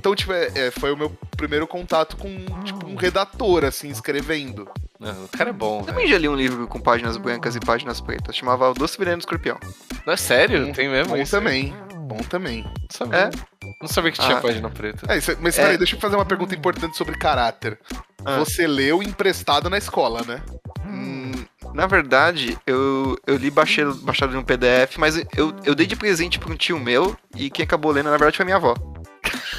Então, 0.00 0.14
tipo, 0.14 0.32
é, 0.32 0.50
é, 0.54 0.70
foi 0.70 0.90
o 0.90 0.96
meu 0.96 1.10
primeiro 1.36 1.66
contato 1.66 2.16
com, 2.16 2.30
tipo, 2.64 2.86
um 2.86 2.96
redator, 2.96 3.66
assim, 3.66 3.90
escrevendo. 3.90 4.66
Não, 4.98 5.24
o 5.24 5.28
cara 5.28 5.50
é 5.50 5.52
bom, 5.52 5.82
velho. 5.82 5.88
Também 5.88 6.06
já 6.08 6.16
li 6.16 6.26
um 6.26 6.34
livro 6.34 6.66
com 6.66 6.80
páginas 6.80 7.18
brancas 7.18 7.54
e 7.54 7.60
páginas 7.60 8.00
pretas. 8.00 8.34
Chamava 8.34 8.70
O 8.70 8.72
Doce 8.72 8.96
Veneno 8.96 9.18
do 9.18 9.20
Escorpião. 9.20 9.58
Não 10.06 10.14
é 10.14 10.16
sério? 10.16 10.64
Bom- 10.68 10.72
Tem 10.72 10.88
mesmo 10.88 11.14
Bom 11.14 11.20
isso? 11.20 11.36
aí? 11.36 11.42
também. 11.42 11.74
Bom 12.08 12.16
também. 12.30 12.62
Não 12.64 12.72
sabia. 12.90 13.18
É? 13.18 13.30
Não 13.78 13.88
sabia 13.88 14.10
que 14.10 14.18
tinha 14.20 14.38
Ah. 14.38 14.40
página 14.40 14.70
preta. 14.70 15.12
É, 15.12 15.18
isso- 15.18 15.36
mas 15.38 15.58
É. 15.58 15.62
peraí, 15.64 15.76
deixa 15.76 15.96
eu 15.96 16.00
fazer 16.00 16.16
uma 16.16 16.24
pergunta 16.24 16.54
importante 16.54 16.96
sobre 16.96 17.18
caráter. 17.18 17.78
Ah. 18.24 18.38
Você 18.38 18.66
leu 18.66 19.02
emprestado 19.02 19.68
na 19.68 19.76
escola, 19.76 20.22
né? 20.26 20.42
Hum, 20.86 21.32
na 21.74 21.86
verdade, 21.86 22.56
eu, 22.66 23.18
eu 23.26 23.36
li 23.36 23.50
baixado, 23.50 23.94
baixado 23.96 24.32
no 24.32 24.42
PDF, 24.42 24.96
mas 24.98 25.16
eu, 25.36 25.54
eu 25.64 25.74
dei 25.74 25.86
de 25.86 25.94
presente 25.94 26.38
pra 26.38 26.50
um 26.50 26.56
tio 26.56 26.80
meu 26.80 27.14
e 27.36 27.50
quem 27.50 27.64
acabou 27.64 27.92
lendo, 27.92 28.06
na 28.06 28.16
verdade, 28.16 28.36
foi 28.38 28.44
minha 28.46 28.56
avó. 28.56 28.74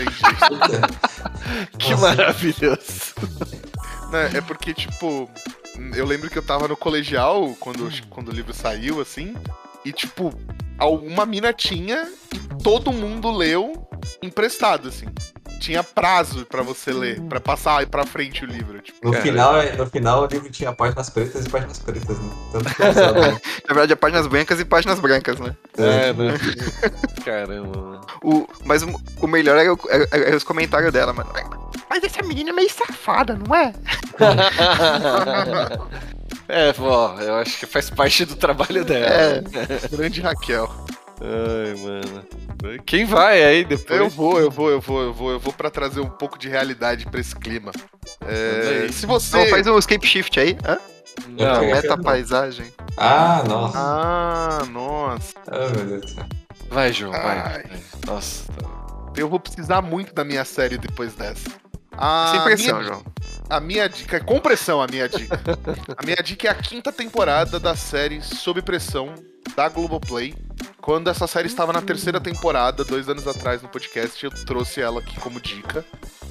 Entendi. 0.02 1.78
Que 1.78 1.96
maravilhoso. 1.96 3.14
Né, 4.12 4.32
é 4.36 4.42
porque, 4.42 4.74
tipo, 4.74 5.30
eu 5.96 6.06
lembro 6.06 6.30
que 6.30 6.38
eu 6.38 6.44
tava 6.44 6.68
no 6.68 6.76
colegial 6.76 7.56
quando, 7.60 7.90
quando 8.10 8.30
o 8.30 8.34
livro 8.34 8.54
saiu, 8.54 9.00
assim, 9.00 9.36
e, 9.86 9.92
tipo, 9.92 10.34
alguma 10.78 11.26
mina 11.26 11.54
tinha 11.54 12.08
e 12.34 12.64
todo 12.64 12.92
mundo 12.92 13.32
leu 13.32 13.88
emprestado, 14.22 14.90
assim. 14.90 15.06
Tinha 15.60 15.84
prazo 15.84 16.44
pra 16.48 16.64
você 16.64 16.92
ler, 16.92 17.22
pra 17.22 17.40
passar 17.40 17.86
pra 17.86 18.04
frente 18.04 18.44
o 18.44 18.48
livro. 18.48 18.82
Tipo, 18.82 18.98
No 19.06 19.12
Cara. 19.12 19.24
final, 19.24 19.54
no 19.78 19.86
final 19.86 20.24
o 20.24 20.26
livro 20.26 20.50
tinha 20.50 20.74
páginas 20.74 21.08
pretas 21.12 21.46
e 21.46 21.50
páginas 21.50 21.78
pretas, 21.78 22.18
né? 22.18 22.30
Tanto 22.52 22.74
que 22.76 22.82
eu 23.00 23.14
né? 23.14 23.42
Na 23.68 23.74
verdade, 23.76 23.94
é 23.94 23.96
páginas 23.96 24.26
brancas 24.26 24.60
e 24.60 24.66
páginas 24.66 25.00
brancas, 25.00 25.40
né? 25.40 25.56
É, 25.78 26.14
né? 26.14 26.34
Caramba, 27.24 27.78
mano. 27.80 28.02
O, 28.24 28.48
mas 28.66 28.82
o, 28.82 28.88
o 29.22 29.28
melhor 29.28 29.56
era, 29.56 29.72
o- 29.72 29.80
era- 29.88 30.08
era 30.12 30.36
os 30.36 30.44
comentários 30.44 30.92
dela, 30.92 31.14
mano. 31.14 31.30
Mas 31.88 32.04
essa 32.04 32.24
menina 32.24 32.50
é 32.50 32.54
meio 32.54 32.70
safada, 32.72 33.38
não 33.48 33.56
é? 33.56 33.72
É, 36.52 36.74
ó, 36.80 37.20
eu 37.20 37.36
acho 37.36 37.58
que 37.58 37.66
faz 37.66 37.90
parte 37.90 38.26
do 38.26 38.36
trabalho 38.36 38.84
dela. 38.84 39.08
É. 39.08 39.42
grande 39.90 40.22
Raquel. 40.22 40.70
Ai, 41.22 41.76
mano. 41.82 42.26
Quem 42.86 43.06
vai 43.06 43.44
aí 43.44 43.64
depois? 43.64 44.00
Eu 44.00 44.10
vou, 44.10 44.40
eu 44.40 44.52
vou, 44.52 44.70
eu 44.70 44.82
vou, 44.82 45.02
eu 45.02 45.14
vou, 45.14 45.32
eu 45.32 45.40
vou 45.40 45.54
pra 45.54 45.70
trazer 45.70 46.00
um 46.00 46.10
pouco 46.10 46.38
de 46.38 46.50
realidade 46.50 47.06
pra 47.06 47.20
esse 47.20 47.36
clima. 47.36 47.72
É, 48.28 48.88
se 48.92 49.06
você. 49.06 49.38
Então 49.38 49.50
faz 49.50 49.68
um 49.68 49.78
escape 49.78 50.06
shift 50.06 50.40
aí. 50.40 50.58
Hã? 50.66 50.78
Não, 51.28 51.62
Meta 51.62 51.98
paisagem. 51.98 52.66
Ah, 52.98 53.44
nossa. 53.48 53.78
Ah, 53.78 54.66
nossa. 54.70 55.34
Ah, 55.48 55.70
meu 55.76 56.00
Deus 56.00 56.16
vai, 56.72 56.94
João, 56.94 57.12
vai. 57.12 57.38
Ai. 57.38 57.64
vai. 57.64 57.80
Nossa. 58.08 58.52
tá. 58.54 58.70
Eu 59.16 59.30
vou 59.30 59.40
precisar 59.40 59.82
muito 59.82 60.14
da 60.14 60.24
minha 60.24 60.46
série 60.46 60.78
depois 60.78 61.14
dessa. 61.14 61.50
A 61.98 62.32
Sem 62.34 62.42
pressão, 62.44 62.80
minha- 62.80 62.88
João. 62.94 63.04
A 63.50 63.60
minha 63.60 63.90
dica, 63.90 64.20
com 64.24 64.40
pressão 64.40 64.82
a 64.82 64.88
minha 64.88 65.10
dica. 65.10 65.40
a 65.98 66.04
minha 66.06 66.16
dica 66.24 66.48
é 66.48 66.52
a 66.52 66.56
quinta 66.56 66.92
temporada 66.92 67.60
da 67.60 67.76
série 67.76 68.22
Sob 68.22 68.62
Pressão 68.62 69.14
da 69.56 69.68
Globoplay. 69.68 70.34
Quando 70.80 71.10
essa 71.10 71.28
série 71.28 71.48
estava 71.48 71.74
na 71.74 71.82
terceira 71.82 72.20
temporada, 72.20 72.84
dois 72.86 73.10
anos 73.10 73.28
atrás 73.28 73.62
no 73.62 73.68
podcast, 73.68 74.24
eu 74.24 74.32
trouxe 74.46 74.82
ela 74.82 75.00
aqui 75.02 75.20
como 75.20 75.40
dica. 75.42 75.86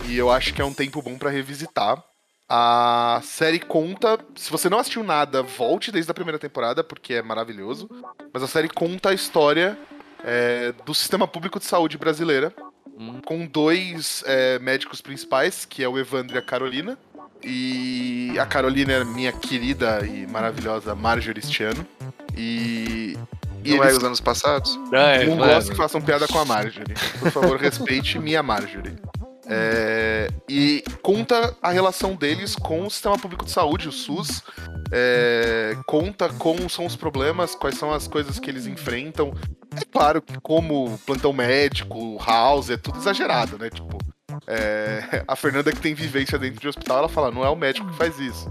E 0.06 0.16
eu 0.16 0.30
acho 0.30 0.54
que 0.54 0.62
é 0.62 0.64
um 0.64 0.72
tempo 0.72 1.02
bom 1.02 1.18
pra 1.18 1.30
revisitar. 1.30 2.02
A 2.48 3.20
série 3.22 3.60
conta. 3.60 4.18
Se 4.34 4.50
você 4.50 4.68
não 4.70 4.78
assistiu 4.78 5.04
nada, 5.04 5.42
volte 5.42 5.92
desde 5.92 6.10
a 6.10 6.14
primeira 6.14 6.38
temporada, 6.38 6.82
porque 6.82 7.14
é 7.14 7.22
maravilhoso. 7.22 7.88
Mas 8.32 8.42
a 8.42 8.48
série 8.48 8.68
conta 8.68 9.10
a 9.10 9.14
história 9.14 9.78
é, 10.24 10.72
do 10.84 10.94
sistema 10.94 11.28
público 11.28 11.58
de 11.60 11.66
saúde 11.66 11.96
brasileira. 11.98 12.52
Hum. 13.00 13.20
Com 13.24 13.46
dois 13.46 14.22
é, 14.26 14.58
médicos 14.58 15.00
principais, 15.00 15.64
que 15.64 15.82
é 15.82 15.88
o 15.88 15.98
Evandro 15.98 16.36
e 16.36 16.38
a 16.38 16.42
Carolina. 16.42 16.98
E 17.42 18.34
a 18.38 18.44
Carolina 18.44 18.92
é 18.92 19.04
minha 19.04 19.32
querida 19.32 20.06
e 20.06 20.26
maravilhosa 20.26 20.94
Marjorie 20.94 21.40
este 21.40 21.64
ano. 21.64 21.86
E. 22.36 23.16
E 23.62 23.76
Não 23.76 23.84
é 23.84 23.88
eles 23.88 23.98
os 23.98 24.04
anos 24.04 24.20
passados? 24.20 24.78
É, 24.92 25.26
não 25.26 25.36
mano. 25.36 25.52
gosto 25.52 25.70
que 25.70 25.76
façam 25.76 26.00
piada 26.00 26.26
com 26.26 26.38
a 26.38 26.44
Marjorie. 26.46 26.94
Por 27.18 27.30
favor, 27.30 27.58
respeite 27.58 28.18
minha 28.18 28.42
Marjorie. 28.42 28.96
É, 29.52 30.28
e 30.48 30.84
conta 31.02 31.56
a 31.60 31.72
relação 31.72 32.14
deles 32.14 32.54
com 32.54 32.86
o 32.86 32.90
sistema 32.90 33.18
público 33.18 33.44
de 33.44 33.50
saúde, 33.50 33.88
o 33.88 33.92
SUS. 33.92 34.42
É, 34.92 35.76
conta 35.86 36.28
como 36.28 36.70
são 36.70 36.86
os 36.86 36.94
problemas, 36.94 37.56
quais 37.56 37.76
são 37.76 37.92
as 37.92 38.06
coisas 38.06 38.38
que 38.38 38.48
eles 38.48 38.66
enfrentam. 38.66 39.34
É 39.76 39.84
claro 39.90 40.22
que, 40.22 40.38
como 40.40 40.98
plantão 41.04 41.32
médico, 41.32 42.16
house, 42.24 42.70
é 42.70 42.76
tudo 42.76 42.98
exagerado, 42.98 43.58
né? 43.58 43.70
Tipo, 43.70 43.98
é, 44.46 45.24
a 45.26 45.34
Fernanda 45.34 45.72
que 45.72 45.80
tem 45.80 45.94
vivência 45.94 46.38
dentro 46.38 46.60
de 46.60 46.68
hospital, 46.68 46.98
ela 46.98 47.08
fala: 47.08 47.32
não 47.32 47.44
é 47.44 47.48
o 47.48 47.56
médico 47.56 47.88
que 47.88 47.96
faz 47.96 48.18
isso. 48.20 48.46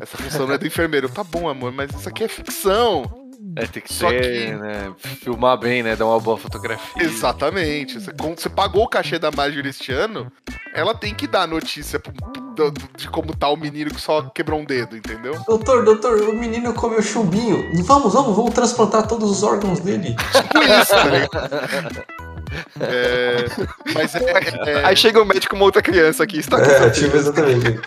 Essa 0.00 0.16
função 0.16 0.46
não 0.46 0.54
é 0.54 0.58
do 0.58 0.66
enfermeiro. 0.66 1.08
Tá 1.08 1.24
bom, 1.24 1.48
amor, 1.48 1.72
mas 1.72 1.92
isso 1.92 2.08
aqui 2.08 2.24
é 2.24 2.28
ficção. 2.28 3.23
É, 3.56 3.66
tem 3.66 3.82
que 3.82 3.92
Só 3.92 4.08
ser, 4.08 4.20
que- 4.20 4.54
né? 4.56 4.92
Filmar 5.22 5.56
bem, 5.58 5.82
né? 5.82 5.94
Dar 5.96 6.06
uma 6.06 6.18
boa 6.20 6.36
fotografia. 6.36 7.02
Exatamente. 7.02 7.98
Você, 8.00 8.48
pagou 8.48 8.84
o 8.84 8.88
cachê 8.88 9.18
da 9.18 9.30
Marjorie 9.30 9.70
este 9.70 9.92
ano, 9.92 10.30
ela 10.74 10.94
tem 10.94 11.14
que 11.14 11.26
dar 11.26 11.46
notícia 11.46 11.98
pro- 12.00 12.12
do- 12.54 12.72
de 12.96 13.08
como 13.08 13.34
tá 13.36 13.48
o 13.48 13.56
menino 13.56 13.90
que 13.92 14.00
só 14.00 14.22
quebrou 14.22 14.60
um 14.60 14.64
dedo, 14.64 14.96
entendeu? 14.96 15.34
Doutor, 15.46 15.84
doutor, 15.84 16.20
o 16.22 16.32
menino 16.32 16.72
comeu 16.74 17.02
chumbinho. 17.02 17.70
Vamos, 17.84 18.12
vamos, 18.14 18.36
vamos 18.36 18.54
transplantar 18.54 19.06
todos 19.06 19.30
os 19.30 19.42
órgãos 19.42 19.80
dele. 19.80 20.14
Tipo 20.32 20.58
isso, 20.62 20.90
tá 20.92 21.04
ligado? 21.04 22.04
É, 22.80 23.44
mas 23.94 24.14
é, 24.14 24.20
é- 24.70 24.84
Aí 24.84 24.96
chega 24.96 25.20
o 25.22 25.24
médico 25.24 25.50
com 25.50 25.56
uma 25.56 25.64
outra 25.64 25.80
criança 25.82 26.22
aqui, 26.24 26.38
está 26.38 26.58
com 26.58 26.70
É, 26.70 26.90
tipo, 26.90 27.16
exatamente. 27.16 27.80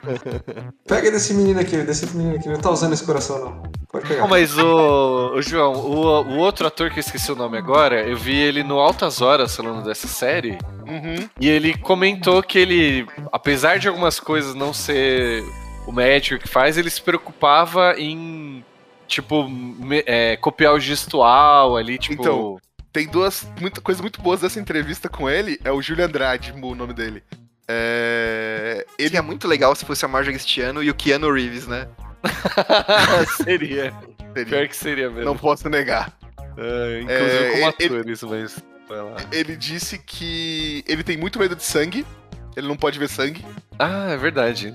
Pega 0.87 1.11
desse 1.11 1.33
menino 1.33 1.59
aqui, 1.59 1.77
desse 1.77 2.05
menino 2.15 2.35
aqui. 2.37 2.47
Não 2.49 2.59
tá 2.59 2.69
usando 2.71 2.93
esse 2.93 3.03
coração, 3.05 3.39
não. 3.39 3.63
Pode 3.91 4.07
pegar. 4.07 4.21
Não, 4.21 4.27
mas 4.27 4.57
o, 4.57 5.33
o 5.35 5.41
João, 5.41 5.73
o, 5.73 6.21
o 6.23 6.37
outro 6.37 6.67
ator 6.67 6.89
que 6.89 6.97
eu 6.99 7.01
esqueci 7.01 7.31
o 7.31 7.35
nome 7.35 7.57
agora, 7.57 8.01
eu 8.07 8.17
vi 8.17 8.35
ele 8.35 8.63
no 8.63 8.79
Altas 8.79 9.21
Horas 9.21 9.55
falando 9.55 9.83
dessa 9.83 10.07
série. 10.07 10.57
Uhum. 10.87 11.27
E 11.39 11.49
ele 11.49 11.77
comentou 11.77 12.41
que 12.43 12.57
ele, 12.57 13.07
apesar 13.31 13.79
de 13.79 13.87
algumas 13.87 14.19
coisas 14.19 14.55
não 14.55 14.73
ser 14.73 15.43
o 15.85 15.91
médico 15.91 16.41
que 16.41 16.47
faz, 16.49 16.77
ele 16.77 16.89
se 16.89 17.01
preocupava 17.01 17.95
em, 17.97 18.63
tipo, 19.07 19.47
me- 19.47 20.03
é, 20.05 20.35
copiar 20.37 20.73
o 20.73 20.79
gestual 20.79 21.75
ali, 21.77 21.97
tipo. 21.97 22.21
Então, 22.21 22.57
tem 22.93 23.07
duas 23.07 23.47
muita, 23.59 23.79
coisas 23.81 24.01
muito 24.01 24.21
boas 24.21 24.41
dessa 24.41 24.59
entrevista 24.59 25.07
com 25.09 25.29
ele. 25.29 25.59
É 25.63 25.71
o 25.71 25.81
Júlio 25.81 26.05
Andrade, 26.05 26.51
o 26.53 26.75
nome 26.75 26.93
dele. 26.93 27.23
É, 27.67 28.85
ele 28.97 29.09
Seria 29.09 29.21
muito 29.21 29.47
legal 29.47 29.75
se 29.75 29.85
fosse 29.85 30.03
a 30.05 30.07
Marjorie 30.07 30.37
este 30.37 30.61
ano 30.61 30.81
e 30.81 30.89
o 30.89 30.93
Keanu 30.95 31.31
Reeves, 31.31 31.67
né? 31.67 31.87
seria. 33.43 33.93
seria- 34.33 34.45
Pior 34.45 34.67
que 34.67 34.75
seria 34.75 35.09
mesmo. 35.09 35.25
não 35.25 35.37
posso 35.37 35.69
negar. 35.69 36.11
É, 36.57 37.01
inclusive 37.01 37.37
É, 37.43 37.51
como 37.51 37.73
ele- 37.79 37.85
atores, 37.99 38.23
mas. 38.23 38.63
Vai 38.87 39.01
lá. 39.01 39.15
Ele 39.33 39.55
disse 39.57 39.97
que 39.99 40.83
ele 40.87 41.03
tem 41.03 41.17
muito 41.17 41.37
medo 41.37 41.55
de 41.57 41.63
sangue. 41.63 42.05
Ele 42.57 42.67
não 42.67 42.75
pode 42.75 42.97
ver 42.97 43.07
sangue. 43.07 43.45
Ah, 43.77 44.07
é 44.09 44.17
verdade. 44.17 44.73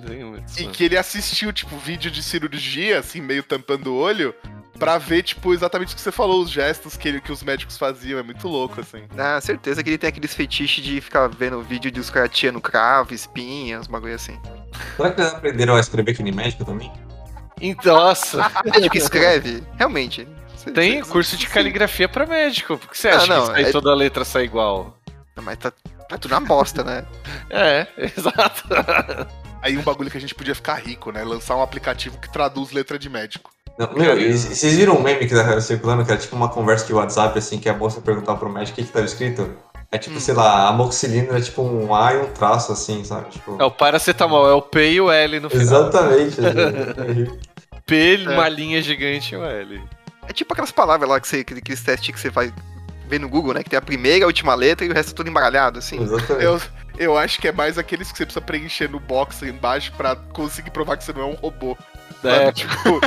E 0.57 0.67
que 0.69 0.85
ele 0.85 0.97
assistiu, 0.97 1.53
tipo, 1.53 1.77
vídeo 1.77 2.11
de 2.11 2.23
cirurgia, 2.23 3.01
assim, 3.01 3.21
meio 3.21 3.43
tampando 3.43 3.89
o 3.89 3.97
olho, 3.97 4.33
pra 4.79 4.99
ver, 4.99 5.23
tipo, 5.25 5.53
exatamente 5.53 5.93
o 5.93 5.97
que 5.97 6.01
você 6.01 6.13
falou, 6.13 6.41
os 6.43 6.51
gestos 6.51 6.97
que, 6.97 7.09
ele- 7.09 7.21
que 7.21 7.33
os 7.33 7.43
médicos 7.43 7.77
faziam. 7.77 8.19
É 8.21 8.23
muito 8.23 8.47
louco, 8.47 8.81
assim. 8.81 9.03
Ah, 9.19 9.41
certeza 9.41 9.83
que 9.83 9.91
ele 9.91 9.99
tem 9.99 10.09
aqueles 10.09 10.33
fetiches 10.33 10.85
de 10.85 11.01
ficar 11.01 11.27
vendo 11.29 11.61
vídeo 11.61 11.91
de 11.91 11.99
os 11.99 12.09
caras 12.09 12.31
tirando 12.33 12.61
cravo, 12.61 13.13
espinha, 13.13 13.81
uns 13.81 13.89
bagulho 13.89 14.15
assim. 14.15 14.39
Será 14.97 15.11
que 15.11 15.21
eles 15.21 15.33
aprenderam 15.35 15.75
a 15.75 15.81
escrever 15.81 16.15
que 16.15 16.23
nem 16.23 16.33
médico 16.33 16.65
também? 16.65 16.91
Então, 17.61 17.97
nossa, 17.97 18.39
Médico 18.65 18.97
escreve, 18.97 19.63
realmente. 19.77 20.27
Tem 20.75 21.03
curso 21.03 21.37
de 21.37 21.49
caligrafia 21.49 22.09
pra 22.09 22.25
médico. 22.27 22.79
Por 22.79 22.89
que 22.91 22.97
você 22.99 23.09
Ah, 23.09 23.17
acha 23.17 23.27
não, 23.27 23.47
que 23.49 23.53
sai 23.55 23.63
é- 23.65 23.73
toda 23.73 23.91
a 23.91 23.95
letra 23.95 24.25
sai 24.25 24.45
igual? 24.45 24.97
Não, 25.37 25.43
Mas 25.43 25.59
tá, 25.59 25.73
tá 26.12 26.18
tudo 26.18 26.30
na 26.32 26.40
bosta, 26.40 26.82
né? 26.84 27.05
É, 27.51 27.86
exato. 28.16 28.64
Aí 29.60 29.76
um 29.76 29.82
bagulho 29.82 30.10
que 30.10 30.16
a 30.18 30.20
gente 30.20 30.34
podia 30.34 30.55
ficar 30.55 30.74
rico, 30.74 31.12
né? 31.12 31.22
Lançar 31.22 31.56
um 31.56 31.62
aplicativo 31.62 32.18
que 32.18 32.30
traduz 32.32 32.72
letra 32.72 32.98
de 32.98 33.09
médico. 33.09 33.51
Não, 33.78 33.93
meu, 33.94 34.18
e- 34.18 34.36
vocês 34.36 34.74
viram 34.74 34.97
um 34.97 35.02
meme 35.02 35.26
que 35.26 35.34
tá 35.34 35.60
circulando, 35.60 36.05
que 36.05 36.10
era 36.10 36.20
tipo 36.20 36.34
uma 36.36 36.48
conversa 36.48 36.86
de 36.86 36.93
WhatsApp, 36.93 37.39
assim, 37.39 37.59
que 37.59 37.68
a 37.68 37.74
moça 37.74 38.01
perguntava 38.01 38.39
pro 38.39 38.51
médico 38.51 38.72
o 38.72 38.82
que 38.82 38.86
que 38.89 38.93
tava 38.93 39.05
escrito? 39.06 39.55
É 39.90 39.98
tipo, 39.98 40.16
Hum. 40.16 40.20
sei 40.20 40.34
lá, 40.34 40.68
amoxicilina 40.68 41.36
é 41.36 41.40
tipo 41.40 41.62
um 41.62 41.94
A 41.94 42.14
e 42.14 42.18
um 42.18 42.26
traço, 42.32 42.72
assim, 42.72 43.05
sabe? 43.05 43.30
Tipo, 43.30 43.56
É 43.60 43.64
o 43.64 43.70
paracetamol, 43.70 44.48
é 44.48 44.52
o 44.55 44.62
P 44.62 44.93
e 44.93 45.01
o 45.01 45.10
L 45.10 45.40
no 45.40 45.51
final. 45.51 45.62
exatamente. 45.64 46.36
P, 47.86 48.24
É. 48.24 48.28
uma 48.30 48.48
linha 48.48 48.80
gigante 48.82 49.34
e 49.34 49.36
o 49.36 49.44
L. 49.44 49.82
É 50.28 50.32
tipo 50.32 50.52
aquelas 50.52 50.70
palavras 50.70 51.09
lá 51.09 51.20
que 51.20 51.28
você, 51.28 51.39
aquele- 51.40 51.60
aqueles 51.60 51.82
testes 51.82 52.14
que 52.14 52.20
você 52.20 52.30
faz 52.30 52.52
ver 53.12 53.18
no 53.20 53.28
Google, 53.28 53.52
né? 53.52 53.62
Que 53.62 53.68
tem 53.70 53.78
a 53.78 53.82
primeira, 53.82 54.24
a 54.24 54.26
última 54.26 54.55
letra 54.55 54.86
e 54.86 54.90
o 54.90 54.94
resto 54.94 55.14
tudo 55.14 55.28
embaralhado, 55.28 55.78
assim. 55.78 56.02
exatamente. 56.02 56.44
Eu, 56.44 56.60
eu 56.97 57.18
acho 57.18 57.39
que 57.40 57.48
é 57.48 57.52
mais 57.52 57.76
aqueles 57.76 58.10
que 58.10 58.16
você 58.16 58.24
precisa 58.24 58.40
preencher 58.44 58.89
no 58.89 58.98
box 58.98 59.44
aí 59.44 59.51
embaixo 59.51 59.93
pra 59.97 60.16
conseguir 60.16 60.70
provar 60.70 60.97
que 60.97 61.05
você 61.05 61.12
não 61.12 61.20
é 61.22 61.26
um 61.26 61.34
robô. 61.34 61.76
É, 62.24 62.47
Sabe? 62.47 62.52
Tipo, 62.52 63.01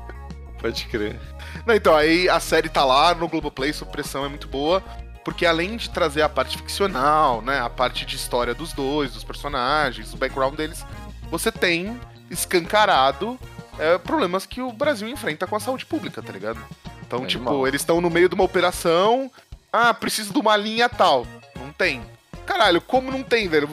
pode 0.60 0.86
crer. 0.86 1.20
Não, 1.66 1.74
então, 1.74 1.94
aí 1.94 2.28
a 2.28 2.40
série 2.40 2.68
tá 2.68 2.84
lá 2.84 3.14
no 3.14 3.28
Globoplay, 3.28 3.72
Supressão 3.72 4.24
é 4.24 4.28
muito 4.28 4.48
boa, 4.48 4.82
porque 5.24 5.44
além 5.44 5.76
de 5.76 5.90
trazer 5.90 6.22
a 6.22 6.28
parte 6.28 6.56
ficcional, 6.56 7.42
né, 7.42 7.60
a 7.60 7.68
parte 7.68 8.06
de 8.06 8.16
história 8.16 8.54
dos 8.54 8.72
dois, 8.72 9.12
dos 9.12 9.24
personagens, 9.24 10.14
o 10.14 10.16
background 10.16 10.54
deles, 10.54 10.86
você 11.30 11.52
tem 11.52 11.98
escancarado 12.30 13.38
é, 13.78 13.98
problemas 13.98 14.46
que 14.46 14.62
o 14.62 14.72
Brasil 14.72 15.08
enfrenta 15.08 15.46
com 15.46 15.56
a 15.56 15.60
saúde 15.60 15.84
pública, 15.84 16.22
tá 16.22 16.32
ligado? 16.32 16.60
Então, 17.06 17.24
É 17.24 17.26
tipo, 17.26 17.66
eles 17.66 17.80
estão 17.80 18.00
no 18.00 18.08
meio 18.08 18.28
de 18.28 18.34
uma 18.36 18.44
operação, 18.44 19.30
ah, 19.72 19.94
preciso 19.94 20.32
de 20.32 20.38
uma 20.38 20.56
linha 20.56 20.88
tal. 20.88 21.26
Não 21.58 21.72
tem. 21.72 22.02
Caralho, 22.46 22.80
como 22.80 23.10
não 23.10 23.22
tem, 23.22 23.48
velho? 23.48 23.68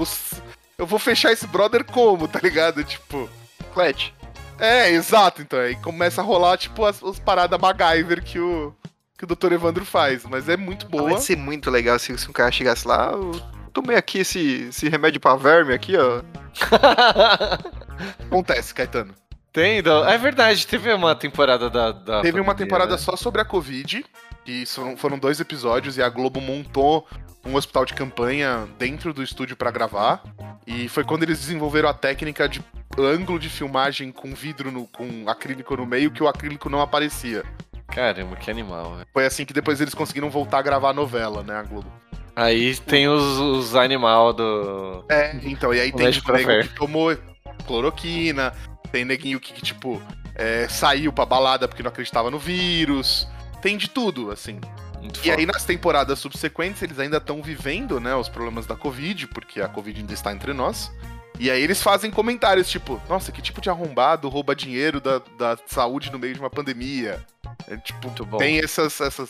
Eu 0.77 0.85
vou, 0.85 0.99
fechar 0.99 1.31
esse 1.31 1.47
brother 1.47 1.83
como, 1.83 2.27
tá 2.27 2.39
ligado? 2.41 2.83
Tipo... 2.83 3.29
Flat. 3.73 4.13
É, 4.59 4.89
exato, 4.89 5.41
então. 5.41 5.59
Aí 5.59 5.75
começa 5.75 6.21
a 6.21 6.23
rolar, 6.23 6.57
tipo, 6.57 6.85
as, 6.85 7.03
as 7.03 7.19
paradas 7.19 7.59
MacGyver 7.59 8.23
que 8.23 8.39
o, 8.39 8.73
que 9.17 9.23
o 9.23 9.27
Dr. 9.27 9.53
Evandro 9.53 9.85
faz. 9.85 10.23
Mas 10.25 10.49
é 10.49 10.57
muito 10.57 10.87
boa. 10.87 11.11
Vai 11.11 11.19
ser 11.21 11.37
muito 11.37 11.69
legal 11.69 11.97
se, 11.99 12.15
se 12.17 12.29
um 12.29 12.33
cara 12.33 12.51
chegasse 12.51 12.87
lá, 12.87 13.09
"Ah, 13.09 13.13
eu 13.13 13.31
tomei 13.73 13.95
aqui 13.95 14.19
esse, 14.19 14.67
esse 14.69 14.89
remédio 14.89 15.19
pra 15.19 15.35
verme 15.35 15.73
aqui, 15.73 15.95
ó. 15.95 16.21
Acontece, 18.25 18.73
Caetano. 18.73 19.13
Tem, 19.53 19.79
então. 19.79 20.07
É 20.07 20.17
verdade, 20.17 20.65
teve 20.65 20.91
uma 20.93 21.15
temporada 21.15 21.69
da. 21.69 21.91
da 21.91 22.21
Teve 22.21 22.39
uma 22.39 22.53
pandemia, 22.53 22.65
temporada 22.65 22.91
né? 22.91 22.97
só 22.97 23.15
sobre 23.15 23.41
a 23.41 23.45
Covid, 23.45 24.05
que 24.47 24.63
foram 24.95 25.19
dois 25.19 25.41
episódios, 25.41 25.97
e 25.97 26.01
a 26.01 26.07
Globo 26.07 26.39
montou 26.39 27.05
um 27.45 27.55
hospital 27.55 27.83
de 27.83 27.93
campanha 27.93 28.65
dentro 28.79 29.13
do 29.13 29.21
estúdio 29.21 29.57
pra 29.57 29.69
gravar. 29.71 30.23
E 30.65 30.87
foi 30.87 31.03
quando 31.03 31.23
eles 31.23 31.39
desenvolveram 31.39 31.89
a 31.89 31.93
técnica 31.93 32.47
de 32.47 32.63
ângulo 32.97 33.37
de 33.37 33.49
filmagem 33.49 34.09
com 34.09 34.33
vidro, 34.33 34.71
no, 34.71 34.87
com 34.87 35.29
acrílico 35.29 35.75
no 35.75 35.85
meio, 35.85 36.11
que 36.11 36.23
o 36.23 36.29
acrílico 36.29 36.69
não 36.69 36.79
aparecia. 36.79 37.43
Caramba, 37.87 38.37
que 38.37 38.49
animal. 38.49 38.95
velho. 38.95 39.07
Foi 39.11 39.25
assim 39.25 39.43
que 39.43 39.51
depois 39.51 39.81
eles 39.81 39.93
conseguiram 39.93 40.29
voltar 40.29 40.59
a 40.59 40.61
gravar 40.61 40.91
a 40.91 40.93
novela, 40.93 41.43
né, 41.43 41.53
a 41.53 41.63
Globo. 41.63 41.91
Aí 42.33 42.73
tem 42.77 43.09
os, 43.09 43.39
os 43.39 43.75
animal 43.75 44.31
do. 44.31 45.03
É, 45.09 45.35
então, 45.43 45.73
e 45.73 45.81
aí 45.81 45.91
tem 45.91 46.09
tipo, 46.09 46.31
nego 46.31 46.45
prefere. 46.45 46.69
que 46.69 46.75
tomou 46.75 47.17
cloroquina, 47.65 48.53
tem 48.93 49.03
neguinho 49.03 49.41
que, 49.41 49.51
que, 49.51 49.61
tipo, 49.61 50.01
é, 50.35 50.69
saiu 50.69 51.11
pra 51.11 51.25
balada 51.25 51.67
porque 51.67 51.83
não 51.83 51.89
acreditava 51.89 52.31
no 52.31 52.39
vírus. 52.39 53.27
Tem 53.61 53.77
de 53.77 53.89
tudo, 53.89 54.31
assim. 54.31 54.59
Muito 55.01 55.19
E 55.19 55.29
foda. 55.29 55.35
aí, 55.39 55.45
nas 55.45 55.63
temporadas 55.63 56.19
subsequentes, 56.19 56.81
eles 56.81 56.99
ainda 56.99 57.17
estão 57.17 57.41
vivendo, 57.41 57.99
né, 57.99 58.15
os 58.15 58.27
problemas 58.29 58.65
da 58.65 58.75
Covid, 58.75 59.27
porque 59.27 59.61
a 59.61 59.67
Covid 59.67 59.99
ainda 59.99 60.13
está 60.13 60.31
entre 60.33 60.53
nós. 60.53 60.91
E 61.39 61.51
aí 61.51 61.61
eles 61.61 61.83
fazem 61.83 62.09
comentários, 62.09 62.67
tipo, 62.67 62.99
nossa, 63.07 63.31
que 63.31 63.41
tipo 63.43 63.61
de 63.61 63.69
arrombado 63.69 64.27
rouba 64.27 64.55
dinheiro 64.55 64.99
da, 64.99 65.19
da 65.37 65.55
saúde 65.67 66.11
no 66.11 66.17
meio 66.17 66.33
de 66.33 66.39
uma 66.39 66.49
pandemia? 66.49 67.23
É, 67.67 67.77
tipo, 67.77 68.07
Muito 68.07 68.25
bom. 68.25 68.37
tem 68.37 68.57
essas, 68.59 68.99
essas. 68.99 69.29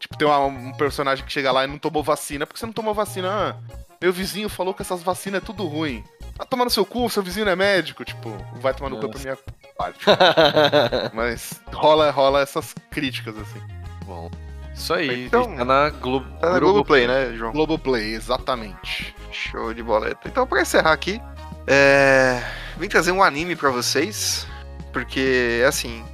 Tipo, 0.00 0.16
tem 0.18 0.26
uma- 0.26 0.38
um 0.46 0.72
personagem 0.72 1.24
que 1.24 1.30
chega 1.32 1.52
lá 1.52 1.62
e 1.64 1.68
não 1.68 1.78
tomou 1.78 2.02
vacina. 2.02 2.44
Por 2.44 2.54
que 2.54 2.58
você 2.58 2.66
não 2.66 2.72
tomou 2.72 2.92
vacina? 2.92 3.28
Ah, 3.30 3.56
meu 4.02 4.12
vizinho 4.12 4.48
falou 4.48 4.74
que 4.74 4.82
essas 4.82 5.00
vacinas 5.02 5.40
é 5.42 5.44
tudo 5.46 5.64
ruim. 5.64 6.02
Ah, 6.38 6.44
toma 6.44 6.64
no 6.64 6.70
seu 6.70 6.84
cu, 6.84 7.08
seu 7.08 7.22
vizinho 7.22 7.46
não 7.46 7.52
é 7.52 7.56
médico. 7.56 8.04
Tipo, 8.04 8.30
vai 8.56 8.74
tomar 8.74 8.90
no 8.90 8.98
cu 8.98 9.08
pra 9.08 9.20
minha 9.20 9.38
Mas 11.12 11.60
rola, 11.72 12.10
rola 12.10 12.40
essas 12.40 12.74
críticas, 12.90 13.36
assim. 13.36 13.60
bom. 14.04 14.30
Isso 14.74 14.92
aí. 14.92 15.26
Então, 15.26 15.56
tá 15.56 15.64
na 15.64 15.90
Globo. 15.90 16.26
Tá 16.40 16.50
na 16.50 16.58
Globoplay, 16.58 17.06
né, 17.06 17.32
João? 17.36 17.52
Globoplay, 17.52 18.14
exatamente. 18.14 19.14
Show 19.30 19.72
de 19.72 19.82
boleta. 19.82 20.26
Então, 20.26 20.46
pra 20.46 20.62
encerrar 20.62 20.92
aqui, 20.92 21.20
é... 21.66 22.42
vim 22.76 22.88
trazer 22.88 23.12
um 23.12 23.22
anime 23.22 23.54
pra 23.54 23.70
vocês, 23.70 24.46
porque, 24.92 25.64
assim, 25.66 26.04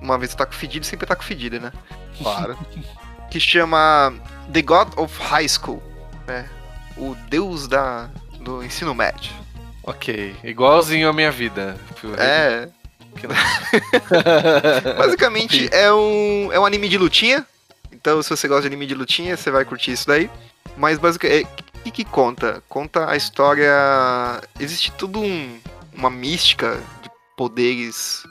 uma 0.00 0.18
vez 0.18 0.32
eu 0.32 0.38
taco 0.38 0.54
fedido, 0.54 0.84
sempre 0.84 1.06
taco 1.06 1.24
fedido, 1.24 1.60
né? 1.60 1.72
Claro. 2.20 2.58
Que 3.30 3.40
chama 3.40 4.12
The 4.52 4.60
God 4.60 4.88
of 4.98 5.18
High 5.22 5.48
School, 5.48 5.82
né? 6.26 6.46
O 6.98 7.14
deus 7.30 7.66
da... 7.66 8.10
do 8.40 8.62
ensino 8.62 8.94
médio. 8.94 9.32
Ok. 9.84 10.36
Igualzinho 10.44 11.08
a 11.08 11.12
minha 11.14 11.30
vida. 11.30 11.78
É, 12.18 12.68
basicamente 14.96 15.68
é 15.72 15.92
um, 15.92 16.52
é 16.52 16.58
um 16.60 16.64
anime 16.64 16.88
de 16.88 16.98
lutinha, 16.98 17.46
então 17.92 18.22
se 18.22 18.30
você 18.30 18.46
gosta 18.48 18.62
de 18.62 18.68
anime 18.68 18.86
de 18.86 18.94
lutinha, 18.94 19.36
você 19.36 19.50
vai 19.50 19.64
curtir 19.64 19.92
isso 19.92 20.06
daí. 20.06 20.30
Mas 20.76 20.98
basicamente, 20.98 21.46
o 21.74 21.82
que, 21.84 21.90
que 21.90 22.04
conta? 22.04 22.62
Conta 22.68 23.10
a 23.10 23.16
história. 23.16 23.72
Existe 24.58 24.92
tudo 24.92 25.20
um, 25.20 25.58
uma 25.92 26.08
mística 26.10 26.76
de 27.02 27.10
poderes 27.36 28.22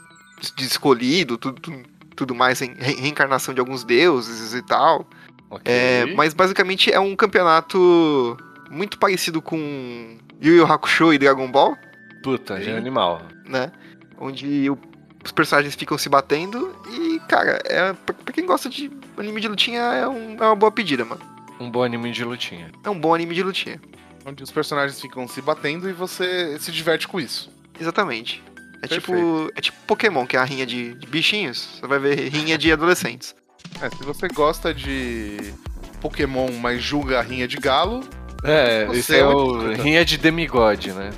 de- 0.55 0.63
escolhido, 0.65 1.37
tudo, 1.37 1.59
tudo, 1.59 1.83
tudo 2.15 2.35
mais, 2.35 2.59
re- 2.59 2.75
reencarnação 2.77 3.53
de 3.53 3.59
alguns 3.59 3.83
deuses 3.83 4.53
e 4.53 4.61
tal. 4.61 5.07
Ok. 5.49 5.61
É, 5.65 6.05
mas 6.15 6.33
basicamente 6.33 6.91
é 6.91 6.99
um 6.99 7.15
campeonato 7.15 8.37
muito 8.69 8.97
parecido 8.99 9.41
com 9.41 10.17
Yu 10.41 10.55
Yu 10.57 10.65
Hakusho 10.71 11.11
e 11.13 11.17
Dragon 11.17 11.51
Ball, 11.51 11.75
Puta, 12.23 12.61
já 12.61 12.71
é 12.71 12.77
animal. 12.77 13.21
né? 13.45 13.71
Onde 14.19 14.69
o- 14.69 14.77
os 15.23 15.31
personagens 15.31 15.75
ficam 15.75 15.97
se 15.97 16.09
batendo 16.09 16.73
e, 16.89 17.19
cara, 17.27 17.59
é, 17.65 17.93
pra, 17.93 18.13
pra 18.13 18.33
quem 18.33 18.45
gosta 18.45 18.69
de 18.69 18.89
anime 19.17 19.41
de 19.41 19.47
lutinha 19.47 19.81
é, 19.81 20.07
um- 20.07 20.35
é 20.39 20.45
uma 20.45 20.55
boa 20.55 20.71
pedida, 20.71 21.03
mano. 21.05 21.21
Um 21.59 21.69
bom 21.69 21.83
anime 21.83 22.11
de 22.11 22.23
lutinha. 22.23 22.71
É 22.83 22.89
um 22.89 22.99
bom 22.99 23.13
anime 23.13 23.33
de 23.35 23.43
lutinha. 23.43 23.81
Onde 24.25 24.43
os 24.43 24.51
personagens 24.51 24.99
ficam 24.99 25.27
se 25.27 25.41
batendo 25.41 25.89
e 25.89 25.93
você 25.93 26.57
se 26.59 26.71
diverte 26.71 27.07
com 27.07 27.19
isso. 27.19 27.49
Exatamente. 27.79 28.43
É 28.81 28.87
tipo, 28.87 29.13
é 29.55 29.61
tipo 29.61 29.77
Pokémon, 29.85 30.25
que 30.25 30.37
é 30.37 30.39
a 30.39 30.43
rinha 30.45 30.65
de, 30.65 30.93
de 30.93 31.07
bichinhos. 31.07 31.79
Você 31.79 31.87
vai 31.87 31.99
ver 31.99 32.29
rinha 32.29 32.57
de 32.57 32.71
adolescentes. 32.71 33.35
É, 33.81 33.89
se 33.89 34.01
você 34.03 34.27
gosta 34.29 34.73
de 34.73 35.53
Pokémon, 35.99 36.49
mas 36.61 36.81
julga 36.81 37.19
a 37.19 37.21
rinha 37.21 37.45
de 37.47 37.57
galo, 37.57 38.01
É, 38.43 38.87
esse 38.93 39.15
é 39.15 39.19
é 39.19 39.25
o 39.27 39.73
rinha 39.73 40.05
de 40.05 40.17
demigode, 40.17 40.93
né? 40.93 41.09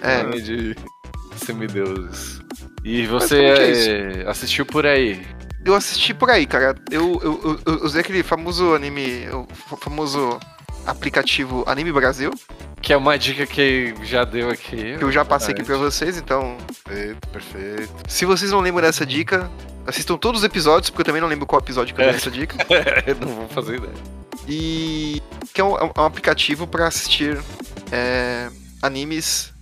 É, 0.00 0.22
Rinha 0.22 0.42
de 0.42 0.76
semideuses. 1.42 2.40
E 2.84 3.06
você 3.06 3.48
Basicamente 3.50 4.22
é, 4.24 4.30
assistiu 4.30 4.64
por 4.66 4.86
aí. 4.86 5.26
eu 5.64 5.74
assisti 5.74 6.14
por 6.14 6.30
aí, 6.30 6.46
cara. 6.46 6.74
Eu, 6.90 7.20
eu, 7.22 7.40
eu, 7.66 7.74
eu 7.74 7.84
usei 7.84 8.00
aquele 8.00 8.22
famoso 8.22 8.74
anime, 8.74 9.28
o 9.30 9.46
fa- 9.68 9.76
famoso 9.76 10.38
aplicativo 10.86 11.64
Anime 11.66 11.92
Brasil, 11.92 12.30
Que 12.80 12.92
é 12.92 12.96
uma 12.96 13.18
dica 13.18 13.46
que 13.46 13.94
já 14.04 14.24
deu 14.24 14.48
aqui. 14.48 14.96
que 14.96 15.04
eu 15.04 15.12
já 15.12 15.24
passei 15.24 15.52
aqui 15.52 15.62
pra 15.62 15.76
vocês, 15.76 16.16
então 16.16 16.56
perfeito, 16.84 17.28
perfeito. 17.28 17.92
Se 18.08 18.24
vocês 18.24 18.50
não 18.52 18.60
lembram 18.60 18.82
dessa 18.82 19.04
dica, 19.04 19.50
assistam 19.86 20.16
todos 20.16 20.40
os 20.40 20.44
episódios, 20.46 20.88
porque 20.88 21.02
eu 21.02 21.06
também 21.06 21.20
não 21.20 21.28
lembro 21.28 21.44
qual 21.46 21.60
episódio 21.60 21.94
que 21.94 22.00
eu 22.00 22.06
dei 22.06 22.14
essa 22.14 22.30
dica. 22.30 22.56
Eu 23.06 23.16
não 23.20 23.28
vou 23.34 23.48
fazer 23.48 23.76
ideia. 23.76 23.92
E 24.48 25.20
que 25.52 25.60
é 25.60 25.64
um, 25.64 25.76
é 25.76 25.84
um 26.00 26.04
aplicativo 26.04 26.66
para 26.66 26.86
assistir 26.86 27.38
é, 27.92 28.48
animes. 28.80 29.52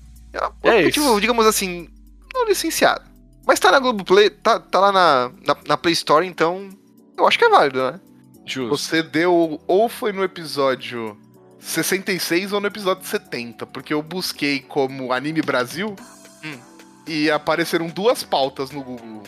É 0.62 0.70
aplicativo, 0.70 1.06
isso. 1.06 1.20
digamos 1.20 1.46
assim, 1.46 1.88
não 2.34 2.46
licenciado. 2.46 3.02
Mas 3.46 3.60
tá 3.60 3.70
na 3.70 3.78
Globoplay, 3.78 4.30
tá, 4.30 4.58
tá 4.58 4.80
lá 4.80 4.92
na, 4.92 5.30
na, 5.46 5.56
na 5.68 5.76
Play 5.76 5.92
Store, 5.92 6.26
então 6.26 6.68
eu 7.16 7.26
acho 7.26 7.38
que 7.38 7.44
é 7.44 7.48
válido, 7.48 7.92
né? 7.92 8.00
Justo. 8.44 8.76
Você 8.76 9.02
deu. 9.02 9.60
Ou 9.66 9.88
foi 9.88 10.12
no 10.12 10.22
episódio 10.22 11.16
66 11.60 12.52
ou 12.52 12.60
no 12.60 12.66
episódio 12.66 13.06
70, 13.06 13.66
porque 13.66 13.94
eu 13.94 14.02
busquei 14.02 14.60
como 14.60 15.12
Anime 15.12 15.42
Brasil 15.42 15.96
Hum. 16.44 16.58
e 17.06 17.30
apareceram 17.30 17.86
duas 17.88 18.22
pautas 18.22 18.70
no 18.70 18.82
Google. 18.82 19.22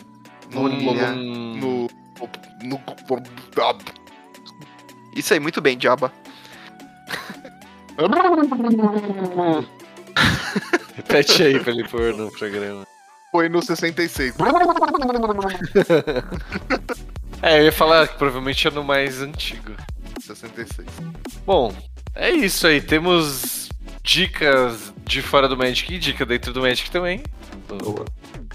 No. 0.51 0.61
Hum, 0.61 1.57
no, 1.59 1.89
no, 2.63 2.81
Isso 5.15 5.33
aí, 5.33 5.39
muito 5.39 5.61
bem, 5.61 5.79
Jabba. 5.79 6.11
Repete 10.95 11.43
aí 11.43 11.59
pra 11.59 11.71
ele 11.71 11.87
pôr 11.87 12.13
no 12.15 12.31
programa. 12.31 12.85
foi 13.31 13.49
no 13.49 13.61
66. 13.61 14.35
É, 17.41 17.59
eu 17.59 17.63
ia 17.63 17.71
falar 17.71 18.05
que 18.05 18.17
provavelmente 18.17 18.67
é 18.67 18.71
no 18.71 18.83
mais 18.83 19.21
antigo. 19.21 19.71
66. 20.19 20.85
Bom, 21.45 21.73
é 22.13 22.31
isso 22.31 22.67
aí. 22.67 22.81
Temos 22.81 23.69
dicas 24.03 24.93
de 25.05 25.21
fora 25.21 25.47
do 25.47 25.55
Magic 25.55 25.93
e 25.93 25.97
dica 25.97 26.25
dentro 26.25 26.51
do 26.51 26.59
Magic 26.61 26.91
também. 26.91 27.23
Boa. 27.67 28.03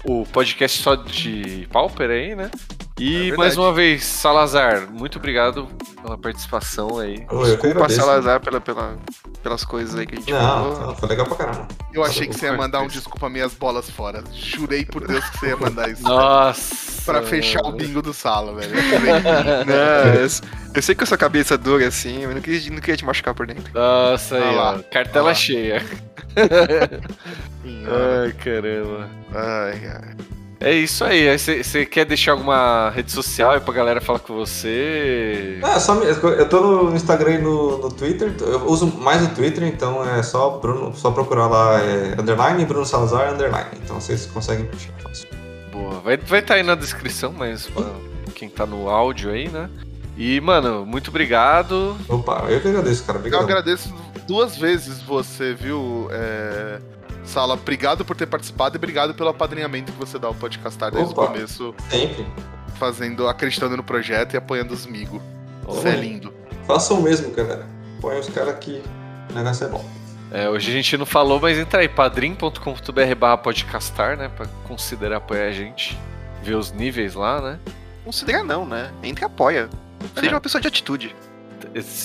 o 0.03 0.23
podcast 0.27 0.83
só 0.83 0.93
de 0.95 1.67
Pauper 1.71 2.11
aí, 2.11 2.35
né? 2.35 2.51
E 2.97 3.31
É 3.31 3.35
mais 3.35 3.57
uma 3.57 3.73
vez, 3.73 4.05
Salazar, 4.05 4.87
muito 4.89 5.17
obrigado 5.17 5.67
pela 6.01 6.17
participação 6.17 6.97
aí. 6.97 7.25
Que 7.25 7.35
Desculpa. 7.43 7.89
Salazar, 7.89 8.39
pela, 8.39 8.61
pela, 8.61 8.95
pelas 9.43 9.65
coisas 9.65 9.95
aí 9.99 10.05
que 10.07 10.15
a 10.15 10.17
gente 10.19 10.31
Não, 10.31 10.39
falou. 10.39 10.79
não, 10.87 10.95
foi 10.95 11.09
legal 11.09 11.25
pra 11.25 11.35
caramba. 11.35 11.67
Eu 11.93 12.03
achei 12.05 12.25
que 12.25 12.33
você 12.33 12.45
ia 12.45 12.53
mandar 12.53 12.79
um 12.81 12.87
desculpa 12.87 13.29
minhas 13.29 13.53
bolas 13.53 13.89
fora. 13.89 14.23
Jurei 14.31 14.85
por 14.85 15.05
Deus 15.05 15.27
que 15.29 15.39
você 15.39 15.47
ia 15.47 15.57
mandar 15.57 15.89
isso. 15.89 16.03
Nossa! 16.03 16.85
Pra 17.05 17.21
fechar 17.21 17.61
o 17.65 17.71
bingo 17.73 18.01
do 18.01 18.13
sala, 18.13 18.55
velho. 18.55 18.71
Não, 19.67 20.13
eu, 20.15 20.27
eu 20.73 20.81
sei 20.81 20.95
que 20.95 21.03
eu 21.03 21.07
sou 21.07 21.17
cabeça 21.17 21.57
dura 21.57 21.85
assim, 21.87 22.23
eu 22.23 22.33
não 22.33 22.41
queria, 22.41 22.71
não 22.71 22.79
queria 22.79 22.97
te 22.97 23.05
machucar 23.05 23.33
por 23.35 23.45
dentro. 23.45 23.71
Nossa, 23.73 24.37
aí, 24.37 24.43
Ah 24.43 24.51
lá. 24.51 24.75
ó. 24.79 24.83
Cartela 24.91 25.31
Ah 25.31 25.35
cheia. 25.35 25.85
Ai, 27.65 28.33
caramba. 28.33 29.09
Ai, 29.33 29.81
ai. 29.87 30.15
É 30.59 30.73
isso 30.73 31.03
aí. 31.03 31.37
Você 31.37 31.85
quer 31.85 32.05
deixar 32.05 32.31
alguma 32.31 32.89
rede 32.89 33.11
social 33.11 33.51
aí 33.51 33.59
pra 33.59 33.73
galera 33.73 33.99
falar 34.01 34.19
com 34.19 34.33
você? 34.35 35.59
Ah, 35.61 35.79
só 35.79 35.95
me- 35.95 36.05
eu 36.05 36.47
tô 36.49 36.61
no 36.83 36.95
Instagram 36.95 37.31
e 37.33 37.37
no, 37.39 37.77
no 37.77 37.89
Twitter. 37.89 38.33
Eu 38.39 38.65
uso 38.65 38.87
mais 38.87 39.21
o 39.23 39.29
Twitter, 39.35 39.63
então 39.63 40.03
é 40.07 40.23
só 40.23 40.51
Bruno, 40.51 40.95
só 40.95 41.11
procurar 41.11 41.47
lá 41.47 41.79
é, 41.81 42.15
underline 42.19 42.63
Bruno 42.65 42.85
Salazar 42.85 43.33
underline. 43.33 43.69
Então 43.83 43.99
vocês 43.99 44.25
conseguem 44.27 44.65
puxar 44.65 44.93
fácil. 45.03 45.27
Boa. 45.71 45.99
Vai 45.99 46.15
estar 46.15 46.27
vai 46.27 46.41
tá 46.41 46.53
aí 46.55 46.63
na 46.63 46.75
descrição, 46.75 47.33
mas 47.37 47.67
pra 47.67 47.83
quem 48.33 48.49
tá 48.49 48.65
no 48.65 48.89
áudio 48.89 49.31
aí, 49.31 49.49
né? 49.49 49.69
E, 50.17 50.39
mano, 50.39 50.85
muito 50.85 51.09
obrigado. 51.09 51.97
Opa, 52.07 52.45
eu 52.47 52.61
que 52.61 52.69
agradeço, 52.69 53.03
cara. 53.03 53.17
Eu 53.17 53.19
Obrigado. 53.19 53.43
agradeço 53.43 53.93
duas 54.25 54.55
vezes 54.55 55.01
você, 55.01 55.53
viu, 55.53 56.07
é... 56.09 56.79
Sala? 57.29 57.53
Obrigado 57.53 58.05
por 58.05 58.15
ter 58.15 58.25
participado 58.25 58.75
e 58.75 58.77
obrigado 58.77 59.13
pelo 59.13 59.29
apadrinhamento 59.29 59.91
que 59.91 59.97
você 59.97 60.17
dá 60.19 60.27
ao 60.27 60.35
podcastar 60.35 60.91
desde 60.91 61.11
Opa. 61.11 61.23
o 61.23 61.27
começo, 61.27 61.75
Sempre. 61.89 62.25
fazendo, 62.77 63.27
acreditando 63.27 63.75
no 63.77 63.83
projeto 63.83 64.33
e 64.33 64.37
apoiando 64.37 64.73
os 64.73 64.85
migos. 64.85 65.21
Você 65.63 65.89
é 65.89 65.95
lindo. 65.95 66.33
Façam 66.67 66.99
o 66.99 67.03
mesmo, 67.03 67.31
galera. 67.31 67.67
Põe 68.01 68.19
os 68.19 68.29
caras 68.29 68.57
que 68.59 68.81
o 69.29 69.33
negócio 69.33 69.65
é 69.65 69.69
bom. 69.69 69.85
É, 70.31 70.49
hoje 70.49 70.69
a 70.69 70.73
gente 70.73 70.97
não 70.97 71.05
falou, 71.05 71.39
mas 71.39 71.57
entra 71.57 71.81
aí, 71.81 71.87
padrim.com.br 71.87 73.15
barra 73.17 73.37
podcastar, 73.37 74.17
né? 74.17 74.29
Pra 74.29 74.47
considerar 74.67 75.17
apoiar 75.17 75.47
a 75.47 75.51
gente. 75.51 75.97
Ver 76.43 76.55
os 76.55 76.71
níveis 76.71 77.15
lá, 77.15 77.41
né? 77.41 77.59
Considera 78.03 78.43
não, 78.43 78.65
né? 78.65 78.91
Entre 79.01 79.23
e 79.23 79.25
apoia. 79.25 79.69
Seja 80.15 80.31
uma 80.31 80.41
pessoa 80.41 80.61
de 80.61 80.67
atitude. 80.67 81.15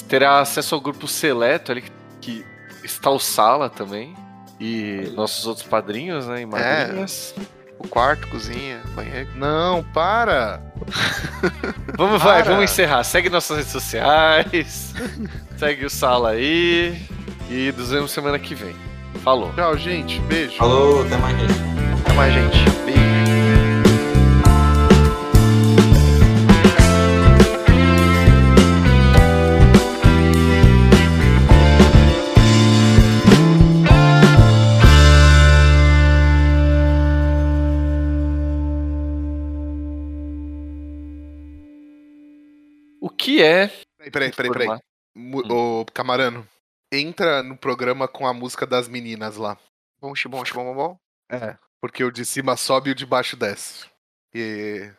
Terá 0.09 0.41
acesso 0.41 0.75
ao 0.75 0.81
grupo 0.81 1.07
seleto 1.07 1.73
ali, 1.73 1.83
que, 1.83 1.91
que 2.21 2.45
está 2.85 3.11
o 3.11 3.19
Sala 3.19 3.69
também. 3.69 4.15
E 4.61 5.11
nossos 5.17 5.47
outros 5.47 5.67
padrinhos, 5.67 6.27
né? 6.27 6.43
E 6.43 6.47
madrinhas. 6.47 7.35
O 7.79 7.89
quarto, 7.89 8.29
cozinha, 8.29 8.81
banheiro. 8.95 9.31
Não, 9.37 9.83
para! 9.83 10.61
Vamos, 11.97 12.23
vai, 12.23 12.43
Para. 12.43 12.53
vamos 12.53 12.71
encerrar. 12.71 13.03
Segue 13.05 13.31
nossas 13.31 13.57
redes 13.59 13.73
sociais. 13.73 14.95
segue 15.57 15.87
o 15.87 15.91
Sala 15.91 16.31
aí. 16.31 17.01
E 17.51 17.73
nos 17.77 17.91
vemos 17.91 18.11
semana 18.11 18.39
que 18.39 18.55
vem. 18.55 18.77
Falou. 19.25 19.53
Tchau, 19.55 19.77
gente. 19.77 20.21
Beijo. 20.21 20.57
Falou, 20.57 21.03
até 21.05 21.17
mais, 21.17 21.39
gente. 21.39 21.61
Até 22.03 22.13
mais, 22.13 22.33
gente. 22.35 22.90
Que 43.37 43.43
é. 43.43 43.69
Peraí, 43.97 44.11
peraí, 44.11 44.33
peraí. 44.33 44.53
peraí. 44.53 44.79
Mu- 45.15 45.43
Ô, 45.53 45.85
Camarano, 45.93 46.47
entra 46.93 47.43
no 47.43 47.57
programa 47.57 48.09
com 48.09 48.27
a 48.27 48.33
música 48.33 48.67
das 48.67 48.89
meninas 48.89 49.37
lá. 49.37 49.57
Bom, 50.01 50.15
xibom, 50.15 50.45
xibom, 50.45 50.65
bom, 50.65 50.75
bom. 50.75 50.99
É. 51.31 51.57
Porque 51.81 52.03
o 52.05 52.11
de 52.11 52.25
cima 52.25 52.57
sobe 52.57 52.91
e 52.91 52.93
o 52.93 52.95
de 52.95 53.07
baixo 53.07 53.37
desce. 53.37 53.87
E 54.35 54.91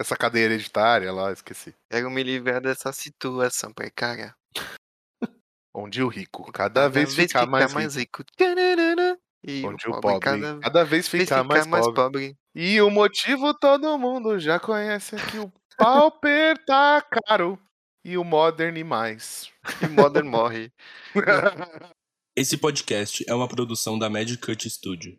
essa 0.00 0.16
cadeia 0.16 0.44
hereditária 0.46 1.12
lá, 1.12 1.32
esqueci. 1.32 1.74
Quero 1.90 2.10
me 2.10 2.22
livrar 2.22 2.60
dessa 2.60 2.92
situação 2.92 3.72
precária. 3.72 4.34
Onde 5.74 6.02
o 6.02 6.08
rico 6.08 6.50
cada, 6.52 6.88
vez 6.88 7.14
fica 7.14 7.46
mais, 7.46 7.72
rico. 7.74 8.18
rico. 8.22 8.24
Tchananana. 8.36 9.18
E 9.42 9.64
Onde 9.64 9.88
o 9.88 9.92
pobre 9.92 10.00
pobre 10.02 10.20
cada 10.20 10.60
cada, 10.60 10.84
vez 10.84 11.08
vez 11.08 11.24
fica, 11.28 11.42
mais, 11.44 11.66
pobre. 11.66 11.94
pobre. 11.94 12.36
E 12.54 12.80
o 12.82 12.90
motivo 12.90 13.54
todo 13.54 13.96
mundo 13.98 14.38
já 14.38 14.58
conhece 14.60 15.16
é 15.16 15.18
que 15.18 15.38
o 15.38 15.50
pauper 15.78 16.56
tá 16.66 17.02
caro. 17.26 17.58
E 18.02 18.16
o 18.16 18.24
modern 18.24 18.82
mais. 18.82 19.52
E 19.82 19.86
Modern 19.86 20.26
morre. 20.26 20.72
Esse 22.34 22.56
podcast 22.56 23.24
é 23.28 23.34
uma 23.34 23.46
produção 23.46 23.98
da 23.98 24.08
Magic 24.08 24.40
Cut 24.40 24.68
Studio. 24.70 25.18